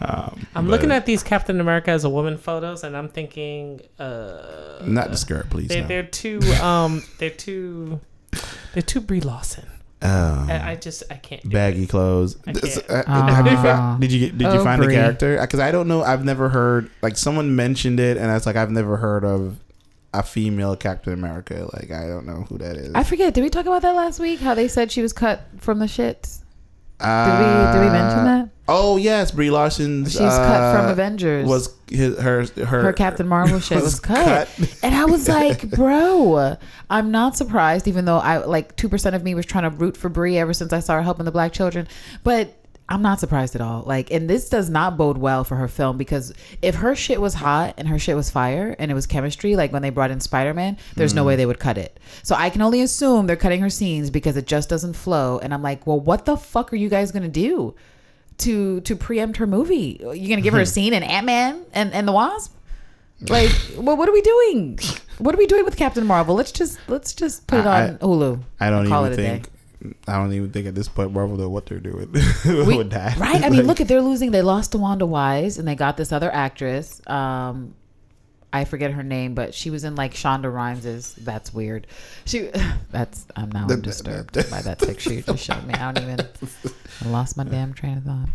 um, 0.00 0.46
I'm 0.54 0.64
but 0.66 0.70
looking 0.70 0.90
at 0.90 1.06
these 1.06 1.22
Captain 1.22 1.60
America 1.60 1.90
as 1.90 2.04
a 2.04 2.10
woman 2.10 2.36
photos, 2.38 2.82
and 2.84 2.96
I'm 2.96 3.08
thinking, 3.08 3.80
uh, 3.98 4.82
not 4.84 5.10
the 5.10 5.16
skirt, 5.16 5.48
please. 5.50 5.68
They, 5.68 5.80
no. 5.82 5.86
They're 5.86 6.02
too, 6.02 6.40
um, 6.62 7.02
they're 7.18 7.30
too, 7.30 8.00
they're 8.72 8.82
too 8.82 9.00
Brie 9.00 9.20
Larson. 9.20 9.66
Um, 10.02 10.50
I, 10.50 10.72
I 10.72 10.76
just, 10.76 11.04
I 11.10 11.14
can't. 11.14 11.42
Do 11.42 11.48
baggy 11.48 11.84
It. 11.84 11.88
clothes. 11.88 12.36
I 12.46 12.52
can't. 12.52 12.90
uh, 12.90 13.26
have 13.32 13.46
you 13.46 13.56
found, 13.56 14.00
did 14.02 14.12
you 14.12 14.20
get, 14.20 14.36
did 14.36 14.52
you 14.52 14.60
Oh, 14.60 14.64
find 14.64 14.78
Brie. 14.82 14.88
the 14.88 15.00
character? 15.00 15.40
Because 15.40 15.60
I 15.60 15.70
don't 15.70 15.88
know. 15.88 16.02
I've 16.02 16.24
never 16.24 16.50
heard 16.50 16.90
like 17.00 17.16
someone 17.16 17.56
mentioned 17.56 18.00
it, 18.00 18.18
and 18.18 18.30
it's 18.36 18.44
like 18.44 18.56
I've 18.56 18.70
never 18.70 18.98
heard 18.98 19.24
of 19.24 19.56
a 20.14 20.22
female 20.22 20.76
Captain 20.76 21.12
America. 21.12 21.68
Like 21.72 21.90
I 21.90 22.06
don't 22.06 22.24
know 22.24 22.46
who 22.48 22.58
that 22.58 22.76
is. 22.76 22.94
I 22.94 23.02
forget. 23.02 23.34
Did 23.34 23.42
we 23.42 23.50
talk 23.50 23.66
about 23.66 23.82
that 23.82 23.94
last 23.94 24.20
week? 24.20 24.40
How 24.40 24.54
they 24.54 24.68
said 24.68 24.90
she 24.90 25.02
was 25.02 25.12
cut 25.12 25.42
from 25.58 25.80
the 25.80 25.86
shits. 25.86 26.40
Did 27.00 27.06
uh, 27.06 27.72
we 27.72 27.78
did 27.78 27.84
we 27.84 27.92
mention 27.92 28.24
that? 28.24 28.48
Oh 28.68 28.96
yes, 28.96 29.32
Brie 29.32 29.50
Larson's. 29.50 30.12
She's 30.12 30.20
cut 30.20 30.74
from 30.74 30.86
uh, 30.86 30.92
Avengers. 30.92 31.46
Was 31.46 31.74
his, 31.90 32.18
her 32.18 32.46
her 32.64 32.82
her 32.82 32.92
Captain 32.92 33.26
Marvel 33.26 33.58
shit 33.58 33.82
was, 33.82 33.98
cut. 33.98 34.48
And 34.82 34.94
I 34.94 35.04
was 35.04 35.28
like, 35.28 35.68
bro, 35.70 36.56
I'm 36.88 37.10
not 37.10 37.36
surprised, 37.36 37.88
even 37.88 38.04
though 38.04 38.18
I 38.18 38.38
like 38.38 38.76
two 38.76 38.88
percent 38.88 39.16
of 39.16 39.24
me 39.24 39.34
was 39.34 39.44
trying 39.44 39.64
to 39.64 39.76
root 39.76 39.96
for 39.96 40.08
Brie 40.08 40.38
ever 40.38 40.54
since 40.54 40.72
I 40.72 40.78
saw 40.80 40.94
her 40.94 41.02
helping 41.02 41.24
the 41.24 41.32
black 41.32 41.52
children. 41.52 41.88
But 42.22 42.54
I'm 42.88 43.00
not 43.00 43.18
surprised 43.18 43.54
at 43.54 43.62
all. 43.62 43.82
Like, 43.86 44.10
and 44.10 44.28
this 44.28 44.50
does 44.50 44.68
not 44.68 44.98
bode 44.98 45.16
well 45.16 45.42
for 45.42 45.56
her 45.56 45.68
film 45.68 45.96
because 45.96 46.34
if 46.60 46.74
her 46.76 46.94
shit 46.94 47.18
was 47.20 47.32
hot 47.32 47.74
and 47.78 47.88
her 47.88 47.98
shit 47.98 48.14
was 48.14 48.30
fire 48.30 48.76
and 48.78 48.90
it 48.90 48.94
was 48.94 49.06
chemistry, 49.06 49.56
like 49.56 49.72
when 49.72 49.80
they 49.80 49.88
brought 49.88 50.10
in 50.10 50.20
Spider 50.20 50.52
Man, 50.52 50.76
there's 50.94 51.14
no 51.14 51.24
way 51.24 51.34
mm. 51.34 51.38
they 51.38 51.46
would 51.46 51.58
cut 51.58 51.78
it. 51.78 51.98
So 52.22 52.34
I 52.34 52.50
can 52.50 52.60
only 52.60 52.82
assume 52.82 53.26
they're 53.26 53.36
cutting 53.36 53.62
her 53.62 53.70
scenes 53.70 54.10
because 54.10 54.36
it 54.36 54.46
just 54.46 54.68
doesn't 54.68 54.94
flow. 54.94 55.38
And 55.38 55.54
I'm 55.54 55.62
like, 55.62 55.86
well, 55.86 55.98
what 55.98 56.26
the 56.26 56.36
fuck 56.36 56.72
are 56.74 56.76
you 56.76 56.90
guys 56.90 57.10
gonna 57.10 57.28
do? 57.28 57.74
To, 58.38 58.80
to 58.80 58.96
preempt 58.96 59.36
her 59.36 59.46
movie, 59.46 59.98
You're 60.00 60.28
gonna 60.28 60.40
give 60.40 60.54
her 60.54 60.60
a 60.60 60.66
scene 60.76 60.92
in 60.92 61.02
Ant 61.02 61.24
Man 61.24 61.64
and, 61.72 61.92
and 61.94 62.06
the 62.06 62.12
Wasp? 62.12 62.54
Like, 63.28 63.50
well, 63.76 63.96
what 63.96 64.08
are 64.08 64.12
we 64.12 64.20
doing? 64.22 64.78
What 65.18 65.34
are 65.34 65.38
we 65.38 65.46
doing 65.46 65.64
with 65.64 65.76
Captain 65.76 66.04
Marvel? 66.04 66.34
Let's 66.34 66.52
just 66.52 66.78
let's 66.88 67.14
just 67.14 67.46
put 67.46 67.60
it 67.60 67.66
I- 67.66 67.88
on 67.88 67.98
Hulu. 67.98 68.42
I 68.60 68.70
don't 68.70 68.88
Call 68.88 69.06
even 69.06 69.18
it 69.18 69.24
a 69.24 69.28
think. 69.28 69.50
I 70.08 70.12
don't 70.18 70.32
even 70.32 70.50
think 70.50 70.66
at 70.66 70.74
this 70.74 70.88
point 70.88 71.12
Marvel 71.12 71.36
know 71.36 71.48
what 71.48 71.66
they're 71.66 71.78
doing 71.80 72.10
We- 72.44 72.76
with 72.78 72.90
that. 72.90 73.16
Right? 73.18 73.42
I 73.42 73.48
mean, 73.50 73.66
look 73.66 73.80
at 73.80 73.88
they're 73.88 74.00
losing. 74.02 74.30
They 74.30 74.42
lost 74.42 74.72
to 74.72 74.78
Wanda 74.78 75.06
Wise, 75.06 75.58
and 75.58 75.66
they 75.68 75.74
got 75.74 75.96
this 75.96 76.12
other 76.12 76.30
actress. 76.32 77.00
Um, 77.08 77.74
I 78.52 78.64
forget 78.64 78.92
her 78.92 79.02
name, 79.02 79.34
but 79.34 79.52
she 79.52 79.68
was 79.70 79.82
in 79.84 79.96
like 79.96 80.14
Shonda 80.14 80.52
Rhimes's. 80.52 81.14
That's 81.14 81.52
weird. 81.52 81.86
She. 82.24 82.50
That's. 82.92 83.26
I'm 83.36 83.50
now 83.50 83.66
The- 83.66 83.74
I'm 83.74 83.80
the- 83.80 83.86
disturbed 83.86 84.34
the- 84.34 84.44
by 84.50 84.62
that 84.62 84.78
picture 84.78 85.12
you 85.12 85.22
just 85.22 85.44
showed 85.44 85.64
me. 85.66 85.74
I 85.74 85.92
don't 85.92 86.02
even. 86.04 86.26
I 87.04 87.08
lost 87.08 87.36
my 87.36 87.44
damn 87.44 87.74
train 87.74 87.98
of 87.98 88.04
thought. 88.04 88.28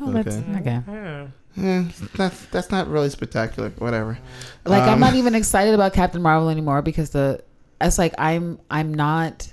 Oh, 0.00 0.12
that's 0.12 0.36
Okay. 0.36 0.56
okay. 0.60 1.28
Yeah. 1.56 1.84
That's 2.16 2.44
that's 2.46 2.70
not 2.70 2.88
really 2.88 3.10
spectacular. 3.10 3.70
Whatever. 3.78 4.16
Like 4.64 4.82
I'm 4.82 4.94
Um, 4.94 5.00
not 5.00 5.14
even 5.14 5.34
excited 5.34 5.74
about 5.74 5.92
Captain 5.92 6.22
Marvel 6.22 6.48
anymore 6.48 6.82
because 6.82 7.10
the. 7.10 7.42
It's 7.80 7.98
like 7.98 8.14
I'm. 8.18 8.58
I'm 8.70 8.94
not 8.94 9.52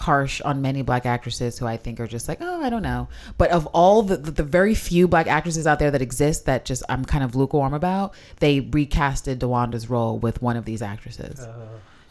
harsh 0.00 0.40
on 0.40 0.62
many 0.62 0.82
black 0.82 1.04
actresses 1.04 1.58
who 1.58 1.66
I 1.66 1.76
think 1.76 2.00
are 2.00 2.06
just 2.06 2.26
like, 2.26 2.38
oh, 2.40 2.62
I 2.62 2.70
don't 2.70 2.82
know. 2.82 3.08
But 3.38 3.50
of 3.50 3.66
all 3.66 4.02
the, 4.02 4.16
the, 4.16 4.30
the 4.30 4.42
very 4.42 4.74
few 4.74 5.06
black 5.06 5.26
actresses 5.26 5.66
out 5.66 5.78
there 5.78 5.90
that 5.90 6.02
exist 6.02 6.46
that 6.46 6.64
just 6.64 6.82
I'm 6.88 7.04
kind 7.04 7.22
of 7.22 7.36
lukewarm 7.36 7.74
about, 7.74 8.14
they 8.38 8.62
recasted 8.62 9.36
DeWanda's 9.36 9.90
role 9.90 10.18
with 10.18 10.40
one 10.40 10.56
of 10.56 10.64
these 10.64 10.82
actresses. 10.82 11.46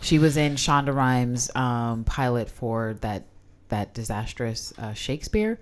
She 0.01 0.19
was 0.19 0.37
in 0.37 0.55
Shonda 0.55 0.93
Rhimes' 0.95 1.53
um, 1.55 2.03
pilot 2.05 2.49
for 2.49 2.95
that 3.01 3.25
that 3.69 3.93
disastrous 3.93 4.73
uh, 4.77 4.93
Shakespeare 4.93 5.59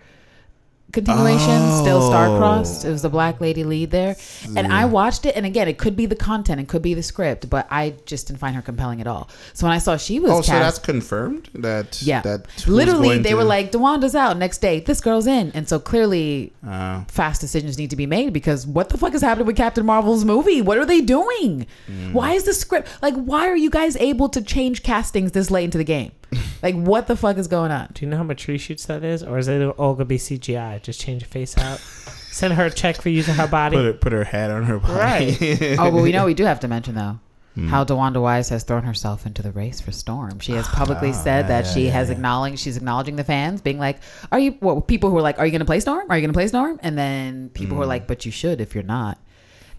continuation, 0.92 1.72
still 1.82 2.02
star-crossed. 2.02 2.86
It 2.86 2.90
was 2.92 3.02
the 3.02 3.10
black 3.10 3.42
lady 3.42 3.64
lead 3.64 3.92
there, 3.92 4.16
and 4.56 4.72
I 4.72 4.86
watched 4.86 5.26
it. 5.26 5.36
And 5.36 5.46
again, 5.46 5.68
it 5.68 5.78
could 5.78 5.96
be 5.96 6.06
the 6.06 6.16
content, 6.16 6.60
it 6.62 6.68
could 6.68 6.82
be 6.82 6.94
the 6.94 7.04
script, 7.04 7.50
but 7.50 7.68
I 7.70 7.96
just 8.06 8.28
didn't 8.28 8.40
find 8.40 8.56
her 8.56 8.62
compelling 8.62 9.02
at 9.02 9.08
all. 9.08 9.30
So 9.54 9.66
when 9.66 9.74
I 9.74 9.78
saw 9.80 9.98
she 9.98 10.20
was 10.20 10.32
Oh, 10.32 10.36
cast, 10.38 10.48
so 10.48 10.54
that's 10.60 10.80
confirmed. 10.80 11.50
That 11.54 12.02
yeah, 12.02 12.22
That 12.22 12.68
literally 12.68 13.18
they 13.20 13.30
to- 13.30 13.36
were 13.36 13.44
like, 13.44 13.72
"DeWanda's 13.72 14.16
out 14.16 14.38
next 14.38 14.60
day. 14.60 14.80
This 14.80 15.02
girl's 15.02 15.28
in," 15.28 15.52
and 15.54 15.68
so 15.68 15.80
clearly 15.80 16.54
Uh, 16.68 17.02
fast 17.08 17.40
decisions 17.42 17.78
need 17.78 17.90
to 17.90 17.96
be 17.96 18.06
made 18.06 18.34
because 18.34 18.66
what 18.68 18.90
the 18.90 18.98
fuck 18.98 19.14
is 19.14 19.22
happening 19.22 19.48
with 19.48 19.56
Captain 19.56 19.86
Marvel's 19.86 20.26
movie? 20.26 20.62
What 20.62 20.78
are 20.78 20.86
they 20.86 21.02
doing? 21.02 21.66
Mm. 21.90 22.14
Why 22.14 22.34
is 22.34 22.44
the 22.44 22.54
script 22.54 22.88
like? 23.02 23.16
Why 23.16 23.48
are 23.48 23.56
you 23.56 23.70
guys 23.70 23.96
able 23.98 24.30
to 24.30 24.42
change 24.42 24.84
castings 24.84 25.32
this 25.32 25.50
late 25.52 25.66
into 25.66 25.78
the 25.78 25.84
game? 25.84 26.12
like, 26.62 26.76
what 26.76 27.08
the 27.08 27.16
fuck 27.16 27.38
is 27.38 27.48
going 27.48 27.72
on? 27.72 27.88
Do 27.94 28.04
you 28.04 28.12
know 28.12 28.18
how 28.18 28.24
much 28.24 28.48
reshoots 28.48 28.86
that 28.88 29.04
is, 29.04 29.24
or 29.24 29.38
is 29.38 29.48
it 29.48 29.62
all 29.78 29.94
gonna 29.94 30.06
be 30.06 30.18
CGI? 30.18 30.77
Just 30.84 31.00
change 31.02 31.22
her 31.22 31.28
face 31.28 31.58
out. 31.58 31.80
Send 31.80 32.54
her 32.54 32.66
a 32.66 32.72
check 32.72 33.02
for 33.02 33.10
using 33.10 33.36
her 33.36 33.48
body. 33.48 33.76
put 33.78 33.86
her, 33.86 33.94
put 33.94 34.12
her 34.14 34.24
head 34.24 34.52
on 34.52 34.64
her 34.64 34.78
body. 34.80 34.94
Right. 34.94 35.38
oh, 35.80 35.92
but 35.92 36.02
we 36.04 36.12
know 36.12 36.26
we 36.26 36.34
do 36.34 36.44
have 36.46 36.60
to 36.62 36.68
mention 36.68 36.96
though. 36.96 37.20
Hmm. 37.56 37.68
How 37.70 37.84
DeWanda 37.84 38.22
Wise 38.22 38.50
has 38.50 38.64
thrown 38.64 38.84
herself 38.84 39.26
into 39.26 39.42
the 39.42 39.52
race 39.52 39.82
for 39.82 39.92
Storm. 39.92 40.38
She 40.40 40.52
has 40.52 40.68
publicly 40.68 41.10
Oh, 41.10 41.14
said 41.14 41.46
yeah, 41.46 41.48
that 41.48 41.66
yeah, 41.66 41.74
she 41.74 41.86
yeah, 41.88 41.92
has 41.94 42.10
yeah. 42.10 42.16
acknowledged 42.16 42.60
she's 42.60 42.78
acknowledging 42.78 43.16
the 43.16 43.24
fans, 43.24 43.62
being 43.62 43.80
like, 43.80 43.98
"Are 44.32 44.38
you?" 44.38 44.56
Well, 44.62 44.80
people 44.82 45.10
who 45.10 45.18
are 45.18 45.24
like, 45.24 45.40
"Are 45.40 45.46
you 45.48 45.52
going 45.52 45.60
to 45.62 45.66
play 45.66 45.80
Storm? 45.80 46.06
Are 46.12 46.16
you 46.18 46.22
going 46.22 46.34
to 46.34 46.38
play 46.38 46.48
Storm?" 46.48 46.80
And 46.84 46.96
then 46.96 47.50
people 47.50 47.72
Hmm. 47.72 47.78
who 47.78 47.82
are 47.84 47.88
like, 47.88 48.06
"But 48.06 48.26
you 48.28 48.32
should 48.32 48.62
if 48.62 48.76
you're 48.76 48.84
not." 48.84 49.18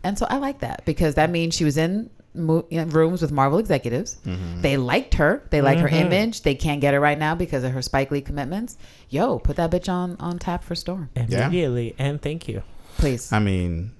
And 0.03 0.19
so 0.19 0.27
I 0.29 0.39
like 0.39 0.59
that 0.61 0.83
because 0.87 1.15
that 1.15 1.31
means 1.31 1.55
she 1.55 1.65
was 1.65 1.77
in 1.77 2.11
mo- 2.39 2.67
rooms 2.71 3.21
with 3.23 3.33
Marvel 3.33 3.59
executives. 3.59 4.17
Mm-hmm. 4.27 4.61
They 4.63 4.77
liked 4.77 5.15
her. 5.15 5.43
They 5.51 5.61
like 5.61 5.79
her 5.79 5.89
Mhm. 5.89 6.01
image. 6.07 6.43
They 6.43 6.55
can't 6.55 6.81
get 6.81 6.95
her 6.95 7.01
right 7.01 7.19
now 7.19 7.35
because 7.35 7.65
of 7.65 7.73
her 7.73 7.83
Spike 7.83 8.11
Lee 8.11 8.21
commitments. 8.21 8.77
Yo, 9.11 9.39
put 9.39 9.57
that 9.57 9.71
bitch 9.71 9.89
on 9.93 10.17
on 10.21 10.39
tap 10.39 10.65
for 10.65 10.75
Storm, 10.75 11.11
Yeah. 11.15 11.47
Immediately, 11.49 11.95
and 11.99 12.21
thank 12.23 12.49
you. 12.49 12.63
please. 12.99 13.33
I 13.33 13.39
mean, 13.39 13.93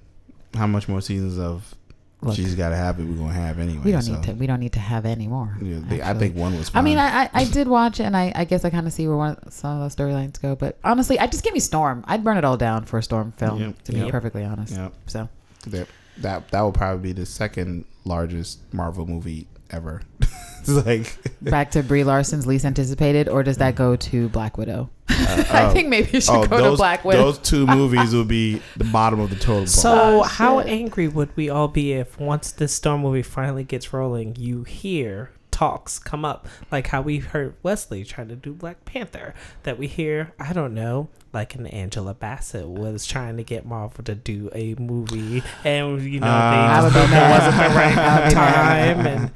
how 0.53 0.67
much 0.67 0.87
more 0.87 0.99
seasons 1.01 1.37
of 1.39 1.73
Look. 2.21 2.35
she's 2.35 2.53
got 2.55 2.69
to 2.69 2.75
have 2.75 2.99
it? 2.99 3.05
We're 3.05 3.15
gonna 3.15 3.31
have 3.33 3.59
anyway. 3.59 3.81
we 3.85 3.91
don't 3.93 4.01
so, 4.01 4.13
need 4.15 4.23
to. 4.23 4.33
We 4.33 4.45
don't 4.47 4.59
need 4.59 4.73
to 4.73 4.79
have 4.79 5.05
any 5.05 5.27
more. 5.27 5.57
Yeah, 5.61 5.77
they- 5.87 6.01
I 6.01 6.13
think 6.13 6.35
one 6.35 6.57
was. 6.57 6.69
I 6.73 6.81
mean, 6.81 6.97
I, 6.97 7.23
I, 7.23 7.29
I 7.33 7.43
did 7.45 7.67
watch 7.69 7.99
it, 7.99 8.03
and 8.03 8.17
I, 8.17 8.31
I 8.35 8.43
guess 8.43 8.65
I 8.65 8.69
kind 8.69 8.85
of 8.87 8.91
see 8.93 9.07
where 9.07 9.15
one 9.15 9.37
some 9.51 9.77
of 9.77 9.81
those 9.81 9.95
storylines 9.95 10.41
go. 10.41 10.55
But 10.55 10.77
honestly, 10.83 11.17
I 11.17 11.27
just 11.27 11.43
give 11.45 11.53
me 11.53 11.59
Storm. 11.61 12.03
I'd 12.07 12.23
burn 12.23 12.35
it 12.37 12.43
all 12.43 12.57
down 12.57 12.83
for 12.85 12.97
a 12.97 13.03
Storm 13.03 13.31
film, 13.37 13.59
Yep, 13.61 13.81
to 13.83 13.91
be 13.93 13.99
yep. 13.99 14.09
perfectly 14.11 14.43
honest. 14.43 14.73
Yep. 14.73 14.93
So 15.07 15.29
that 15.67 15.87
that 16.21 16.49
that 16.49 16.61
will 16.61 16.71
probably 16.71 17.01
be 17.01 17.11
the 17.13 17.25
second 17.25 17.85
largest 18.05 18.61
Marvel 18.73 19.05
movie 19.05 19.47
ever. 19.71 20.01
it's 20.21 20.69
like 20.69 21.17
back 21.41 21.71
to 21.71 21.83
Brie 21.83 22.03
Larson's 22.03 22.47
least 22.47 22.65
anticipated, 22.65 23.27
or 23.27 23.43
does 23.43 23.57
that 23.57 23.75
go 23.75 23.95
to 23.95 24.29
Black 24.29 24.57
Widow? 24.57 24.89
Uh, 25.21 25.43
I 25.51 25.65
oh. 25.65 25.71
think 25.71 25.89
maybe 25.89 26.09
it 26.17 26.23
should 26.23 26.33
oh, 26.33 26.47
go 26.47 26.57
those 26.57 26.77
to 26.77 26.77
Black 26.77 27.03
Widow. 27.03 27.25
those 27.25 27.39
two 27.39 27.67
movies 27.67 28.13
will 28.13 28.23
be 28.23 28.61
the 28.77 28.85
bottom 28.85 29.19
of 29.19 29.29
the 29.29 29.35
total. 29.35 29.61
bar. 29.61 29.67
So, 29.67 30.19
Oh, 30.19 30.23
how 30.23 30.61
angry 30.61 31.09
would 31.09 31.35
we 31.35 31.49
all 31.49 31.67
be 31.67 31.93
if 31.93 32.17
once 32.19 32.51
this 32.51 32.73
Storm 32.73 33.01
movie 33.01 33.21
finally 33.21 33.65
gets 33.65 33.91
rolling, 33.91 34.37
you 34.37 34.63
hear 34.63 35.31
talks 35.59 35.99
come 35.99 36.23
up 36.23 36.47
like 36.71 36.87
how 36.87 37.01
we 37.01 37.17
heard 37.17 37.53
Wesley 37.63 38.05
trying 38.05 38.29
to 38.29 38.35
do 38.35 38.53
Black 38.53 38.85
Panther? 38.85 39.33
That 39.63 39.77
we 39.77 39.87
hear, 39.87 40.33
I 40.39 40.53
don't 40.53 40.73
know, 40.73 41.09
like 41.33 41.53
an 41.55 41.67
Angela 41.67 42.13
Bassett 42.13 42.65
was 42.65 43.05
trying 43.05 43.35
to 43.35 43.43
get 43.43 43.65
Marvel 43.65 44.01
to 44.05 44.15
do 44.15 44.49
a 44.55 44.75
movie, 44.75 45.43
and 45.65 46.01
you 46.01 46.21
know 46.21 46.27
Uh, 46.27 46.51
they 46.51 46.57
I 46.57 46.81
would 46.81 46.93
just 46.93 47.05
be 47.05 47.13
felt 47.13 47.25
it 47.25 47.29
wasn't 47.29 47.55
the 47.57 47.75
right 47.75 48.31
time, 48.31 49.05
and 49.05 49.31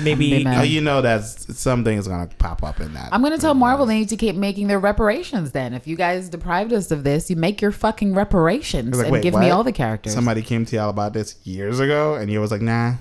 maybe. 0.00 0.44
Oh, 0.48 0.62
you 0.62 0.80
know 0.80 1.00
that 1.00 1.24
something 1.24 1.96
is 1.96 2.08
gonna 2.08 2.28
pop 2.38 2.64
up 2.64 2.80
in 2.80 2.92
that. 2.94 3.10
I'm 3.12 3.22
gonna 3.22 3.38
tell 3.38 3.54
Marvel 3.54 3.86
they 3.86 4.00
need 4.00 4.08
to 4.08 4.16
keep 4.16 4.34
making 4.34 4.66
their 4.66 4.80
reparations. 4.80 5.52
Then, 5.52 5.74
if 5.74 5.86
you 5.86 5.94
guys 5.94 6.28
deprived 6.28 6.72
us 6.72 6.90
of 6.90 7.04
this, 7.04 7.30
you 7.30 7.36
make 7.36 7.62
your 7.62 7.72
fucking 7.72 8.14
reparations 8.14 8.96
Like, 8.96 9.04
and 9.06 9.12
wait, 9.12 9.22
give 9.22 9.34
me 9.34 9.50
all 9.50 9.62
the 9.62 9.72
characters. 9.72 10.12
Somebody 10.12 10.42
came 10.42 10.64
to 10.66 10.74
y'all 10.76 10.90
about 10.90 11.12
this 11.12 11.36
years 11.44 11.78
ago, 11.78 12.14
and 12.16 12.30
you 12.32 12.40
was 12.40 12.50
like, 12.50 12.62
"Nah, 12.62 12.94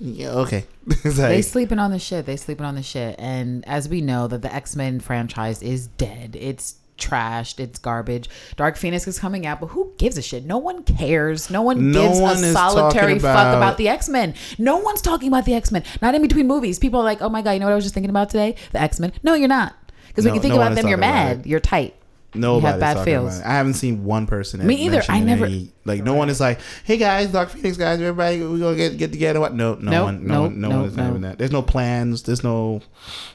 yeah, 0.00 0.30
okay." 0.30 0.64
it's 0.88 1.16
they 1.16 1.36
like, 1.36 1.44
sleeping 1.44 1.78
on 1.78 1.90
the 1.92 1.98
shit. 1.98 2.26
They 2.26 2.36
sleeping 2.36 2.66
on 2.66 2.74
the 2.74 2.82
shit. 2.82 3.14
And 3.18 3.64
as 3.68 3.88
we 3.88 4.00
know, 4.00 4.26
that 4.26 4.42
the 4.42 4.52
X 4.52 4.74
Men 4.74 4.98
franchise 5.00 5.62
is 5.62 5.86
dead. 5.86 6.36
It's 6.40 6.76
trashed. 6.98 7.60
It's 7.60 7.78
garbage. 7.78 8.28
Dark 8.56 8.76
Phoenix 8.76 9.06
is 9.08 9.18
coming 9.18 9.46
out, 9.46 9.60
but 9.60 9.68
who 9.68 9.92
gives 9.96 10.18
a 10.18 10.22
shit? 10.22 10.44
No 10.44 10.58
one 10.58 10.82
cares. 10.82 11.50
No 11.50 11.62
one 11.62 11.92
No 11.92 12.08
gives 12.08 12.20
one 12.20 12.42
a 12.44 12.52
solitary 12.52 13.14
talking 13.14 13.20
fuck 13.20 13.30
about- 13.32 13.56
about 13.56 13.76
the 13.78 13.88
X 13.88 14.08
Men. 14.08 14.34
No 14.58 14.78
one's 14.78 15.00
talking 15.00 15.28
about 15.28 15.44
the 15.44 15.54
X 15.54 15.70
Men. 15.70 15.84
Not 16.02 16.14
in 16.14 16.22
between 16.22 16.46
movies. 16.46 16.78
People 16.78 17.00
are 17.00 17.04
like, 17.04 17.22
"Oh 17.22 17.28
my 17.28 17.42
god, 17.42 17.52
you 17.52 17.60
know 17.60 17.66
what 17.66 17.72
I 17.72 17.76
was 17.76 17.84
just 17.84 17.94
thinking 17.94 18.10
about 18.10 18.30
today? 18.30 18.56
The 18.72 18.80
X 18.80 18.98
Men." 19.00 19.12
No, 19.22 19.34
you're 19.34 19.48
not. 19.48 19.74
Because 20.08 20.24
when 20.24 20.34
you 20.34 20.40
think 20.40 20.54
no 20.54 20.60
about 20.60 20.74
them, 20.74 20.88
you're 20.88 20.98
mad. 20.98 21.46
You're 21.46 21.60
tight. 21.60 21.94
Nobody's 22.34 22.78
bad 22.80 23.04
feels. 23.04 23.38
about 23.38 23.46
it. 23.46 23.48
I 23.50 23.54
haven't 23.54 23.74
seen 23.74 24.04
one 24.04 24.26
person. 24.26 24.64
Me 24.66 24.74
either. 24.76 25.02
I 25.08 25.20
never- 25.20 25.46
any- 25.46 25.72
like 25.84 26.04
no 26.04 26.14
one 26.14 26.28
is 26.30 26.38
like, 26.40 26.60
"Hey 26.84 26.96
guys, 26.96 27.28
Dark 27.32 27.48
Phoenix 27.50 27.76
guys, 27.76 28.00
everybody, 28.00 28.40
we 28.42 28.60
gonna 28.60 28.76
get 28.76 28.96
get 28.98 29.10
together." 29.12 29.40
What? 29.40 29.54
No, 29.54 29.74
no 29.74 29.90
Nope, 29.90 30.04
one, 30.04 30.26
no 30.26 30.34
nope, 30.34 30.42
one, 30.52 30.60
no 30.60 30.68
nope, 30.68 30.76
one 30.78 30.88
is 30.88 30.94
having 30.96 31.20
that. 31.22 31.38
There's 31.38 31.50
no 31.50 31.62
plans. 31.62 32.22
There's 32.22 32.44
no 32.44 32.82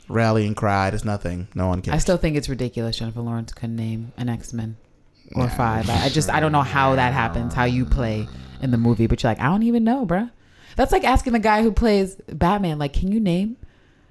rallying 0.08 0.56
cry. 0.56 0.90
There's 0.90 1.04
nothing. 1.06 1.48
No 1.56 1.68
one 1.68 1.82
cares. 1.82 1.96
I 1.96 1.98
still 1.98 2.18
think 2.18 2.38
it's 2.38 2.48
ridiculous. 2.50 2.98
Jennifer 2.98 3.22
Lawrence 3.22 3.52
couldn't 3.54 3.76
name 3.76 4.12
an 4.18 4.30
X 4.30 4.54
Men 4.54 4.78
or 5.36 5.50
five. 5.50 5.90
I, 5.90 6.06
I 6.06 6.10
just 6.10 6.30
I 6.30 6.40
don't 6.40 6.52
know 6.52 6.62
how 6.62 6.96
that 6.96 7.14
happens. 7.14 7.54
How 7.54 7.66
you 7.66 7.86
play 7.86 8.28
in 8.62 8.72
the 8.72 8.78
movie, 8.78 9.08
but 9.08 9.22
you're 9.22 9.32
like, 9.32 9.40
I 9.42 9.46
don't 9.46 9.64
even 9.64 9.84
know, 9.84 10.06
bruh. 10.06 10.32
That's 10.78 10.92
like 10.92 11.04
asking 11.04 11.34
the 11.34 11.40
guy 11.40 11.64
who 11.64 11.72
plays 11.72 12.16
Batman, 12.28 12.80
like, 12.80 12.94
can 12.94 13.12
you 13.12 13.20
name 13.20 13.58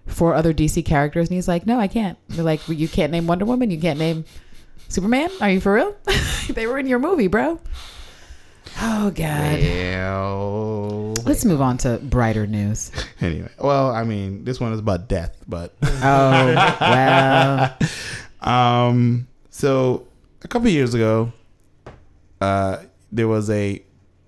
four 0.06 0.34
other 0.34 0.52
DC 0.52 0.84
characters? 0.84 1.28
And 1.28 1.34
he's 1.36 1.48
like, 1.48 1.66
No, 1.66 1.78
I 1.78 1.88
can't. 1.88 2.18
They're 2.28 2.44
like, 2.44 2.60
well, 2.68 2.76
you 2.76 2.88
can't 2.88 3.12
name 3.12 3.26
Wonder 3.26 3.44
Woman. 3.44 3.70
You 3.70 3.78
can't 3.78 3.98
name 3.98 4.24
Superman. 4.88 5.30
Are 5.40 5.50
you 5.50 5.60
for 5.60 5.74
real? 5.74 5.94
they 6.50 6.66
were 6.66 6.78
in 6.78 6.86
your 6.86 6.98
movie, 6.98 7.26
bro. 7.26 7.60
Oh 8.80 9.10
God. 9.10 9.60
Well, 9.60 11.14
Let's 11.24 11.44
move 11.44 11.60
on 11.60 11.78
to 11.78 11.98
brighter 11.98 12.46
news. 12.46 12.90
anyway, 13.20 13.48
well, 13.58 13.90
I 13.90 14.04
mean, 14.04 14.44
this 14.44 14.60
one 14.60 14.72
is 14.72 14.78
about 14.80 15.08
death, 15.08 15.36
but 15.48 15.74
Oh 15.82 16.76
well. 16.80 17.76
um, 18.40 19.26
so 19.50 20.06
a 20.42 20.48
couple 20.48 20.68
years 20.68 20.94
ago, 20.94 21.32
uh, 22.40 22.78
there 23.12 23.28
was 23.28 23.48
a 23.50 23.82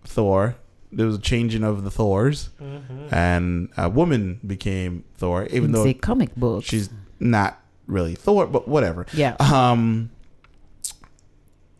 Thor. 0.05 0.57
There 0.92 1.07
was 1.07 1.16
a 1.16 1.21
changing 1.21 1.62
of 1.64 1.85
the 1.85 1.90
Thors, 1.90 2.49
and 3.11 3.68
a 3.76 3.89
woman 3.91 4.41
became 4.47 5.05
Thor, 5.16 5.47
even 5.51 5.72
though 5.72 5.85
Say 5.85 5.95
comic 5.95 6.35
books. 6.37 6.66
she's 6.66 6.89
not 7.20 7.61
really 7.87 8.14
Thor, 8.14 8.47
but 8.47 8.66
whatever. 8.68 9.05
yeah. 9.12 9.37
Um, 9.41 10.11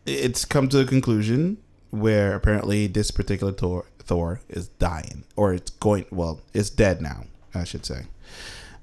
it's 0.07 0.45
come 0.45 0.69
to 0.71 0.81
a 0.81 0.85
conclusion 0.85 1.59
where 1.91 2.35
apparently 2.35 2.87
this 2.87 3.11
particular 3.11 3.53
Thor, 3.53 3.85
Thor 3.99 4.41
is 4.49 4.69
dying, 4.69 5.25
or 5.37 5.53
it's 5.55 5.71
going. 5.71 6.07
Well, 6.11 6.41
it's 6.55 6.71
dead 6.71 7.01
now, 7.01 7.25
I 7.55 7.65
should 7.65 7.85
say. 7.87 8.03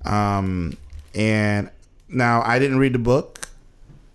Um, 0.06 0.78
and 1.16 1.70
now 2.10 2.42
I 2.46 2.60
didn't 2.60 2.80
read 2.80 2.94
the 2.94 3.00
book 3.00 3.48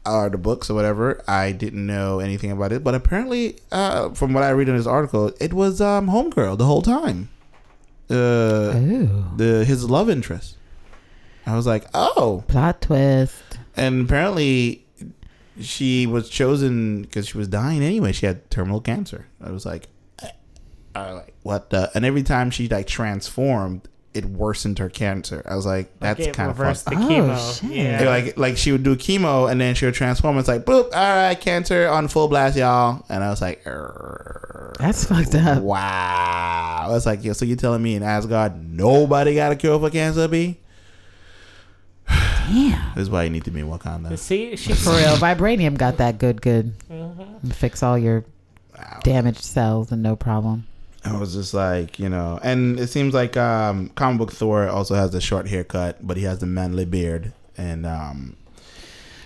or 0.05 0.29
the 0.29 0.39
books 0.39 0.71
or 0.71 0.75
whatever. 0.75 1.23
I 1.29 1.53
didn't 1.53 1.87
know 1.87 2.21
anything 2.21 2.51
about 2.51 2.73
it, 2.73 2.83
but 2.85 2.95
apparently, 2.95 3.57
uh, 3.73 4.11
from 4.11 4.33
what 4.33 4.43
I 4.43 4.51
read 4.51 4.69
in 4.69 4.77
this 4.77 4.87
article, 4.87 5.33
it 5.41 5.53
was 5.53 5.81
um 5.81 6.09
Homegirl 6.09 6.59
the 6.59 6.67
whole 6.67 6.83
time. 6.83 7.29
Uh, 8.11 8.73
Ooh. 8.75 9.25
the 9.37 9.65
his 9.67 9.89
love 9.89 10.09
interest. 10.09 10.57
I 11.47 11.57
was 11.57 11.67
like, 11.67 11.87
oh, 11.95 12.45
Plot 12.49 12.83
twist. 12.83 13.43
and 13.77 14.03
apparently 14.07 14.85
she 15.61 16.07
was 16.07 16.29
chosen 16.29 17.03
because 17.03 17.29
she 17.29 17.39
was 17.39 17.49
dying 17.49 17.83
anyway. 17.83 18.13
She 18.13 18.27
had 18.27 18.51
terminal 18.51 18.81
cancer. 18.81 19.27
I 19.43 19.51
was 19.51 19.65
like, 19.67 19.89
I 20.95 21.13
like, 21.13 21.35
what 21.43 21.71
the? 21.71 21.91
And 21.95 22.05
every 22.05 22.23
time 22.23 22.51
she 22.51 22.69
like 22.69 22.87
transformed, 22.87 23.89
it 24.15 24.25
worsened 24.25 24.79
her 24.81 24.89
cancer. 24.89 25.43
I 25.49 25.55
was 25.55 25.65
like, 25.67 25.97
that's 26.01 26.19
Like, 26.19 26.33
kind 26.35 26.51
of 26.51 26.59
reversed 26.59 26.87
fucked. 26.87 26.97
the 26.97 27.03
Oh, 27.05 27.09
chemo. 27.09 27.61
shit. 27.61 27.71
Yeah. 27.71 28.05
Like 28.09 28.37
like 28.39 28.57
she 28.57 28.73
would 28.73 28.83
do 28.83 28.97
chemo 28.97 29.49
and 29.51 29.61
then 29.61 29.75
she 29.75 29.85
would 29.85 29.95
transform. 29.95 30.39
It's 30.39 30.49
like 30.49 30.65
boop, 30.65 30.85
all 30.85 30.91
right, 30.93 31.39
cancer 31.39 31.87
on 31.89 32.09
full 32.09 32.27
blast, 32.27 32.57
y'all. 32.57 33.05
And 33.09 33.23
I 33.23 33.31
was 33.31 33.41
like, 33.41 33.63
That's 34.79 35.05
fucked 35.05 35.35
up. 35.35 35.63
wow. 35.63 36.85
I 36.87 36.89
was 36.89 37.07
like, 37.07 37.23
yeah. 37.23 37.33
So 37.35 37.45
you 37.45 37.55
telling 37.55 37.83
me 37.83 37.95
in 37.95 38.03
Asgard 38.03 38.57
nobody 38.65 39.35
got 39.35 39.53
a 39.53 39.57
cure 39.57 39.79
for 39.79 39.91
cancer? 39.91 40.27
B. 40.27 40.57
Damn. 42.49 42.95
This 42.95 43.03
is 43.03 43.11
why 43.11 43.25
you 43.25 43.31
need 43.31 43.45
to 43.45 43.51
be 43.51 43.61
in 43.61 43.69
Wakanda. 43.69 44.17
See, 44.19 44.57
she 44.57 44.73
For 44.75 44.91
real, 44.91 45.17
vibranium 45.17 45.77
got 45.77 45.99
that 45.99 46.19
good, 46.19 46.41
good. 46.43 46.73
Mm-hmm. 46.91 47.51
Fix 47.51 47.83
all 47.83 47.99
your 47.99 48.25
Wow. 48.77 49.01
damaged 49.03 49.43
cells 49.43 49.91
and 49.91 50.03
no 50.05 50.15
problem. 50.15 50.67
I 51.05 51.17
was 51.19 51.35
just 51.35 51.53
like, 51.53 51.99
you 51.99 52.09
know, 52.09 52.39
and 52.45 52.79
it 52.79 52.89
seems 52.89 53.13
like 53.13 53.37
um, 53.37 53.89
comic 53.97 54.19
book 54.19 54.33
Thor 54.33 54.69
also 54.69 54.95
has 54.95 55.11
the 55.11 55.21
short 55.21 55.49
haircut, 55.49 56.07
but 56.07 56.17
he 56.17 56.23
has 56.25 56.39
the 56.39 56.47
manly 56.47 56.85
beard, 56.85 57.33
and 57.57 57.85
um, 57.87 58.37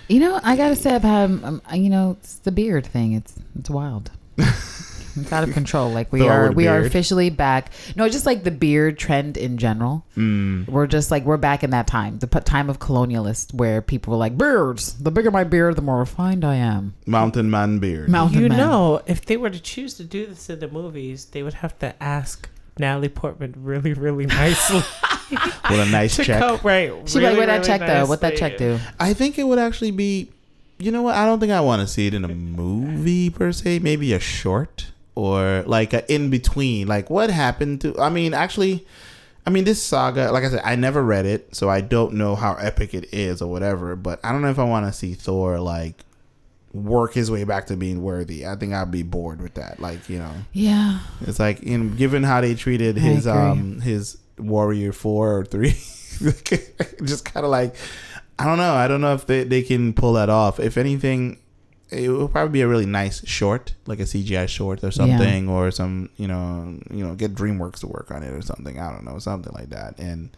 You 0.08 0.20
know, 0.20 0.40
I 0.42 0.56
gotta 0.56 0.74
say, 0.76 0.94
I've 0.94 1.02
had, 1.02 1.30
um, 1.44 1.60
you 1.74 1.90
know, 1.90 2.16
it's 2.20 2.36
the 2.36 2.52
beard 2.52 2.86
thing. 2.86 3.12
It's 3.12 3.34
it's 3.58 3.68
wild. 3.70 4.10
it's 5.16 5.32
out 5.32 5.44
of 5.44 5.52
control. 5.54 5.90
Like 5.90 6.12
we 6.12 6.28
are, 6.28 6.48
with 6.48 6.56
we 6.56 6.66
are 6.68 6.78
officially 6.80 7.30
back. 7.30 7.70
No, 7.96 8.08
just 8.08 8.26
like 8.26 8.44
the 8.44 8.50
beard 8.50 8.98
trend 8.98 9.36
in 9.36 9.58
general. 9.58 10.04
mm, 10.16 10.68
We're 10.68 10.86
just 10.86 11.10
like 11.10 11.24
we're 11.24 11.36
back 11.36 11.62
in 11.62 11.70
that 11.70 11.86
time, 11.86 12.18
the 12.18 12.26
p- 12.26 12.40
time 12.40 12.68
of 12.70 12.78
colonialists, 12.78 13.52
where 13.54 13.82
people 13.82 14.12
were 14.12 14.18
like 14.18 14.36
beards. 14.38 14.94
The 14.94 15.10
bigger 15.10 15.30
my 15.30 15.44
beard, 15.44 15.76
the 15.76 15.82
more 15.82 15.98
refined 15.98 16.44
I 16.44 16.56
am. 16.56 16.94
mountain 17.06 17.50
man 17.50 17.78
beard. 17.78 18.08
Mountain 18.08 18.40
You 18.42 18.48
man. 18.48 18.58
know, 18.58 19.02
if 19.06 19.26
they 19.26 19.36
were 19.36 19.50
to 19.50 19.60
choose 19.60 19.94
to 19.94 20.04
do 20.04 20.26
this 20.26 20.48
in 20.50 20.60
the 20.60 20.68
movies, 20.68 21.26
they 21.26 21.42
would 21.42 21.54
have 21.54 21.78
to 21.80 21.94
ask 22.02 22.48
Natalie 22.78 23.08
Portman 23.10 23.54
really, 23.58 23.92
really 23.92 24.24
nicely 24.26 24.76
with 25.70 25.80
a 25.80 25.86
nice 25.90 26.16
to 26.16 26.24
check. 26.24 26.38
come 26.40 26.58
right. 26.62 26.90
She 27.08 27.18
really, 27.18 27.30
like, 27.30 27.36
where 27.38 27.46
that 27.46 27.52
really 27.56 27.66
check 27.66 27.80
though? 27.80 28.06
What 28.06 28.20
that 28.22 28.36
check 28.36 28.56
do? 28.56 28.78
I 28.98 29.12
think 29.12 29.38
it 29.38 29.44
would 29.44 29.58
actually 29.58 29.90
be, 29.90 30.30
you 30.78 30.90
know 30.90 31.02
what? 31.02 31.14
I 31.14 31.26
don't 31.26 31.38
think 31.38 31.52
I 31.52 31.60
want 31.60 31.80
to 31.82 31.86
see 31.86 32.06
it 32.06 32.14
in 32.14 32.24
a 32.24 32.28
movie 32.28 33.30
per 33.30 33.52
se. 33.52 33.80
Maybe 33.80 34.12
a 34.14 34.18
short 34.20 34.86
or 35.14 35.62
like 35.66 35.92
a 35.92 36.12
in 36.12 36.30
between. 36.30 36.86
Like 36.88 37.10
what 37.10 37.30
happened 37.30 37.80
to? 37.82 37.98
I 37.98 38.08
mean, 38.08 38.34
actually, 38.34 38.86
I 39.46 39.50
mean 39.50 39.64
this 39.64 39.82
saga. 39.82 40.30
Like 40.32 40.44
I 40.44 40.50
said, 40.50 40.62
I 40.64 40.76
never 40.76 41.02
read 41.02 41.26
it, 41.26 41.54
so 41.54 41.68
I 41.68 41.80
don't 41.80 42.14
know 42.14 42.34
how 42.34 42.54
epic 42.54 42.94
it 42.94 43.12
is 43.12 43.42
or 43.42 43.50
whatever. 43.50 43.96
But 43.96 44.20
I 44.24 44.32
don't 44.32 44.42
know 44.42 44.50
if 44.50 44.58
I 44.58 44.64
want 44.64 44.86
to 44.86 44.92
see 44.92 45.14
Thor 45.14 45.58
like 45.60 46.04
work 46.72 47.12
his 47.12 47.30
way 47.30 47.44
back 47.44 47.66
to 47.66 47.76
being 47.76 48.02
worthy. 48.02 48.46
I 48.46 48.56
think 48.56 48.72
I'd 48.72 48.90
be 48.90 49.02
bored 49.02 49.42
with 49.42 49.54
that. 49.54 49.80
Like 49.80 50.08
you 50.08 50.18
know, 50.18 50.32
Yeah, 50.52 51.00
it's 51.22 51.38
like 51.38 51.62
in 51.62 51.96
given 51.96 52.22
how 52.22 52.40
they 52.40 52.54
treated 52.54 52.96
his 52.96 53.26
um 53.26 53.80
his 53.80 54.18
warrior 54.38 54.92
four 54.92 55.38
or 55.38 55.44
three, 55.44 55.72
just 57.04 57.24
kind 57.24 57.44
of 57.44 57.50
like 57.50 57.74
I 58.38 58.46
don't 58.46 58.58
know. 58.58 58.74
I 58.74 58.88
don't 58.88 59.00
know 59.00 59.14
if 59.14 59.26
they, 59.26 59.44
they 59.44 59.62
can 59.62 59.92
pull 59.92 60.14
that 60.14 60.28
off. 60.28 60.58
If 60.58 60.76
anything, 60.76 61.38
it 61.92 62.08
would 62.08 62.32
probably 62.32 62.52
be 62.52 62.60
a 62.62 62.68
really 62.68 62.86
nice 62.86 63.26
short, 63.26 63.74
like 63.86 64.00
a 64.00 64.04
CGI 64.04 64.48
short 64.48 64.82
or 64.82 64.90
something, 64.90 65.48
or 65.48 65.70
some 65.70 66.08
you 66.16 66.26
know 66.26 66.78
you 66.90 67.06
know 67.06 67.14
get 67.14 67.34
DreamWorks 67.34 67.80
to 67.80 67.86
work 67.86 68.10
on 68.10 68.22
it 68.22 68.32
or 68.32 68.42
something. 68.42 68.78
I 68.78 68.90
don't 68.90 69.04
know 69.04 69.18
something 69.18 69.52
like 69.52 69.70
that, 69.70 69.98
and 69.98 70.30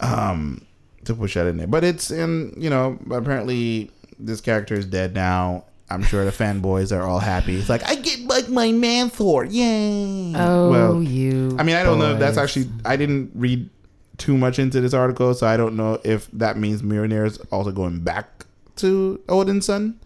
um 0.00 0.66
to 1.04 1.14
push 1.14 1.34
that 1.34 1.46
in 1.46 1.58
there. 1.58 1.66
But 1.66 1.84
it's 1.84 2.10
in 2.10 2.54
you 2.56 2.70
know 2.70 2.98
apparently 3.10 3.90
this 4.18 4.40
character 4.40 4.74
is 4.74 4.86
dead 4.86 5.14
now. 5.14 5.64
I'm 5.90 6.02
sure 6.02 6.24
the 6.24 6.30
fanboys 6.30 6.96
are 6.96 7.02
all 7.02 7.18
happy. 7.18 7.56
It's 7.56 7.68
like 7.68 7.84
I 7.88 7.96
get 7.96 8.20
like 8.20 8.48
my 8.48 8.72
man 8.72 9.10
Thor, 9.10 9.44
yay! 9.44 10.32
Oh, 10.34 10.70
well, 10.70 11.02
you. 11.02 11.56
I 11.58 11.62
mean, 11.62 11.76
I 11.76 11.82
don't 11.82 11.98
know 11.98 12.12
if 12.14 12.18
that's 12.18 12.38
actually. 12.38 12.70
I 12.84 12.96
didn't 12.96 13.32
read 13.34 13.68
too 14.16 14.36
much 14.38 14.58
into 14.58 14.80
this 14.80 14.94
article, 14.94 15.34
so 15.34 15.46
I 15.46 15.56
don't 15.56 15.76
know 15.76 16.00
if 16.04 16.30
that 16.32 16.56
means 16.56 16.82
Mjolnir 16.82 17.26
is 17.26 17.38
also 17.52 17.70
going 17.70 18.00
back 18.00 18.46
to 18.76 19.20
Odinson. 19.28 19.96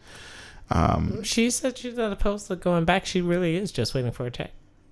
Um, 0.70 1.22
She 1.22 1.50
said 1.50 1.78
she's 1.78 1.96
not 1.96 2.12
opposed 2.12 2.46
to 2.48 2.56
going 2.56 2.84
back. 2.84 3.06
She 3.06 3.20
really 3.20 3.56
is 3.56 3.72
just 3.72 3.94
waiting 3.94 4.12
for 4.12 4.26
a 4.26 4.30
check. 4.30 4.50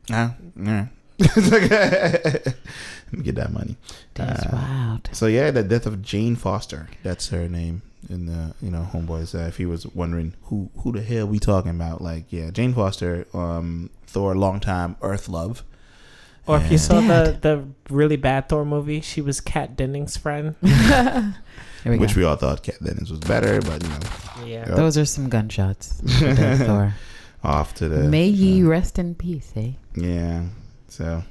yeah, 0.08 0.32
yeah. 0.60 0.86
It's 1.18 1.50
like, 1.50 1.70
Let 1.70 3.12
me 3.12 3.22
get 3.22 3.34
that 3.36 3.52
money. 3.52 3.76
That's 4.14 4.44
Uh, 4.44 4.50
wild. 4.52 5.08
So 5.12 5.26
yeah, 5.26 5.50
the 5.50 5.62
death 5.62 5.86
of 5.86 6.02
Jane 6.02 6.36
Foster. 6.36 6.88
That's 7.02 7.28
her 7.30 7.48
name 7.48 7.82
in 8.08 8.26
the 8.26 8.54
you 8.60 8.70
know 8.70 8.86
homeboys. 8.92 9.34
Uh, 9.34 9.46
if 9.48 9.56
he 9.56 9.66
was 9.66 9.86
wondering 9.86 10.34
who 10.44 10.68
who 10.78 10.92
the 10.92 11.02
hell 11.02 11.26
we 11.26 11.38
talking 11.38 11.70
about, 11.70 12.00
like 12.02 12.24
yeah, 12.30 12.50
Jane 12.50 12.74
Foster, 12.74 13.26
um, 13.34 13.90
Thor, 14.06 14.34
longtime 14.34 14.96
Earth 15.02 15.28
love. 15.28 15.62
Or 16.46 16.58
if 16.58 16.64
you 16.64 16.72
And- 16.72 16.80
saw 16.80 17.00
the, 17.00 17.36
the 17.40 17.64
really 17.92 18.14
bad 18.16 18.48
Thor 18.48 18.64
movie, 18.64 19.00
she 19.00 19.20
was 19.20 19.40
Kat 19.40 19.74
Dennings' 19.76 20.16
friend. 20.16 20.54
Here 21.86 21.92
we 21.92 21.98
which 21.98 22.14
go. 22.14 22.20
we 22.20 22.24
all 22.26 22.36
thought 22.36 22.62
Kat 22.62 22.82
Dennings 22.82 23.10
was 23.10 23.20
better, 23.20 23.60
but 23.62 23.82
you 23.82 23.88
know, 23.88 23.98
Yeah. 24.46 24.68
Yep. 24.68 24.76
Those 24.76 24.98
are 24.98 25.04
some 25.04 25.28
gunshots. 25.28 26.00
Thor. 26.04 26.94
off 27.44 27.74
to 27.74 27.88
the 27.88 28.08
May 28.08 28.26
ye 28.26 28.64
uh, 28.64 28.68
rest 28.68 28.98
in 28.98 29.14
peace, 29.14 29.52
eh? 29.56 29.72
Yeah. 29.94 30.44
So, 30.88 31.22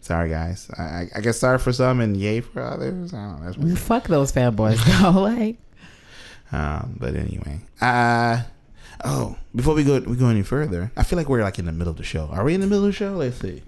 sorry 0.00 0.30
guys. 0.30 0.70
I, 0.78 0.82
I, 0.82 1.08
I 1.16 1.20
guess 1.20 1.38
sorry 1.38 1.58
for 1.58 1.72
some 1.72 2.00
and 2.00 2.16
yay 2.16 2.40
for 2.40 2.62
others. 2.62 3.12
I 3.12 3.16
don't 3.16 3.38
know. 3.40 3.44
That's 3.46 3.58
weird. 3.58 3.78
Fuck 3.78 4.06
those 4.08 4.30
fanboys, 4.32 4.78
though. 5.02 5.20
Like, 5.22 5.58
Um, 6.52 6.96
but 7.00 7.14
anyway. 7.16 7.60
Uh 7.80 8.42
oh. 9.04 9.36
Before 9.54 9.74
we 9.74 9.82
go 9.84 9.98
we 10.00 10.16
go 10.16 10.28
any 10.28 10.42
further, 10.42 10.92
I 10.96 11.02
feel 11.02 11.16
like 11.18 11.28
we're 11.28 11.42
like 11.42 11.58
in 11.58 11.64
the 11.66 11.72
middle 11.72 11.90
of 11.90 11.96
the 11.96 12.04
show. 12.04 12.28
Are 12.30 12.44
we 12.44 12.54
in 12.54 12.60
the 12.60 12.66
middle 12.66 12.84
of 12.84 12.90
the 12.90 12.96
show? 12.96 13.14
Let's 13.16 13.38
see. 13.40 13.62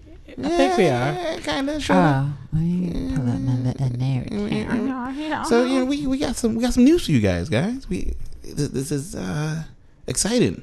I 0.44 0.48
think 0.56 0.76
we 0.78 0.86
are. 0.88 1.38
Kind 1.40 1.70
of 1.70 1.82
sure. 1.82 1.96
oh, 1.96 2.32
let 2.52 2.62
me 2.62 3.12
pull 3.14 3.28
up 3.28 3.40
my 3.40 3.54
little 3.56 3.90
narrative. 3.98 5.46
So 5.46 5.64
you 5.64 5.78
know 5.80 5.84
we, 5.84 6.06
we 6.06 6.18
got 6.18 6.36
some 6.36 6.54
we 6.54 6.62
got 6.62 6.74
some 6.74 6.84
news 6.84 7.04
for 7.06 7.12
you 7.12 7.20
guys, 7.20 7.48
guys. 7.48 7.88
We 7.88 8.14
this, 8.42 8.68
this 8.68 8.92
is 8.92 9.14
uh 9.14 9.62
exciting 10.06 10.62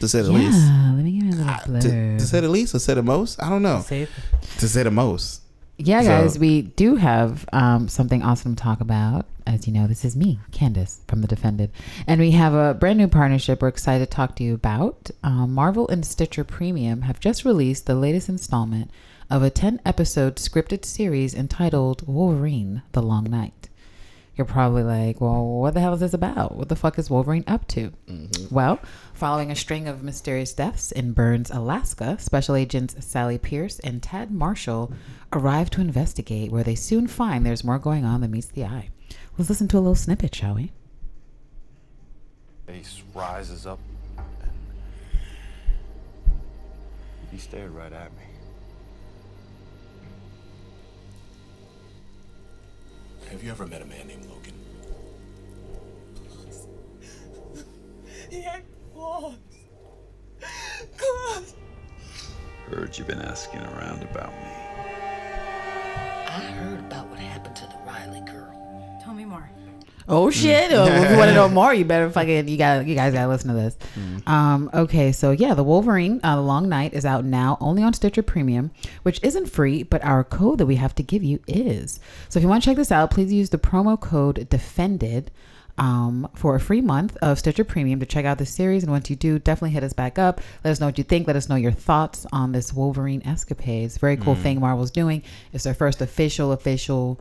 to 0.00 0.08
say 0.08 0.22
the 0.22 0.32
least. 0.32 0.58
Yeah, 0.58 0.92
let 0.94 1.04
me 1.04 1.12
give 1.12 1.24
you 1.24 1.30
a 1.30 1.38
little 1.42 1.76
Uh, 1.76 1.80
to, 1.80 2.18
to 2.18 2.26
say 2.26 2.40
the 2.40 2.48
least, 2.48 2.74
or 2.74 2.78
say 2.78 2.94
the 2.94 3.02
most. 3.02 3.42
I 3.42 3.48
don't 3.48 3.62
know. 3.62 3.80
Say 3.80 4.06
To 4.58 4.68
say 4.68 4.82
the 4.82 4.90
most. 4.90 5.40
Yeah, 5.78 6.02
So- 6.02 6.08
guys, 6.08 6.38
we 6.38 6.62
do 6.62 6.96
have 6.96 7.48
um, 7.52 7.88
something 7.88 8.22
awesome 8.22 8.56
to 8.56 8.62
talk 8.62 8.80
about. 8.80 9.26
As 9.46 9.66
you 9.66 9.72
know, 9.72 9.86
this 9.86 10.04
is 10.04 10.14
me, 10.14 10.38
Candace 10.52 11.00
from 11.08 11.22
The 11.22 11.26
Defended. 11.28 11.70
And 12.06 12.20
we 12.20 12.32
have 12.32 12.52
a 12.52 12.74
brand 12.74 12.98
new 12.98 13.08
partnership 13.08 13.62
we're 13.62 13.68
excited 13.68 14.10
to 14.10 14.14
talk 14.14 14.36
to 14.36 14.44
you 14.44 14.54
about. 14.54 15.10
Um, 15.22 15.54
Marvel 15.54 15.88
and 15.88 16.04
Stitcher 16.04 16.44
Premium 16.44 17.02
have 17.02 17.18
just 17.20 17.44
released 17.46 17.86
the 17.86 17.94
latest 17.94 18.28
installment 18.28 18.90
of 19.30 19.42
a 19.42 19.50
10 19.50 19.80
episode 19.86 20.36
scripted 20.36 20.84
series 20.84 21.34
entitled 21.34 22.06
Wolverine 22.06 22.82
The 22.92 23.02
Long 23.02 23.24
Night. 23.24 23.57
You're 24.38 24.44
probably 24.44 24.84
like, 24.84 25.20
well, 25.20 25.44
what 25.44 25.74
the 25.74 25.80
hell 25.80 25.94
is 25.94 26.00
this 26.00 26.14
about? 26.14 26.54
What 26.54 26.68
the 26.68 26.76
fuck 26.76 26.96
is 26.96 27.10
Wolverine 27.10 27.42
up 27.48 27.66
to? 27.68 27.92
Mm-hmm. 28.06 28.54
Well, 28.54 28.78
following 29.12 29.50
a 29.50 29.56
string 29.56 29.88
of 29.88 30.04
mysterious 30.04 30.52
deaths 30.52 30.92
in 30.92 31.12
Burns, 31.12 31.50
Alaska, 31.50 32.16
Special 32.20 32.54
Agents 32.54 32.94
Sally 33.04 33.36
Pierce 33.36 33.80
and 33.80 34.00
Tad 34.00 34.30
Marshall 34.30 34.92
arrive 35.32 35.70
to 35.70 35.80
investigate, 35.80 36.52
where 36.52 36.62
they 36.62 36.76
soon 36.76 37.08
find 37.08 37.44
there's 37.44 37.64
more 37.64 37.80
going 37.80 38.04
on 38.04 38.20
than 38.20 38.30
meets 38.30 38.46
the 38.46 38.64
eye. 38.64 38.90
Let's 39.36 39.50
listen 39.50 39.66
to 39.68 39.76
a 39.76 39.80
little 39.80 39.96
snippet, 39.96 40.36
shall 40.36 40.54
we? 40.54 40.70
Face 42.64 43.02
rises 43.12 43.66
up 43.66 43.80
and 44.18 44.56
he 47.32 47.38
stared 47.38 47.72
right 47.72 47.92
at 47.92 48.12
me. 48.12 48.22
Have 53.30 53.44
you 53.44 53.50
ever 53.50 53.66
met 53.66 53.82
a 53.82 53.84
man 53.84 54.08
named 54.08 54.24
Logan? 54.24 54.54
Yeah, 58.30 58.60
close. 58.94 59.36
Close. 60.96 61.54
Heard 62.70 62.96
you've 62.98 63.06
been 63.06 63.20
asking 63.20 63.60
around 63.60 64.02
about 64.02 64.32
me. 64.32 64.50
I 66.26 66.40
heard 66.40 66.80
about 66.80 66.97
Oh 70.10 70.30
shit! 70.30 70.72
Oh, 70.72 70.86
if 70.86 71.10
you 71.10 71.16
want 71.18 71.28
to 71.28 71.34
know 71.34 71.48
more, 71.50 71.74
you 71.74 71.84
better 71.84 72.08
fucking 72.08 72.48
you 72.48 72.56
got 72.56 72.86
you 72.86 72.94
guys 72.94 73.12
gotta 73.12 73.28
listen 73.28 73.48
to 73.48 73.54
this. 73.54 73.76
Um, 74.26 74.70
okay, 74.72 75.12
so 75.12 75.32
yeah, 75.32 75.52
the 75.52 75.62
Wolverine, 75.62 76.20
uh, 76.24 76.36
the 76.36 76.42
Long 76.42 76.68
Night 76.68 76.94
is 76.94 77.04
out 77.04 77.24
now, 77.26 77.58
only 77.60 77.82
on 77.82 77.92
Stitcher 77.92 78.22
Premium, 78.22 78.70
which 79.02 79.22
isn't 79.22 79.50
free, 79.50 79.82
but 79.82 80.02
our 80.02 80.24
code 80.24 80.58
that 80.58 80.66
we 80.66 80.76
have 80.76 80.94
to 80.94 81.02
give 81.02 81.22
you 81.22 81.40
is. 81.46 82.00
So 82.30 82.38
if 82.38 82.42
you 82.42 82.48
want 82.48 82.62
to 82.62 82.70
check 82.70 82.76
this 82.76 82.90
out, 82.90 83.10
please 83.10 83.32
use 83.32 83.50
the 83.50 83.58
promo 83.58 84.00
code 84.00 84.48
Defended. 84.48 85.30
Um, 85.76 86.28
for 86.34 86.56
a 86.56 86.60
free 86.60 86.80
month 86.80 87.16
of 87.22 87.38
Stitcher 87.38 87.62
Premium 87.62 88.00
to 88.00 88.06
check 88.06 88.24
out 88.24 88.38
the 88.38 88.46
series. 88.46 88.82
And 88.82 88.90
once 88.90 89.08
you 89.10 89.14
do, 89.14 89.38
definitely 89.38 89.70
hit 89.70 89.84
us 89.84 89.92
back 89.92 90.18
up. 90.18 90.40
Let 90.64 90.72
us 90.72 90.80
know 90.80 90.86
what 90.86 90.98
you 90.98 91.04
think. 91.04 91.28
Let 91.28 91.36
us 91.36 91.48
know 91.48 91.54
your 91.54 91.70
thoughts 91.70 92.26
on 92.32 92.50
this 92.50 92.72
Wolverine 92.72 93.22
escapades. 93.24 93.96
Very 93.96 94.16
cool 94.16 94.34
thing 94.34 94.58
Marvel's 94.58 94.90
doing. 94.90 95.22
It's 95.52 95.62
their 95.62 95.74
first 95.74 96.02
official, 96.02 96.50
official 96.50 97.20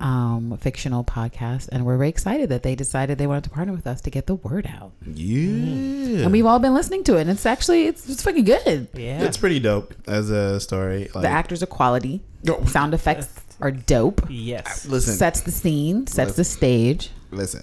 um, 0.00 0.56
fictional 0.60 1.04
podcast, 1.04 1.68
and 1.70 1.86
we're 1.86 1.96
very 1.96 2.08
excited 2.08 2.48
that 2.50 2.62
they 2.62 2.74
decided 2.74 3.16
they 3.18 3.26
wanted 3.26 3.44
to 3.44 3.50
partner 3.50 3.72
with 3.72 3.86
us 3.86 4.00
to 4.02 4.10
get 4.10 4.26
the 4.26 4.34
word 4.34 4.66
out. 4.66 4.92
Yeah. 5.06 6.24
And 6.24 6.32
we've 6.32 6.46
all 6.46 6.58
been 6.58 6.74
listening 6.74 7.04
to 7.04 7.16
it, 7.16 7.22
and 7.22 7.30
it's 7.30 7.46
actually 7.46 7.86
it's, 7.86 8.08
it's 8.08 8.22
fucking 8.22 8.44
good. 8.44 8.88
Yeah. 8.94 9.22
It's 9.22 9.36
pretty 9.36 9.60
dope 9.60 9.94
as 10.06 10.30
a 10.30 10.60
story. 10.60 11.08
Like, 11.14 11.22
The 11.22 11.28
actors 11.28 11.62
are 11.62 11.66
quality. 11.66 12.22
Oh. 12.48 12.64
Sound 12.66 12.92
effects 12.94 13.40
are 13.60 13.70
dope. 13.70 14.22
Yes. 14.28 14.84
Listen, 14.86 15.14
Sets 15.14 15.40
the 15.42 15.50
scene, 15.52 16.06
sets 16.06 16.34
the 16.36 16.44
stage. 16.44 17.10
listen. 17.30 17.62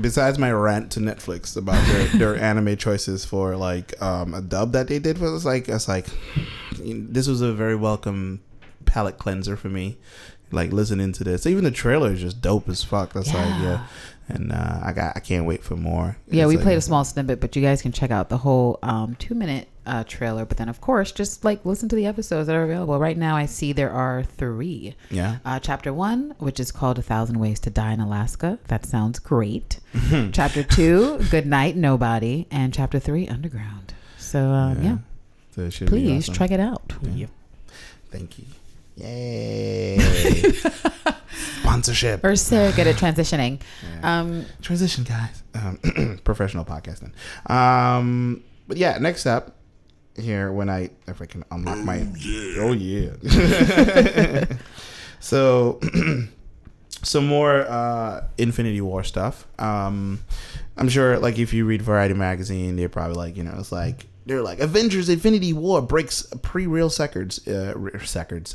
Besides 0.00 0.38
my 0.38 0.50
rant 0.50 0.90
to 0.92 1.00
Netflix 1.00 1.54
about 1.56 1.86
their, 1.86 2.06
their 2.34 2.36
anime 2.36 2.76
choices 2.78 3.26
for 3.26 3.56
like 3.56 4.00
um, 4.02 4.32
a 4.32 4.40
dub 4.40 4.72
that 4.72 4.88
they 4.88 4.98
did 4.98 5.18
was 5.18 5.44
like 5.44 5.68
it's 5.68 5.86
like 5.86 6.06
this 6.78 7.28
was 7.28 7.42
a 7.42 7.52
very 7.52 7.76
welcome 7.76 8.40
palate 8.86 9.18
cleanser 9.18 9.54
for 9.56 9.68
me. 9.68 9.98
Like 10.54 10.72
listening 10.72 11.12
to 11.12 11.24
this, 11.24 11.46
even 11.46 11.64
the 11.64 11.70
trailer 11.70 12.12
is 12.12 12.20
just 12.20 12.40
dope 12.40 12.68
as 12.68 12.82
fuck. 12.84 13.12
That's 13.12 13.28
like 13.34 13.46
Yeah. 13.46 13.62
yeah, 13.62 13.86
and 14.28 14.52
uh, 14.52 14.80
I 14.82 14.92
got 14.92 15.16
I 15.16 15.20
can't 15.20 15.46
wait 15.46 15.62
for 15.64 15.76
more. 15.76 16.16
Yeah, 16.28 16.44
It's 16.44 16.48
we 16.48 16.56
like- 16.56 16.62
played 16.64 16.78
a 16.78 16.80
small 16.80 17.04
snippet, 17.04 17.40
but 17.40 17.54
you 17.56 17.62
guys 17.62 17.82
can 17.82 17.92
check 17.92 18.10
out 18.10 18.28
the 18.28 18.38
whole 18.38 18.78
um, 18.82 19.16
two 19.16 19.34
minute 19.34 19.68
uh, 19.86 20.02
trailer. 20.04 20.44
But 20.46 20.56
then, 20.56 20.68
of 20.70 20.80
course, 20.80 21.12
just 21.12 21.44
like 21.44 21.64
listen 21.66 21.88
to 21.90 21.96
the 21.96 22.06
episodes 22.06 22.46
that 22.46 22.56
are 22.56 22.62
available. 22.64 22.98
Right 22.98 23.18
now, 23.18 23.36
I 23.36 23.46
see 23.46 23.72
there 23.72 23.90
are 23.90 24.22
three. 24.22 24.94
Yeah, 25.10 25.38
Uh, 25.44 25.58
chapter 25.58 25.92
one, 25.92 26.34
which 26.38 26.58
is 26.60 26.72
called 26.72 26.98
A 26.98 27.02
Thousand 27.02 27.38
Ways 27.38 27.60
to 27.60 27.70
Die 27.70 27.92
in 27.92 28.00
Alaska. 28.00 28.58
That 28.68 28.86
sounds 28.86 29.18
great. 29.18 29.80
chapter 30.32 30.62
two, 30.62 31.18
Good 31.30 31.46
Night, 31.46 31.76
Nobody. 31.76 32.46
And 32.50 32.72
chapter 32.72 32.98
three, 32.98 33.28
Underground. 33.28 33.92
So, 34.18 34.48
um, 34.48 34.82
yeah. 34.82 34.98
So 35.54 35.62
it 35.62 35.72
should 35.72 35.86
be 35.86 35.90
Please 35.90 36.24
awesome. 36.24 36.34
check 36.34 36.50
it 36.50 36.60
out. 36.60 36.92
Yep. 37.02 37.30
Thank 38.10 38.38
you. 38.38 38.44
Yay! 38.96 39.98
Sponsorship. 41.60 42.22
We're 42.22 42.36
so 42.36 42.70
good 42.72 42.86
at 42.86 42.96
transitioning. 42.96 43.60
Yeah. 44.00 44.20
Um, 44.20 44.46
transition 44.62 45.04
guys 45.04 45.42
um, 45.54 45.78
professional 46.24 46.64
podcasting 46.64 47.12
um 47.50 48.42
but 48.66 48.76
yeah 48.76 48.98
next 48.98 49.26
up 49.26 49.56
here 50.16 50.52
when 50.52 50.68
i 50.70 50.90
if 51.08 51.20
i 51.20 51.26
can 51.26 51.44
unlock 51.50 51.78
my 51.78 52.06
oh 52.58 52.72
yeah 52.72 53.10
so 55.20 55.80
some 57.02 57.26
more 57.26 57.60
uh 57.62 58.26
infinity 58.38 58.80
war 58.80 59.02
stuff 59.02 59.46
um 59.58 60.20
i'm 60.76 60.88
sure 60.88 61.18
like 61.18 61.38
if 61.38 61.52
you 61.52 61.64
read 61.64 61.82
variety 61.82 62.14
magazine 62.14 62.76
they're 62.76 62.88
probably 62.88 63.16
like 63.16 63.36
you 63.36 63.42
know 63.42 63.54
it's 63.58 63.72
like 63.72 64.06
they're 64.26 64.42
like 64.42 64.60
Avengers 64.60 65.08
Infinity 65.08 65.52
War 65.52 65.82
breaks 65.82 66.22
pre-real 66.42 66.90
records, 66.98 67.46
uh, 67.48 67.72
records, 67.76 68.54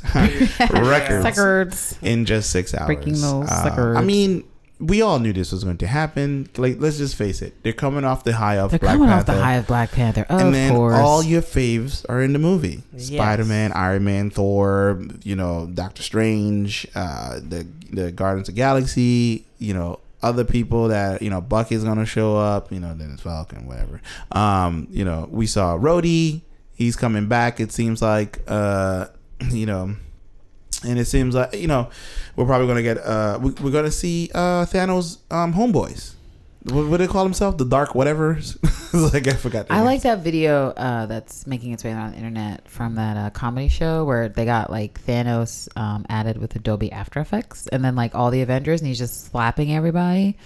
records 0.60 1.24
Records. 1.24 1.98
in 2.02 2.24
just 2.24 2.50
six 2.50 2.74
hours. 2.74 2.86
Breaking 2.86 3.20
those 3.20 3.48
Uh. 3.48 3.94
I 3.96 4.02
mean, 4.02 4.44
we 4.78 5.02
all 5.02 5.18
knew 5.18 5.32
this 5.34 5.52
was 5.52 5.62
going 5.62 5.76
to 5.78 5.86
happen. 5.86 6.48
Like, 6.56 6.76
let's 6.80 6.96
just 6.96 7.14
face 7.14 7.42
it. 7.42 7.54
They're 7.62 7.74
coming 7.74 8.02
off 8.04 8.24
the 8.24 8.32
high 8.32 8.56
of 8.56 8.70
They're 8.70 8.78
Black 8.78 8.94
coming 8.94 9.08
Panther. 9.08 9.32
off 9.32 9.36
the 9.36 9.42
high 9.44 9.54
of 9.56 9.66
Black 9.66 9.92
Panther. 9.92 10.26
Of 10.28 10.40
and 10.40 10.54
then 10.54 10.74
course. 10.74 10.94
all 10.96 11.22
your 11.22 11.42
faves 11.42 12.06
are 12.08 12.22
in 12.22 12.32
the 12.32 12.38
movie. 12.38 12.82
Yes. 12.94 13.08
Spider 13.08 13.44
Man, 13.44 13.72
Iron 13.72 14.04
Man, 14.04 14.30
Thor, 14.30 15.02
you 15.22 15.36
know, 15.36 15.68
Doctor 15.72 16.02
Strange, 16.02 16.86
uh, 16.94 17.40
the 17.46 17.66
the 17.92 18.10
Guardians 18.10 18.48
of 18.48 18.54
the 18.54 18.58
Galaxy, 18.58 19.44
you 19.58 19.74
know, 19.74 20.00
other 20.22 20.44
people 20.44 20.88
that, 20.88 21.22
you 21.22 21.30
know, 21.30 21.40
Bucky's 21.40 21.84
gonna 21.84 22.06
show 22.06 22.36
up, 22.36 22.72
you 22.72 22.80
know, 22.80 22.94
then 22.94 23.12
it's 23.12 23.22
Falcon, 23.22 23.66
whatever. 23.66 24.00
Um, 24.32 24.86
you 24.90 25.04
know, 25.04 25.28
we 25.30 25.46
saw 25.46 25.76
Rhodey, 25.78 26.42
he's 26.74 26.96
coming 26.96 27.26
back, 27.26 27.60
it 27.60 27.72
seems 27.72 28.02
like 28.02 28.40
uh, 28.46 29.06
you 29.50 29.66
know, 29.66 29.94
and 30.84 30.98
it 30.98 31.04
seems 31.04 31.34
like 31.34 31.54
you 31.54 31.66
know 31.66 31.90
we're 32.36 32.46
probably 32.46 32.66
gonna 32.66 32.82
get 32.82 32.98
uh 32.98 33.38
we, 33.40 33.50
we're 33.62 33.70
gonna 33.70 33.90
see 33.90 34.30
uh 34.34 34.64
Thanos 34.64 35.18
um 35.30 35.52
homeboys. 35.54 36.14
What, 36.64 36.88
what 36.88 36.98
do 36.98 37.06
they 37.06 37.12
call 37.12 37.24
themselves? 37.24 37.56
The 37.56 37.64
Dark 37.64 37.94
whatever. 37.94 38.38
like 38.92 39.26
I 39.26 39.32
forgot. 39.32 39.66
I 39.70 39.82
like 39.82 40.02
that 40.02 40.18
video 40.18 40.70
uh, 40.70 41.06
that's 41.06 41.46
making 41.46 41.72
its 41.72 41.84
way 41.84 41.92
on 41.92 42.10
the 42.10 42.16
internet 42.16 42.68
from 42.68 42.96
that 42.96 43.16
uh, 43.16 43.30
comedy 43.30 43.68
show 43.68 44.04
where 44.04 44.28
they 44.28 44.44
got 44.44 44.70
like 44.70 45.02
Thanos 45.04 45.68
um, 45.76 46.04
added 46.08 46.38
with 46.38 46.54
Adobe 46.56 46.92
After 46.92 47.20
Effects, 47.20 47.66
and 47.68 47.84
then 47.84 47.96
like 47.96 48.14
all 48.14 48.30
the 48.30 48.42
Avengers, 48.42 48.80
and 48.80 48.88
he's 48.88 48.98
just 48.98 49.26
slapping 49.30 49.74
everybody. 49.74 50.36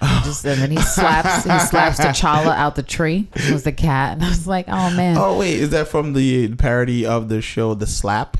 And 0.00 0.24
just 0.24 0.44
and 0.44 0.60
then 0.60 0.70
he 0.70 0.78
slaps 0.80 1.44
he 1.44 1.58
slaps 1.58 1.98
T'Challa 1.98 2.54
out 2.54 2.76
the 2.76 2.82
tree. 2.82 3.28
It 3.34 3.52
was 3.52 3.64
the 3.64 3.72
cat, 3.72 4.12
and 4.12 4.24
I 4.24 4.28
was 4.28 4.46
like, 4.46 4.66
oh 4.68 4.90
man, 4.94 5.16
Oh 5.18 5.38
wait, 5.38 5.54
is 5.58 5.70
that 5.70 5.88
from 5.88 6.12
the 6.12 6.54
parody 6.56 7.04
of 7.04 7.28
the 7.28 7.40
show 7.40 7.74
The 7.74 7.86
Slap? 7.86 8.36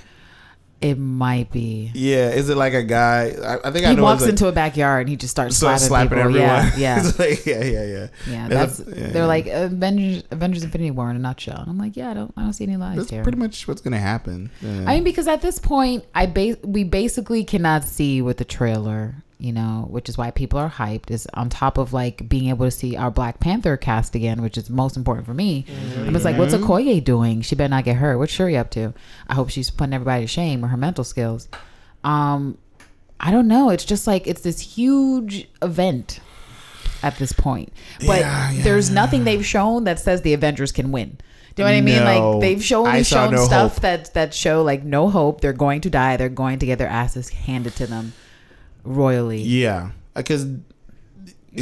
It 0.81 0.99
might 0.99 1.51
be. 1.51 1.91
Yeah, 1.95 2.31
is 2.31 2.51
it 2.51 2.57
like 2.57 2.75
a 2.75 2.83
guy? 2.83 3.33
I, 3.43 3.69
I 3.69 3.71
think 3.71 3.87
I 3.87 3.91
He 3.91 3.97
know. 3.97 4.03
walks 4.03 4.23
like, 4.23 4.31
into 4.31 4.47
a 4.47 4.53
backyard 4.53 5.01
and 5.03 5.09
he 5.09 5.17
just 5.17 5.31
starts 5.31 5.57
slapping, 5.57 5.79
slapping 5.87 6.09
people. 6.11 6.25
everyone. 6.25 6.49
Yeah, 6.77 7.03
yeah. 7.03 7.11
Like, 7.19 7.47
yeah, 7.47 7.65
yeah, 7.65 7.85
yeah. 7.85 8.07
Yeah, 8.29 8.49
That's 8.49 8.81
yeah, 8.81 8.85
they're 9.09 9.15
yeah. 9.23 9.25
like 9.27 9.47
Avengers, 9.47 10.25
Avengers 10.31 10.65
Infinity 10.65 10.91
War 10.91 11.09
in 11.11 11.17
a 11.17 11.19
nutshell. 11.19 11.61
And 11.61 11.71
I'm 11.71 11.79
like, 11.79 11.97
yeah, 11.97 12.11
I 12.11 12.15
don't, 12.15 12.33
I 12.37 12.43
don't 12.43 12.53
see 12.53 12.65
any 12.65 12.77
lies 12.77 12.97
That's 12.99 13.11
here. 13.11 13.23
pretty 13.23 13.39
much 13.39 13.67
what's 13.67 13.81
gonna 13.81 13.99
happen. 13.99 14.51
Yeah. 14.61 14.85
I 14.87 14.95
mean, 14.97 15.05
because 15.05 15.27
at 15.29 15.41
this 15.41 15.59
point, 15.59 16.05
I 16.15 16.27
ba- 16.27 16.59
we 16.63 16.85
basically 16.85 17.43
cannot 17.45 17.85
see 17.85 18.21
with 18.21 18.37
the 18.37 18.45
trailer, 18.45 19.15
you 19.39 19.53
know, 19.53 19.87
which 19.91 20.09
is 20.09 20.17
why 20.17 20.31
people 20.31 20.59
are 20.59 20.71
hyped. 20.71 21.11
Is 21.11 21.27
on 21.35 21.51
top 21.51 21.77
of 21.79 21.93
like 21.93 22.29
being 22.29 22.49
able 22.49 22.65
to 22.67 22.71
see 22.71 22.97
our 22.97 23.11
Black 23.11 23.39
Panther 23.39 23.77
cast 23.77 24.15
again, 24.15 24.41
which 24.41 24.57
is 24.57 24.71
most 24.71 24.97
important 24.97 25.27
for 25.27 25.35
me. 25.35 25.67
I'm 25.99 26.13
just 26.13 26.25
like, 26.25 26.39
what's 26.39 26.55
Okoye 26.55 27.05
doing? 27.05 27.43
She 27.43 27.55
better 27.55 27.69
not 27.69 27.85
get 27.85 27.97
hurt. 27.97 28.19
What's 28.19 28.33
Shuri 28.33 28.57
up 28.57 28.71
to? 28.71 28.95
I 29.29 29.35
hope 29.35 29.51
she's 29.51 29.71
putting 29.71 29.93
everybody 29.93 30.25
to 30.25 30.27
shame 30.27 30.63
with 30.63 30.71
her 30.71 30.77
mental 30.77 31.05
skills. 31.05 31.49
Um, 32.03 32.57
I 33.21 33.31
don't 33.31 33.49
know. 33.49 33.71
It's 33.71 33.85
just 33.85 34.07
like 34.07 34.27
it's 34.27 34.41
this 34.41 34.61
huge 34.61 35.49
event 35.61 36.21
at 37.03 37.19
this 37.19 37.33
point, 37.33 37.73
but 38.07 38.21
Yeah, 38.21 38.51
yeah, 38.53 38.63
there's 38.63 38.91
nothing 38.91 39.25
they've 39.25 39.45
shown 39.45 39.85
that 39.85 40.01
says 40.01 40.23
the 40.23 40.33
Avengers 40.33 40.73
can 40.73 40.93
win. 40.93 41.19
Do 41.55 41.63
you 41.63 41.69
know 41.69 41.73
what 41.73 41.79
I 41.79 41.81
mean? 41.81 42.05
No. 42.05 42.31
Like 42.31 42.41
they've 42.41 42.65
shown 42.65 43.03
shown 43.03 43.33
no 43.33 43.45
stuff 43.45 43.75
hope. 43.75 43.83
that 43.83 44.15
that 44.15 44.35
show 44.35 44.63
like 44.63 44.83
no 44.83 45.09
hope. 45.09 45.41
They're 45.41 45.53
going 45.53 45.83
to 45.83 45.91
die. 45.91 46.17
They're 46.17 46.29
going 46.29 46.59
to 46.61 46.67
get 46.67 46.79
their 46.79 46.89
asses 46.89 47.29
handed 47.31 47.75
to 47.77 47.87
them 47.87 48.13
royally. 48.87 49.43
yeah, 49.43 49.91
because 50.15 50.47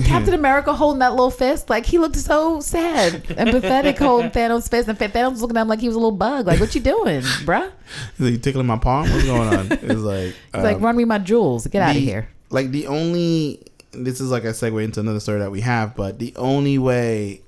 Captain 0.04 0.34
America 0.42 0.72
holding 0.72 0.98
that 1.00 1.10
little 1.12 1.30
fist, 1.30 1.70
like 1.70 1.86
he 1.86 1.98
looked 1.98 2.16
so 2.16 2.60
sad 2.60 3.24
and 3.36 3.50
pathetic 3.50 3.98
holding 3.98 4.30
Thanos' 4.30 4.68
fist, 4.68 4.88
and 4.88 4.98
Thanos 4.98 5.30
was 5.32 5.42
looking 5.42 5.56
at 5.56 5.62
him 5.62 5.68
like 5.68 5.80
he 5.80 5.86
was 5.88 5.94
a 5.96 5.98
little 5.98 6.10
bug. 6.16 6.46
Like, 6.46 6.58
what 6.60 6.74
you 6.74 6.80
doing, 6.80 7.20
bruh? 7.44 7.70
He's 8.18 8.30
like 8.32 8.42
tickling 8.42 8.66
my 8.66 8.78
palm. 8.78 9.10
What's 9.10 9.24
going 9.24 9.48
on? 9.54 9.68
It's 9.72 9.82
like, 10.00 10.34
He's 10.52 10.62
like, 10.64 10.76
um, 10.76 10.82
run 10.82 10.96
me 10.96 11.04
my 11.04 11.18
jewels. 11.18 11.66
Get 11.68 11.82
out 11.82 11.96
of 11.96 12.02
here. 12.02 12.28
Like 12.50 12.70
the 12.70 12.86
only 12.88 13.60
this 13.92 14.20
is 14.20 14.30
like 14.30 14.42
a 14.44 14.48
segue 14.48 14.82
into 14.84 14.98
another 15.00 15.20
story 15.20 15.38
that 15.38 15.50
we 15.52 15.60
have, 15.60 15.94
but 15.94 16.18
the 16.18 16.34
only 16.36 16.78
way, 16.78 17.42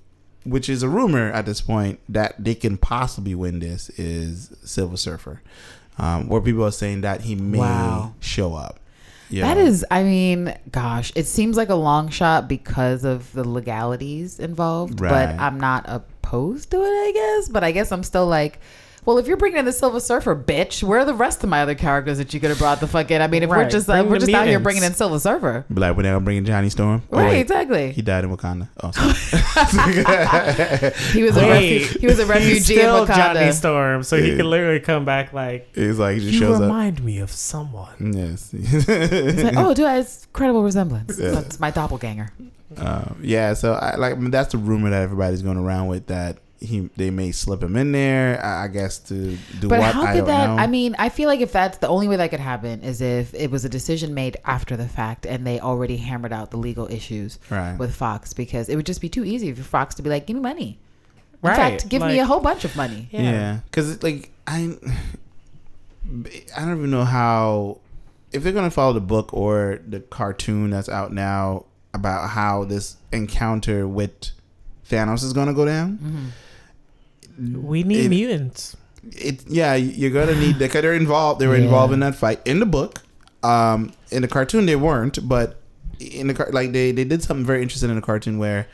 which 0.45 0.69
is 0.69 0.85
a 0.85 0.89
rumor 0.89 1.33
at 1.33 1.45
this 1.47 1.61
point, 1.61 1.99
that 2.09 2.37
they 2.43 2.55
can 2.55 2.77
possibly 2.79 3.35
win 3.35 3.59
this 3.59 3.89
is 3.99 4.57
Silver 4.65 4.97
Surfer, 4.97 5.43
um, 5.99 6.29
where 6.29 6.41
people 6.41 6.65
are 6.65 6.71
saying 6.71 7.01
that 7.01 7.23
he 7.23 7.35
may 7.35 7.59
Wow. 7.59 8.15
show 8.21 8.55
up. 8.55 8.79
Yeah, 9.29 9.55
That 9.55 9.59
is, 9.61 9.85
I 9.91 10.03
mean, 10.03 10.55
gosh, 10.71 11.13
it 11.17 11.27
seems 11.27 11.57
like 11.57 11.69
a 11.69 11.75
long 11.75 12.09
shot 12.09 12.49
because 12.49 13.05
of 13.05 13.33
the 13.33 13.47
legalities 13.47 14.39
involved. 14.39 15.01
Right. 15.01 15.27
But 15.27 15.41
I'm 15.41 15.59
not 15.59 15.85
opposed 15.87 16.71
to 16.71 16.77
it, 16.77 16.81
I 16.81 17.13
guess. 17.13 17.49
But 17.49 17.65
I 17.65 17.73
guess 17.73 17.91
I'm 17.93 18.03
still 18.03 18.27
like, 18.27 18.61
well, 19.07 19.17
if 19.19 19.27
you're 19.27 19.37
bringing 19.39 19.59
in 19.61 19.65
the 19.65 19.73
Silver 19.73 20.01
Surfer, 20.01 20.37
bitch, 20.37 20.83
where 20.83 20.99
are 20.99 21.05
the 21.07 21.15
rest 21.15 21.43
of 21.43 21.49
my 21.49 21.63
other 21.63 21.75
characters 21.75 22.19
that 22.19 22.35
you 22.35 22.41
could 22.41 22.51
have 22.51 22.59
brought 22.59 22.81
the 22.81 22.87
fuck 22.87 23.11
in? 23.11 23.23
I 23.23 23.27
mean, 23.29 23.43
if 23.45 23.49
we're 23.49 23.69
just 23.71 23.89
uh, 23.89 24.05
we're 24.07 24.19
the 24.19 24.27
just 24.27 24.35
out 24.35 24.47
here 24.47 24.61
bringing 24.61 24.83
in 24.83 24.93
Silver 24.93 25.19
Surfer, 25.19 25.65
like 25.71 25.97
when 25.97 26.05
they're 26.05 26.21
bringing 26.21 26.45
Johnny 26.45 26.69
Storm. 26.69 27.03
Oh, 27.13 27.17
right? 27.19 27.29
wait, 27.31 27.41
Exactly. 27.41 27.93
He 27.93 28.03
died 28.03 28.25
in 28.25 28.37
Wakanda. 28.37 28.69
Oh, 28.83 28.91
sorry. 29.71 30.93
He 31.13 31.23
was 31.23 31.37
a 31.37 31.47
Wait, 31.47 31.83
refu- 31.83 32.01
he 32.01 32.07
was 32.07 32.19
a 32.19 32.23
He's 32.23 32.29
refugee 32.29 32.57
in 32.75 32.81
still 32.81 33.07
Johnny 33.07 33.41
Wakanda. 33.41 33.53
Storm, 33.53 34.03
so 34.03 34.17
he 34.17 34.31
Yeah. 34.31 34.37
could 34.37 34.47
literally 34.47 34.81
come 34.81 35.05
back 35.05 35.33
like, 35.33 35.69
He's 35.75 35.99
like 35.99 36.15
he 36.17 36.21
just 36.21 36.33
you 36.35 36.39
shows 36.41 36.57
up. 36.57 36.63
remind 36.63 37.03
me 37.05 37.19
of 37.19 37.31
someone. 37.31 38.13
Yes. 38.13 38.53
It's 38.53 39.43
like, 39.43 39.57
oh, 39.57 39.75
dude, 39.75 39.87
it's 39.87 40.25
incredible 40.27 40.63
resemblance. 40.63 41.19
Yeah. 41.19 41.31
That's 41.31 41.61
my 41.61 41.71
doppelganger. 41.71 42.31
Um, 42.79 43.19
yeah, 43.23 43.55
so 43.55 43.75
I 43.75 43.95
like 43.97 44.15
I 44.15 44.17
mean, 44.17 44.31
that's 44.33 44.53
the 44.53 44.59
rumor 44.59 44.91
that 44.91 45.03
everybody's 45.03 45.41
going 45.43 45.57
around 45.57 45.87
with 45.87 46.09
that 46.09 46.39
he 46.61 46.89
they 46.97 47.11
may 47.11 47.33
slip 47.33 47.63
him 47.63 47.77
in 47.77 47.93
there. 47.93 48.43
I, 48.45 48.65
I 48.65 48.69
guess 48.69 48.99
to 49.11 49.37
do 49.61 49.69
But 49.69 49.81
what 49.81 49.95
how 49.95 50.03
I 50.05 50.13
could 50.13 50.19
don't 50.19 50.27
that? 50.29 50.47
know. 50.49 50.57
I 50.57 50.67
mean, 50.67 50.97
I 50.99 51.09
feel 51.11 51.29
like 51.29 51.41
if 51.41 51.53
that's 51.53 51.79
the 51.79 51.89
only 51.89 52.09
way 52.09 52.17
that 52.17 52.31
could 52.31 52.41
happen 52.41 52.83
is 52.83 53.01
if 53.01 53.35
it 53.35 53.51
was 53.51 53.65
a 53.65 53.69
decision 53.69 54.15
made 54.15 54.37
after 54.45 54.77
the 54.77 54.89
fact 54.89 55.27
and 55.27 55.47
they 55.47 55.61
already 55.61 55.97
hammered 55.99 56.33
out 56.33 56.51
the 56.51 56.57
legal 56.57 56.91
issues 56.91 57.39
Right. 57.51 57.77
with 57.79 57.95
Fox 57.95 58.33
because 58.33 58.69
it 58.69 58.77
would 58.77 58.87
just 58.87 59.01
be 59.01 59.09
too 59.09 59.25
easy 59.25 59.53
for 59.53 59.63
Fox 59.63 59.95
to 59.97 60.03
be 60.03 60.09
like, 60.11 60.27
"Give 60.27 60.37
me 60.37 60.43
money." 60.43 60.79
In 61.43 61.51
Right, 61.51 61.57
fact, 61.57 61.89
give 61.89 62.03
me 62.03 62.19
a 62.19 62.25
whole 62.25 62.41
bunch 62.41 62.65
of 62.65 62.75
money. 62.77 63.09
Yeah. 63.13 63.21
yeah, 63.23 63.61
because 63.67 64.03
like 64.03 64.31
I 64.47 64.75
I 66.57 66.61
don't 66.61 66.79
even 66.79 66.91
know 66.91 67.05
how 67.05 67.79
if 68.33 68.43
they're 68.43 68.53
gonna 68.53 68.71
follow 68.71 68.93
the 68.93 69.01
book 69.01 69.33
or 69.35 69.81
the 69.87 70.01
cartoon 70.01 70.71
that's 70.71 70.89
out 70.89 71.13
now 71.13 71.67
about 71.95 72.31
how 72.31 72.65
this 72.65 72.97
encounter 73.13 73.87
with 73.89 74.13
Thanos 74.89 75.25
is 75.25 75.33
gonna 75.33 75.55
go 75.55 75.65
down. 75.65 75.99
Mm-hmm. 75.99 76.27
We 77.39 77.83
need 77.83 78.07
It- 78.07 78.09
mutants. 78.09 78.77
it 79.13 79.47
yeah 79.47 79.75
you're 79.75 80.11
gonna 80.11 80.35
need 80.35 80.59
because 80.59 80.83
they're 80.83 80.95
involved 80.95 81.41
they 81.41 81.47
were 81.47 81.57
Yeah. 81.57 81.65
involved 81.65 81.93
in 81.93 82.01
that 82.01 82.15
fight 82.17 82.41
in 82.45 82.59
the 82.59 82.67
book 82.67 83.03
um 83.45 83.93
in 84.11 84.23
the 84.23 84.29
cartoon 84.29 84.67
they 84.67 84.75
weren't 84.75 85.29
but 85.29 85.61
in 86.01 86.27
the 86.27 86.35
car 86.35 86.49
like 86.53 86.73
they 86.73 86.91
they 86.91 87.05
did 87.05 87.23
something 87.23 87.47
very 87.47 87.63
interesting 87.63 87.89
in 87.91 87.95
the 87.97 88.03
cartoon 88.03 88.39
where 88.39 88.67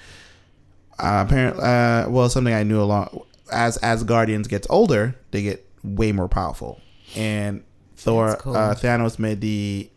uh 0.98 1.22
apparently 1.26 1.62
uh 1.62 2.08
well 2.08 2.28
something 2.30 2.54
i 2.54 2.62
knew 2.62 2.80
along 2.80 3.20
as 3.52 3.76
as 3.78 4.04
guardians 4.04 4.48
gets 4.48 4.66
older 4.70 5.14
they 5.32 5.42
get 5.42 5.66
way 5.84 6.12
more 6.12 6.28
powerful 6.28 6.80
and 7.14 7.62
Thor 7.96 8.36
cool. 8.40 8.56
uh, 8.56 8.74
Thanos 8.74 9.18
made 9.18 9.40
the 9.42 9.90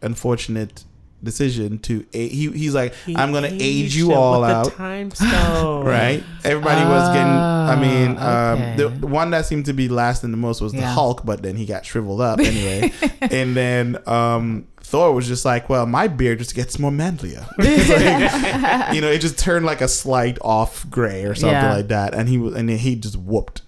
unfortunate 0.00 0.84
decision 1.22 1.78
to 1.80 2.04
a- 2.12 2.28
he 2.28 2.50
he's 2.50 2.74
like 2.74 2.94
He 3.06 3.16
I'm 3.16 3.32
gonna 3.32 3.48
age 3.52 3.94
you 3.96 4.12
all 4.12 4.42
out. 4.44 4.64
The 4.66 4.70
time 4.72 5.10
stone. 5.12 5.84
Right, 5.92 6.22
everybody 6.44 6.84
was 6.84 7.08
getting. 7.14 7.32
I 7.32 7.76
mean, 7.76 8.16
Oh, 8.18 8.26
um, 8.52 8.76
the, 8.76 8.88
the 8.88 9.06
one 9.06 9.30
that 9.30 9.46
seemed 9.46 9.66
to 9.66 9.72
be 9.72 9.88
lasting 9.88 10.30
the 10.30 10.36
most 10.36 10.60
was 10.60 10.72
the 10.72 10.82
Hulk, 10.86 11.24
but 11.24 11.42
then 11.42 11.56
he 11.56 11.64
got 11.66 11.84
shriveled 11.86 12.20
up 12.20 12.38
anyway. 12.40 12.92
and 13.20 13.54
then 13.56 13.96
um, 14.08 14.66
Thor 14.80 15.12
was 15.12 15.26
just 15.28 15.44
like, 15.44 15.68
"Well, 15.68 15.86
my 15.86 16.08
beard 16.08 16.38
just 16.38 16.54
gets 16.54 16.78
more 16.78 16.90
manlier." 16.90 17.46
Like, 17.58 18.94
you 18.94 19.00
know, 19.00 19.08
it 19.10 19.20
just 19.20 19.38
turned 19.38 19.64
like 19.66 19.80
a 19.80 19.88
slight 19.88 20.38
off 20.40 20.88
gray 20.90 21.24
or 21.24 21.34
something 21.34 21.52
Yeah. 21.54 21.74
like 21.76 21.88
that, 21.88 22.14
and 22.14 22.28
he 22.28 22.38
was, 22.38 22.54
and 22.54 22.68
then 22.68 22.78
he 22.78 22.96
just 22.96 23.16
whooped 23.16 23.62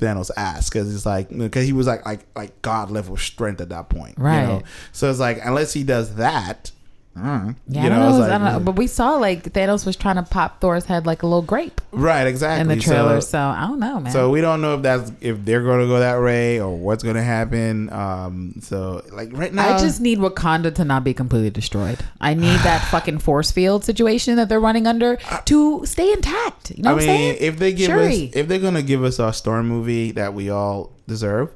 Thanos' 0.00 0.30
ass 0.36 0.68
because 0.70 0.94
it's 0.94 1.04
like 1.06 1.28
because 1.36 1.64
he 1.66 1.72
was 1.72 1.86
like 1.86 2.04
like 2.06 2.20
like 2.36 2.60
god 2.62 2.90
level 2.90 3.16
strength 3.16 3.60
at 3.60 3.68
that 3.70 3.88
point, 3.88 4.14
Right. 4.18 4.40
You 4.42 4.46
know? 4.46 4.62
So 4.92 5.10
it's 5.10 5.18
like 5.20 5.40
unless 5.44 5.72
he 5.72 5.82
does 5.82 6.14
that. 6.16 6.70
Mm, 7.16 7.54
Yeah, 7.68 7.84
you 7.84 7.90
I 7.90 7.96
know, 7.96 8.08
it's 8.22 8.26
I 8.26 8.38
don't 8.38 8.44
know, 8.44 8.60
but 8.60 8.76
we 8.76 8.86
saw 8.86 9.16
like 9.16 9.44
Thanos 9.52 9.84
was 9.86 9.96
trying 9.96 10.16
to 10.16 10.22
pop 10.22 10.60
Thor's 10.60 10.84
head 10.84 11.06
like 11.06 11.22
a 11.22 11.26
little 11.26 11.42
grape 11.42 11.80
right, 11.90 12.26
exactly. 12.26 12.60
in 12.60 12.68
the 12.68 12.82
trailer. 12.82 13.20
So- 13.20 13.28
So, 13.28 13.38
I 13.38 13.66
don't 13.66 13.80
know, 13.80 14.00
man. 14.00 14.12
So 14.12 14.30
we 14.30 14.40
don't 14.40 14.60
know 14.60 14.74
if 14.74 14.82
that's 14.82 15.10
if 15.20 15.44
they're 15.44 15.62
going 15.62 15.80
to 15.80 15.86
go 15.86 15.98
that 15.98 16.20
way 16.22 16.60
or 16.60 16.76
what's 16.76 17.02
going 17.02 17.16
to 17.16 17.22
happen. 17.22 17.92
Um, 17.92 18.54
so 18.60 19.02
like 19.12 19.30
right 19.32 19.52
now, 19.52 19.76
I 19.76 19.78
just 19.78 20.00
need 20.00 20.18
Wakanda 20.18 20.74
to 20.76 20.84
not 20.84 21.02
be 21.04 21.12
completely 21.14 21.50
destroyed. 21.50 21.98
I 22.20 22.34
need 22.34 22.58
that 22.60 22.84
fucking 22.90 23.18
force 23.18 23.50
field 23.50 23.84
situation 23.84 24.36
that 24.36 24.48
they're 24.48 24.60
running 24.60 24.86
under 24.86 25.16
to 25.46 25.84
stay 25.86 26.12
intact. 26.12 26.70
You 26.76 26.82
know 26.84 26.90
I 26.90 26.92
what 26.94 27.00
mean, 27.00 27.10
I'm 27.10 27.16
saying? 27.16 27.36
if 27.40 27.58
they 27.58 27.72
give 27.72 27.86
Shuri. 27.86 28.28
us, 28.28 28.36
if 28.36 28.48
they're 28.48 28.58
going 28.60 28.74
to 28.74 28.82
give 28.82 29.02
us 29.04 29.18
a 29.18 29.32
storm 29.32 29.68
movie 29.68 30.12
that 30.12 30.34
we 30.34 30.50
all 30.50 30.92
deserve, 31.06 31.50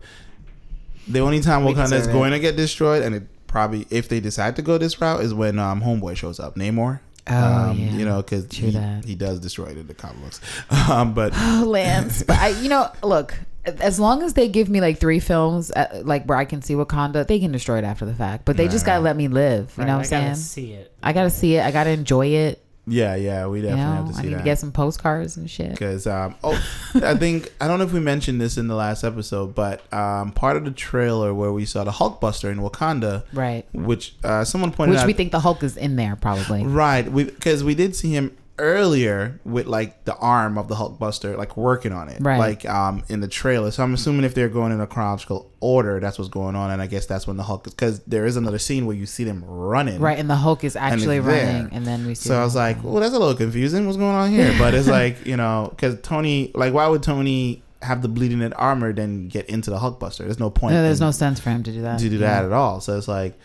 the 1.08 1.20
only 1.20 1.40
time 1.40 1.64
We 1.64 1.72
Wakanda 1.74 1.92
is 2.00 2.06
going 2.06 2.32
to 2.32 2.38
get 2.38 2.56
destroyed, 2.56 3.02
and 3.02 3.14
it 3.14 3.22
probably 3.52 3.86
if 3.90 4.08
they 4.08 4.18
decide 4.18 4.56
to 4.56 4.62
go 4.62 4.78
this 4.78 5.00
route, 5.00 5.20
is 5.20 5.32
when 5.32 5.60
um, 5.60 5.82
Homeboy 5.82 6.16
shows 6.16 6.40
up, 6.40 6.56
Namor. 6.56 6.98
Oh, 7.28 7.36
um, 7.70 7.78
yeah. 7.78 7.90
you 7.92 8.04
know, 8.04 8.20
because 8.20 8.50
he, 8.50 8.72
he 9.06 9.14
does 9.14 9.38
destroy 9.38 9.66
it 9.66 9.76
in 9.78 9.86
the 9.86 9.94
comic 9.94 10.20
books. 10.22 10.40
Um, 10.90 11.14
but 11.14 11.32
Oh, 11.36 11.64
Lance. 11.68 12.24
But 12.24 12.38
I, 12.38 12.48
you 12.60 12.68
know, 12.68 12.90
look, 13.04 13.34
as 13.64 14.00
long 14.00 14.24
as 14.24 14.34
they 14.34 14.48
give 14.48 14.68
me 14.68 14.80
like 14.80 14.98
three 14.98 15.20
films, 15.20 15.70
uh, 15.70 16.02
like 16.04 16.24
where 16.24 16.36
I 16.38 16.44
can 16.44 16.62
see 16.62 16.74
Wakanda, 16.74 17.24
they 17.24 17.38
can 17.38 17.52
destroy 17.52 17.78
it 17.78 17.84
after 17.84 18.04
the 18.04 18.14
fact. 18.14 18.44
But 18.44 18.56
they 18.56 18.66
just 18.66 18.84
gotta 18.84 19.00
let 19.00 19.14
me 19.16 19.28
live. 19.28 19.72
You 19.76 19.82
Right, 19.82 19.86
know 19.86 19.94
I 19.94 19.96
what 19.98 20.12
I'm 20.12 20.22
gotta 20.24 20.34
saying? 20.34 20.66
see 20.68 20.72
it. 20.72 20.92
I 21.02 21.12
gotta 21.12 21.30
see 21.30 21.56
it. 21.56 21.64
I 21.64 21.70
gotta 21.70 21.90
enjoy 21.90 22.26
it. 22.26 22.61
Yeah, 22.86 23.14
yeah, 23.14 23.46
we 23.46 23.58
You 23.60 23.66
definitely 23.66 23.84
know, 23.84 23.96
have 23.96 24.08
to 24.08 24.12
see 24.14 24.18
I 24.20 24.22
need 24.24 24.32
that. 24.34 24.38
to 24.38 24.44
get 24.44 24.58
some 24.58 24.72
postcards 24.72 25.36
and 25.36 25.48
shit. 25.48 25.70
because 25.70 26.06
um, 26.06 26.34
oh, 26.42 26.54
I 26.96 27.14
think 27.16 27.52
I 27.60 27.68
don't 27.68 27.78
know 27.78 27.84
if 27.84 27.92
we 27.92 28.00
mentioned 28.00 28.40
this 28.40 28.56
in 28.58 28.66
the 28.68 28.74
last 28.74 29.04
episode, 29.04 29.54
but 29.54 29.80
um, 29.92 30.32
part 30.32 30.56
of 30.56 30.64
the 30.64 30.70
trailer 30.72 31.32
where 31.32 31.52
we 31.52 31.64
saw 31.64 31.84
the 31.84 31.92
Hulkbuster 31.92 32.50
in 32.50 32.58
Wakanda, 32.58 33.24
Right. 33.32 33.64
which 33.72 34.14
uh, 34.24 34.44
someone 34.44 34.72
pointed 34.72 34.92
Which 34.92 34.98
out, 35.00 35.06
which 35.06 35.14
we 35.14 35.16
think 35.16 35.30
the 35.32 35.40
Hulk 35.40 35.62
is 35.62 35.76
in 35.76 35.96
there 35.96 36.16
probably. 36.16 36.64
right, 36.64 37.02
because 37.14 37.62
we, 37.62 37.74
did 37.74 37.94
see 37.94 38.10
him 38.12 38.36
earlier 38.62 39.40
with 39.44 39.66
like 39.66 40.04
the 40.04 40.14
arm 40.16 40.56
of 40.56 40.68
the 40.68 40.74
Hulkbuster, 40.76 41.36
like 41.36 41.56
working 41.56 41.92
on 41.92 42.08
it, 42.08 42.18
Right. 42.20 42.38
like 42.38 42.64
um 42.68 43.02
in 43.08 43.20
the 43.20 43.26
trailer. 43.28 43.70
So 43.72 43.82
I'm 43.82 43.92
assuming 43.92 44.24
if 44.24 44.34
they're 44.34 44.48
going 44.48 44.70
in 44.72 44.80
a 44.80 44.86
chronological 44.86 45.50
order, 45.60 45.98
that's 46.00 46.18
what's 46.18 46.30
going 46.30 46.54
on, 46.56 46.70
and 46.70 46.80
I 46.80 46.86
guess 46.86 47.06
that's 47.06 47.26
when 47.26 47.36
the 47.36 47.42
Hulk, 47.42 47.64
because 47.64 48.00
there 48.04 48.24
is 48.24 48.36
another 48.36 48.58
scene 48.58 48.86
where 48.86 48.96
you 48.96 49.06
see 49.06 49.24
them 49.24 49.44
running, 49.44 49.98
Right, 50.00 50.18
and 50.18 50.30
the 50.30 50.36
Hulk 50.36 50.62
is 50.64 50.76
actually 50.76 51.18
there. 51.18 51.46
running, 51.56 51.72
and 51.72 51.84
then 51.84 52.06
we 52.06 52.14
see. 52.14 52.28
So 52.28 52.40
I 52.40 52.44
was 52.44 52.54
like, 52.54 52.82
well, 52.84 52.94
that's 52.94 53.14
a 53.14 53.18
little 53.18 53.34
confusing. 53.34 53.84
What's 53.86 53.98
going 53.98 54.14
on 54.14 54.30
here? 54.30 54.54
But 54.58 54.74
it's 54.74 54.88
like, 54.88 55.26
you 55.26 55.36
know, 55.36 55.68
because 55.70 56.00
Tony, 56.02 56.52
like, 56.54 56.72
why 56.72 56.86
would 56.86 57.02
Tony 57.02 57.62
have 57.82 58.00
the 58.00 58.08
bleeding 58.08 58.40
in 58.42 58.52
armor 58.52 58.92
then 58.92 59.26
get 59.28 59.46
into 59.46 59.70
the 59.70 59.78
Hulkbuster? 59.78 60.18
There's 60.18 60.38
no 60.38 60.50
point. 60.50 60.74
no, 60.74 60.82
there's 60.82 61.00
no 61.00 61.10
sense 61.10 61.40
for 61.40 61.50
him 61.50 61.62
to 61.64 61.72
do 61.72 61.82
that. 61.82 61.98
to 61.98 62.08
do 62.08 62.16
Yeah. 62.16 62.28
that 62.42 62.44
at 62.44 62.52
all. 62.52 62.80
So 62.80 62.96
it's 62.96 63.08
like, 63.08 63.36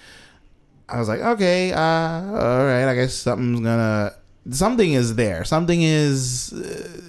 I 0.89 0.99
was 0.99 1.07
like, 1.09 1.19
okay, 1.21 1.73
uh, 1.73 1.79
all 1.81 2.65
right. 2.65 2.87
I 2.87 2.95
guess 2.95 3.13
something's 3.13 3.59
gonna, 3.61 4.13
something 4.51 4.93
is 4.93 5.15
there. 5.15 5.43
Something 5.43 5.81
is. 5.81 6.53
Uh, 6.53 7.01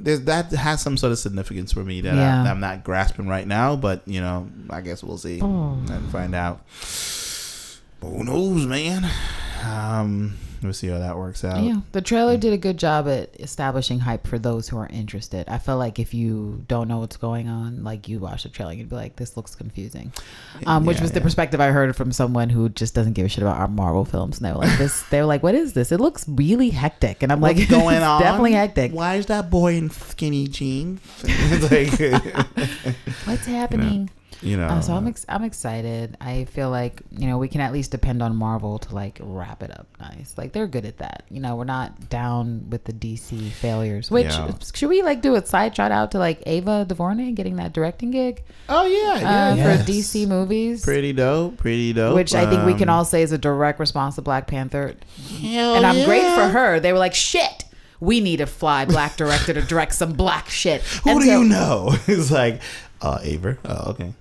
there's, 0.00 0.20
that 0.22 0.50
has 0.52 0.80
some 0.80 0.96
sort 0.96 1.10
of 1.12 1.18
significance 1.18 1.72
for 1.72 1.82
me 1.84 2.00
that 2.02 2.14
Yeah. 2.14 2.44
I, 2.44 2.48
I'm 2.50 2.60
not 2.60 2.84
grasping 2.84 3.26
right 3.28 3.46
now, 3.46 3.74
but 3.76 4.02
you 4.06 4.20
know, 4.20 4.48
I 4.70 4.80
guess 4.80 5.02
we'll 5.02 5.18
see 5.18 5.40
Oh. 5.42 5.72
and 5.90 6.10
find 6.10 6.34
out. 6.34 6.60
But 8.00 8.08
who 8.10 8.22
knows, 8.24 8.64
man? 8.66 9.04
Um, 9.66 10.38
we'll 10.62 10.72
see 10.72 10.88
how 10.88 10.98
that 10.98 11.16
works 11.16 11.44
out. 11.44 11.62
Yeah, 11.62 11.80
the 11.92 12.00
trailer 12.00 12.36
did 12.36 12.52
a 12.52 12.58
good 12.58 12.78
job 12.78 13.08
at 13.08 13.38
establishing 13.40 14.00
hype 14.00 14.26
for 14.26 14.38
those 14.38 14.68
who 14.68 14.76
are 14.78 14.86
interested. 14.88 15.48
I 15.48 15.58
feel 15.58 15.76
like 15.76 15.98
if 15.98 16.14
you 16.14 16.64
don't 16.68 16.88
know 16.88 16.98
what's 16.98 17.16
going 17.16 17.48
on, 17.48 17.84
like 17.84 18.08
you 18.08 18.18
watch 18.18 18.42
the 18.42 18.48
trailer, 18.48 18.72
you'd 18.72 18.88
be 18.88 18.96
like, 18.96 19.16
"This 19.16 19.36
looks 19.36 19.54
confusing," 19.54 20.12
um, 20.66 20.84
which 20.84 20.96
Yeah, 20.98 21.02
was 21.02 21.12
the 21.12 21.20
yeah. 21.20 21.24
perspective 21.24 21.60
I 21.60 21.68
heard 21.68 21.94
from 21.96 22.12
someone 22.12 22.50
who 22.50 22.68
just 22.68 22.94
doesn't 22.94 23.12
give 23.14 23.26
a 23.26 23.28
shit 23.28 23.42
about 23.42 23.56
our 23.58 23.68
Marvel 23.68 24.04
films, 24.04 24.38
and 24.38 24.46
they 24.46 24.52
were 24.52 24.58
like, 24.58 24.78
"This," 24.78 25.02
they 25.10 25.20
were 25.20 25.26
like, 25.26 25.42
"What 25.42 25.54
is 25.54 25.72
this? 25.74 25.92
It 25.92 26.00
looks 26.00 26.24
really 26.28 26.70
hectic," 26.70 27.22
and 27.22 27.30
I'm 27.32 27.40
What's 27.40 27.58
like, 27.58 27.68
going 27.70 27.96
"It's 27.96 28.04
on? 28.04 28.20
Definitely 28.20 28.52
hectic. 28.52 28.92
Why 28.92 29.14
is 29.16 29.26
that 29.26 29.50
boy 29.50 29.74
in 29.76 29.90
skinny 29.90 30.48
jeans? 30.48 31.00
Like, 31.70 31.98
What's 33.24 33.46
happening?" 33.46 33.92
you 33.92 33.98
know. 34.00 34.08
Uh, 34.44 34.80
so 34.80 34.94
I'm 34.94 35.06
ex- 35.08 35.26
I'm 35.28 35.42
excited. 35.44 36.16
I 36.20 36.44
feel 36.44 36.70
like 36.70 37.02
you 37.10 37.26
know 37.26 37.38
we 37.38 37.48
can 37.48 37.60
at 37.60 37.72
least 37.72 37.90
depend 37.90 38.22
on 38.22 38.36
Marvel 38.36 38.78
to 38.78 38.94
like 38.94 39.18
wrap 39.20 39.62
it 39.62 39.70
up 39.70 39.86
nice. 40.00 40.34
Like 40.36 40.52
they're 40.52 40.66
good 40.68 40.84
at 40.84 40.98
that. 40.98 41.24
You 41.28 41.40
know 41.40 41.56
we're 41.56 41.64
not 41.64 42.08
down 42.08 42.70
with 42.70 42.84
the 42.84 42.92
DC 42.92 43.50
failures. 43.50 44.10
Which 44.10 44.26
Yeah. 44.26 44.52
should 44.74 44.88
we 44.88 45.02
like 45.02 45.22
do 45.22 45.34
a 45.34 45.44
side 45.44 45.74
shout 45.74 45.90
out 45.90 46.12
to 46.12 46.18
like 46.18 46.42
Ava 46.46 46.84
DuVernay 46.88 47.32
getting 47.32 47.56
that 47.56 47.72
directing 47.72 48.10
gig 48.12 48.42
oh 48.68 48.86
yeah, 48.86 49.18
yeah, 49.20 49.50
uh, 49.50 49.54
yes. 49.56 49.84
for 49.84 49.90
DC 49.90 50.28
movies, 50.28 50.84
Pretty 50.84 51.12
dope, 51.12 51.56
pretty 51.56 51.92
dope. 51.92 52.14
which 52.14 52.34
I 52.34 52.48
think 52.48 52.64
we 52.64 52.74
can 52.74 52.88
Um, 52.88 52.96
all 52.96 53.04
say 53.04 53.22
is 53.22 53.32
a 53.32 53.38
direct 53.38 53.80
response 53.80 54.14
to 54.16 54.22
Black 54.22 54.46
Panther. 54.46 54.94
hell 55.40 55.74
and 55.74 55.84
I'm 55.86 56.04
great 56.06 56.22
for 56.34 56.48
her. 56.48 56.78
They 56.80 56.92
were 56.92 56.98
like 56.98 57.14
shit. 57.14 57.64
We 58.00 58.20
need 58.20 58.40
a 58.40 58.46
fly 58.46 58.84
black 58.84 59.16
director 59.16 59.52
to 59.52 59.60
direct 59.62 59.92
some 59.94 60.12
black 60.12 60.48
shit. 60.48 60.82
Who 61.02 61.10
And 61.10 61.20
do 61.20 61.26
so- 61.26 61.40
you 61.42 61.48
know? 61.48 61.96
It's 62.06 62.30
like, 62.30 62.60
uh, 63.02 63.18
Aver. 63.22 63.58
Oh, 63.64 63.90
okay. 63.90 64.12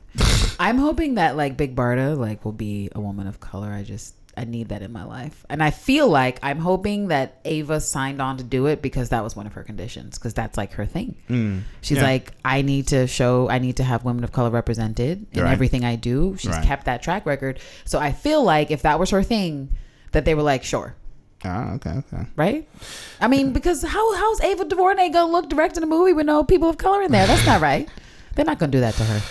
I'm 0.60 0.78
hoping 0.78 1.16
that 1.16 1.36
like 1.38 1.58
Big 1.58 1.76
Barda 1.76 2.18
like 2.18 2.44
will 2.46 2.52
be 2.52 2.90
a 2.94 3.00
woman 3.00 3.28
of 3.28 3.40
color. 3.40 3.70
I 3.72 3.84
just 3.84 4.14
I 4.40 4.44
need 4.46 4.70
that 4.70 4.84
in 4.84 4.92
my 4.92 5.04
life, 5.04 5.46
and 5.50 5.64
I 5.64 5.72
feel 5.72 6.08
like 6.08 6.38
I'm 6.44 6.60
hoping 6.60 7.08
that 7.08 7.40
Ava 7.44 7.82
signed 7.82 8.22
on 8.22 8.38
to 8.38 8.44
do 8.44 8.68
it 8.68 8.84
because 8.84 9.10
that 9.10 9.24
was 9.24 9.36
one 9.36 9.48
of 9.48 9.54
her 9.54 9.64
conditions. 9.64 10.20
Because 10.20 10.36
that's 10.36 10.58
like 10.58 10.74
her 10.74 10.86
thing. 10.86 11.16
She's 11.82 11.98
Mm. 11.98 12.02
yeah. 12.02 12.04
like, 12.04 12.34
I 12.46 12.62
need 12.62 12.88
to 12.90 13.08
show, 13.08 13.50
I 13.50 13.58
need 13.58 13.78
to 13.78 13.84
have 13.84 14.04
women 14.06 14.24
of 14.24 14.32
color 14.32 14.52
represented 14.52 15.26
in 15.34 15.42
Right. 15.44 15.52
everything 15.52 15.84
I 15.84 15.96
do. 15.96 16.36
She's 16.38 16.52
Right. 16.52 16.64
kept 16.64 16.86
that 16.86 17.02
track 17.02 17.26
record, 17.26 17.60
so 17.84 17.98
I 17.98 18.12
feel 18.12 18.44
like 18.44 18.70
if 18.70 18.84
that 18.84 19.00
was 19.00 19.10
her 19.10 19.24
thing, 19.24 19.70
that 20.12 20.24
they 20.26 20.36
were 20.36 20.44
like, 20.44 20.64
sure. 20.64 20.94
Ah, 21.44 21.74
okay, 21.74 21.90
okay. 21.92 22.26
Right, 22.36 22.68
I 23.20 23.28
mean, 23.28 23.54
because 23.54 23.82
how 23.82 24.16
how's 24.16 24.42
Ava 24.42 24.66
DuVernay 24.66 25.10
gonna 25.10 25.32
look 25.32 25.50
directing 25.50 25.82
a 25.82 25.88
movie 25.88 26.14
with 26.14 26.28
no 26.28 26.44
people 26.44 26.70
of 26.70 26.78
color 26.78 27.02
in 27.02 27.12
there? 27.12 27.26
That's 27.26 27.46
not 27.48 27.60
right. 27.60 27.90
They're 28.36 28.46
not 28.46 28.60
gonna 28.60 28.72
do 28.72 28.82
that 28.82 28.94
to 28.96 29.04
her. 29.04 29.22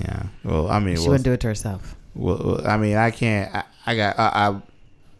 Yeah. 0.00 0.24
Well, 0.44 0.68
I 0.68 0.78
mean, 0.78 0.96
She 0.96 1.00
well, 1.02 1.10
wouldn't 1.10 1.24
do 1.24 1.32
it 1.32 1.40
to 1.40 1.46
herself. 1.48 1.94
well, 2.14 2.40
well, 2.44 2.66
I 2.66 2.76
mean, 2.76 2.96
I 2.96 3.10
can't. 3.10 3.54
I, 3.54 3.64
I 3.86 3.96
got. 3.96 4.18
I, 4.18 4.24
I 4.48 4.60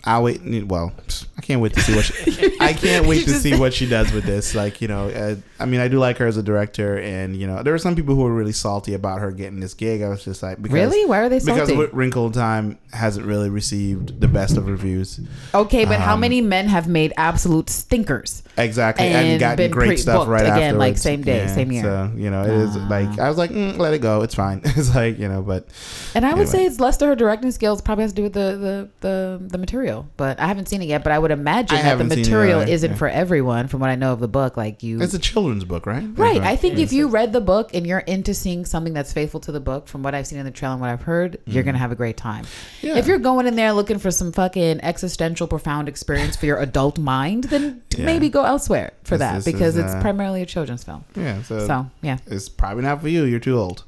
I'll 0.05 0.23
wait. 0.23 0.41
Well, 0.67 0.93
I 1.39 1.43
can't 1.43 1.61
wait 1.61 1.75
to 1.75 1.81
see 1.81 1.95
what 1.95 2.05
she, 2.07 2.57
I 2.61 2.73
can't 2.73 3.07
wait 3.07 3.25
to 3.27 3.31
see 3.35 3.57
what 3.59 3.75
she 3.75 3.87
does 3.87 4.11
with 4.11 4.25
this. 4.25 4.55
Like 4.55 4.81
you 4.81 4.89
know, 4.89 5.09
uh, 5.11 5.37
I 5.61 5.67
mean, 5.67 5.81
I 5.81 5.89
do 5.89 5.99
like 5.99 6.17
her 6.17 6.27
as 6.27 6.37
a 6.39 6.43
director, 6.43 6.99
and 6.99 7.37
you 7.37 7.47
know, 7.47 7.63
there 7.63 7.75
were 7.75 7.79
some 7.79 7.95
people 7.95 8.15
who 8.15 8.23
were 8.23 8.35
really 8.35 8.53
salty 8.53 8.95
about 8.95 9.21
her 9.21 9.31
getting 9.33 9.61
this 9.61 9.75
gig. 9.75 10.01
I 10.01 10.09
was 10.09 10.25
just 10.25 10.43
like, 10.43 10.63
because, 10.63 10.73
Really? 10.75 11.05
Why 11.05 11.19
are 11.19 11.29
they 11.29 11.39
Because 11.39 11.69
salty? 11.69 11.91
Wrinkle 11.93 12.31
Time 12.31 12.79
hasn't 12.93 13.27
really 13.27 13.51
received 13.51 14.19
the 14.21 14.29
best 14.29 14.57
of 14.57 14.67
reviews. 14.67 15.21
Okay, 15.55 15.85
but 15.85 16.01
how 16.01 16.15
Um, 16.15 16.21
many 16.21 16.41
men 16.41 16.69
have 16.69 16.89
made 16.89 17.13
absolute 17.19 17.69
stinkers? 17.69 18.43
Exactly, 18.57 19.05
and, 19.07 19.27
And 19.33 19.41
gotten 19.41 19.71
great 19.71 19.99
stuff 19.99 20.27
right 20.29 20.41
again, 20.41 20.79
like, 20.79 20.97
same 20.97 21.21
day, 21.21 21.47
same 21.49 21.71
year. 21.71 21.83
So 21.83 22.13
you 22.17 22.31
know, 22.31 22.45
it 22.45 22.51
is 22.51 22.77
Ah. 22.79 22.87
like 22.89 23.19
I 23.19 23.29
was 23.29 23.37
like, 23.37 23.51
mm, 23.51 23.77
let 23.77 23.93
it 23.93 23.99
go, 24.01 24.23
it's 24.23 24.35
fine. 24.35 24.63
it's 24.65 24.95
like 24.95 25.19
you 25.19 25.29
know, 25.29 25.43
but 25.43 25.67
And 26.15 26.25
I 26.25 26.31
would 26.31 26.49
Anyway. 26.49 26.51
say 26.53 26.65
it's 26.65 26.81
less 26.81 26.97
to 26.99 27.07
her 27.07 27.15
directing 27.15 27.51
skills. 27.51 27.83
Probably 27.83 28.03
has 28.05 28.13
to 28.13 28.17
do 28.17 28.23
with 28.23 28.33
the 28.33 28.57
the 28.57 29.07
the, 29.07 29.41
the 29.49 29.59
material. 29.59 30.07
But 30.17 30.41
I 30.41 30.47
haven't 30.47 30.71
seen 30.71 30.81
it 30.81 30.87
yet. 30.87 31.05
But 31.05 31.13
I 31.13 31.19
would 31.19 31.26
imagine 31.31 31.79
I 31.79 31.83
that 31.83 31.99
the 31.99 32.05
material 32.05 32.61
either, 32.63 32.71
isn't 32.73 32.91
yeah. 32.93 32.97
for 32.97 33.09
everyone. 33.09 33.69
From 33.69 33.81
what 33.81 33.91
I 33.91 33.95
know 33.95 34.13
of 34.13 34.21
the 34.21 34.29
book, 34.29 34.57
like 34.57 34.83
you. 34.83 35.01
it's 35.01 35.15
a 35.15 35.19
children's 35.19 35.65
book, 35.65 35.87
right? 35.87 36.07
Right. 36.15 36.41
I 36.41 36.57
think 36.57 36.79
if 36.79 36.93
you 36.93 37.09
read 37.09 37.33
the 37.33 37.41
book 37.41 37.71
and 37.75 37.87
you're 37.87 37.99
into 38.01 38.35
seeing 38.35 38.65
something 38.65 38.93
that's 38.93 39.13
faithful 39.13 39.41
to 39.41 39.53
the 39.53 39.61
book, 39.61 39.89
from 39.89 40.03
what 40.03 40.15
I've 40.15 40.27
seen 40.27 40.39
in 40.39 40.45
the 40.45 40.51
trailer 40.51 40.73
and 40.75 40.81
what 40.81 40.91
I've 40.91 41.03
heard, 41.03 41.39
you're 41.47 41.63
gonna 41.65 41.79
have 41.79 41.93
a 41.93 41.97
great 41.97 42.17
time. 42.17 42.45
Yeah. 42.83 42.97
If 42.97 43.07
you're 43.07 43.19
going 43.19 43.47
in 43.47 43.57
there 43.57 43.73
looking 43.73 43.99
for 43.99 44.11
some 44.11 44.33
fucking 44.33 44.81
existential, 44.83 45.47
profound 45.47 45.89
experience 45.89 46.37
for 46.37 46.47
your 46.47 46.59
adult 46.59 46.99
mind, 46.99 47.45
then 47.45 47.83
Yeah. 47.97 48.05
maybe 48.07 48.29
go 48.29 48.45
elsewhere 48.45 48.93
for 49.05 49.17
This- 49.17 49.21
that 49.21 49.35
this 49.37 49.45
because 49.45 49.77
is, 49.77 49.85
it's 49.85 49.95
uh, 49.95 50.01
primarily 50.01 50.43
a 50.43 50.47
children's 50.47 50.85
film. 50.85 51.05
yeah, 51.15 51.43
so, 51.43 51.67
So 51.67 51.87
yeah. 52.03 52.19
it's 52.27 52.49
probably 52.49 52.83
not 52.85 53.01
for 53.01 53.09
you. 53.09 53.25
You're 53.25 53.41
too 53.41 53.59
old. 53.59 53.85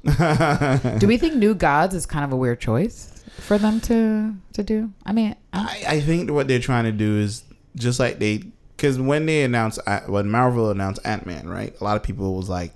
Do 0.99 1.07
we 1.07 1.16
think 1.18 1.34
New 1.34 1.55
Gods 1.55 1.95
is 1.95 2.07
kind 2.07 2.24
of 2.24 2.32
a 2.32 2.36
weird 2.36 2.61
choice 2.61 3.11
for 3.39 3.59
them 3.59 3.80
to 3.82 4.34
to 4.55 4.62
do? 4.62 4.93
I 5.07 5.12
mean, 5.12 5.34
I, 5.53 5.84
I, 5.89 6.01
think 6.01 6.30
what 6.30 6.49
they're 6.49 6.59
trying 6.59 6.84
to 6.84 6.93
do 6.93 7.18
is 7.18 7.45
just 7.76 7.99
like 7.99 8.18
they, 8.18 8.43
because 8.76 8.99
when 9.01 9.26
they 9.26 9.43
announced, 9.45 9.80
when 10.07 10.30
Marvel 10.30 10.70
announced 10.70 11.01
Ant 11.05 11.26
Man, 11.26 11.49
right? 11.49 11.74
A 11.80 11.84
lot 11.84 11.97
of 11.97 12.03
people 12.03 12.34
was 12.34 12.49
like, 12.49 12.72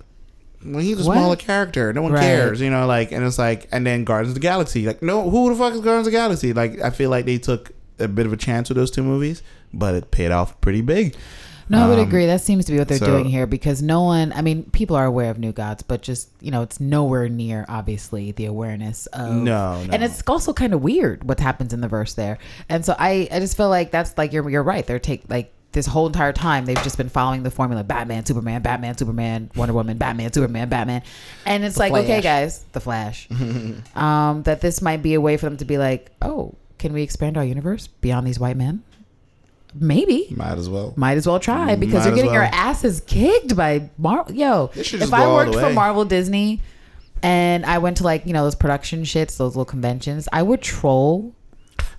Well, 0.65 0.79
he's 0.81 0.99
a 0.99 1.07
What? 1.07 1.15
smaller 1.15 1.35
character. 1.35 1.91
No 1.93 2.01
one 2.01 2.13
Right. 2.13 2.21
cares, 2.21 2.61
you 2.61 2.69
know. 2.69 2.87
Like, 2.87 3.11
and 3.11 3.23
it's 3.25 3.37
like, 3.37 3.67
and 3.71 3.85
then 3.85 4.03
Guardians 4.03 4.29
of 4.31 4.35
the 4.35 4.39
Galaxy. 4.41 4.85
Like, 4.85 5.01
no, 5.01 5.29
who 5.29 5.49
the 5.49 5.55
fuck 5.55 5.73
is 5.73 5.81
Guardians 5.81 6.07
of 6.07 6.13
the 6.13 6.17
Galaxy? 6.17 6.53
Like, 6.53 6.81
I 6.81 6.89
feel 6.89 7.09
like 7.09 7.25
they 7.25 7.37
took 7.37 7.71
a 7.99 8.07
bit 8.07 8.25
of 8.25 8.33
a 8.33 8.37
chance 8.37 8.69
with 8.69 8.77
those 8.77 8.91
two 8.91 9.03
movies, 9.03 9.43
but 9.73 9.93
it 9.95 10.11
paid 10.11 10.31
off 10.31 10.59
pretty 10.61 10.81
big. 10.81 11.15
No, 11.73 11.83
I 11.85 11.89
would 11.89 11.99
Um, 11.99 12.07
agree. 12.07 12.25
That 12.27 12.41
seems 12.41 12.65
to 12.65 12.71
be 12.71 12.77
what 12.77 12.87
they're 12.87 12.97
so- 12.97 13.05
doing 13.05 13.25
here 13.25 13.45
because 13.45 13.81
no 13.81 14.03
one, 14.03 14.31
I 14.33 14.41
mean, 14.41 14.63
people 14.71 14.95
are 14.95 15.05
aware 15.05 15.29
of 15.29 15.37
New 15.39 15.51
Gods, 15.51 15.83
but 15.83 16.01
just, 16.01 16.29
you 16.39 16.51
know, 16.51 16.61
it's 16.61 16.79
nowhere 16.79 17.27
near, 17.27 17.65
obviously, 17.67 18.31
the 18.31 18.45
awareness 18.45 19.07
of. 19.07 19.33
No, 19.33 19.83
no. 19.83 19.89
And 19.91 20.03
it's 20.03 20.23
also 20.27 20.53
kind 20.53 20.73
of 20.73 20.81
weird 20.81 21.23
what 21.23 21.39
happens 21.39 21.73
in 21.73 21.81
the 21.81 21.87
verse 21.87 22.13
there. 22.13 22.37
And 22.69 22.85
so 22.85 22.95
I, 22.97 23.27
I 23.31 23.39
just 23.39 23.57
feel 23.57 23.69
like 23.69 23.91
that's 23.91 24.17
like, 24.17 24.31
you're, 24.33 24.49
you're 24.49 24.63
right. 24.63 24.85
They're 24.85 24.99
take 24.99 25.23
like, 25.29 25.51
this 25.71 25.87
whole 25.87 26.05
entire 26.05 26.31
time 26.31 26.65
they've 26.65 26.83
just 26.83 26.97
been 26.97 27.09
following 27.09 27.41
the 27.41 27.49
formula 27.49 27.83
Batman, 27.83 28.23
Superman, 28.27 28.61
Batman, 28.61 28.95
Superman, 28.95 29.49
Wonder 29.55 29.73
Woman, 29.73 29.97
Batman, 29.97 30.31
Superman, 30.31 30.69
Batman. 30.69 31.01
And 31.47 31.65
it's 31.65 31.77
like, 31.77 31.91
okay, 31.91 32.21
guys, 32.21 32.63
the 32.73 32.79
Flash. 32.79 33.27
um, 33.95 34.43
that 34.43 34.61
this 34.61 34.83
might 34.83 35.01
be 35.01 35.15
a 35.15 35.19
way 35.21 35.35
for 35.37 35.47
them 35.47 35.57
to 35.57 35.65
be 35.65 35.79
like, 35.79 36.11
oh, 36.21 36.53
can 36.77 36.93
we 36.93 37.01
expand 37.01 37.37
our 37.37 37.43
universe 37.43 37.87
beyond 37.87 38.27
these 38.27 38.39
white 38.39 38.55
men? 38.55 38.83
Maybe 39.75 40.27
Might 40.31 40.57
as 40.57 40.69
well. 40.69 40.93
might 40.95 41.17
as 41.17 41.27
well 41.27 41.39
try 41.39 41.75
mm, 41.75 41.79
because 41.79 42.03
Might 42.03 42.07
you're 42.07 42.15
getting 42.15 42.33
your 42.33 42.43
asses 42.43 43.01
kicked 43.01 43.55
by 43.55 43.89
Marvel. 43.97 44.33
Yo, 44.33 44.71
if 44.75 45.13
I 45.13 45.27
worked 45.27 45.53
for. 45.53 45.69
Marvel 45.71 46.05
Disney 46.05 46.61
and 47.23 47.65
I 47.65 47.77
went 47.79 47.97
to 47.97 48.03
like 48.03 48.25
you 48.25 48.33
know 48.33 48.43
those 48.43 48.55
production 48.55 49.03
shits, 49.03 49.37
those 49.37 49.55
little 49.55 49.65
conventions, 49.65 50.27
I 50.31 50.43
would 50.43 50.61
troll 50.61 51.33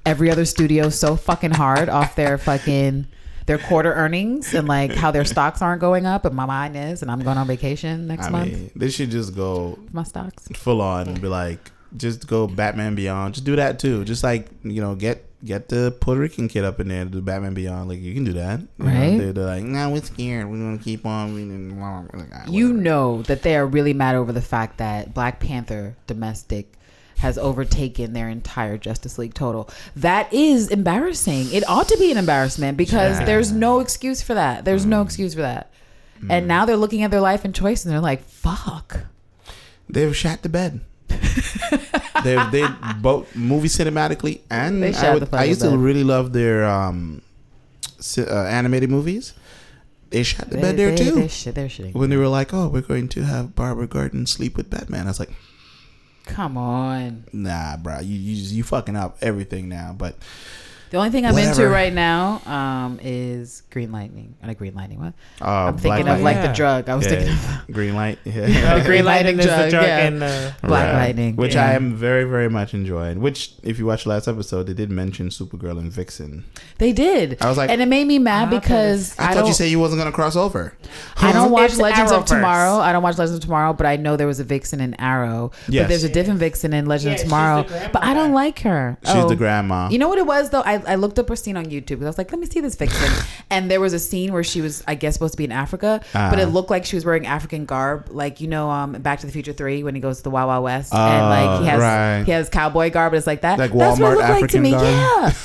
every 0.07 0.31
other 0.31 0.45
studio 0.45 0.91
so 0.91 1.17
fucking 1.17 1.53
hard 1.53 1.89
off 1.89 2.15
their 2.15 2.37
fucking 2.49 3.07
their 3.47 3.59
quarter 3.59 3.93
earnings 3.93 4.55
and 4.55 4.69
like 4.69 4.95
how 4.95 5.11
their 5.11 5.25
stocks 5.25 5.61
aren't 5.63 5.81
going 5.81 6.07
up, 6.07 6.25
and 6.25 6.35
my 6.37 6.47
mine 6.47 6.77
is, 6.77 7.03
and 7.03 7.11
I'm 7.11 7.21
going 7.23 7.39
on 7.39 7.47
vacation 7.47 8.07
next 8.07 8.27
I 8.27 8.31
month. 8.31 8.53
mean, 8.53 8.71
they 8.77 8.91
should 8.91 9.11
just 9.11 9.35
go 9.35 9.79
my 9.93 10.03
stocks. 10.03 10.47
full 10.55 10.81
on 10.81 11.09
and 11.09 11.21
be 11.21 11.29
like, 11.29 11.71
just 11.97 12.27
go 12.27 12.47
Batman 12.47 12.95
Beyond. 12.95 13.35
Just 13.35 13.47
do 13.47 13.57
that 13.57 13.79
too. 13.79 14.05
Just 14.05 14.23
like 14.23 14.49
you 14.63 14.81
know, 14.81 14.95
get 14.95 15.25
get 15.45 15.69
the 15.69 15.95
Puerto 16.01 16.21
Rican 16.21 16.49
kid 16.49 16.65
up 16.65 16.81
in 16.81 16.89
there 16.89 17.05
to 17.05 17.11
do 17.11 17.21
Batman 17.21 17.55
Beyond. 17.55 17.89
Like 17.89 18.01
you 18.01 18.15
can 18.15 18.25
do 18.25 18.33
that, 18.35 18.61
You 18.61 18.67
know, 18.79 18.87
Right. 18.91 19.19
they're, 19.19 19.33
they're 19.33 19.45
like, 19.45 19.65
nah, 19.65 19.91
we're 19.91 20.03
scared. 20.03 20.49
We're 20.51 20.57
gonna 20.59 20.79
keep 20.79 21.05
on. 21.05 21.35
reading." 21.35 21.81
Like, 21.81 22.29
ah, 22.35 22.45
You 22.49 22.73
know 22.73 23.23
that 23.23 23.43
they 23.43 23.57
are 23.57 23.67
really 23.67 23.93
mad 23.93 24.15
over 24.15 24.33
the 24.33 24.41
fact 24.43 24.79
that 24.79 25.13
Black 25.15 25.41
Panther 25.41 25.97
domestic 26.07 26.73
has 27.19 27.39
overtaken 27.39 28.13
their 28.13 28.29
entire 28.29 28.77
Justice 28.77 29.19
League 29.19 29.35
total. 29.35 29.69
That 29.95 30.33
is 30.33 30.69
embarrassing. 30.69 31.53
It 31.53 31.63
ought 31.69 31.89
to 31.89 31.97
be 31.99 32.11
an 32.11 32.19
embarrassment 32.19 32.77
because 32.77 33.21
Yeah. 33.21 33.25
there's 33.27 33.53
no 33.53 33.79
excuse 33.81 34.21
for 34.21 34.35
that. 34.35 34.65
There's 34.65 34.85
no 34.85 35.03
excuse 35.03 35.35
for 35.35 35.43
that. 35.43 35.71
And 36.29 36.49
now 36.49 36.65
they're 36.65 36.77
looking 36.77 37.03
at 37.03 37.11
their 37.11 37.21
life 37.21 37.45
and 37.45 37.55
choice 37.55 37.85
and 37.85 37.93
they're 37.93 38.01
like, 38.01 38.25
fuck. 38.25 39.01
they've 39.89 40.17
shot 40.17 40.43
the 40.43 40.49
bed. 40.49 40.81
They 42.25 42.37
they 42.51 42.67
both 43.01 43.35
movie 43.37 43.69
cinematically 43.69 44.41
and 44.51 44.83
They 44.83 44.95
I, 44.95 45.15
would, 45.15 45.33
I 45.35 45.45
used 45.45 45.61
to 45.61 45.77
really 45.77 46.05
love 46.05 46.33
their 46.33 46.65
um 46.65 47.23
uh, 48.19 48.45
animated 48.45 48.91
movies. 48.91 49.35
They 50.11 50.23
shot 50.23 50.49
the 50.51 50.57
They, 50.57 50.63
bed 50.63 50.77
there 50.77 50.91
they, 50.91 50.97
too. 50.97 51.11
They're, 51.13 51.29
shit, 51.29 51.55
they're 51.55 51.69
when 51.93 52.11
they 52.11 52.17
were 52.17 52.29
like, 52.29 52.55
"Oh, 52.55 52.69
we're 52.69 52.83
going 52.83 53.09
to 53.09 53.23
have 53.23 53.55
Barbara 53.57 53.87
Gordon 53.87 54.27
sleep 54.27 54.57
with 54.57 54.71
Batman," 54.71 55.07
I 55.07 55.11
was 55.11 55.19
like, 55.19 55.33
Come 56.27 56.57
on. 56.57 57.25
"Nah, 57.33 57.77
bro, 57.77 58.01
you 58.01 58.17
you 58.17 58.37
you 58.57 58.63
fucking 58.63 58.97
up 58.97 59.19
everything 59.21 59.69
now." 59.69 59.95
But 59.97 60.17
The 60.95 61.01
only 61.01 61.11
thing 61.11 61.27
I'm 61.27 61.37
into 61.37 61.67
right 61.69 61.93
now 61.93 62.41
um, 62.47 63.01
is 63.03 63.63
Green 63.71 63.91
Lightning. 63.91 64.37
Not 64.41 64.53
a 64.53 64.55
Green 64.55 64.77
Lightning. 64.77 65.01
What? 65.01 65.15
uh, 65.43 65.45
I'm 65.67 65.77
thinking 65.77 66.05
Black 66.05 66.19
of 66.19 66.23
like 66.23 66.37
Yeah. 66.37 66.47
the 66.47 66.53
drug. 66.53 66.89
I 66.89 66.95
was 66.95 67.05
Yeah, 67.05 67.11
thinking 67.11 67.33
of 67.35 67.75
green 67.75 67.95
light, 67.97 68.19
Oh, 68.25 68.31
yeah. 68.31 68.85
Green 68.87 69.05
Lightning 69.05 69.41
is 69.41 69.45
the 69.47 69.51
drug, 69.51 69.71
drug 69.71 69.87
yeah. 69.87 70.07
and 70.07 70.23
uh, 70.23 70.53
Black 70.63 70.93
Right. 70.93 71.07
Lightning. 71.07 71.35
which 71.35 71.55
Yeah. 71.57 71.67
I 71.67 71.73
am 71.73 71.97
very 71.97 72.23
very 72.23 72.49
much 72.49 72.75
enjoying. 72.75 73.21
Which, 73.21 73.55
if 73.65 73.81
you 73.81 73.87
watched 73.87 74.07
last 74.07 74.29
episode, 74.29 74.69
they 74.69 74.73
did 74.73 74.89
mention 74.89 75.31
Supergirl 75.31 75.81
and 75.81 75.91
Vixen. 75.91 76.45
They 76.79 76.93
did. 76.93 77.39
I 77.43 77.49
was 77.49 77.59
like- 77.59 77.71
and 77.71 77.81
it 77.83 77.87
made 77.87 78.07
me 78.07 78.21
mad 78.21 78.45
How 78.55 78.61
because 78.61 79.19
I, 79.19 79.25
I, 79.25 79.27
thought 79.29 79.35
don't. 79.41 79.47
you 79.49 79.53
said 79.55 79.71
you 79.71 79.81
wasn't 79.81 79.99
gonna 80.01 80.13
cross 80.13 80.37
over. 80.37 80.75
I 81.17 81.33
don't 81.33 81.51
watch 81.51 81.73
It's 81.73 81.81
Legends 81.81 82.13
of 82.13 82.23
Arrowverse. 82.23 82.27
Tomorrow. 82.29 82.79
I 82.79 82.93
don't 82.93 83.03
watch 83.03 83.19
Legends 83.19 83.39
of 83.39 83.43
Tomorrow, 83.43 83.73
but 83.73 83.87
I 83.87 83.97
know 83.97 84.17
there 84.17 84.29
was 84.29 84.39
a 84.39 84.45
Vixen 84.45 84.81
in 84.81 84.95
Arrow. 85.01 85.51
Yes. 85.69 85.83
But 85.83 85.89
there's 85.89 86.05
a 86.05 86.09
different 86.09 86.39
Vixen 86.39 86.73
in 86.73 86.87
Legends 86.87 87.19
Yeah, 87.21 87.25
of 87.25 87.29
Tomorrow. 87.31 87.89
But 87.93 88.05
I 88.05 88.15
don't 88.15 88.33
like 88.33 88.61
her. 88.61 88.97
She's 89.05 89.17
Oh. 89.17 89.29
the 89.29 89.35
grandma. 89.35 89.89
You 89.89 89.99
know 89.99 90.09
what 90.09 90.19
it 90.19 90.27
was 90.27 90.51
though? 90.51 90.61
I, 90.61 90.84
I 90.87 90.95
looked 90.97 91.19
up 91.19 91.29
her 91.29 91.37
scene 91.37 91.57
on 91.57 91.67
YouTube 91.67 91.87
because 91.89 92.05
I 92.05 92.09
was 92.09 92.19
like, 92.19 92.31
let 92.33 92.39
me 92.41 92.47
see 92.47 92.61
this 92.61 92.75
Vixen. 92.75 93.13
and 93.51 93.71
there 93.71 93.81
was 93.81 93.93
a 93.93 93.99
scene 93.99 94.33
where 94.33 94.45
she 94.45 94.61
was, 94.61 94.83
I 94.87 94.95
guess, 94.95 95.15
supposed 95.15 95.33
to 95.35 95.39
be 95.39 95.45
in 95.45 95.53
Africa, 95.53 96.01
but 96.13 96.39
it 96.39 96.49
Ah. 96.49 96.51
looked 96.51 96.71
like 96.71 96.85
she 96.85 96.97
was 96.97 97.05
wearing 97.05 97.27
African 97.27 97.65
garb, 97.65 98.09
like 98.11 98.41
you 98.41 98.49
know, 98.49 98.71
um, 98.71 98.93
Back 98.93 99.21
to 99.21 99.27
the 99.27 99.33
Future 99.33 99.53
Three 99.53 99.83
when 99.83 99.95
he 99.95 100.01
goes 100.01 100.19
to 100.19 100.23
the 100.25 100.31
Wild 100.31 100.49
Wild 100.49 100.65
West, 100.65 100.95
and 100.95 101.29
like 101.29 101.61
he 101.63 101.67
Oh, 101.67 101.71
has 101.71 101.81
right. 101.81 102.23
he 102.25 102.33
has 102.33 102.49
cowboy 102.49 102.91
garb. 102.91 103.13
but 103.13 103.19
It's 103.19 103.27
like 103.27 103.41
that. 103.43 103.59
Like 103.59 103.73
That's 103.73 103.99
what 104.01 104.13
it 104.13 104.17
Walmart 104.17 104.17
looked 104.17 104.29
like 104.29 104.51
to 104.51 104.59
African 104.59 104.63
me. 104.63 104.71
garb? 104.73 104.83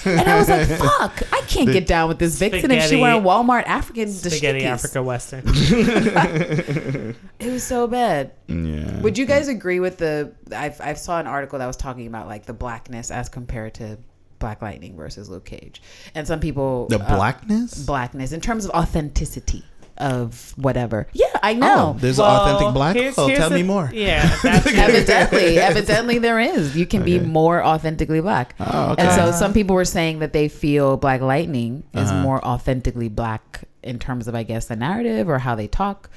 Yeah. 0.06 0.12
And 0.20 0.30
I 0.30 0.38
was 0.40 0.50
like, 0.50 0.68
fuck, 0.80 1.34
I 1.34 1.42
can't 1.48 1.68
The- 1.68 1.74
get 1.74 1.88
down 1.88 2.08
with 2.10 2.20
this 2.20 2.38
Vixen 2.38 2.72
if 2.72 2.86
she 2.90 2.96
wearing 3.00 3.24
Walmart 3.24 3.64
African 3.66 4.10
spaghetti 4.12 4.62
dashikis. 4.62 4.66
Africa 4.66 5.04
Western. 5.04 5.44
It 7.40 7.52
was 7.54 7.64
so 7.64 7.88
bad. 7.88 8.32
yeah. 8.48 9.00
Would 9.02 9.18
you 9.18 9.26
guys 9.26 9.48
agree 9.48 9.80
with 9.80 9.98
the? 9.98 10.34
I 10.52 10.74
I 10.80 10.94
saw 10.94 11.20
an 11.20 11.28
article 11.28 11.60
that 11.60 11.68
was 11.68 11.78
talking 11.78 12.08
about 12.08 12.28
like 12.28 12.46
the 12.46 12.54
blackness 12.54 13.12
as 13.12 13.30
compared 13.30 13.76
to 13.76 13.98
Black 14.40 14.62
Lightning 14.62 14.96
versus 14.96 15.30
Luke 15.30 15.46
Cage, 15.46 15.82
and 16.16 16.26
some 16.28 16.40
people 16.40 16.88
the 16.88 17.00
uh, 17.00 17.16
blackness? 17.16 17.86
blackness 17.86 18.32
in 18.32 18.42
terms 18.42 18.66
of 18.66 18.72
authenticity 18.72 19.64
of 19.98 20.54
whatever. 20.56 21.08
Yeah, 21.12 21.26
I 21.44 21.54
know. 21.54 21.94
Oh, 21.94 22.00
there's 22.00 22.20
Well, 22.20 22.30
authentic 22.30 22.74
black. 22.74 22.96
here's- 22.96 23.18
Oh, 23.18 23.28
here's 23.28 23.38
tell 23.40 23.50
the- 23.50 23.56
me 23.58 23.64
more. 23.64 23.90
Yeah, 23.94 24.34
evidently, 24.46 25.60
evidently 25.60 26.20
there 26.20 26.40
is. 26.40 26.76
You 26.78 26.86
can 26.86 27.04
be 27.04 27.20
more 27.20 27.62
authentically 27.64 28.22
black. 28.22 28.56
Oh, 28.62 28.92
okay. 28.94 29.04
And 29.04 29.12
so 29.14 29.32
some 29.38 29.52
people 29.52 29.76
were 29.76 29.84
saying 29.84 30.20
that 30.20 30.32
they 30.32 30.48
feel 30.48 30.96
Black 30.96 31.20
Lightning 31.20 31.84
is 31.94 32.10
Uh-huh. 32.10 32.22
more 32.22 32.44
authentically 32.46 33.10
black 33.10 33.66
in 33.84 34.00
terms 34.00 34.30
of, 34.30 34.36
I 34.36 34.44
guess, 34.44 34.68
the 34.68 34.78
narrative 34.78 35.28
or 35.28 35.40
how 35.40 35.56
they 35.56 35.68
talk 35.68 36.10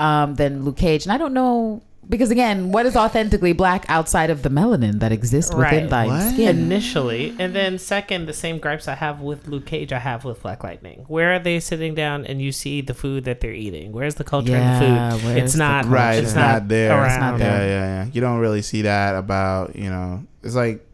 um, 0.00 0.34
than 0.34 0.64
Luke 0.64 0.76
Cage. 0.78 1.04
And 1.04 1.12
I 1.12 1.16
don't 1.18 1.32
know 1.34 1.82
because 2.10 2.30
again, 2.30 2.72
what 2.72 2.84
is 2.84 2.96
authentically 2.96 3.52
black 3.54 3.86
outside 3.88 4.28
of 4.28 4.42
the 4.42 4.48
melanin 4.50 4.98
that 5.00 5.12
exists 5.12 5.54
within 5.54 5.82
Right. 5.84 5.90
thy 5.90 6.06
What? 6.06 6.32
skin? 6.34 6.58
initially, 6.58 7.34
and 7.38 7.54
then 7.54 7.78
second, 7.78 8.26
the 8.26 8.32
same 8.34 8.58
gripes 8.58 8.88
I 8.88 8.94
have 8.96 9.20
with 9.20 9.46
Luke 9.48 9.64
Cage, 9.64 9.92
I 9.92 10.00
have 10.00 10.24
with 10.24 10.42
Black 10.42 10.62
Lightning. 10.64 11.04
Where 11.08 11.32
are 11.32 11.38
they 11.38 11.60
sitting 11.60 11.94
down 11.94 12.26
and 12.26 12.42
you 12.42 12.52
see 12.52 12.80
the 12.82 12.92
food 12.94 13.24
that 13.24 13.40
they're 13.40 13.52
eating? 13.54 13.92
Where's 13.92 14.16
the 14.16 14.24
culture 14.24 14.52
Yeah, 14.52 14.82
in 14.82 15.12
the 15.12 15.18
food? 15.20 15.36
It's 15.38 15.54
not 15.54 15.84
culture? 15.84 15.94
Right, 15.96 16.14
it's, 16.22 16.34
not, 16.34 16.68
there. 16.68 16.90
around. 16.92 17.06
It's 17.10 17.20
not 17.20 17.38
there. 17.38 17.60
yeah, 17.62 17.66
yeah. 17.66 18.04
yeah. 18.04 18.10
You 18.12 18.20
don't 18.20 18.38
really 18.40 18.62
see 18.62 18.82
that 18.82 19.14
about 19.14 19.76
you 19.76 19.88
know. 19.88 20.24
It's 20.42 20.54
like 20.56 20.84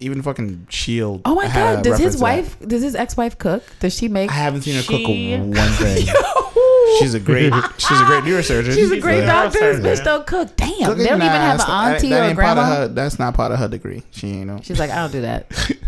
even 0.00 0.20
fucking 0.22 0.66
Shield. 0.68 1.22
Oh 1.24 1.34
my 1.34 1.46
god! 1.46 1.82
Does 1.82 1.98
his 1.98 2.16
reference 2.16 2.16
to 2.16 2.22
wife? 2.22 2.68
Does 2.68 2.82
his 2.82 2.94
ex-wife 2.94 3.38
cook? 3.38 3.62
Does 3.80 3.94
she 3.96 4.08
make? 4.08 4.30
I 4.30 4.34
haven't 4.34 4.62
seen 4.62 4.74
her 4.74 4.82
She- 4.82 5.02
cook 5.04 5.56
one 5.56 5.70
thing. 5.72 6.06
she's 6.98 7.14
a 7.14 7.20
great. 7.20 7.52
She's 7.78 8.00
a 8.00 8.04
great 8.06 8.24
neurosurgeon. 8.24 8.74
She's 8.74 8.90
a 8.90 9.00
great 9.00 9.22
a 9.22 9.26
doctor. 9.26 9.58
This 9.76 9.80
neurosurgeon. 9.80 10.00
bitch 10.00 10.04
don't 10.04 10.26
cook. 10.26 10.56
Damn, 10.56 10.68
Cooking, 10.70 10.98
they 10.98 11.04
don't 11.08 11.18
nah, 11.18 11.24
even 11.26 11.36
have 11.40 11.52
an 11.52 11.58
that's 11.58 11.70
auntie 11.70 12.08
that 12.10 12.20
or 12.20 12.24
a 12.24 12.28
ain't 12.28 12.38
part 12.38 12.58
of 12.58 12.64
grandma. 12.64 12.76
her- 12.76 12.88
that's 12.88 13.18
not 13.18 13.34
part 13.34 13.52
of 13.52 13.58
her 13.58 13.68
degree. 13.68 14.02
She 14.10 14.28
ain't 14.28 14.46
know. 14.46 14.60
She's 14.62 14.78
like, 14.78 14.90
I 14.90 14.96
don't 14.96 15.12
do 15.12 15.20
that. 15.22 15.46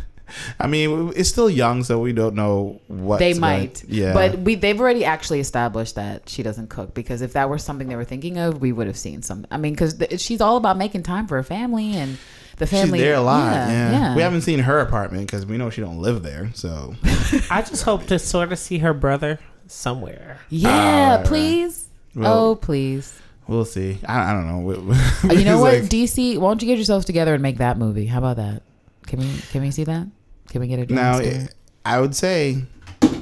I 0.61 0.67
mean, 0.67 1.13
it's 1.15 1.29
still 1.29 1.49
young, 1.49 1.85
so 1.85 2.01
we 2.01 2.13
don't 2.13 2.35
know 2.35 2.81
what 2.89 3.21
they 3.21 3.33
might. 3.35 3.85
Yeah, 3.85 4.13
But 4.13 4.39
we 4.41 4.55
they've 4.57 4.79
already 4.79 5.05
actually 5.05 5.39
established 5.41 5.95
that 5.95 6.29
she 6.29 6.43
doesn't 6.43 6.69
cook 6.69 6.95
because 6.95 7.23
if 7.23 7.33
that 7.35 7.49
were 7.49 7.59
something 7.59 7.89
they 7.89 7.97
were 7.97 8.05
thinking 8.05 8.37
of, 8.39 8.61
we 8.61 8.73
would 8.73 8.87
have 8.89 8.99
seen 8.99 9.23
some. 9.23 9.47
I 9.51 9.57
mean, 9.57 9.73
because 9.75 9.97
she's 10.19 10.41
all 10.41 10.57
about 10.57 10.77
making 10.77 11.05
time 11.05 11.27
for 11.29 11.37
her 11.37 11.43
family 11.45 11.93
and 11.93 12.19
the 12.59 12.67
she's 12.67 12.81
family. 12.81 12.99
there 12.99 13.15
a 13.15 13.21
lot. 13.21 13.53
Yeah, 13.53 13.69
Yeah, 13.71 13.91
yeah. 13.93 14.17
we 14.17 14.23
haven't 14.23 14.41
seen 14.43 14.59
her 14.59 14.81
apartment 14.81 15.27
because 15.27 15.47
we 15.47 15.59
know 15.59 15.71
she 15.71 15.81
don't 15.81 16.03
live 16.03 16.23
there. 16.25 16.51
So 16.55 16.95
I 17.51 17.63
just 17.63 17.85
hope 17.85 18.07
to 18.07 18.19
sort 18.19 18.51
of 18.53 18.59
see 18.59 18.79
her 18.79 18.93
brother 18.93 19.39
somewhere. 19.69 20.39
Yeah, 20.49 21.19
Uh, 21.21 21.27
please. 21.27 21.89
well- 22.15 22.51
oh, 22.51 22.55
please. 22.57 23.19
we'll 23.47 23.65
see. 23.65 23.99
I, 24.07 24.31
I 24.31 24.33
don't 24.33 24.47
know. 24.49 24.71
Uh, 24.71 25.33
you 25.33 25.45
know 25.45 25.61
what, 25.61 25.75
like- 25.75 25.83
DC? 25.85 26.39
Why 26.39 26.49
don't 26.51 26.63
you 26.63 26.69
get 26.69 26.77
yourselves 26.79 27.05
together 27.07 27.35
and 27.35 27.43
make 27.43 27.59
that 27.59 27.79
movie? 27.79 28.07
How 28.07 28.19
about 28.19 28.37
that? 28.37 28.63
Can 29.07 29.21
we 29.21 29.31
can 29.53 29.63
we 29.63 29.71
see 29.71 29.85
that? 29.85 30.07
Can 30.49 30.61
we 30.61 30.67
get 30.67 30.79
it? 30.81 30.91
Now, 30.91 31.21
James? 31.21 31.49
I 31.85 32.01
would 32.01 32.17
say, 32.17 32.65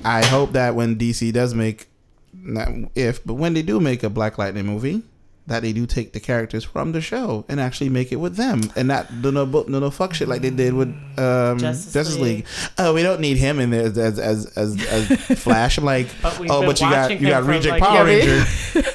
I 0.04 0.24
hope 0.24 0.52
that 0.52 0.74
when 0.74 0.96
DC 0.96 1.32
does 1.32 1.52
make, 1.54 1.88
not 2.32 2.68
if, 2.94 3.22
but 3.24 3.34
when 3.34 3.52
they 3.54 3.60
do 3.62 3.80
make 3.80 4.02
a 4.02 4.08
Black 4.10 4.38
Lightning 4.38 4.64
movie, 4.66 5.02
that 5.46 5.60
they 5.60 5.72
do 5.72 5.84
take 5.86 6.12
the 6.12 6.20
characters 6.20 6.64
from 6.64 6.92
the 6.92 7.00
show 7.00 7.44
and 7.48 7.60
actually 7.60 7.90
make 7.90 8.12
it 8.12 8.16
with 8.16 8.36
them, 8.36 8.62
and 8.76 8.88
not 8.88 9.22
do 9.22 9.30
no 9.30 9.44
bu- 9.44 9.66
no, 9.68 9.78
no 9.78 9.90
fuck 9.90 10.14
shit 10.14 10.26
like 10.28 10.40
they 10.42 10.50
did 10.50 10.72
with 10.72 10.88
um, 11.18 11.58
Justice 11.58 11.92
Justice, 11.92 12.16
League. 12.16 12.36
League. 12.36 12.46
Oh, 12.78 12.94
we 12.94 13.02
don't 13.02 13.20
need 13.20 13.36
him 13.36 13.60
in 13.60 13.70
there 13.70 13.86
as 13.86 13.98
as 13.98 14.18
as, 14.18 14.46
as, 14.56 14.80
as 14.86 15.38
Flash. 15.42 15.76
I'm 15.78 15.84
like, 15.84 16.08
But 16.22 16.40
oh, 16.48 16.62
but 16.64 16.80
you 16.80 16.88
got 16.90 17.20
you 17.20 17.28
got 17.28 17.44
Reject 17.44 17.66
like, 17.78 17.82
Power 17.82 18.08
Yeah, 18.10 18.42
Ranger. 18.74 18.90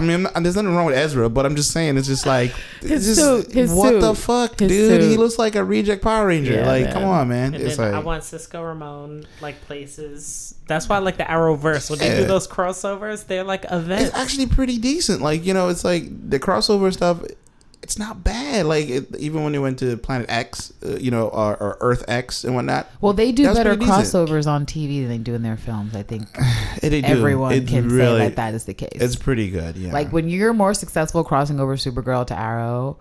I 0.00 0.06
mean, 0.06 0.26
I'm- 0.26 0.42
there's 0.42 0.56
nothing 0.56 0.74
wrong 0.74 0.86
with 0.86 0.96
Ezra, 0.96 1.28
but 1.28 1.44
I'm 1.46 1.56
just 1.56 1.70
saying 1.72 1.96
it's 1.96 2.08
just 2.08 2.26
like 2.26 2.52
His 2.80 3.08
it's 3.08 3.18
just, 3.20 3.46
suit, 3.46 3.54
his 3.54 3.70
what 3.72 4.00
the 4.00 4.14
fuck, 4.14 4.58
his 4.58 4.68
dude? 4.70 5.02
He 5.02 5.16
looks 5.16 5.38
like 5.38 5.54
a 5.54 5.62
reject 5.64 6.02
Power 6.02 6.26
Ranger. 6.26 6.54
Yeah, 6.54 6.66
like, 6.66 6.84
man. 6.84 6.92
come 6.92 7.04
on, 7.04 7.28
man. 7.28 7.54
And 7.54 7.62
it's 7.62 7.76
then 7.76 7.92
like 7.92 8.02
I 8.02 8.04
want 8.04 8.24
Cisco 8.24 8.62
Ramon 8.62 9.26
like 9.40 9.60
places. 9.66 10.54
That's 10.66 10.88
why 10.88 10.96
I 10.96 10.98
like 11.00 11.16
the 11.16 11.24
Arrowverse 11.24 11.90
when 11.90 11.98
they 11.98 12.16
do 12.16 12.26
those 12.26 12.46
crossovers. 12.48 13.26
They're 13.26 13.44
like 13.44 13.64
events. 13.70 14.06
it's 14.08 14.16
actually 14.16 14.46
pretty 14.46 14.78
decent. 14.78 15.20
Like, 15.20 15.44
you 15.44 15.52
know, 15.54 15.68
it's 15.68 15.84
like 15.84 16.04
the 16.30 16.38
crossover 16.38 16.92
stuff. 16.92 17.22
It's 17.82 17.98
not 17.98 18.22
bad. 18.22 18.66
Like, 18.66 18.88
it, 18.88 19.16
even 19.16 19.42
when 19.42 19.52
they 19.52 19.58
went 19.58 19.78
to 19.78 19.96
Planet 19.96 20.26
X, 20.28 20.72
uh, 20.84 20.96
you 20.96 21.10
know, 21.10 21.28
or, 21.28 21.56
or 21.56 21.78
Earth 21.80 22.04
X 22.08 22.44
and 22.44 22.54
whatnot, 22.54 22.88
Well, 23.00 23.14
they 23.14 23.32
do 23.32 23.52
better 23.54 23.74
crossovers 23.74 24.46
on 24.46 24.66
TV 24.66 25.00
than 25.00 25.08
they 25.08 25.18
do 25.18 25.34
in 25.34 25.42
their 25.42 25.56
films. 25.56 25.96
I 25.96 26.02
think 26.02 26.28
everyone 26.82 27.66
can 27.66 27.88
really, 27.88 28.20
say 28.20 28.28
that 28.28 28.36
that 28.36 28.54
is 28.54 28.64
the 28.64 28.74
case. 28.74 29.00
It's 29.00 29.16
pretty 29.16 29.50
good. 29.50 29.76
Yeah. 29.76 29.92
Like 29.92 30.12
when 30.12 30.28
you're 30.28 30.52
more 30.52 30.74
successful 30.74 31.24
crossing 31.24 31.58
over 31.58 31.76
Supergirl 31.76 32.26
to 32.26 32.38
Arrow 32.38 32.98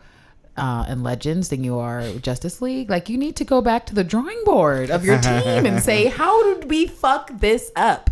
uh, 0.55 0.85
and 0.87 1.03
Legends 1.03 1.49
than 1.49 1.63
you 1.63 1.77
are 1.79 2.09
Justice 2.13 2.61
League, 2.61 2.89
like 2.89 3.09
you 3.09 3.17
need 3.17 3.35
to 3.35 3.43
go 3.43 3.61
back 3.61 3.85
to 3.87 3.95
the 3.95 4.03
drawing 4.03 4.41
board 4.45 4.89
of 4.91 5.03
your 5.03 5.17
team 5.21 5.65
and 5.65 5.83
say, 5.83 6.05
how 6.05 6.41
did 6.53 6.69
we 6.69 6.87
fuck 6.87 7.29
this 7.39 7.69
up? 7.75 8.09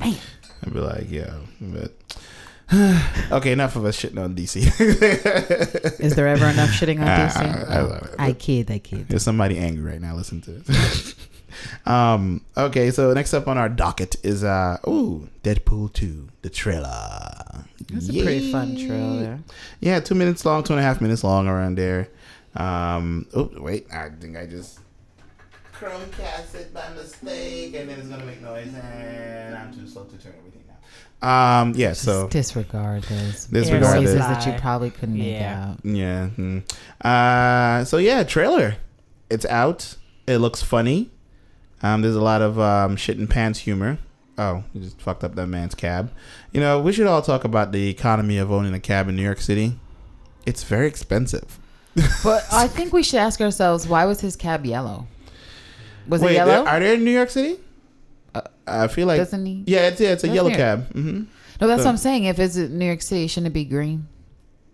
Man, 0.00 0.16
I'd 0.64 0.72
be 0.72 0.80
like, 0.80 1.10
yeah, 1.10 1.34
but 1.60 1.92
okay, 3.32 3.52
enough 3.52 3.76
of 3.76 3.84
us 3.86 4.00
shitting 4.00 4.22
on 4.22 4.34
DC. 4.34 4.56
is 6.00 6.14
there 6.14 6.28
ever 6.28 6.46
enough 6.46 6.70
shitting 6.70 7.00
on 7.00 7.06
DC? 7.06 7.36
I- 7.36 7.76
I 7.78 7.80
love 7.80 8.02
it. 8.04 8.14
I 8.18 8.32
kid, 8.34 8.70
I 8.70 8.78
kid. 8.78 9.08
There's 9.08 9.22
somebody 9.22 9.56
angry 9.58 9.90
right 9.92 10.00
now. 10.00 10.14
Listen 10.14 10.40
to 10.42 10.50
this. 10.50 11.14
um. 11.86 12.44
Okay. 12.56 12.90
So 12.90 13.12
next 13.14 13.32
up 13.32 13.48
on 13.48 13.56
our 13.56 13.68
docket 13.70 14.16
is 14.22 14.44
uh. 14.44 14.76
Ooh, 14.86 15.28
Deadpool 15.42 15.92
two, 15.94 16.28
the 16.42 16.50
trailer. 16.50 17.64
That's 17.90 18.10
a 18.10 18.12
pretty 18.12 18.52
fun 18.52 18.76
trailer. 18.76 19.38
Yeah, 19.80 20.00
two 20.00 20.14
minutes 20.14 20.44
long, 20.44 20.62
two 20.62 20.74
and 20.74 20.80
a 20.80 20.82
half 20.82 21.00
minutes 21.00 21.24
long 21.24 21.48
around 21.48 21.76
there. 21.76 22.08
Um. 22.54 23.26
Oh 23.34 23.50
wait, 23.56 23.86
I 23.92 24.10
think 24.10 24.36
I 24.36 24.44
just 24.46 24.80
Chromecast 25.72 26.54
it 26.56 26.74
by 26.74 26.88
mistake, 26.90 27.74
and 27.76 27.88
then 27.88 27.98
it's 28.00 28.08
gonna 28.08 28.24
make 28.26 28.42
noise, 28.42 28.74
and 28.74 29.56
I'm 29.56 29.72
too 29.72 29.86
slow 29.86 30.04
to 30.04 30.18
turn 30.18 30.32
down. 30.32 30.47
Um. 31.20 31.72
Yeah. 31.76 31.94
So. 31.94 32.28
Disregard 32.28 33.02
those 33.04 33.46
Disregard 33.46 33.96
voices 33.96 34.14
this. 34.14 34.20
that 34.24 34.46
you 34.46 34.52
probably 34.60 34.90
couldn't 34.90 35.18
make 35.18 35.40
out. 35.42 35.78
Yeah. 35.84 36.28
mm. 36.36 36.62
Uh, 37.04 37.84
so 37.84 37.96
yeah, 37.98 38.22
trailer. 38.22 38.76
It's 39.30 39.44
out. 39.46 39.96
It 40.26 40.38
looks 40.38 40.62
funny. 40.62 41.10
Um, 41.82 42.02
there's 42.02 42.14
a 42.16 42.20
lot 42.20 42.40
of 42.42 42.58
um, 42.60 42.96
shit 42.96 43.18
and 43.18 43.28
pants 43.28 43.60
humor. 43.60 43.98
Oh, 44.36 44.62
you 44.72 44.80
just 44.80 45.00
fucked 45.00 45.24
up 45.24 45.34
that 45.34 45.48
man's 45.48 45.74
cab. 45.74 46.12
You 46.52 46.60
know, 46.60 46.80
we 46.80 46.92
should 46.92 47.06
all 47.08 47.22
talk 47.22 47.42
about 47.44 47.72
the 47.72 47.88
economy 47.88 48.38
of 48.38 48.52
owning 48.52 48.72
a 48.74 48.78
cab 48.80 49.08
in 49.08 49.16
New 49.16 49.22
York 49.22 49.40
City. 49.40 49.78
It's 50.46 50.62
very 50.62 50.86
expensive. 50.86 51.58
But 52.22 52.44
I 52.52 52.68
think 52.68 52.92
we 52.92 53.02
should 53.02 53.18
ask 53.18 53.40
ourselves, 53.40 53.88
why 53.88 54.04
was 54.04 54.20
his 54.20 54.36
cab 54.36 54.64
yellow? 54.64 55.08
Was 56.06 56.22
Wait, 56.22 56.32
it 56.32 56.34
yellow? 56.34 56.62
there- 56.64 56.68
are 56.68 56.78
they 56.78 56.94
in 56.94 57.04
New 57.04 57.10
York 57.10 57.30
City? 57.30 57.58
Uh, 58.68 58.84
I 58.84 58.88
feel 58.88 59.06
like 59.06 59.18
Doesn't 59.18 59.44
he? 59.46 59.64
yeah, 59.66 59.88
it's 59.88 60.00
yeah, 60.00 60.10
it's 60.12 60.24
a 60.24 60.28
yellow 60.28 60.50
New 60.50 60.56
cab. 60.56 60.92
hmm 60.92 61.22
No, 61.60 61.66
that's 61.66 61.82
So- 61.82 61.86
what 61.86 61.92
I'm 61.92 61.96
saying. 61.96 62.24
If 62.24 62.38
it's 62.38 62.56
in 62.56 62.78
New 62.78 62.86
York 62.86 63.02
City, 63.02 63.26
shouldn't 63.26 63.48
it 63.48 63.54
be 63.54 63.64
green? 63.64 64.06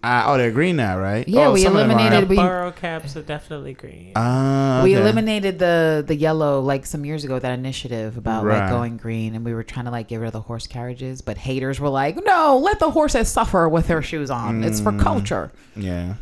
Uh, 0.03 0.24
oh, 0.26 0.36
they're 0.36 0.51
green 0.51 0.76
now, 0.76 0.99
right? 0.99 1.26
Yeah, 1.26 1.47
oh, 1.49 1.53
we 1.55 1.62
some 1.62 1.72
of 1.76 1.78
them 1.78 1.88
are. 1.88 1.92
eliminated- 1.99 2.28
the 2.28 2.30
we- 2.30 2.36
borough 2.36 2.72
cabs 2.72 3.16
are 3.16 3.22
definitely 3.22 3.72
green. 3.72 4.12
Ah, 4.16 4.82
We 4.84 4.92
eliminated 4.95 5.59
the 5.59 6.05
the 6.07 6.14
yellow 6.14 6.61
like 6.61 6.84
some 6.84 7.07
years 7.07 7.24
ago. 7.24 7.38
That 7.38 7.59
initiative 7.59 8.18
about 8.18 8.45
Right. 8.45 8.61
like 8.61 8.68
going 8.70 8.99
green, 8.99 9.34
and 9.34 9.47
we 9.47 9.55
were 9.55 9.62
trying 9.62 9.86
to 9.86 9.90
like 9.90 10.09
get 10.09 10.18
rid 10.20 10.26
of 10.26 10.34
the 10.34 10.42
horse 10.42 10.66
carriages, 10.66 11.22
but 11.22 11.38
haters 11.38 11.80
were 11.80 11.88
like, 11.88 12.18
"No, 12.22 12.59
let 12.62 12.80
the 12.80 12.90
horses 12.90 13.28
suffer 13.28 13.66
with 13.66 13.86
their 13.86 14.03
shoes 14.03 14.30
on. 14.30 14.62
It's 14.62 14.78
for 14.78 14.92
Mm. 14.92 15.01
culture." 15.01 15.53
Yeah, 15.74 16.14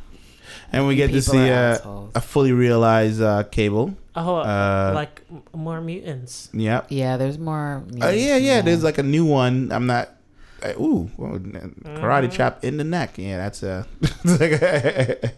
and 0.72 0.86
we 0.86 0.96
get 0.96 1.10
to 1.10 1.22
see 1.22 1.50
are 1.50 1.80
uh, 1.84 2.06
a 2.14 2.20
fully 2.20 2.52
realized 2.52 3.20
uh, 3.20 3.44
cable. 3.44 3.94
oh, 4.16 4.36
uh, 4.36 4.92
like 4.94 5.22
more 5.54 5.80
mutants. 5.80 6.48
Yep. 6.52 6.86
Yeah, 6.90 7.16
there's 7.16 7.38
more. 7.38 7.84
Uh, 8.00 8.08
yeah, 8.08 8.36
yeah. 8.36 8.60
There's 8.62 8.82
like 8.82 8.98
a 8.98 9.02
new 9.02 9.24
one. 9.24 9.70
I'm 9.72 9.86
not. 9.86 10.10
Uh, 10.62 10.74
ooh, 10.80 11.10
well, 11.16 11.38
karate 11.38 12.30
chop 12.30 12.64
in 12.64 12.76
the 12.76 12.84
neck. 12.84 13.14
Yeah, 13.16 13.36
that's 13.38 13.62
a. 13.62 13.86
that 14.24 15.32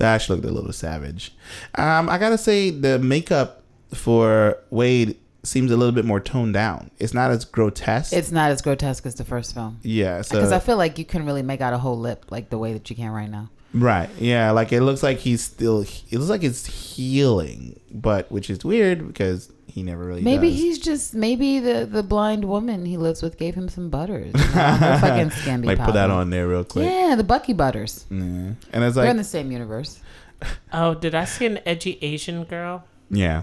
actually 0.00 0.36
looked 0.36 0.48
a 0.48 0.52
little 0.52 0.72
savage. 0.72 1.34
Um, 1.74 2.08
I 2.08 2.18
gotta 2.18 2.38
say 2.38 2.70
the 2.70 2.98
makeup 2.98 3.62
for 3.94 4.58
Wade 4.70 5.16
seems 5.42 5.70
a 5.70 5.76
little 5.76 5.92
bit 5.92 6.04
more 6.04 6.20
toned 6.20 6.54
down. 6.54 6.90
It's 6.98 7.14
not 7.14 7.30
as 7.30 7.44
grotesque. 7.44 8.12
It's 8.12 8.30
not 8.30 8.50
as 8.50 8.62
grotesque 8.62 9.06
as 9.06 9.14
the 9.14 9.24
first 9.24 9.54
film 9.54 9.78
yeah, 9.82 10.22
so 10.22 10.36
because 10.36 10.52
I 10.52 10.58
feel 10.58 10.76
like 10.76 10.98
you 10.98 11.04
couldn't 11.04 11.26
really 11.26 11.42
make 11.42 11.60
out 11.60 11.72
a 11.72 11.78
whole 11.78 11.98
lip 11.98 12.26
like 12.30 12.50
the 12.50 12.58
way 12.58 12.72
that 12.72 12.88
you 12.90 12.96
can 12.96 13.10
right 13.10 13.30
now. 13.30 13.50
Right. 13.74 14.10
Yeah, 14.18 14.50
like 14.52 14.72
it 14.72 14.82
looks 14.82 15.02
like 15.02 15.18
he's 15.18 15.42
still. 15.42 15.82
It 15.82 16.12
looks 16.12 16.30
like 16.30 16.44
it's 16.44 16.66
healing, 16.66 17.78
but 17.90 18.30
which 18.30 18.50
is 18.50 18.64
weird 18.64 19.06
because 19.06 19.52
he 19.66 19.82
never 19.82 20.04
really. 20.04 20.22
Maybe 20.22 20.50
does. 20.50 20.58
he's 20.58 20.78
just 20.78 21.14
maybe 21.14 21.58
the 21.60 21.86
the 21.86 22.02
blind 22.02 22.44
woman 22.44 22.84
he 22.86 22.96
lives 22.96 23.22
with 23.22 23.38
gave 23.38 23.54
him 23.54 23.68
some 23.68 23.90
butters. 23.90 24.32
You 24.34 24.40
know? 24.40 24.44
Fucking 25.00 25.30
scamby 25.30 25.66
like 25.66 25.78
put 25.78 25.94
that 25.94 26.10
on 26.10 26.30
there 26.30 26.48
real 26.48 26.64
quick. 26.64 26.86
Yeah, 26.86 27.14
the 27.16 27.24
Bucky 27.24 27.52
butters. 27.52 28.06
Yeah. 28.10 28.16
And 28.18 28.56
it's 28.72 28.96
like 28.96 29.04
They're 29.04 29.10
in 29.10 29.16
the 29.16 29.24
same 29.24 29.50
universe. 29.52 30.00
Oh, 30.72 30.94
did 30.94 31.16
I 31.16 31.24
see 31.24 31.46
an 31.46 31.58
edgy 31.66 31.98
Asian 32.00 32.44
girl? 32.44 32.84
yeah. 33.10 33.42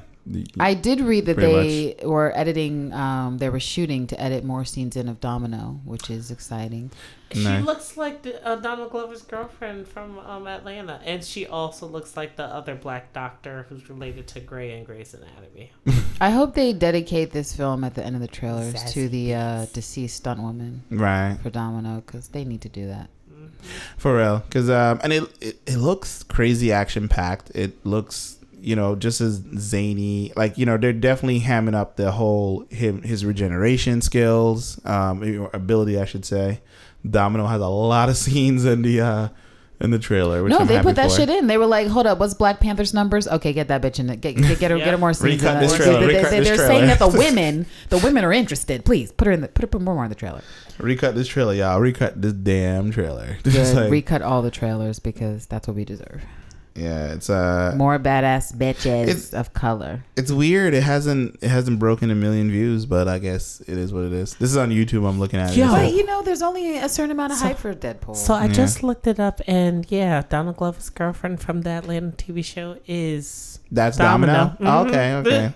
I 0.60 0.74
did 0.74 1.02
read 1.02 1.28
that 1.28 1.36
Pretty 1.38 1.94
they 2.00 2.06
were 2.06 2.36
editing. 2.36 2.92
Um, 2.94 3.38
they 3.38 3.50
were 3.50 3.60
shooting 3.60 4.08
to 4.08 4.20
edit 4.20 4.44
more 4.44 4.66
scenes 4.66 4.96
in 4.96 5.08
of 5.08 5.20
Domino, 5.20 5.82
which 5.86 6.10
is 6.10 6.32
exciting. 6.32 6.90
She 7.32 7.44
Nice. 7.44 7.64
looks 7.64 7.98
like 7.98 8.24
the, 8.24 8.44
uh, 8.46 8.56
Donald 8.56 8.92
Glover's 8.92 9.22
girlfriend 9.22 9.88
from 9.88 10.18
um, 10.20 10.48
Atlanta, 10.48 11.00
and 11.06 11.24
she 11.24 11.46
also 11.46 11.86
looks 11.86 12.16
like 12.18 12.38
the 12.38 12.44
other 12.46 12.74
black 12.76 13.14
doctor 13.14 13.66
who's 13.70 13.88
related 13.90 14.26
to 14.30 14.40
Grey 14.40 14.72
and 14.78 14.86
Grey's 14.86 15.14
Anatomy. 15.14 15.72
I 16.22 16.32
hope 16.32 16.56
they 16.56 16.74
dedicate 16.74 17.32
this 17.32 17.56
film 17.56 17.84
at 17.84 17.94
the 17.94 18.04
end 18.04 18.16
of 18.16 18.22
the 18.22 18.28
trailers 18.28 18.84
to 18.94 19.08
the 19.10 19.36
uh, 19.36 19.66
deceased 19.74 20.18
stunt 20.18 20.42
woman 20.42 20.84
Right. 20.90 21.38
for 21.44 21.50
Domino 21.52 22.02
because 22.06 22.30
they 22.30 22.46
need 22.46 22.62
to 22.62 22.70
do 22.70 22.88
that. 22.88 23.10
For 23.98 24.16
real, 24.18 24.40
because 24.40 24.70
um, 24.70 25.00
and 25.04 25.12
it, 25.12 25.24
it 25.42 25.60
it 25.66 25.78
looks 25.78 26.22
crazy 26.24 26.72
action 26.72 27.08
packed. 27.10 27.50
It 27.56 27.84
looks 27.86 28.35
you 28.66 28.76
know 28.76 28.96
just 28.96 29.22
as 29.22 29.42
zany. 29.58 30.34
Like 30.36 30.58
you 30.58 30.66
know 30.66 30.78
they're 30.78 30.94
definitely 30.94 31.42
hamming 31.42 31.76
up 31.76 31.96
the 31.96 32.12
whole 32.12 32.66
him 32.70 33.02
his 33.04 33.24
regeneration 33.26 34.02
skills, 34.02 34.84
um, 34.86 35.50
ability 35.54 36.00
I 36.00 36.06
should 36.06 36.26
say. 36.26 36.62
Domino 37.10 37.46
has 37.46 37.62
a 37.62 37.68
lot 37.68 38.10
of 38.10 38.18
scenes 38.26 38.66
in 38.66 38.82
the 38.82 39.02
uh 39.02 39.28
in 39.80 39.92
the 39.92 40.00
trailer. 40.00 40.42
Which 40.42 40.52
no, 40.52 40.60
I'm 40.60 40.68
they 40.68 40.76
happy 40.76 40.86
put 40.88 40.96
that 40.96 41.12
for. 41.12 41.18
shit 41.18 41.30
in. 41.30 41.48
They 41.48 41.58
were 41.58 41.66
like, 41.66 41.88
"Hold 41.88 42.08
up, 42.08 42.18
what's 42.18 42.34
Black 42.34 42.60
Panther's 42.60 42.94
numbers? 42.94 43.28
Okay, 43.28 43.54
get 43.54 43.68
that 43.68 43.82
bitch 43.82 44.00
in 44.00 44.10
it. 44.10 44.22
Get 44.22 44.36
get, 44.38 44.60
get 44.60 44.72
her 44.72 44.78
get 44.78 44.88
her 44.88 44.98
more 44.98 45.14
scenes." 45.14 45.42
Recut 45.42 45.56
in 45.56 45.62
this 45.62 45.74
it. 45.74 45.78
trailer, 45.78 46.00
They, 46.00 46.16
recut 46.16 46.32
they, 46.32 46.40
this 46.40 46.50
are 46.50 46.58
saying 46.66 46.88
that 46.88 46.98
the 47.00 47.08
women 47.18 47.66
the 47.90 47.98
women 48.00 48.24
are 48.24 48.34
interested. 48.34 48.86
Please 48.86 49.12
put 49.12 49.28
her 49.28 49.34
in 49.34 49.42
the 49.42 49.48
put, 49.50 49.70
put 49.70 49.82
more 49.82 50.02
in 50.04 50.10
the 50.10 50.16
trailer. 50.16 50.42
Recut 50.80 51.14
this 51.14 51.28
trailer, 51.28 51.54
y'all. 51.54 51.80
Recut 51.80 52.22
this 52.22 52.34
damn 52.34 52.90
trailer. 52.92 53.38
Good. 53.44 53.76
like- 53.76 53.92
Recut 53.92 54.22
all 54.22 54.42
the 54.42 54.52
trailers 54.52 55.00
because 55.00 55.46
that's 55.46 55.68
what 55.68 55.76
we 55.76 55.86
deserve. 55.86 56.22
Yeah, 56.76 57.14
it's 57.14 57.30
uh, 57.30 57.74
More 57.78 57.98
badass 57.98 58.54
bitches 58.54 59.34
of 59.34 59.54
color. 59.54 60.04
it's 60.18 60.32
weird. 60.32 60.74
It 60.74 60.84
hasn't 60.84 61.38
it 61.42 61.48
hasn't 61.48 61.80
broken 61.80 62.12
a 62.12 62.16
million 62.16 62.52
views, 62.52 62.86
but 62.86 63.08
I 63.08 63.20
guess 63.20 63.62
it 63.62 63.78
is 63.78 63.94
what 63.94 64.04
it 64.04 64.12
is. 64.14 64.36
This 64.36 64.50
is 64.52 64.58
on 64.58 64.72
YouTube. 64.72 65.08
I'm 65.08 65.18
looking 65.20 65.40
at 65.40 65.56
it. 65.58 65.62
But 65.62 65.80
It's- 65.86 65.94
you 65.94 66.06
know, 66.06 66.22
there's 66.22 66.42
only 66.42 66.78
a 66.78 66.90
certain 66.90 67.12
amount 67.12 67.32
of 67.32 67.38
So- 67.40 67.46
hype 67.46 67.58
for 67.60 67.74
Deadpool. 67.74 68.16
So 68.18 68.34
I 68.34 68.46
Yeah. 68.48 68.52
just 68.54 68.84
looked 68.84 69.08
it 69.08 69.20
up, 69.20 69.40
and 69.48 69.86
yeah, 69.90 70.24
Donald 70.28 70.58
Glover's 70.58 70.90
girlfriend 70.90 71.40
from 71.40 71.62
the 71.62 71.70
Atlanta 71.70 72.12
TV 72.12 72.42
show 72.44 72.76
is 72.88 73.60
That's 73.72 73.98
Domino. 73.98 74.34
Domino. 74.34 74.56
Oh, 74.62 74.84
Mhm. 74.86 74.90
okay, 74.90 75.14
okay. 75.22 75.54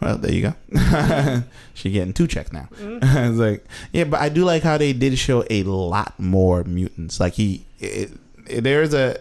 well, 0.00 0.18
there 0.18 0.32
you 0.32 0.42
go. 0.42 1.42
she 1.74 1.90
getting 1.90 2.12
two 2.12 2.26
checks 2.26 2.52
now. 2.52 2.68
it's 2.80 3.38
like, 3.38 3.64
yeah, 3.92 4.04
but 4.04 4.20
I 4.20 4.28
do 4.28 4.44
like 4.44 4.62
how 4.62 4.76
they 4.76 4.92
did 4.92 5.18
show 5.18 5.44
a 5.50 5.62
lot 5.62 6.12
more 6.20 6.64
mutants. 6.64 7.18
Like 7.18 7.32
he, 7.34 7.64
it, 7.80 8.12
it, 8.46 8.60
there's 8.62 8.92
a 8.94 9.18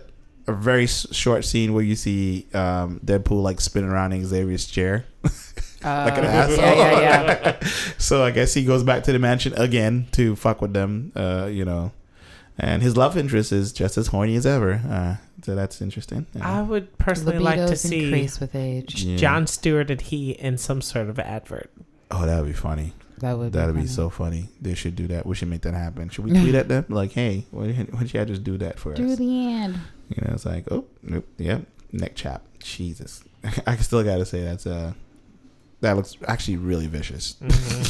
a 0.48 0.54
very 0.54 0.88
short 0.88 1.46
scene 1.46 1.74
where 1.74 1.84
you 1.84 1.96
see 1.96 2.48
um, 2.54 3.00
Deadpool 3.06 3.42
like 3.44 3.62
spinning 3.62 3.90
around 3.90 4.14
in 4.14 4.26
Xavier's 4.26 4.66
chair. 4.66 5.06
like 5.24 6.18
an 6.18 6.26
Uh, 6.26 6.28
asshole. 6.28 6.58
Yeah, 6.58 7.00
yeah, 7.02 7.42
yeah. 7.62 7.68
so 7.98 8.24
I 8.24 8.32
guess 8.32 8.54
he 8.54 8.64
goes 8.66 8.84
back 8.84 9.04
to 9.04 9.12
the 9.12 9.20
mansion 9.20 9.54
again 9.56 10.08
to 10.14 10.36
fuck 10.36 10.62
with 10.62 10.74
them. 10.74 11.12
Uh, 11.16 11.50
you 11.52 11.66
know, 11.66 11.92
and 12.58 12.82
his 12.82 12.96
love 12.98 13.18
interest 13.18 13.52
is 13.52 13.72
just 13.74 13.98
as 13.98 14.08
horny 14.08 14.36
as 14.36 14.46
ever. 14.46 14.82
Uh, 14.90 15.16
so 15.44 15.56
that's 15.56 15.82
interesting. 15.82 16.26
Yeah. 16.34 16.60
I 16.60 16.62
would 16.62 16.98
personally 16.98 17.40
like 17.40 17.58
to 17.58 17.76
see 17.76 18.06
increase 18.06 18.40
with 18.40 18.56
age. 18.56 19.04
Yeah. 19.04 19.18
John 19.18 19.48
Stewart 19.48 19.90
and 19.92 20.00
he 20.02 20.32
in 20.32 20.58
some 20.58 20.82
sort 20.82 21.10
of 21.10 21.20
advert. 21.20 21.70
oh, 22.12 22.26
that 22.26 22.38
would 22.40 22.48
be 22.48 22.54
funny. 22.54 22.94
That 23.20 23.38
would 23.38 23.54
That'd 23.54 23.76
be 23.76 23.82
funny. 23.82 23.88
so 23.88 24.10
funny. 24.10 24.50
They 24.62 24.74
should 24.74 24.96
do 24.98 25.08
that. 25.08 25.26
We 25.26 25.36
should 25.36 25.48
make 25.48 25.62
that 25.62 25.74
happen. 25.74 26.10
Should 26.10 26.26
we 26.26 26.32
tweet 26.32 26.56
at 26.56 26.68
them 26.68 26.86
like, 26.90 27.14
"Hey, 27.14 27.46
why 27.52 27.68
why 27.68 27.84
don't 28.00 28.14
y'all 28.14 28.26
just 28.26 28.44
do 28.44 28.58
that 28.58 28.80
for 28.80 28.94
Do 28.94 29.10
us?" 29.12 29.18
the 29.18 29.48
end. 29.54 29.78
You 30.10 30.24
know, 30.28 30.34
it's 30.34 30.46
like, 30.46 30.66
oh, 30.72 30.86
nope, 31.02 31.28
yep, 31.38 31.64
neck 31.92 32.16
chap. 32.16 32.44
Jesus, 32.60 33.24
I 33.68 33.76
still 33.78 34.04
got 34.04 34.18
to 34.18 34.26
say 34.26 34.44
that's 34.44 34.66
uh, 34.68 34.94
that 35.82 35.96
looks 35.98 36.16
actually 36.28 36.58
really 36.58 36.88
vicious, 36.88 37.36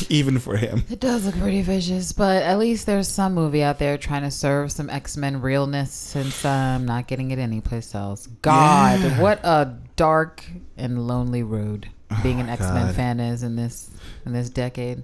even 0.09 0.39
for 0.39 0.57
him. 0.57 0.83
It 0.89 0.99
does 0.99 1.25
look 1.25 1.35
pretty 1.35 1.61
vicious, 1.61 2.11
but 2.11 2.41
at 2.43 2.57
least 2.57 2.85
there's 2.87 3.07
some 3.07 3.33
movie 3.35 3.61
out 3.63 3.77
there 3.77 3.97
trying 3.97 4.23
to 4.23 4.31
serve 4.31 4.71
some 4.71 4.89
X 4.89 5.15
Men 5.17 5.41
realness 5.41 5.91
since 5.91 6.43
I'm 6.45 6.85
not 6.85 7.07
getting 7.07 7.31
it 7.31 7.39
anyplace 7.39 7.93
else. 7.93 8.27
God, 8.41 8.99
Yeah. 8.99 9.21
what 9.21 9.39
a 9.43 9.75
dark 9.95 10.43
and 10.77 11.07
lonely 11.07 11.43
road 11.43 11.87
being 12.23 12.39
an 12.39 12.49
X 12.49 12.61
Men 12.61 12.71
Oh 12.83 12.85
God. 12.87 12.95
fan 12.95 13.19
is 13.19 13.43
in 13.43 13.55
this 13.55 13.91
in 14.25 14.33
this 14.33 14.49
decade. 14.49 15.03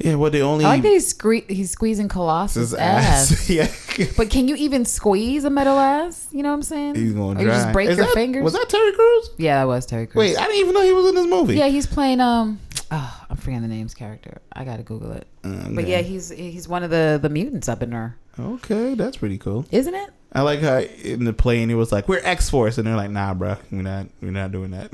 Yeah, 0.00 0.14
well, 0.14 0.30
the 0.30 0.40
only 0.40 0.64
I 0.64 0.68
like 0.68 0.82
that 0.82 0.88
he's 0.88 1.08
scre- 1.08 1.46
he's 1.46 1.70
squeezing 1.70 2.08
Colossus 2.08 2.70
his 2.70 2.74
ass. 2.74 3.30
ass. 3.32 3.50
yeah, 3.50 3.66
But 4.16 4.30
can 4.30 4.48
you 4.48 4.54
even 4.56 4.84
squeeze 4.84 5.44
a 5.44 5.50
metal 5.50 5.78
ass? 5.78 6.28
You 6.32 6.42
know 6.42 6.48
what 6.50 6.56
I'm 6.56 6.62
saying? 6.62 6.94
he's 6.94 7.12
going 7.12 7.38
you 7.38 7.46
just 7.46 7.72
break 7.72 7.88
Is 7.90 7.96
your 7.96 8.06
that- 8.06 8.14
fingers. 8.14 8.42
Was 8.44 8.52
that 8.54 8.68
Terry 8.68 8.92
Crews? 8.92 9.30
Yeah, 9.38 9.60
that 9.60 9.66
was 9.66 9.86
Terry 9.86 10.06
Crews. 10.06 10.18
Wait, 10.30 10.38
I 10.38 10.46
didn't 10.46 10.58
even 10.60 10.74
know 10.74 10.82
he 10.82 10.92
was 10.92 11.06
in 11.08 11.14
this 11.14 11.26
movie. 11.26 11.54
yeah, 11.56 11.68
he's 11.68 11.86
playing 11.86 12.20
um. 12.20 12.58
Oh, 12.92 13.24
I'm 13.30 13.36
forgetting 13.36 13.62
the 13.62 13.68
name's 13.68 13.94
character. 13.94 14.40
I 14.52 14.64
gotta 14.64 14.82
Google 14.82 15.12
it. 15.12 15.24
Okay. 15.44 15.74
But 15.74 15.86
yeah, 15.86 15.98
he's 16.00 16.30
he's 16.30 16.66
one 16.66 16.82
of 16.82 16.90
the 16.90 17.20
the 17.22 17.28
mutants 17.28 17.68
up 17.68 17.84
in 17.84 17.90
there, 17.90 18.16
okay, 18.36 18.94
that's 18.94 19.16
pretty 19.18 19.38
cool. 19.38 19.64
isn't 19.70 19.94
it? 19.94 20.10
I 20.32 20.42
like 20.42 20.58
how 20.60 20.78
in 20.78 21.24
the 21.24 21.32
plane 21.32 21.70
it 21.70 21.74
was 21.74 21.92
like 21.92 22.08
we're 22.08 22.20
X 22.24 22.50
Force, 22.50 22.78
and 22.78 22.86
they're 22.88 22.96
like, 22.96 23.10
nah, 23.12 23.32
bro, 23.34 23.58
we're 23.70 23.82
not, 23.82 24.06
we're 24.20 24.32
not 24.32 24.50
doing 24.50 24.72
that. 24.72 24.90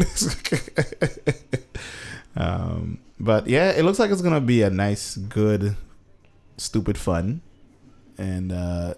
um, 2.36 2.98
but 3.18 3.46
yeah, 3.46 3.70
it 3.70 3.82
looks 3.84 3.98
like 3.98 4.10
it's 4.10 4.20
gonna 4.22 4.40
be 4.42 4.60
a 4.62 4.68
nice, 4.70 5.16
good, 5.16 5.76
stupid 6.58 6.98
fun, 6.98 7.40
and 8.18 8.52
uh, 8.52 8.94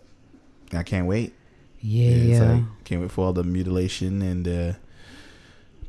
I 0.72 0.82
can't 0.82 1.06
wait. 1.06 1.34
Yeah. 1.80 2.08
it's 2.10 2.40
like, 2.40 2.84
can't 2.84 3.00
wait 3.00 3.10
for 3.12 3.26
all 3.26 3.32
the 3.32 3.44
mutilation 3.44 4.20
and 4.22 4.48
uh, 4.48 4.72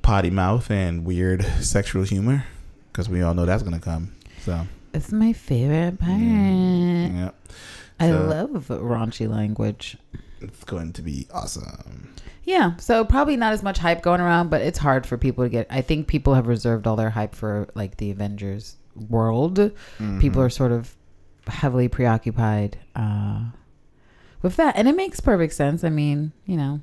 potty 0.02 0.30
mouth 0.30 0.70
and 0.72 1.06
weird 1.06 1.44
sexual 1.62 2.04
humor, 2.04 2.46
because 2.92 3.10
we 3.10 3.22
all 3.22 3.34
know 3.34 3.46
that's 3.46 3.64
gonna 3.64 3.80
come. 3.80 4.14
So 4.42 4.66
It's 4.94 5.12
my 5.12 5.34
favorite 5.34 6.00
part. 6.00 6.20
yeah, 6.20 7.32
I 8.00 8.10
So- 8.10 8.26
love 8.26 8.68
raunchy 8.70 9.30
language. 9.30 9.98
it's 10.42 10.64
going 10.64 10.94
to 10.94 11.02
be 11.02 11.28
awesome. 11.34 12.14
Yeah, 12.46 12.78
so 12.78 13.06
probably 13.06 13.36
not 13.38 13.54
as 13.54 13.62
much 13.62 13.78
hype 13.78 14.02
going 14.02 14.22
around, 14.22 14.50
but 14.50 14.62
it's 14.62 14.80
hard 14.80 15.06
for 15.06 15.18
people 15.18 15.44
to 15.44 15.50
get. 15.50 15.68
I 15.70 15.82
think 15.82 16.08
people 16.08 16.34
have 16.34 16.48
reserved 16.48 16.88
all 16.88 16.96
their 16.96 17.12
hype 17.12 17.36
for 17.36 17.68
like 17.76 17.98
the 17.98 18.10
Avengers 18.10 18.76
world. 19.10 19.58
Mm-hmm. 19.60 20.20
People 20.20 20.42
are 20.42 20.50
sort 20.50 20.72
of 20.72 20.96
heavily 21.50 21.88
preoccupied 21.88 22.78
uh, 22.96 23.42
with 24.42 24.56
that, 24.58 24.76
and 24.78 24.88
it 24.88 24.96
makes 24.96 25.20
perfect 25.20 25.54
sense. 25.54 25.84
I 25.84 25.90
mean, 25.90 26.32
you 26.46 26.58
know, 26.58 26.82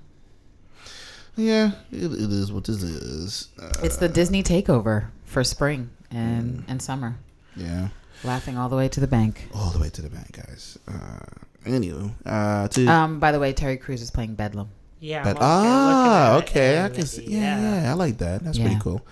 Yeah, 1.36 1.72
it, 1.92 2.04
it 2.12 2.30
is 2.32 2.52
what 2.52 2.64
this 2.64 2.82
is. 2.82 3.48
Uh, 3.60 3.72
it's 3.82 3.96
the 3.98 4.08
Disney 4.08 4.42
takeover 4.42 5.06
for 5.24 5.44
spring 5.44 5.90
and 6.10 6.64
and 6.68 6.80
summer. 6.80 7.16
yeah. 7.56 7.88
Laughing 8.24 8.56
all 8.56 8.70
the 8.70 8.76
way 8.76 8.88
to 8.88 8.98
the 9.00 9.06
bank. 9.06 9.46
all 9.54 9.70
the 9.70 9.78
way 9.78 9.90
to 9.90 10.00
the 10.02 10.08
bank, 10.08 10.32
guys. 10.32 10.78
Uh, 10.88 11.18
anywho, 11.66 12.10
uh, 12.24 12.66
to 12.68 12.86
Um, 12.86 13.20
by 13.20 13.30
the 13.30 13.38
way, 13.38 13.52
Terry 13.52 13.76
Crews 13.76 14.00
is 14.00 14.10
playing 14.10 14.34
Bedlam. 14.36 14.70
Yeah. 15.06 15.22
but 15.22 15.36
I'm 15.36 15.42
ah, 15.42 16.32
looking 16.36 16.36
at 16.36 16.36
it 16.36 16.50
okay, 16.50 16.84
I 16.84 16.88
can 16.88 17.06
see. 17.06 17.24
Yeah, 17.26 17.82
yeah, 17.82 17.90
I 17.90 17.94
like 17.94 18.18
that. 18.18 18.42
That's 18.42 18.58
Yeah. 18.58 18.66
pretty 18.66 18.80
cool. 18.80 19.06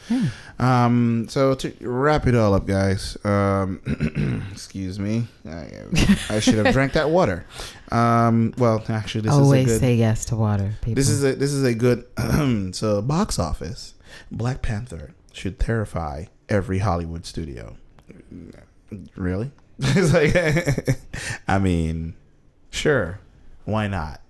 Um, 0.59 1.26
so 1.28 1.55
to 1.55 1.72
wrap 1.80 2.26
it 2.26 2.34
all 2.34 2.55
up, 2.55 2.66
guys. 2.66 3.16
Um, 3.24 3.80
excuse 4.53 4.99
me, 4.99 5.28
I, 5.49 5.68
I 6.28 6.40
should 6.40 6.55
have 6.55 6.72
drank 6.72 6.95
that 6.95 7.11
water. 7.11 7.47
Um, 7.92 8.55
well, 8.59 8.82
actually, 8.88 9.22
this 9.22 9.32
Always 9.32 9.66
is 9.68 9.72
a 9.72 9.74
good. 9.74 9.80
say 9.80 9.95
yes 9.95 10.24
to 10.26 10.36
water, 10.36 10.74
people. 10.80 10.95
This 10.97 11.09
is 11.09 11.22
a 11.22 11.34
this 11.34 11.53
is 11.53 11.62
a 11.64 11.74
good. 11.74 12.05
so 12.74 13.01
box 13.01 13.38
office, 13.38 13.95
Black 14.30 14.62
Panther 14.62 15.14
should 15.32 15.61
terrify 15.61 16.24
every 16.49 16.78
Hollywood 16.78 17.24
studio. 17.24 17.76
Really? 19.16 19.53
it's 19.78 20.12
like, 20.14 20.99
I 21.49 21.59
mean, 21.59 22.14
sure, 22.70 23.20
why 23.64 23.88
not? 23.88 24.20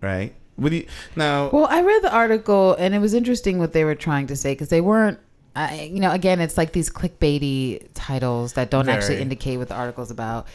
Right? 0.00 0.34
You 0.58 0.86
now? 1.16 1.50
Well, 1.50 1.66
I 1.70 1.82
read 1.82 2.02
the 2.02 2.12
article 2.12 2.74
and 2.74 2.94
it 2.94 2.98
was 2.98 3.14
interesting 3.14 3.58
what 3.58 3.72
they 3.72 3.84
were 3.84 3.94
trying 3.94 4.26
to 4.28 4.36
say 4.36 4.52
because 4.52 4.68
they 4.68 4.80
weren't. 4.80 5.18
I, 5.54 5.90
you 5.92 5.98
know, 5.98 6.12
again, 6.12 6.40
it's 6.40 6.56
like 6.56 6.72
these 6.72 6.88
clickbaity 6.88 7.88
titles 7.94 8.52
that 8.52 8.70
don't 8.70 8.88
actually 8.88 9.20
indicate 9.20 9.56
what 9.56 9.68
the 9.68 9.74
article's 9.74 10.10
about 10.10 10.46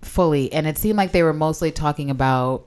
fully, 0.00 0.52
and 0.52 0.66
it 0.66 0.78
seemed 0.78 0.96
like 0.96 1.12
they 1.12 1.22
were 1.22 1.34
mostly 1.34 1.72
talking 1.72 2.08
about, 2.10 2.66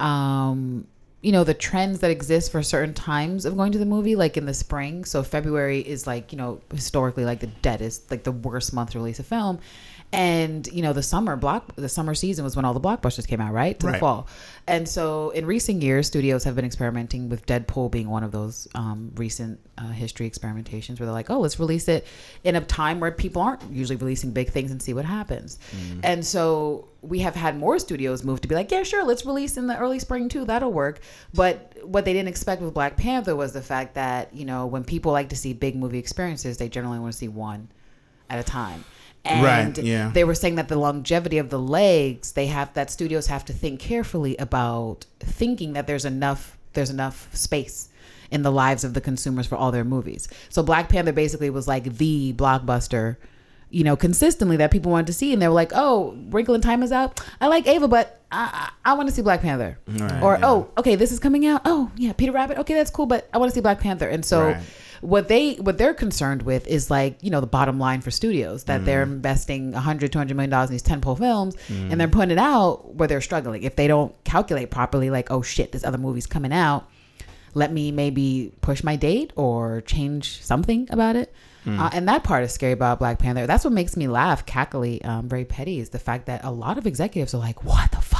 um, 0.00 0.86
you 1.20 1.30
know, 1.30 1.44
the 1.44 1.54
trends 1.54 2.00
that 2.00 2.10
exist 2.10 2.50
for 2.50 2.60
certain 2.62 2.94
times 2.94 3.44
of 3.44 3.56
going 3.56 3.70
to 3.70 3.78
the 3.78 3.86
movie, 3.86 4.16
like 4.16 4.36
in 4.36 4.46
the 4.46 4.54
spring. 4.54 5.04
So 5.04 5.22
February 5.22 5.80
is 5.80 6.08
like 6.08 6.32
you 6.32 6.38
know 6.38 6.60
historically 6.72 7.24
like 7.24 7.38
the 7.38 7.46
deadest, 7.46 8.10
like 8.10 8.24
the 8.24 8.32
worst 8.32 8.72
month 8.72 8.90
to 8.90 8.98
release 8.98 9.20
a 9.20 9.24
film, 9.24 9.60
and 10.12 10.66
you 10.66 10.82
know 10.82 10.92
the 10.92 11.02
summer 11.02 11.36
block, 11.36 11.74
the 11.76 11.88
summer 11.88 12.14
season 12.14 12.44
was 12.44 12.54
when 12.54 12.64
all 12.64 12.74
the 12.74 12.80
blockbusters 12.80 13.26
came 13.26 13.40
out, 13.40 13.52
right, 13.52 13.78
to 13.80 13.86
the 13.86 13.98
fall. 13.98 14.28
And 14.66 14.86
so 14.88 15.30
in 15.30 15.46
recent 15.46 15.82
years, 15.82 16.06
studios 16.06 16.44
have 16.44 16.54
been 16.54 16.64
experimenting 16.64 17.28
with 17.28 17.46
Deadpool 17.46 17.90
being 17.90 18.08
one 18.10 18.22
of 18.22 18.30
those 18.30 18.68
um, 18.74 19.10
recent 19.16 19.58
uh, 19.78 19.88
history 19.88 20.30
experimentations 20.30 21.00
where 21.00 21.06
they're 21.06 21.12
like, 21.12 21.30
oh, 21.30 21.40
let's 21.40 21.58
release 21.58 21.88
it 21.88 22.06
in 22.44 22.56
a 22.56 22.60
time 22.60 23.00
where 23.00 23.10
people 23.10 23.40
aren't 23.40 23.62
usually 23.72 23.96
releasing 23.96 24.32
big 24.32 24.50
things 24.50 24.70
and 24.70 24.82
see 24.82 24.92
what 24.92 25.04
happens. 25.06 25.58
And 26.02 26.24
so 26.24 26.88
we 27.00 27.20
have 27.20 27.34
had 27.34 27.56
more 27.56 27.78
studios 27.78 28.22
move 28.22 28.40
to 28.42 28.48
be 28.48 28.54
like, 28.54 28.70
yeah, 28.70 28.82
sure, 28.82 29.04
let's 29.04 29.24
release 29.24 29.56
in 29.56 29.66
the 29.66 29.76
early 29.78 29.98
spring 29.98 30.28
too. 30.28 30.44
That'll 30.44 30.72
work. 30.72 31.00
But 31.32 31.74
what 31.84 32.04
they 32.04 32.12
didn't 32.12 32.28
expect 32.28 32.60
with 32.62 32.74
Black 32.74 32.96
Panther 32.96 33.34
was 33.34 33.52
the 33.54 33.62
fact 33.62 33.94
that, 33.94 34.32
you 34.34 34.44
know, 34.44 34.66
when 34.66 34.84
people 34.84 35.10
like 35.10 35.30
to 35.30 35.36
see 35.36 35.54
big 35.54 35.74
movie 35.74 35.98
experiences, 35.98 36.58
they 36.58 36.68
generally 36.68 36.98
want 36.98 37.12
to 37.12 37.18
see 37.18 37.28
one 37.28 37.68
at 38.30 38.38
a 38.38 38.44
time. 38.44 38.84
And 39.24 39.44
Right, 39.78 39.84
yeah. 39.84 40.10
they 40.12 40.24
were 40.24 40.34
saying 40.34 40.56
that 40.56 40.68
the 40.68 40.76
longevity 40.76 41.38
of 41.38 41.48
the 41.48 41.58
legs, 41.58 42.32
they 42.32 42.46
have 42.46 42.74
that 42.74 42.90
studios 42.90 43.28
have 43.28 43.44
to 43.44 43.52
think 43.52 43.78
carefully 43.78 44.36
about 44.36 45.06
thinking 45.20 45.74
that 45.74 45.86
there's 45.86 46.04
enough 46.04 46.58
there's 46.72 46.90
enough 46.90 47.28
space 47.34 47.88
in 48.30 48.42
the 48.42 48.50
lives 48.50 48.82
of 48.82 48.94
the 48.94 49.00
consumers 49.00 49.46
for 49.46 49.56
all 49.56 49.70
their 49.70 49.84
movies. 49.84 50.26
So 50.48 50.62
Black 50.62 50.88
Panther 50.88 51.12
basically 51.12 51.50
was 51.50 51.68
like 51.68 51.98
the 51.98 52.32
blockbuster, 52.32 53.16
you 53.68 53.84
know, 53.84 53.94
consistently 53.94 54.56
that 54.56 54.70
people 54.70 54.90
wanted 54.90 55.06
to 55.08 55.12
see, 55.12 55.32
and 55.32 55.40
they 55.40 55.46
were 55.46 55.54
like, 55.54 55.70
"Oh, 55.74 56.16
Wrinkle 56.30 56.54
in 56.54 56.60
Time 56.60 56.82
is 56.82 56.90
out. 56.92 57.20
I 57.40 57.46
like 57.46 57.66
Ava, 57.68 57.86
but 57.88 58.20
I 58.32 58.70
I, 58.84 58.90
I 58.90 58.94
want 58.94 59.08
to 59.08 59.14
see 59.14 59.22
Black 59.22 59.42
Panther." 59.42 59.78
Right, 59.86 60.22
or 60.22 60.34
yeah. 60.34 60.48
oh, 60.48 60.70
okay, 60.78 60.96
this 60.96 61.12
is 61.12 61.20
coming 61.20 61.46
out. 61.46 61.60
Oh, 61.64 61.90
yeah, 61.96 62.12
Peter 62.12 62.32
Rabbit. 62.32 62.58
Okay, 62.58 62.74
that's 62.74 62.90
cool, 62.90 63.06
but 63.06 63.28
I 63.32 63.38
want 63.38 63.50
to 63.50 63.54
see 63.54 63.60
Black 63.60 63.78
Panther. 63.80 64.08
And 64.08 64.24
so 64.24 64.46
Right. 64.46 64.62
What 65.02 65.28
they 65.28 65.54
what 65.54 65.78
they're 65.78 65.94
concerned 65.94 66.42
with 66.42 66.66
is 66.66 66.90
like 66.90 67.18
you 67.22 67.30
know 67.30 67.40
the 67.40 67.46
bottom 67.46 67.78
line 67.78 68.00
for 68.00 68.10
studios 68.10 68.64
that 68.64 68.84
they're 68.84 69.04
Mm. 69.04 69.12
investing 69.12 69.72
100 69.72 70.12
200 70.12 70.34
million 70.36 70.50
dollars 70.50 70.70
in 70.70 70.74
these 70.74 70.82
tentpole 70.82 71.18
films 71.18 71.54
Mm. 71.68 71.90
and 71.92 72.00
they're 72.00 72.08
putting 72.08 72.30
it 72.30 72.38
out 72.38 72.94
where 72.94 73.08
they're 73.08 73.20
struggling 73.20 73.62
if 73.64 73.74
they 73.76 73.88
don't 73.88 74.12
calculate 74.24 74.70
properly 74.70 75.10
like 75.10 75.30
oh 75.30 75.42
shit 75.42 75.72
this 75.72 75.84
other 75.84 75.98
movie's 75.98 76.26
coming 76.26 76.52
out 76.52 76.88
let 77.54 77.72
me 77.72 77.90
maybe 77.92 78.52
push 78.60 78.82
my 78.84 78.96
date 78.96 79.32
or 79.36 79.80
change 79.82 80.40
something 80.42 80.86
about 80.90 81.16
it 81.16 81.32
Mm. 81.66 81.78
uh, 81.78 81.90
and 81.92 82.08
that 82.08 82.24
part 82.24 82.42
is 82.42 82.50
scary 82.52 82.72
about 82.72 82.98
black 82.98 83.20
panther 83.20 83.46
that's 83.46 83.62
what 83.64 83.72
makes 83.72 83.96
me 83.96 84.08
laugh 84.08 84.44
cackly 84.46 85.04
um, 85.06 85.28
very 85.28 85.44
petty 85.44 85.78
is 85.78 85.90
the 85.90 85.98
fact 86.00 86.26
that 86.26 86.44
a 86.44 86.50
lot 86.50 86.76
of 86.76 86.88
executives 86.88 87.34
are 87.34 87.38
like 87.38 87.62
what 87.64 87.90
the 87.92 88.00
fuck 88.00 88.11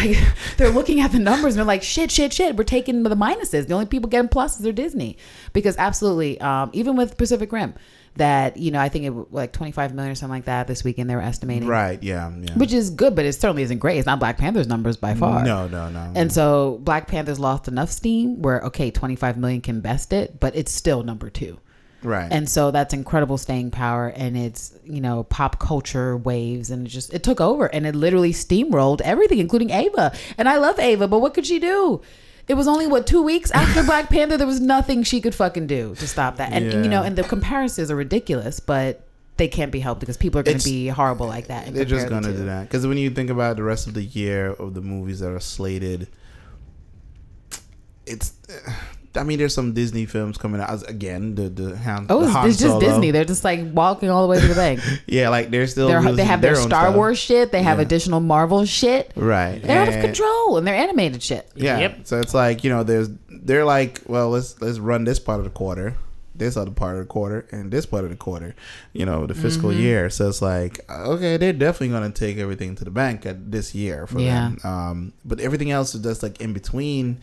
like 0.00 0.16
they're 0.56 0.70
looking 0.70 1.00
at 1.00 1.12
the 1.12 1.18
numbers 1.18 1.54
and 1.54 1.58
they're 1.58 1.64
like 1.64 1.82
shit 1.82 2.10
shit 2.10 2.32
shit 2.32 2.56
we're 2.56 2.64
taking 2.64 3.02
the 3.02 3.10
minuses 3.10 3.66
the 3.66 3.74
only 3.74 3.86
people 3.86 4.08
getting 4.08 4.28
pluses 4.28 4.66
are 4.66 4.72
disney 4.72 5.16
because 5.52 5.76
absolutely 5.76 6.40
um, 6.40 6.70
even 6.72 6.96
with 6.96 7.16
pacific 7.16 7.52
rim 7.52 7.74
that 8.16 8.56
you 8.56 8.70
know 8.72 8.80
i 8.80 8.88
think 8.88 9.04
it 9.04 9.12
like 9.32 9.52
25 9.52 9.94
million 9.94 10.10
or 10.10 10.14
something 10.16 10.34
like 10.34 10.44
that 10.46 10.66
this 10.66 10.82
weekend 10.82 11.08
they 11.08 11.14
were 11.14 11.22
estimating 11.22 11.68
Right? 11.68 12.02
Yeah. 12.02 12.30
Yeah. 12.40 12.54
which 12.54 12.72
is 12.72 12.90
good 12.90 13.14
but 13.14 13.24
it 13.24 13.32
certainly 13.34 13.62
isn't 13.62 13.78
great 13.78 13.98
it's 13.98 14.06
not 14.06 14.18
black 14.18 14.36
panther's 14.36 14.66
numbers 14.66 14.96
by 14.96 15.14
far 15.14 15.44
no, 15.44 15.68
no, 15.68 15.88
no. 15.88 16.12
and 16.16 16.32
so 16.32 16.78
Black 16.82 17.06
Panther's 17.06 17.38
lost 17.38 17.68
enough 17.68 17.90
steam 17.90 18.42
where 18.42 18.60
okay, 18.62 18.90
25 18.90 19.36
million 19.36 19.60
can 19.60 19.80
best 19.80 20.12
it, 20.12 20.40
but 20.40 20.56
it's 20.56 20.72
still 20.72 21.02
number 21.02 21.30
2. 21.30 21.58
Right. 22.02 22.30
And 22.30 22.48
so 22.48 22.70
that's 22.70 22.94
incredible 22.94 23.38
staying 23.38 23.70
power 23.70 24.08
and 24.08 24.36
it's, 24.36 24.72
you 24.84 25.00
know, 25.00 25.24
pop 25.24 25.58
culture 25.58 26.16
waves 26.16 26.70
and 26.70 26.86
it 26.86 26.90
just 26.90 27.12
it 27.12 27.22
took 27.22 27.40
over 27.40 27.66
and 27.66 27.86
it 27.86 27.94
literally 27.94 28.32
steamrolled 28.32 29.00
everything 29.02 29.38
including 29.38 29.70
Ava. 29.70 30.12
And 30.38 30.48
I 30.48 30.56
love 30.56 30.78
Ava, 30.78 31.08
but 31.08 31.20
what 31.20 31.34
could 31.34 31.46
she 31.46 31.58
do? 31.58 32.00
It 32.48 32.54
was 32.54 32.66
only 32.66 32.86
what 32.86 33.06
2 33.06 33.22
weeks 33.22 33.50
after 33.52 33.82
Black 33.86 34.08
Panther 34.08 34.36
there 34.36 34.46
was 34.46 34.60
nothing 34.60 35.02
she 35.02 35.20
could 35.20 35.34
fucking 35.34 35.66
do 35.66 35.94
to 35.96 36.08
stop 36.08 36.36
that. 36.36 36.52
And 36.52 36.84
you 36.84 36.90
know, 36.90 37.02
and 37.02 37.16
the 37.16 37.22
comparisons 37.22 37.90
are 37.90 37.96
ridiculous, 37.96 38.60
but 38.60 39.06
they 39.36 39.48
can't 39.48 39.72
be 39.72 39.80
helped 39.80 40.00
because 40.00 40.18
people 40.18 40.38
are 40.38 40.42
going 40.42 40.58
to 40.58 40.64
be 40.64 40.88
horrible 40.88 41.26
like 41.26 41.46
that. 41.46 41.72
They're 41.72 41.86
just 41.86 42.08
gonna 42.08 42.32
do 42.32 42.44
that 42.44 42.64
because 42.64 42.86
when 42.86 42.98
you 42.98 43.08
think 43.10 43.30
about 43.30 43.56
the 43.56 43.62
rest 43.62 43.86
of 43.86 43.94
the 43.94 44.02
year 44.02 44.50
of 44.50 44.74
the 44.74 44.82
movies 44.82 45.20
that 45.20 45.30
are 45.30 45.40
slated, 45.40 46.08
it's. 48.04 48.34
I 49.16 49.24
mean, 49.24 49.38
there's 49.38 49.54
some 49.54 49.72
Disney 49.72 50.06
films 50.06 50.38
coming 50.38 50.60
out 50.60 50.70
as- 50.70 50.82
again. 50.84 51.34
The 51.34 51.48
the 51.48 51.76
Han, 51.78 52.06
Oh, 52.08 52.20
the 52.20 52.26
it's, 52.26 52.32
Han 52.34 52.48
it's 52.48 52.58
just 52.58 52.70
Solo. 52.74 52.80
Disney. 52.80 53.10
They're 53.10 53.24
just 53.24 53.42
like 53.42 53.60
walking 53.72 54.08
all 54.08 54.22
the 54.22 54.28
way 54.28 54.40
to 54.40 54.46
the 54.46 54.54
bank. 54.54 54.80
Yeah, 55.06 55.30
like 55.30 55.50
they're 55.50 55.66
still. 55.66 55.88
They're, 55.88 56.12
they 56.12 56.24
have 56.24 56.40
their, 56.40 56.56
own 56.56 56.62
Star 56.62 56.84
stuff. 56.86 56.94
Wars 56.96 57.18
shit. 57.18 57.50
They 57.50 57.62
have 57.62 57.78
Yeah. 57.78 57.82
additional 57.86 58.20
Marvel 58.20 58.64
shit. 58.64 59.10
Right. 59.16 59.60
They're 59.62 59.82
out 59.82 59.88
of 59.88 60.00
control, 60.00 60.58
and 60.58 60.66
they're 60.66 60.76
animated 60.76 61.22
shit. 61.22 61.50
Yeah. 61.56 61.78
Yep. 61.80 62.00
So 62.04 62.20
it's 62.20 62.34
like 62.34 62.62
you 62.62 62.70
know, 62.70 62.84
there's 62.84 63.08
they're 63.28 63.64
like, 63.64 64.00
well, 64.06 64.30
let's 64.30 64.60
let's 64.60 64.78
run 64.78 65.02
this 65.04 65.18
part 65.18 65.38
of 65.40 65.44
the 65.44 65.50
quarter, 65.50 65.96
this 66.36 66.56
other 66.56 66.70
part 66.70 66.94
of 66.96 67.00
the 67.02 67.06
quarter 67.08 67.46
and 67.50 67.72
this 67.72 67.86
part 67.86 68.04
of 68.04 68.10
the 68.10 68.16
quarter, 68.16 68.54
you 68.92 69.04
know, 69.06 69.26
the 69.26 69.34
fiscal 69.34 69.70
Mm-hmm. 69.70 69.80
year. 69.80 70.10
So 70.10 70.28
it's 70.28 70.40
like, 70.40 70.78
okay, 70.88 71.36
they're 71.36 71.52
definitely 71.52 71.88
going 71.88 72.12
to 72.12 72.16
take 72.16 72.38
everything 72.38 72.76
to 72.76 72.84
the 72.84 72.90
bank 72.92 73.26
at 73.26 73.50
this 73.50 73.74
year 73.74 74.06
for 74.06 74.20
Yeah. 74.20 74.50
them. 74.50 74.58
Um, 74.62 75.12
but 75.24 75.40
everything 75.40 75.72
else 75.72 75.96
is 75.96 76.02
just 76.02 76.22
like 76.22 76.40
in 76.40 76.52
between. 76.52 77.18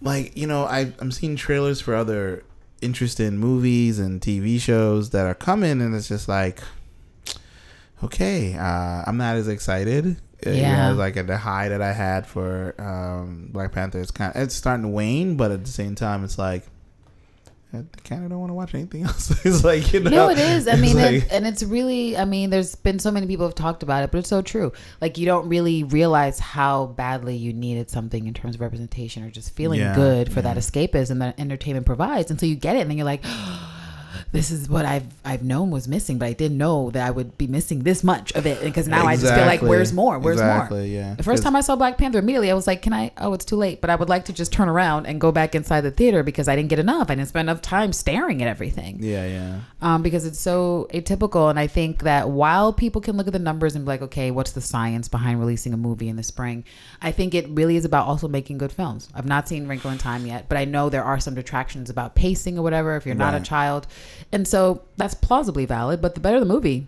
Like 0.00 0.36
you 0.36 0.46
know, 0.46 0.64
I 0.64 0.92
I'm 1.00 1.10
seeing 1.10 1.36
trailers 1.36 1.80
for 1.80 1.94
other 1.94 2.44
interesting 2.80 3.38
movies 3.38 3.98
and 3.98 4.20
TV 4.20 4.60
shows 4.60 5.10
that 5.10 5.26
are 5.26 5.34
coming, 5.34 5.80
and 5.82 5.94
it's 5.94 6.08
just 6.08 6.28
like, 6.28 6.60
okay, 8.04 8.54
uh, 8.54 9.02
I'm 9.06 9.16
not 9.16 9.36
as 9.36 9.48
excited. 9.48 10.16
Uh, 10.46 10.50
you 10.50 10.56
Yeah. 10.58 10.90
know, 10.90 10.94
like 10.94 11.16
at 11.16 11.26
the 11.26 11.36
high 11.36 11.68
that 11.68 11.82
I 11.82 11.92
had 11.92 12.26
for 12.26 12.74
um, 12.80 13.48
Black 13.52 13.72
Panther, 13.72 14.00
it's 14.00 14.12
kind 14.12 14.34
of 14.34 14.40
it's 14.42 14.54
starting 14.54 14.82
to 14.84 14.88
wane, 14.88 15.36
but 15.36 15.50
at 15.50 15.64
the 15.64 15.70
same 15.70 15.94
time, 15.96 16.22
it's 16.22 16.38
like 16.38 16.64
I 17.72 17.84
kind 18.04 18.24
of 18.24 18.30
don't 18.30 18.40
want 18.40 18.50
to 18.50 18.54
watch 18.54 18.74
anything 18.74 19.02
else. 19.04 19.30
it's 19.44 19.62
like 19.62 19.92
you 19.92 20.00
know, 20.00 20.10
No, 20.10 20.30
it 20.30 20.38
is. 20.38 20.66
I 20.66 20.76
mean, 20.76 20.96
like- 20.96 21.22
and, 21.24 21.32
and 21.32 21.46
it's 21.46 21.62
really. 21.62 22.16
I 22.16 22.24
mean, 22.24 22.50
there's 22.50 22.74
been 22.74 22.98
so 22.98 23.10
many 23.10 23.26
people 23.26 23.44
have 23.46 23.54
talked 23.54 23.82
about 23.82 24.04
it, 24.04 24.10
but 24.10 24.18
it's 24.18 24.28
so 24.28 24.40
true. 24.42 24.72
Like 25.00 25.18
you 25.18 25.26
don't 25.26 25.48
really 25.48 25.84
realize 25.84 26.38
how 26.38 26.86
badly 26.86 27.36
you 27.36 27.52
needed 27.52 27.90
something 27.90 28.26
in 28.26 28.32
terms 28.34 28.54
of 28.54 28.60
representation 28.62 29.22
or 29.22 29.30
just 29.30 29.54
feeling 29.54 29.80
Yeah, 29.80 29.94
good 29.94 30.32
for 30.32 30.40
yeah. 30.40 30.54
that 30.54 30.56
escapism 30.56 31.18
that 31.18 31.38
entertainment 31.38 31.84
provides 31.84 32.30
until 32.30 32.48
you 32.48 32.56
get 32.56 32.76
it, 32.76 32.80
and 32.80 32.90
then 32.90 32.96
you're 32.98 33.04
like. 33.04 33.24
Oh, 33.60 33.74
This 34.30 34.50
is 34.50 34.68
what 34.68 34.84
I've 34.84 35.06
I've 35.24 35.42
known 35.42 35.70
was 35.70 35.88
missing, 35.88 36.18
but 36.18 36.26
I 36.26 36.32
didn't 36.34 36.58
know 36.58 36.90
that 36.90 37.06
I 37.06 37.10
would 37.10 37.38
be 37.38 37.46
missing 37.46 37.82
this 37.82 38.04
much 38.04 38.32
of 38.32 38.46
it 38.46 38.62
because 38.62 38.86
now 38.86 39.06
I 39.06 39.16
just 39.16 39.32
feel 39.34 39.46
like, 39.46 39.62
where's 39.62 39.92
more? 39.92 40.18
Where's 40.18 40.38
more? 40.38 40.48
Exactly, 40.48 40.94
yeah. 40.94 41.14
The 41.14 41.22
first 41.22 41.42
time 41.42 41.56
I 41.56 41.62
saw 41.62 41.76
Black 41.76 41.96
Panther, 41.96 42.18
immediately 42.18 42.50
I 42.50 42.54
was 42.54 42.66
like, 42.66 42.82
"Can 42.82 42.92
I? 42.92 43.10
Oh, 43.16 43.32
it's 43.32 43.44
too 43.44 43.56
late." 43.56 43.80
But 43.80 43.90
I 43.90 43.96
would 43.96 44.08
like 44.08 44.26
to 44.26 44.32
just 44.32 44.52
turn 44.52 44.68
around 44.68 45.06
and 45.06 45.20
go 45.20 45.32
back 45.32 45.54
inside 45.54 45.80
the 45.80 45.90
theater 45.90 46.22
because 46.22 46.46
I 46.46 46.56
didn't 46.56 46.68
get 46.68 46.78
enough. 46.78 47.10
I 47.10 47.14
didn't 47.14 47.28
spend 47.28 47.48
enough 47.48 47.62
time 47.62 47.92
staring 47.92 48.42
at 48.42 48.48
everything 48.48 48.98
yeah, 49.00 49.26
yeah. 49.26 49.60
um, 49.80 50.02
because 50.02 50.26
it's 50.26 50.38
so 50.38 50.88
atypical. 50.92 51.48
And 51.48 51.58
I 51.58 51.66
think 51.66 52.02
that 52.02 52.28
while 52.28 52.72
people 52.72 53.00
can 53.00 53.16
look 53.16 53.26
at 53.26 53.32
the 53.32 53.38
numbers 53.38 53.74
and 53.74 53.84
be 53.84 53.88
like, 53.88 54.02
okay, 54.02 54.30
what's 54.30 54.52
the 54.52 54.60
science 54.60 55.08
behind 55.08 55.40
releasing 55.40 55.72
a 55.72 55.76
movie 55.76 56.08
in 56.08 56.16
the 56.16 56.22
spring? 56.22 56.64
I 57.00 57.12
think 57.12 57.34
it 57.34 57.48
really 57.48 57.76
is 57.76 57.84
about 57.84 58.06
also 58.06 58.28
making 58.28 58.58
good 58.58 58.72
films. 58.72 59.08
I've 59.14 59.26
not 59.26 59.48
seen 59.48 59.66
Wrinkle 59.66 59.90
in 59.90 59.98
Time 59.98 60.26
yet, 60.26 60.48
but 60.48 60.58
I 60.58 60.64
know 60.64 60.90
there 60.90 61.04
are 61.04 61.18
some 61.18 61.34
detractions 61.34 61.88
about 61.88 62.14
pacing 62.14 62.58
or 62.58 62.62
whatever 62.62 62.96
if 62.96 63.06
you're 63.06 63.14
not 63.14 63.34
a 63.34 63.40
child. 63.40 63.86
And 64.32 64.46
so 64.46 64.82
that's 64.96 65.14
plausibly 65.14 65.66
valid, 65.66 66.00
but 66.00 66.14
the 66.14 66.20
better 66.20 66.40
the 66.40 66.46
movie 66.46 66.86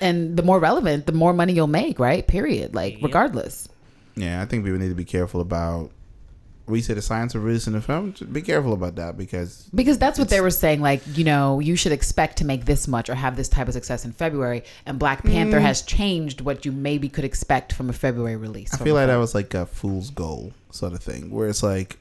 and 0.00 0.36
the 0.36 0.42
more 0.42 0.58
relevant, 0.58 1.06
the 1.06 1.12
more 1.12 1.32
money 1.32 1.52
you'll 1.52 1.66
make, 1.66 1.98
right? 1.98 2.26
Period. 2.26 2.74
Like, 2.74 2.98
regardless. 3.02 3.68
Yeah, 4.16 4.42
I 4.42 4.46
think 4.46 4.64
people 4.64 4.78
need 4.78 4.88
to 4.88 4.94
be 4.94 5.04
careful 5.04 5.40
about. 5.40 5.90
We 6.66 6.80
say 6.80 6.94
the 6.94 7.02
science 7.02 7.34
of 7.34 7.42
releasing 7.42 7.72
the 7.72 7.80
film. 7.80 8.14
Be 8.30 8.40
careful 8.40 8.72
about 8.72 8.94
that 8.94 9.18
because 9.18 9.68
Because 9.74 9.98
that's 9.98 10.16
what 10.18 10.28
they 10.28 10.40
were 10.40 10.50
saying. 10.50 10.80
Like, 10.80 11.02
you 11.16 11.24
know, 11.24 11.58
you 11.58 11.74
should 11.74 11.90
expect 11.90 12.38
to 12.38 12.44
make 12.44 12.66
this 12.66 12.86
much 12.86 13.10
or 13.10 13.16
have 13.16 13.36
this 13.36 13.48
type 13.48 13.66
of 13.66 13.74
success 13.74 14.04
in 14.04 14.12
February. 14.12 14.62
And 14.86 14.96
Black 14.98 15.24
Panther 15.24 15.58
Mm. 15.58 15.62
has 15.62 15.82
changed 15.82 16.40
what 16.40 16.64
you 16.64 16.70
maybe 16.70 17.08
could 17.08 17.24
expect 17.24 17.72
from 17.72 17.90
a 17.90 17.92
February 17.92 18.36
release. 18.36 18.72
I 18.72 18.76
feel 18.78 18.94
like 18.94 19.08
that 19.08 19.16
was 19.16 19.34
like 19.34 19.52
a 19.54 19.66
fool's 19.66 20.10
goal 20.10 20.52
sort 20.70 20.92
of 20.92 21.02
thing, 21.02 21.30
where 21.32 21.48
it's 21.48 21.64
like 21.64 21.98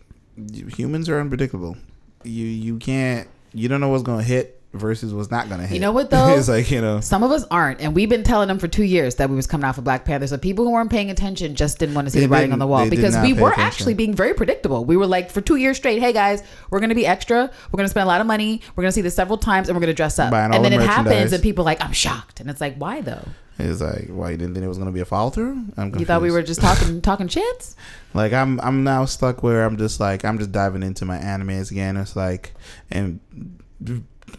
humans 0.75 1.09
are 1.09 1.19
unpredictable. 1.19 1.75
You 2.23 2.45
you 2.45 2.77
can't 2.77 3.27
you 3.53 3.67
don't 3.67 3.81
know 3.81 3.89
what's 3.89 4.03
gonna 4.03 4.23
hit 4.23 4.57
versus 4.73 5.13
what's 5.13 5.29
not 5.29 5.49
gonna 5.49 5.67
hit. 5.67 5.75
You 5.75 5.81
know 5.81 5.91
what, 5.91 6.09
though? 6.11 6.35
it's 6.35 6.47
like 6.47 6.71
you 6.71 6.81
know 6.81 7.01
Some 7.01 7.23
of 7.23 7.31
us 7.31 7.43
aren't, 7.51 7.81
and 7.81 7.93
we've 7.93 8.09
been 8.09 8.23
telling 8.23 8.47
them 8.47 8.57
for 8.59 8.67
two 8.67 8.83
years 8.83 9.15
that 9.15 9.29
we 9.29 9.35
was 9.35 9.47
coming 9.47 9.65
out 9.65 9.75
for 9.75 9.81
Black 9.81 10.05
Panther. 10.05 10.27
So 10.27 10.37
people 10.37 10.65
who 10.65 10.71
weren't 10.71 10.89
paying 10.89 11.11
attention 11.11 11.55
just 11.55 11.79
didn't 11.79 11.95
want 11.95 12.07
to 12.07 12.11
see 12.11 12.19
They 12.19 12.25
the 12.25 12.29
writing 12.31 12.53
on 12.53 12.59
the 12.59 12.67
wall 12.67 12.89
because 12.89 13.17
we 13.19 13.33
were 13.33 13.49
attention. 13.49 13.65
actually 13.65 13.93
being 13.95 14.13
very 14.13 14.33
predictable. 14.33 14.85
We 14.85 14.97
were 14.97 15.07
like, 15.07 15.29
for 15.29 15.41
two 15.41 15.57
years 15.57 15.77
straight, 15.77 15.99
hey 15.99 16.13
guys, 16.13 16.43
we're 16.69 16.79
gonna 16.79 16.95
be 16.95 17.05
extra. 17.05 17.51
We're 17.71 17.77
gonna 17.77 17.89
spend 17.89 18.05
a 18.05 18.07
lot 18.07 18.21
of 18.21 18.27
money. 18.27 18.61
We're 18.75 18.83
gonna 18.83 18.91
see 18.93 19.01
this 19.01 19.15
several 19.15 19.37
times, 19.37 19.67
and 19.67 19.75
we're 19.75 19.81
gonna 19.81 19.93
dress 19.93 20.19
up. 20.19 20.33
And 20.33 20.53
then 20.53 20.71
the 20.71 20.79
it 20.79 20.85
happens, 20.87 21.33
and 21.33 21.43
people 21.43 21.63
are 21.63 21.65
like, 21.65 21.83
I'm 21.83 21.93
shocked, 21.93 22.39
and 22.39 22.49
it's 22.49 22.61
like, 22.61 22.75
why 22.77 23.01
though? 23.01 23.27
It's 23.61 23.81
like 23.81 24.07
why 24.07 24.31
you 24.31 24.37
didn't 24.37 24.53
think 24.53 24.63
it 24.63 24.67
was 24.67 24.77
gonna 24.77 24.91
be 24.91 24.99
a 24.99 25.05
follow 25.05 25.29
through? 25.29 25.65
I'm 25.77 25.95
You 25.97 26.05
thought 26.05 26.21
we 26.21 26.31
were 26.31 26.43
just 26.43 26.61
talking 26.61 27.01
talking 27.01 27.27
shits? 27.27 27.75
like 28.13 28.33
I'm 28.33 28.59
I'm 28.61 28.83
now 28.83 29.05
stuck 29.05 29.43
where 29.43 29.65
I'm 29.65 29.77
just 29.77 29.99
like 29.99 30.25
I'm 30.25 30.37
just 30.37 30.51
diving 30.51 30.83
into 30.83 31.05
my 31.05 31.17
animes 31.17 31.71
again. 31.71 31.97
It's 31.97 32.15
like 32.15 32.53
and 32.89 33.19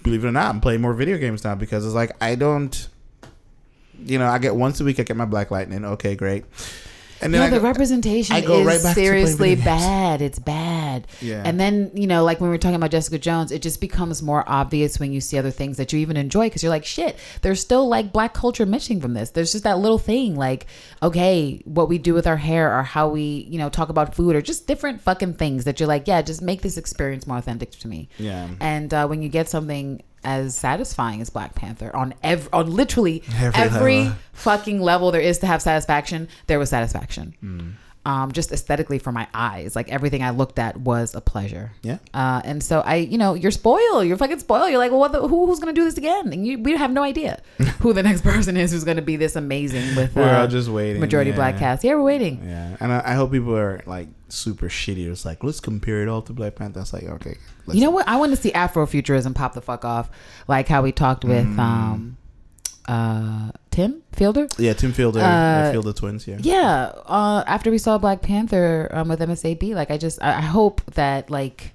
believe 0.03 0.25
it 0.25 0.29
or 0.29 0.33
not, 0.33 0.55
I'm 0.55 0.61
playing 0.61 0.81
more 0.81 0.95
video 0.95 1.19
games 1.19 1.45
now 1.45 1.55
because 1.55 1.85
it's 1.85 1.95
like 1.95 2.13
I 2.23 2.35
don't 2.35 2.89
you 4.05 4.19
know, 4.19 4.27
I 4.27 4.39
get 4.39 4.57
once 4.57 4.81
a 4.81 4.85
week 4.85 4.99
I 4.99 5.05
get 5.05 5.17
my 5.17 5.25
Black 5.25 5.51
Lightning. 5.51 5.85
Okay, 5.85 6.15
great. 6.15 6.45
And 7.23 7.33
No, 7.33 7.43
I 7.43 7.49
the 7.51 7.59
go- 7.59 7.65
representation 7.65 8.35
I 8.37 8.41
go 8.41 8.61
is 8.61 8.67
right 8.67 8.83
back 8.83 8.95
seriously 8.95 9.55
games. 9.55 9.65
bad. 9.65 10.21
It's 10.23 10.39
bad. 10.39 11.07
Yeah. 11.21 11.43
And 11.45 11.59
then, 11.59 11.91
you 11.95 12.07
know, 12.07 12.25
like 12.25 12.41
when 12.41 12.51
we 12.51 12.55
were 12.55 12.59
talking 12.59 12.75
about 12.77 12.91
Jessica 12.91 13.19
Jones, 13.19 13.53
it 13.53 13.63
just 13.63 13.81
becomes 13.81 14.23
more 14.23 14.45
obvious 14.47 14.99
when 15.01 15.13
you 15.13 15.21
see 15.21 15.39
other 15.39 15.51
things 15.51 15.77
that 15.77 15.93
you 15.93 15.99
even 16.01 16.17
enjoy 16.17 16.47
because 16.47 16.63
you're 16.63 16.71
like, 16.71 16.85
shit, 16.85 17.17
there's 17.43 17.61
still 17.61 17.89
like 17.89 18.13
black 18.13 18.35
culture 18.35 18.67
missing 18.67 19.01
from 19.01 19.15
this. 19.15 19.31
There's 19.31 19.53
just 19.53 19.65
that 19.65 19.79
little 19.79 19.99
thing 19.99 20.35
like, 20.37 20.67
okay, 21.03 21.63
what 21.65 21.89
we 21.89 21.99
do 21.99 22.15
with 22.15 22.27
our 22.27 22.37
hair 22.37 22.77
or 22.79 22.83
how 22.83 23.09
we, 23.09 23.47
you 23.49 23.59
know, 23.59 23.69
talk 23.69 23.89
about 23.89 24.15
food 24.15 24.35
or 24.37 24.43
just 24.43 24.67
different 24.67 25.01
fucking 25.01 25.35
things 25.35 25.65
that 25.65 25.81
you're 25.81 25.87
like, 25.89 26.07
yeah, 26.09 26.23
just 26.23 26.43
make 26.43 26.63
this 26.63 26.77
experience 26.77 27.27
more 27.27 27.39
authentic 27.39 27.71
to 27.73 27.89
me. 27.89 28.09
Yeah. 28.19 28.49
And 28.61 28.93
uh, 28.93 29.07
when 29.07 29.23
you 29.23 29.29
get 29.29 29.49
something 29.49 30.03
as 30.25 30.55
satisfying 30.57 31.21
as 31.21 31.31
Black 31.31 31.55
Panther 31.55 31.95
on 31.95 32.15
every, 32.23 32.51
on 32.53 32.71
literally 32.71 33.23
Every 33.37 33.61
every, 33.61 33.99
level. 34.05 34.19
fucking 34.33 34.81
level 34.81 35.11
there 35.11 35.21
is 35.21 35.39
to 35.39 35.47
have 35.47 35.63
satisfaction, 35.63 36.29
there 36.47 36.59
was 36.59 36.71
satisfaction. 36.71 37.35
Hmm. 37.41 37.71
Um, 38.05 38.33
just 38.33 38.51
aesthetically 38.51 38.99
for 38.99 39.13
my 39.13 39.29
eyes, 39.33 39.77
like 39.77 39.89
everything 39.89 40.25
I 40.25 40.31
looked 40.31 40.59
at 40.59 40.77
was 40.77 41.15
a 41.15 41.21
pleasure. 41.21 41.71
Yeah. 41.83 41.99
Uh, 42.13 42.43
and 42.45 42.61
so 42.61 42.81
I, 42.81 42.97
you 42.97 43.17
know, 43.17 43.35
you're 43.35 43.53
spoiled. 43.53 44.09
You're 44.09 44.17
fucking 44.17 44.41
spoiled. 44.41 44.71
You're 44.71 44.79
like, 44.79 44.91
well, 44.91 44.99
what 44.99 45.13
the, 45.13 45.21
who, 45.21 45.47
who's 45.47 45.61
gonna 45.61 45.73
do 45.73 45.85
this 45.85 45.97
again? 45.97 46.33
And 46.33 46.45
you, 46.45 46.59
we 46.59 46.77
have 46.77 46.91
no 46.91 47.05
idea 47.05 47.41
who 47.79 47.93
the 47.93 48.03
next 48.03 48.23
person 48.25 48.57
is 48.57 48.73
who's 48.73 48.83
gonna 48.83 49.03
be 49.03 49.15
this 49.15 49.37
amazing 49.37 49.95
with. 49.95 50.17
We're 50.17 50.25
uh, 50.25 50.41
all 50.41 50.49
just 50.49 50.69
waiting, 50.69 51.01
Majority 51.01 51.31
yeah. 51.31 51.37
black 51.37 51.59
cast. 51.59 51.85
Yeah, 51.85 51.95
we're 51.95 52.03
waiting. 52.03 52.43
Yeah, 52.45 52.77
and 52.81 52.93
I, 52.93 53.03
I 53.07 53.15
hope 53.15 53.31
people 53.31 53.57
are 53.57 53.85
like 53.87 54.09
super 54.33 54.69
shitty. 54.69 55.11
It's 55.11 55.25
like 55.25 55.43
let's 55.45 55.61
compare 55.61 56.03
it 56.03 56.09
all 56.09 56.23
to 56.23 56.33
Black 56.33 56.55
Panther. 56.57 56.81
It's 56.81 56.93
like 56.93 57.05
okay, 57.05 57.37
let's, 57.67 57.77
You 57.79 57.85
know 57.85 57.91
what? 57.91 58.09
I 58.09 58.17
want 58.17 58.31
to 58.35 58.37
see 58.37 58.51
Afrofuturism 58.53 59.35
pop 59.35 59.55
the 59.55 59.61
fuck 59.63 59.85
off, 59.85 60.11
like 60.49 60.69
how 60.69 60.83
we 60.83 60.93
talked 60.93 61.25
with 61.25 61.47
Mm. 61.47 61.59
um, 61.59 62.17
uh, 62.87 63.51
Tim 63.71 64.03
Fielder. 64.13 64.49
Yeah, 64.59 64.73
Tim 64.73 64.93
Fielder, 64.93 65.21
Uh, 65.21 65.67
the 65.67 65.73
Fielder 65.73 65.93
twins. 65.93 66.27
Yeah, 66.27 66.39
Yeah, 66.41 66.93
uh, 67.07 67.45
after 67.47 67.71
we 67.71 67.79
saw 67.79 67.97
Black 67.99 68.23
Panther 68.23 68.89
um, 68.93 69.09
with 69.09 69.21
MSAB, 69.21 69.75
like 69.75 69.91
I 69.91 69.99
just 69.99 70.21
I, 70.23 70.39
I 70.39 70.41
hope 70.41 70.83
that 70.95 71.31
like 71.31 71.75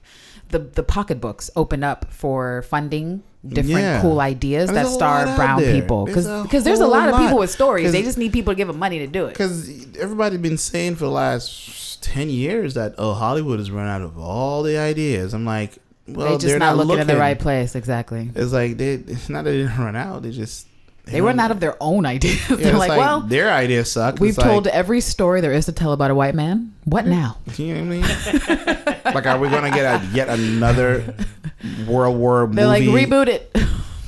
the 0.49 0.59
the 0.59 0.83
pocketbooks 0.83 1.49
open 1.55 1.83
up 1.83 2.05
for 2.11 2.61
funding 2.63 3.23
different 3.47 3.79
Yeah. 3.79 4.01
cool 4.01 4.19
ideas 4.19 4.69
There's 4.69 4.87
that 4.87 4.93
star 4.93 5.35
brown 5.35 5.61
people 5.61 6.05
because 6.05 6.25
There's 6.25 6.39
a 6.39 6.43
because 6.43 6.63
there's 6.63 6.79
a 6.79 6.87
lot 6.87 7.09
of 7.09 7.17
people 7.17 7.37
with 7.39 7.49
stories. 7.51 7.91
they 7.91 8.03
just 8.03 8.17
need 8.17 8.33
people 8.33 8.53
to 8.53 8.57
give 8.57 8.67
them 8.67 8.79
money 8.79 8.99
to 8.99 9.07
do 9.07 9.25
it. 9.25 9.29
because 9.29 9.85
everybody's 9.97 10.39
been 10.39 10.57
saying 10.57 10.95
for 10.95 11.05
the 11.05 11.11
last 11.11 12.03
ten 12.03 12.29
years 12.29 12.73
that 12.73 12.95
oh 12.97 13.13
Hollywood 13.13 13.59
has 13.59 13.71
run 13.71 13.87
out 13.87 14.01
of 14.01 14.17
all 14.17 14.63
the 14.63 14.77
ideas. 14.77 15.33
I'm 15.33 15.45
like, 15.45 15.77
well, 16.07 16.27
they 16.27 16.33
just 16.35 16.47
they're 16.47 16.59
not, 16.59 16.77
not, 16.77 16.87
looking, 16.87 17.01
in 17.01 17.07
the 17.07 17.17
right 17.17 17.37
place. 17.37 17.75
Exactly. 17.75 18.29
It's 18.35 18.53
like 18.53 18.77
they. 18.77 18.93
It's 18.93 19.29
not 19.29 19.43
that 19.43 19.51
they 19.51 19.57
didn't 19.57 19.77
run 19.77 19.95
out. 19.95 20.23
They 20.23 20.31
just 20.31 20.66
They 21.11 21.21
run 21.21 21.39
out 21.39 21.51
of 21.51 21.59
their 21.59 21.81
own 21.81 22.05
ideas. 22.05 22.37
Yeah, 22.49 22.55
They're 22.57 22.67
it's 22.69 22.77
like, 22.77 22.97
well, 22.97 23.21
their 23.21 23.51
ideas 23.51 23.91
suck. 23.91 24.19
we've 24.19 24.29
It's 24.29 24.37
like, 24.37 24.47
told 24.47 24.67
every 24.67 25.01
story 25.01 25.41
there 25.41 25.53
is 25.53 25.65
to 25.65 25.71
tell 25.71 25.93
about 25.93 26.11
a 26.11 26.15
white 26.15 26.35
man. 26.35 26.73
What 26.83 27.05
now? 27.05 27.37
You 27.57 27.75
know 27.75 27.99
what 27.99 28.05
I 28.05 29.05
mean? 29.05 29.15
like, 29.15 29.25
are 29.25 29.39
we 29.39 29.49
gonna 29.49 29.71
get 29.71 30.01
a, 30.01 30.05
yet 30.13 30.29
another 30.29 31.15
World 31.87 32.17
War 32.17 32.47
movie? 32.47 32.55
They're 32.57 32.67
like, 32.67 32.83
reboot 32.83 33.27
it. 33.27 33.51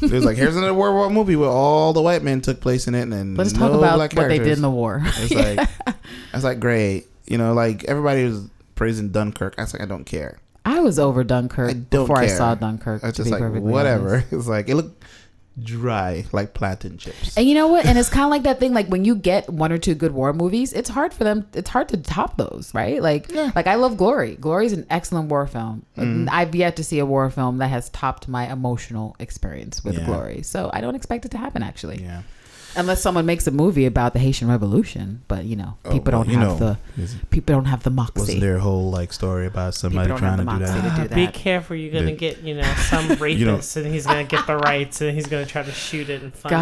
It 0.01 0.11
was 0.11 0.23
like, 0.23 0.37
here's 0.37 0.55
another 0.55 0.73
World 0.73 0.95
War 0.95 1.09
movie 1.09 1.35
where 1.35 1.49
all 1.49 1.91
the 1.93 2.01
white 2.01 2.23
men 2.23 2.41
took 2.41 2.61
place 2.61 2.87
in 2.87 2.95
it, 2.95 3.01
and 3.03 3.37
Let's 3.37 3.53
no 3.53 3.59
talk 3.67 3.77
about 3.77 3.99
what 4.15 4.27
they 4.27 4.39
did 4.39 4.53
in 4.53 4.61
the 4.61 4.69
war. 4.69 5.01
It's 5.03 5.31
like, 5.33 5.69
it's 6.33 6.43
like 6.43 6.59
great. 6.59 7.07
You 7.25 7.37
know, 7.37 7.53
like 7.53 7.83
everybody 7.85 8.23
was 8.25 8.47
praising 8.75 9.09
Dunkirk. 9.09 9.55
I 9.57 9.61
was 9.63 9.73
like, 9.73 9.81
I 9.81 9.85
don't 9.85 10.05
care. 10.05 10.39
I 10.65 10.79
was 10.79 10.99
over 10.99 11.23
Dunkirk 11.23 11.71
I 11.71 11.73
before 11.73 12.17
I 12.17 12.27
saw 12.27 12.55
Dunkirk. 12.55 13.03
I 13.03 13.07
was 13.07 13.17
just 13.17 13.29
like, 13.31 13.41
whatever. 13.41 14.15
honest. 14.15 14.27
It's 14.33 14.47
like 14.47 14.69
it 14.69 14.75
looked 14.75 15.03
dry, 15.61 16.25
like 16.31 16.53
plantain 16.53 16.97
chips. 16.97 17.35
And 17.37 17.47
you 17.47 17.55
know 17.55 17.67
what? 17.67 17.85
And 17.85 17.97
it's 17.97 18.09
kind 18.09 18.23
of 18.25 18.29
like 18.31 18.43
that 18.43 18.59
thing. 18.59 18.73
Like 18.73 18.87
when 18.87 19.05
you 19.05 19.15
get 19.15 19.49
one 19.49 19.71
or 19.71 19.77
two 19.77 19.95
good 19.95 20.11
war 20.13 20.33
movies, 20.33 20.73
it's 20.73 20.89
hard 20.89 21.13
for 21.13 21.23
them. 21.23 21.47
It's 21.53 21.69
hard 21.69 21.89
to 21.89 21.97
top 21.97 22.37
those, 22.37 22.73
right? 22.73 23.01
Like, 23.01 23.33
like 23.33 23.67
I 23.67 23.75
love 23.75 23.97
Glory. 23.97 24.35
Glory 24.35 24.65
is 24.67 24.73
an 24.73 24.85
excellent 24.89 25.29
war 25.29 25.47
film. 25.47 25.85
Mm-hmm. 25.97 26.27
I've 26.31 26.55
yet 26.55 26.75
to 26.77 26.83
see 26.83 26.99
a 26.99 27.05
war 27.05 27.29
film 27.29 27.57
that 27.57 27.67
has 27.67 27.89
topped 27.89 28.27
my 28.27 28.51
emotional 28.51 29.15
experience 29.19 29.83
with 29.83 29.97
Yeah. 29.97 30.05
Glory. 30.05 30.41
So 30.43 30.69
I 30.73 30.81
don't 30.81 30.95
expect 30.95 31.25
it 31.25 31.31
to 31.31 31.37
happen 31.37 31.63
actually, 31.63 32.01
Yeah. 32.01 32.21
Unless 32.75 33.01
someone 33.01 33.25
makes 33.25 33.47
a 33.47 33.51
movie 33.51 33.85
about 33.85 34.13
the 34.13 34.19
Haitian 34.19 34.47
Revolution. 34.47 35.21
But 35.27 35.45
you 35.45 35.55
know, 35.55 35.77
Oh, 35.85 35.91
people 35.91 36.11
well, 36.13 36.23
don't 36.23 36.33
have 36.33 36.59
know, 36.59 36.77
the 36.97 37.09
people 37.29 37.55
don't 37.55 37.65
have 37.65 37.83
the 37.83 37.89
moxie. 37.89 38.19
Wasn't 38.21 38.41
there 38.41 38.55
a 38.57 38.59
whole 38.59 38.89
like 38.91 39.11
story 39.13 39.45
about 39.47 39.75
somebody 39.75 40.07
trying 40.15 40.37
to 40.37 40.43
do 40.45 40.59
that? 40.59 40.95
to 41.03 41.07
do 41.09 41.15
Be 41.15 41.27
careful, 41.27 41.75
you're 41.75 41.93
gonna 41.93 42.05
The- 42.07 42.11
get 42.13 42.41
you 42.43 42.55
know 42.55 42.73
some 42.89 43.07
rapist, 43.15 43.75
and 43.77 43.85
he's 43.87 44.05
gonna 44.05 44.23
get 44.23 44.45
the 44.47 44.57
rights, 44.57 45.01
and 45.01 45.13
he's 45.15 45.27
gonna 45.27 45.45
try 45.45 45.63
to 45.63 45.71
shoot 45.71 46.09
it 46.09 46.21
and 46.21 46.33
fund 46.33 46.53
it. 46.53 46.57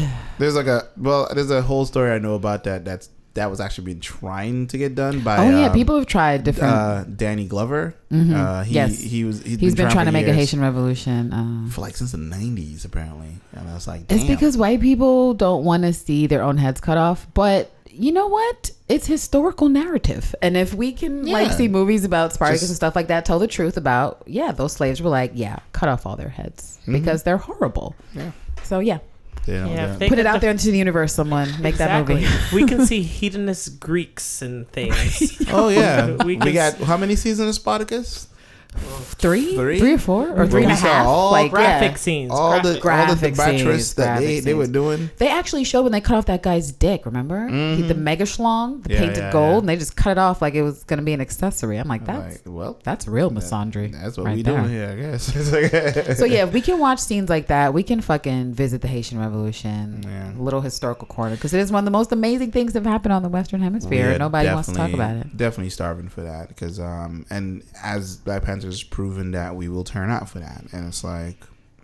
God, 0.00 0.08
There's 0.38 0.54
like 0.54 0.66
a 0.66 0.88
well, 0.96 1.28
there's 1.34 1.50
a 1.50 1.62
whole 1.62 1.84
story 1.86 2.10
I 2.12 2.18
know 2.18 2.34
about 2.34 2.64
that. 2.64 2.84
That's 2.84 3.08
that 3.36 3.48
was 3.50 3.60
actually 3.60 3.84
been 3.84 4.00
trying 4.00 4.66
to 4.66 4.76
get 4.76 4.94
done 4.94 5.20
by. 5.20 5.38
Oh 5.38 5.48
yeah, 5.60 5.66
um, 5.68 5.72
people 5.72 5.96
have 5.96 6.06
tried 6.06 6.44
different. 6.44 6.74
uh, 6.74 7.04
Danny 7.04 7.46
Glover. 7.46 7.94
Mhm. 8.12 8.34
Uh, 8.34 8.62
he, 8.64 8.74
Yes. 8.74 9.00
he 9.00 9.24
was. 9.24 9.42
he's 9.42 9.74
been 9.74 9.88
trying 9.88 10.04
for 10.06 10.10
to 10.10 10.12
make 10.12 10.26
a. 10.26 10.32
Haitian 10.32 10.60
revolution. 10.60 11.32
Um, 11.32 11.70
for 11.72 11.80
like 11.80 11.96
since 11.96 12.12
the 12.12 12.18
'90s, 12.18 12.84
apparently. 12.84 13.38
And 13.52 13.68
I 13.68 13.74
was 13.74 13.86
like, 13.86 14.10
It's 14.10 14.24
because 14.24 14.56
white 14.58 14.80
people 14.80 15.32
don't 15.34 15.64
want 15.64 15.84
to 15.84 15.92
see 15.92 16.26
their 16.26 16.42
own 16.42 16.58
heads 16.58 16.80
cut 16.80 16.98
off. 16.98 17.26
But 17.32 17.70
you 17.90 18.12
know 18.12 18.26
what? 18.26 18.70
It's 18.88 19.06
historical 19.06 19.68
narrative. 19.70 20.34
And 20.42 20.56
if 20.56 20.74
we 20.74 20.92
can 20.92 21.24
like 21.24 21.50
see 21.52 21.66
movies 21.68 22.04
about 22.04 22.34
Spartacus 22.34 22.60
Just- 22.60 22.70
and 22.72 22.76
stuff 22.76 22.94
like 22.94 23.08
that, 23.08 23.24
tell 23.24 23.38
the 23.38 23.46
truth 23.48 23.76
about, 23.78 24.22
yeah, 24.26 24.52
those 24.52 24.74
slaves 24.74 25.00
were 25.00 25.08
like, 25.08 25.30
yeah, 25.34 25.60
cut 25.72 25.88
off 25.88 26.04
all 26.06 26.16
their 26.16 26.28
heads 26.28 26.78
Mm-hmm. 26.82 26.92
because 26.92 27.22
they're 27.24 27.38
horrible. 27.38 27.96
Yeah. 28.14 28.30
So 28.62 28.78
yeah, 28.80 28.98
You 29.46 29.54
know, 29.54 29.68
Yeah, 29.68 29.74
yeah. 29.74 29.96
they 29.96 30.08
put 30.08 30.18
it 30.18 30.26
out 30.26 30.34
def- 30.34 30.40
there 30.42 30.50
into 30.50 30.70
the 30.70 30.78
universe, 30.78 31.12
someone. 31.14 31.48
Make 31.62 31.76
that 31.76 32.06
movie. 32.08 32.26
we 32.52 32.66
can 32.66 32.84
see 32.86 33.02
hedonist 33.02 33.78
Greeks 33.80 34.42
and 34.42 34.68
things. 34.70 35.40
Oh 35.52 35.68
yeah, 35.68 36.16
We 36.24 36.36
we, 36.36 36.52
got 36.52 36.74
s- 36.74 36.82
how 36.82 36.96
many 36.96 37.14
seasons 37.16 37.48
of 37.48 37.54
Spartacus? 37.54 38.28
Three? 38.76 39.54
Three? 39.56 39.78
Three 39.78 39.92
or 39.94 39.98
four? 39.98 40.28
Or 40.28 40.44
We 40.44 40.50
three 40.50 40.62
and 40.64 40.72
a 40.72 40.76
saw 40.76 40.86
half? 40.86 41.06
all 41.06 41.32
like, 41.32 41.50
graphic 41.50 41.92
yeah. 41.92 41.96
scenes. 41.96 42.30
All 42.32 42.60
the 42.60 42.78
graphic. 42.80 43.08
all 43.08 43.14
the 43.16 43.30
debaucherous 43.30 43.70
scenes, 43.76 43.94
that 43.94 44.18
they, 44.20 44.24
graphic 44.26 44.44
they 44.44 44.54
were 44.54 44.66
doing. 44.66 45.10
They 45.18 45.28
actually 45.28 45.64
showed 45.64 45.82
when 45.82 45.92
they 45.92 46.00
cut 46.00 46.16
off 46.16 46.26
that 46.26 46.42
guy's 46.42 46.72
dick, 46.72 47.06
remember? 47.06 47.48
He, 47.48 47.82
the 47.82 47.94
mega 47.94 48.24
schlong, 48.24 48.82
the 48.82 48.86
Mm-hmm. 48.88 48.92
Yeah, 48.92 48.98
painted 49.00 49.16
yeah, 49.24 49.32
gold, 49.32 49.50
yeah. 49.52 49.58
and 49.58 49.68
they 49.68 49.76
just 49.76 49.96
cut 49.96 50.12
it 50.12 50.18
off 50.18 50.40
like 50.42 50.54
it 50.54 50.62
was 50.62 50.84
going 50.84 50.98
to 50.98 51.04
be 51.04 51.12
an 51.12 51.20
accessory. 51.20 51.76
I'm 51.78 51.88
like, 51.88 52.02
I'm 52.08 52.20
that's 52.20 52.46
like, 52.46 52.54
well, 52.54 52.78
that's 52.84 53.06
real 53.08 53.30
misandry. 53.30 53.92
that's 53.92 54.16
what 54.16 54.26
right 54.26 54.36
we 54.36 54.42
there. 54.42 54.58
doing 54.58 54.70
here, 54.70 54.90
I 54.90 54.94
guess. 54.96 55.26
So 56.18 56.24
yeah, 56.24 56.44
if 56.44 56.52
we 56.52 56.60
can 56.60 56.78
watch 56.78 56.98
scenes 57.00 57.28
like 57.28 57.48
that, 57.48 57.74
we 57.74 57.82
can 57.82 58.00
fucking 58.00 58.52
visit 58.54 58.80
the 58.82 58.88
Haitian 58.88 59.18
Revolution, 59.18 60.02
Yeah. 60.06 60.32
little 60.38 60.60
historical 60.60 61.06
corner, 61.08 61.34
because 61.34 61.52
it 61.54 61.60
is 61.60 61.70
one 61.72 61.80
of 61.80 61.84
the 61.84 61.90
most 61.90 62.12
amazing 62.12 62.52
things 62.52 62.72
that 62.72 62.82
have 62.84 62.90
happened 62.92 63.12
on 63.12 63.22
the 63.22 63.28
Western 63.28 63.60
Hemisphere. 63.60 64.16
Nobody 64.18 64.48
wants 64.48 64.68
to 64.68 64.74
talk 64.74 64.92
about 64.92 65.16
it. 65.16 65.36
Definitely 65.36 65.70
starving 65.70 66.08
for 66.08 66.22
that 66.22 66.48
because, 66.48 66.78
um, 66.80 67.26
and 67.30 67.62
as 67.82 68.16
Black 68.18 68.42
Panther's 68.66 68.82
proven 68.82 69.30
that 69.32 69.54
we 69.54 69.68
will 69.68 69.84
turn 69.84 70.10
out 70.10 70.28
for 70.28 70.40
that, 70.40 70.64
and 70.72 70.86
it's 70.88 71.04
like, 71.04 71.36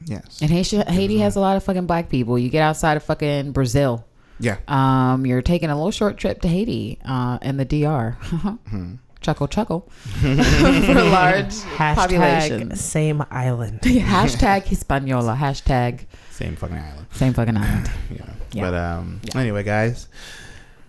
yes, 0.04 0.40
And 0.42 0.50
Haiti, 0.50 0.78
Haiti 0.78 1.18
has 1.18 1.36
a 1.36 1.40
lot 1.40 1.56
of 1.56 1.62
fucking 1.64 1.86
black 1.86 2.08
people. 2.08 2.38
You 2.38 2.48
get 2.50 2.62
outside 2.62 2.96
of 2.96 3.04
fucking 3.04 3.52
Brazil, 3.52 4.04
yeah, 4.40 4.56
um, 4.66 5.24
you're 5.26 5.42
taking 5.42 5.70
a 5.70 5.76
little 5.76 5.92
short 5.92 6.16
trip 6.16 6.40
to 6.42 6.48
Haiti 6.48 6.98
uh, 7.04 7.38
and 7.42 7.58
the 7.60 7.64
DR. 7.64 8.16
Hmm. 8.68 8.94
Chuckle, 9.20 9.46
chuckle 9.46 9.88
for 10.20 10.26
a 10.26 11.04
large 11.04 11.54
Hashtag 11.54 11.94
population. 11.94 12.74
same 12.74 13.22
island. 13.30 13.80
hashtag 13.84 14.64
Hispaniola. 14.64 15.36
Hashtag 15.40 16.06
same 16.32 16.56
fucking 16.56 16.76
island. 16.76 17.06
same 17.12 17.32
fucking 17.32 17.56
island. 17.56 17.88
You 18.10 18.18
know. 18.18 18.24
Yeah. 18.50 18.62
But 18.62 18.74
um, 18.74 19.20
Yeah. 19.22 19.40
anyway, 19.40 19.62
guys, 19.62 20.08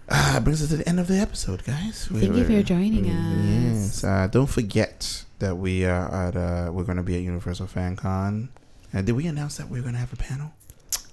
uh, 0.09 0.39
brings 0.39 0.63
us 0.63 0.69
to 0.69 0.77
the 0.77 0.89
end 0.89 0.99
of 0.99 1.05
the 1.07 1.19
episode, 1.19 1.63
guys. 1.63 2.09
We- 2.09 2.21
Thank 2.21 2.35
you 2.37 2.43
for 2.45 2.49
we're- 2.53 2.63
joining 2.63 3.05
us. 3.11 3.92
Uh, 4.03 4.27
don't 4.27 4.47
forget 4.47 5.23
that 5.39 5.55
we 5.57 5.85
are 5.85 6.13
at 6.27 6.35
uh, 6.35 6.71
we're 6.71 6.83
going 6.83 6.97
to 6.97 7.03
be 7.03 7.15
at 7.15 7.21
Universal 7.21 7.67
Fan 7.67 7.95
Con. 7.95 8.49
Uh, 8.93 9.01
did 9.01 9.13
we 9.13 9.27
announce 9.27 9.57
that 9.57 9.69
we 9.69 9.79
are 9.79 9.81
going 9.81 9.93
to 9.93 9.99
have 9.99 10.13
a 10.13 10.17
panel? 10.17 10.53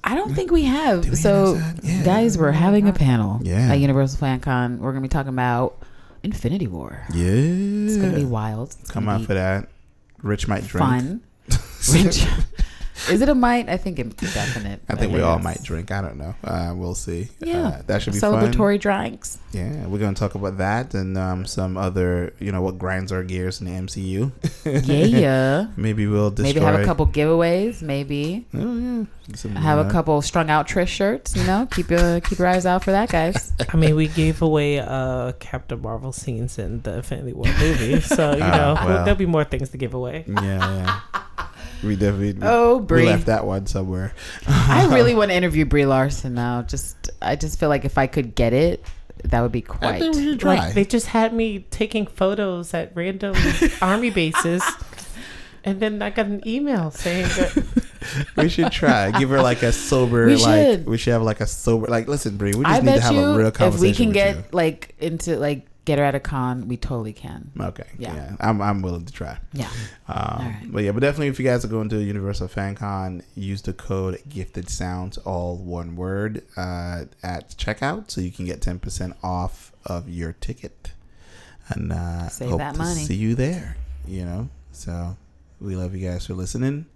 I 0.02 0.14
don't 0.14 0.34
think 0.34 0.50
we 0.50 0.64
have. 0.64 1.08
We 1.08 1.14
so? 1.16 1.60
Yeah. 1.82 2.02
guys, 2.04 2.36
we're 2.38 2.52
having 2.52 2.88
a 2.88 2.92
panel 2.92 3.38
Yeah. 3.42 3.70
at 3.72 3.78
Universal 3.78 4.18
Fan 4.18 4.40
Con. 4.40 4.78
We're 4.78 4.92
going 4.92 5.02
to 5.02 5.08
be 5.08 5.12
talking 5.12 5.28
about 5.32 5.78
Infinity 6.22 6.66
War. 6.66 7.02
Yeah, 7.14 7.24
It's 7.26 7.96
going 7.96 8.12
to 8.12 8.18
be 8.18 8.24
wild. 8.24 8.74
It's 8.80 8.90
Come 8.90 9.08
out 9.08 9.22
for 9.22 9.34
that. 9.34 9.68
Rich 10.22 10.48
might 10.48 10.66
drink. 10.66 10.86
fun. 10.86 11.20
Which, 11.92 12.24
is 13.08 13.20
it 13.22 13.28
a 13.28 13.34
might? 13.34 13.68
I 13.68 13.76
think 13.76 13.98
it's 13.98 14.34
definite. 14.34 14.80
I 14.88 14.96
think 14.96 15.12
we 15.12 15.20
all 15.20 15.38
might 15.38 15.62
drink. 15.62 15.90
I 15.90 16.00
don't 16.02 16.16
know. 16.18 16.34
Uh, 16.44 16.72
we'll 16.76 16.94
see. 16.94 17.28
Yeah. 17.40 17.66
uh, 17.68 17.82
that 17.86 18.02
should 18.02 18.12
be 18.14 18.18
fun. 18.18 18.34
Celebratory 18.34 18.78
drinks. 18.80 19.38
Yeah, 19.52 19.86
we're 19.86 19.98
gonna 19.98 20.14
talk 20.14 20.34
about 20.34 20.58
that 20.58 20.94
and 20.94 21.16
um, 21.16 21.46
some 21.46 21.76
other, 21.76 22.32
you 22.38 22.52
know, 22.52 22.62
what 22.62 22.78
grinds 22.78 23.12
our 23.12 23.22
gears 23.22 23.60
in 23.60 23.66
the 23.66 23.72
MCU. 23.72 24.30
Yeah. 24.86 25.04
yeah. 25.04 25.66
Maybe 25.76 26.06
we'll 26.06 26.30
destroy. 26.30 26.60
Maybe 26.60 26.64
have 26.72 26.80
a 26.80 26.84
couple 26.84 27.06
giveaways. 27.06 27.82
Maybe 27.82 28.46
Oh 28.54 28.76
yeah. 28.76 29.04
Some, 29.34 29.54
have 29.54 29.78
uh, 29.78 29.88
a 29.88 29.90
couple 29.92 30.20
strung 30.22 30.50
out 30.50 30.66
Trish 30.68 30.88
shirts. 30.88 31.36
You 31.36 31.44
know, 31.44 31.66
keep 31.70 31.90
your 31.90 32.20
keep 32.20 32.38
your 32.38 32.48
eyes 32.48 32.66
out 32.66 32.82
for 32.84 32.90
that, 32.90 33.10
guys. 33.10 33.52
I 33.72 33.76
mean, 33.76 33.94
we 33.94 34.08
gave 34.08 34.42
away 34.42 34.80
uh, 34.80 35.32
Captain 35.38 35.80
Marvel 35.80 36.12
scenes 36.12 36.58
in 36.58 36.80
the 36.82 36.96
Infinity 36.96 37.32
War 37.32 37.46
movie, 37.60 38.00
so 38.00 38.34
you 38.34 38.42
Ah, 38.42 38.56
know 38.56 38.74
well. 38.86 39.04
there'll 39.04 39.18
be 39.18 39.26
more 39.26 39.44
things 39.44 39.70
to 39.70 39.76
give 39.78 39.94
away. 39.94 40.24
Yeah, 40.26 40.42
yeah. 40.42 41.00
We 41.82 41.96
definitely. 41.96 42.34
we- 42.34 42.40
Oh, 42.42 42.76
we 42.78 43.04
left 43.06 43.26
that 43.26 43.46
one 43.46 43.66
somewhere. 43.66 44.12
I 44.46 44.86
really 44.92 45.14
want 45.20 45.30
to 45.30 45.36
interview 45.36 45.64
Brie 45.64 45.86
Larson 45.86 46.34
now. 46.34 46.62
Just 46.62 47.10
I 47.22 47.36
just 47.36 47.58
feel 47.58 47.68
like 47.68 47.84
if 47.84 47.96
I 47.98 48.06
could 48.06 48.34
get 48.34 48.52
it, 48.52 48.84
that 49.24 49.40
would 49.40 49.52
be 49.52 49.60
I 49.62 49.66
quite. 49.66 49.98
think 50.00 50.16
we 50.16 50.24
should 50.24 50.40
try. 50.40 50.56
Like 50.56 50.74
they 50.74 50.84
just 50.84 51.06
had 51.06 51.32
me 51.34 51.60
taking 51.70 52.06
photos 52.06 52.72
at 52.74 52.92
random 52.94 53.34
army 53.82 54.10
bases, 54.10 54.62
and 55.64 55.80
then 55.80 56.00
I 56.02 56.10
got 56.10 56.26
an 56.26 56.46
email 56.46 56.90
saying 56.90 57.28
that 57.28 57.86
we 58.36 58.48
should 58.48 58.72
try. 58.72 59.10
Give 59.12 59.28
her 59.30 59.42
like 59.42 59.62
a 59.62 59.72
sober, 59.72 60.26
We 60.26 60.36
like 60.36 60.64
should. 60.66 60.86
we 60.86 60.96
should 60.98 61.12
have 61.12 61.22
like 61.22 61.40
a 61.40 61.46
sober, 61.46 61.86
like 61.88 62.08
listen, 62.08 62.36
Brie. 62.36 62.54
We 62.54 62.64
just 62.64 62.66
I 62.66 62.80
need 62.80 62.80
to 62.80 62.84
bet 62.86 63.00
have 63.02 63.14
you 63.14 63.20
a 63.20 63.36
real 63.38 63.46
if 63.48 63.54
conversation. 63.54 63.82
we 63.90 63.94
can 63.94 64.06
with 64.08 64.14
get 64.14 64.36
you. 64.36 64.44
like 64.52 64.94
into 65.00 65.36
like 65.38 65.66
get 65.84 65.98
her 65.98 66.04
at 66.04 66.14
a 66.14 66.20
con, 66.20 66.68
we 66.68 66.76
totally 66.76 67.12
can. 67.12 67.50
Okay. 67.58 67.86
Yeah. 67.98 68.14
Yeah. 68.14 68.36
I'm 68.40 68.60
I'm 68.60 68.82
willing 68.82 69.04
to 69.06 69.12
try. 69.12 69.38
Yeah. 69.52 69.70
Um, 70.08 70.16
right. 70.46 70.62
But 70.66 70.82
yeah, 70.84 70.92
but 70.92 71.00
definitely 71.00 71.28
if 71.28 71.38
you 71.38 71.44
guys 71.44 71.64
are 71.64 71.68
going 71.68 71.88
to 71.90 71.98
Universal 72.02 72.48
Fan 72.48 72.74
Con, 72.74 73.22
use 73.34 73.62
the 73.62 73.72
code 73.72 74.20
Gifted 74.28 74.68
Sounds, 74.68 75.18
all 75.18 75.56
one 75.56 75.96
word, 75.96 76.42
uh, 76.56 77.04
at 77.22 77.50
checkout, 77.56 78.10
so 78.10 78.20
you 78.20 78.30
can 78.30 78.44
get 78.44 78.60
ten 78.60 78.78
percent 78.78 79.14
off 79.22 79.72
of 79.86 80.08
your 80.08 80.32
ticket. 80.34 80.92
And 81.68 81.92
uh, 81.92 82.28
Save 82.28 82.50
hope 82.50 82.58
that 82.58 82.72
to 82.74 82.78
money. 82.78 83.00
see 83.04 83.14
you 83.14 83.34
there. 83.34 83.76
You 84.06 84.24
know, 84.24 84.48
so 84.72 85.16
we 85.60 85.76
love 85.76 85.94
you 85.94 86.08
guys 86.08 86.26
for 86.26 86.34
listening 86.34 86.86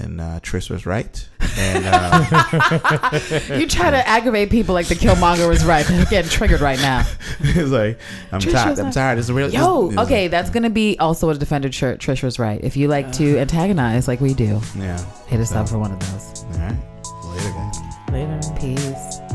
and 0.00 0.20
uh, 0.20 0.40
Trish 0.40 0.70
was 0.70 0.86
right. 0.86 1.28
And 1.56 1.84
uh, 1.86 3.20
you 3.58 3.66
try 3.66 3.90
to 3.90 4.08
aggravate 4.08 4.50
people 4.50 4.74
like 4.74 4.86
the 4.86 4.94
Killmonger 4.94 5.48
was 5.48 5.64
right. 5.64 5.88
You're 5.88 6.04
getting 6.06 6.30
triggered 6.30 6.60
right 6.60 6.78
now. 6.78 7.06
it's 7.40 7.70
like 7.70 7.98
I'm 8.32 8.40
Trish 8.40 8.52
tired. 8.52 8.78
I'm 8.78 8.84
like, 8.86 8.94
tired. 8.94 9.18
It's 9.18 9.28
a 9.28 9.34
real. 9.34 9.50
Yo, 9.50 9.92
okay, 9.98 10.22
like, 10.22 10.30
that's 10.30 10.50
gonna 10.50 10.70
be 10.70 10.98
also 10.98 11.28
a 11.30 11.34
defender 11.34 11.70
shirt. 11.70 12.00
Trish 12.00 12.22
was 12.22 12.38
right. 12.38 12.62
If 12.62 12.76
you 12.76 12.88
like 12.88 13.12
to 13.12 13.38
antagonize 13.38 14.08
like 14.08 14.20
we 14.20 14.34
do, 14.34 14.60
yeah, 14.76 14.98
hit 15.26 15.40
us 15.40 15.50
so, 15.50 15.56
up 15.56 15.68
for 15.68 15.78
one 15.78 15.92
of 15.92 16.00
those. 16.00 16.44
All 16.44 16.58
right, 16.58 16.76
later, 17.24 17.50
guys. 17.52 17.76
Later, 18.10 18.60
peace. 18.60 19.29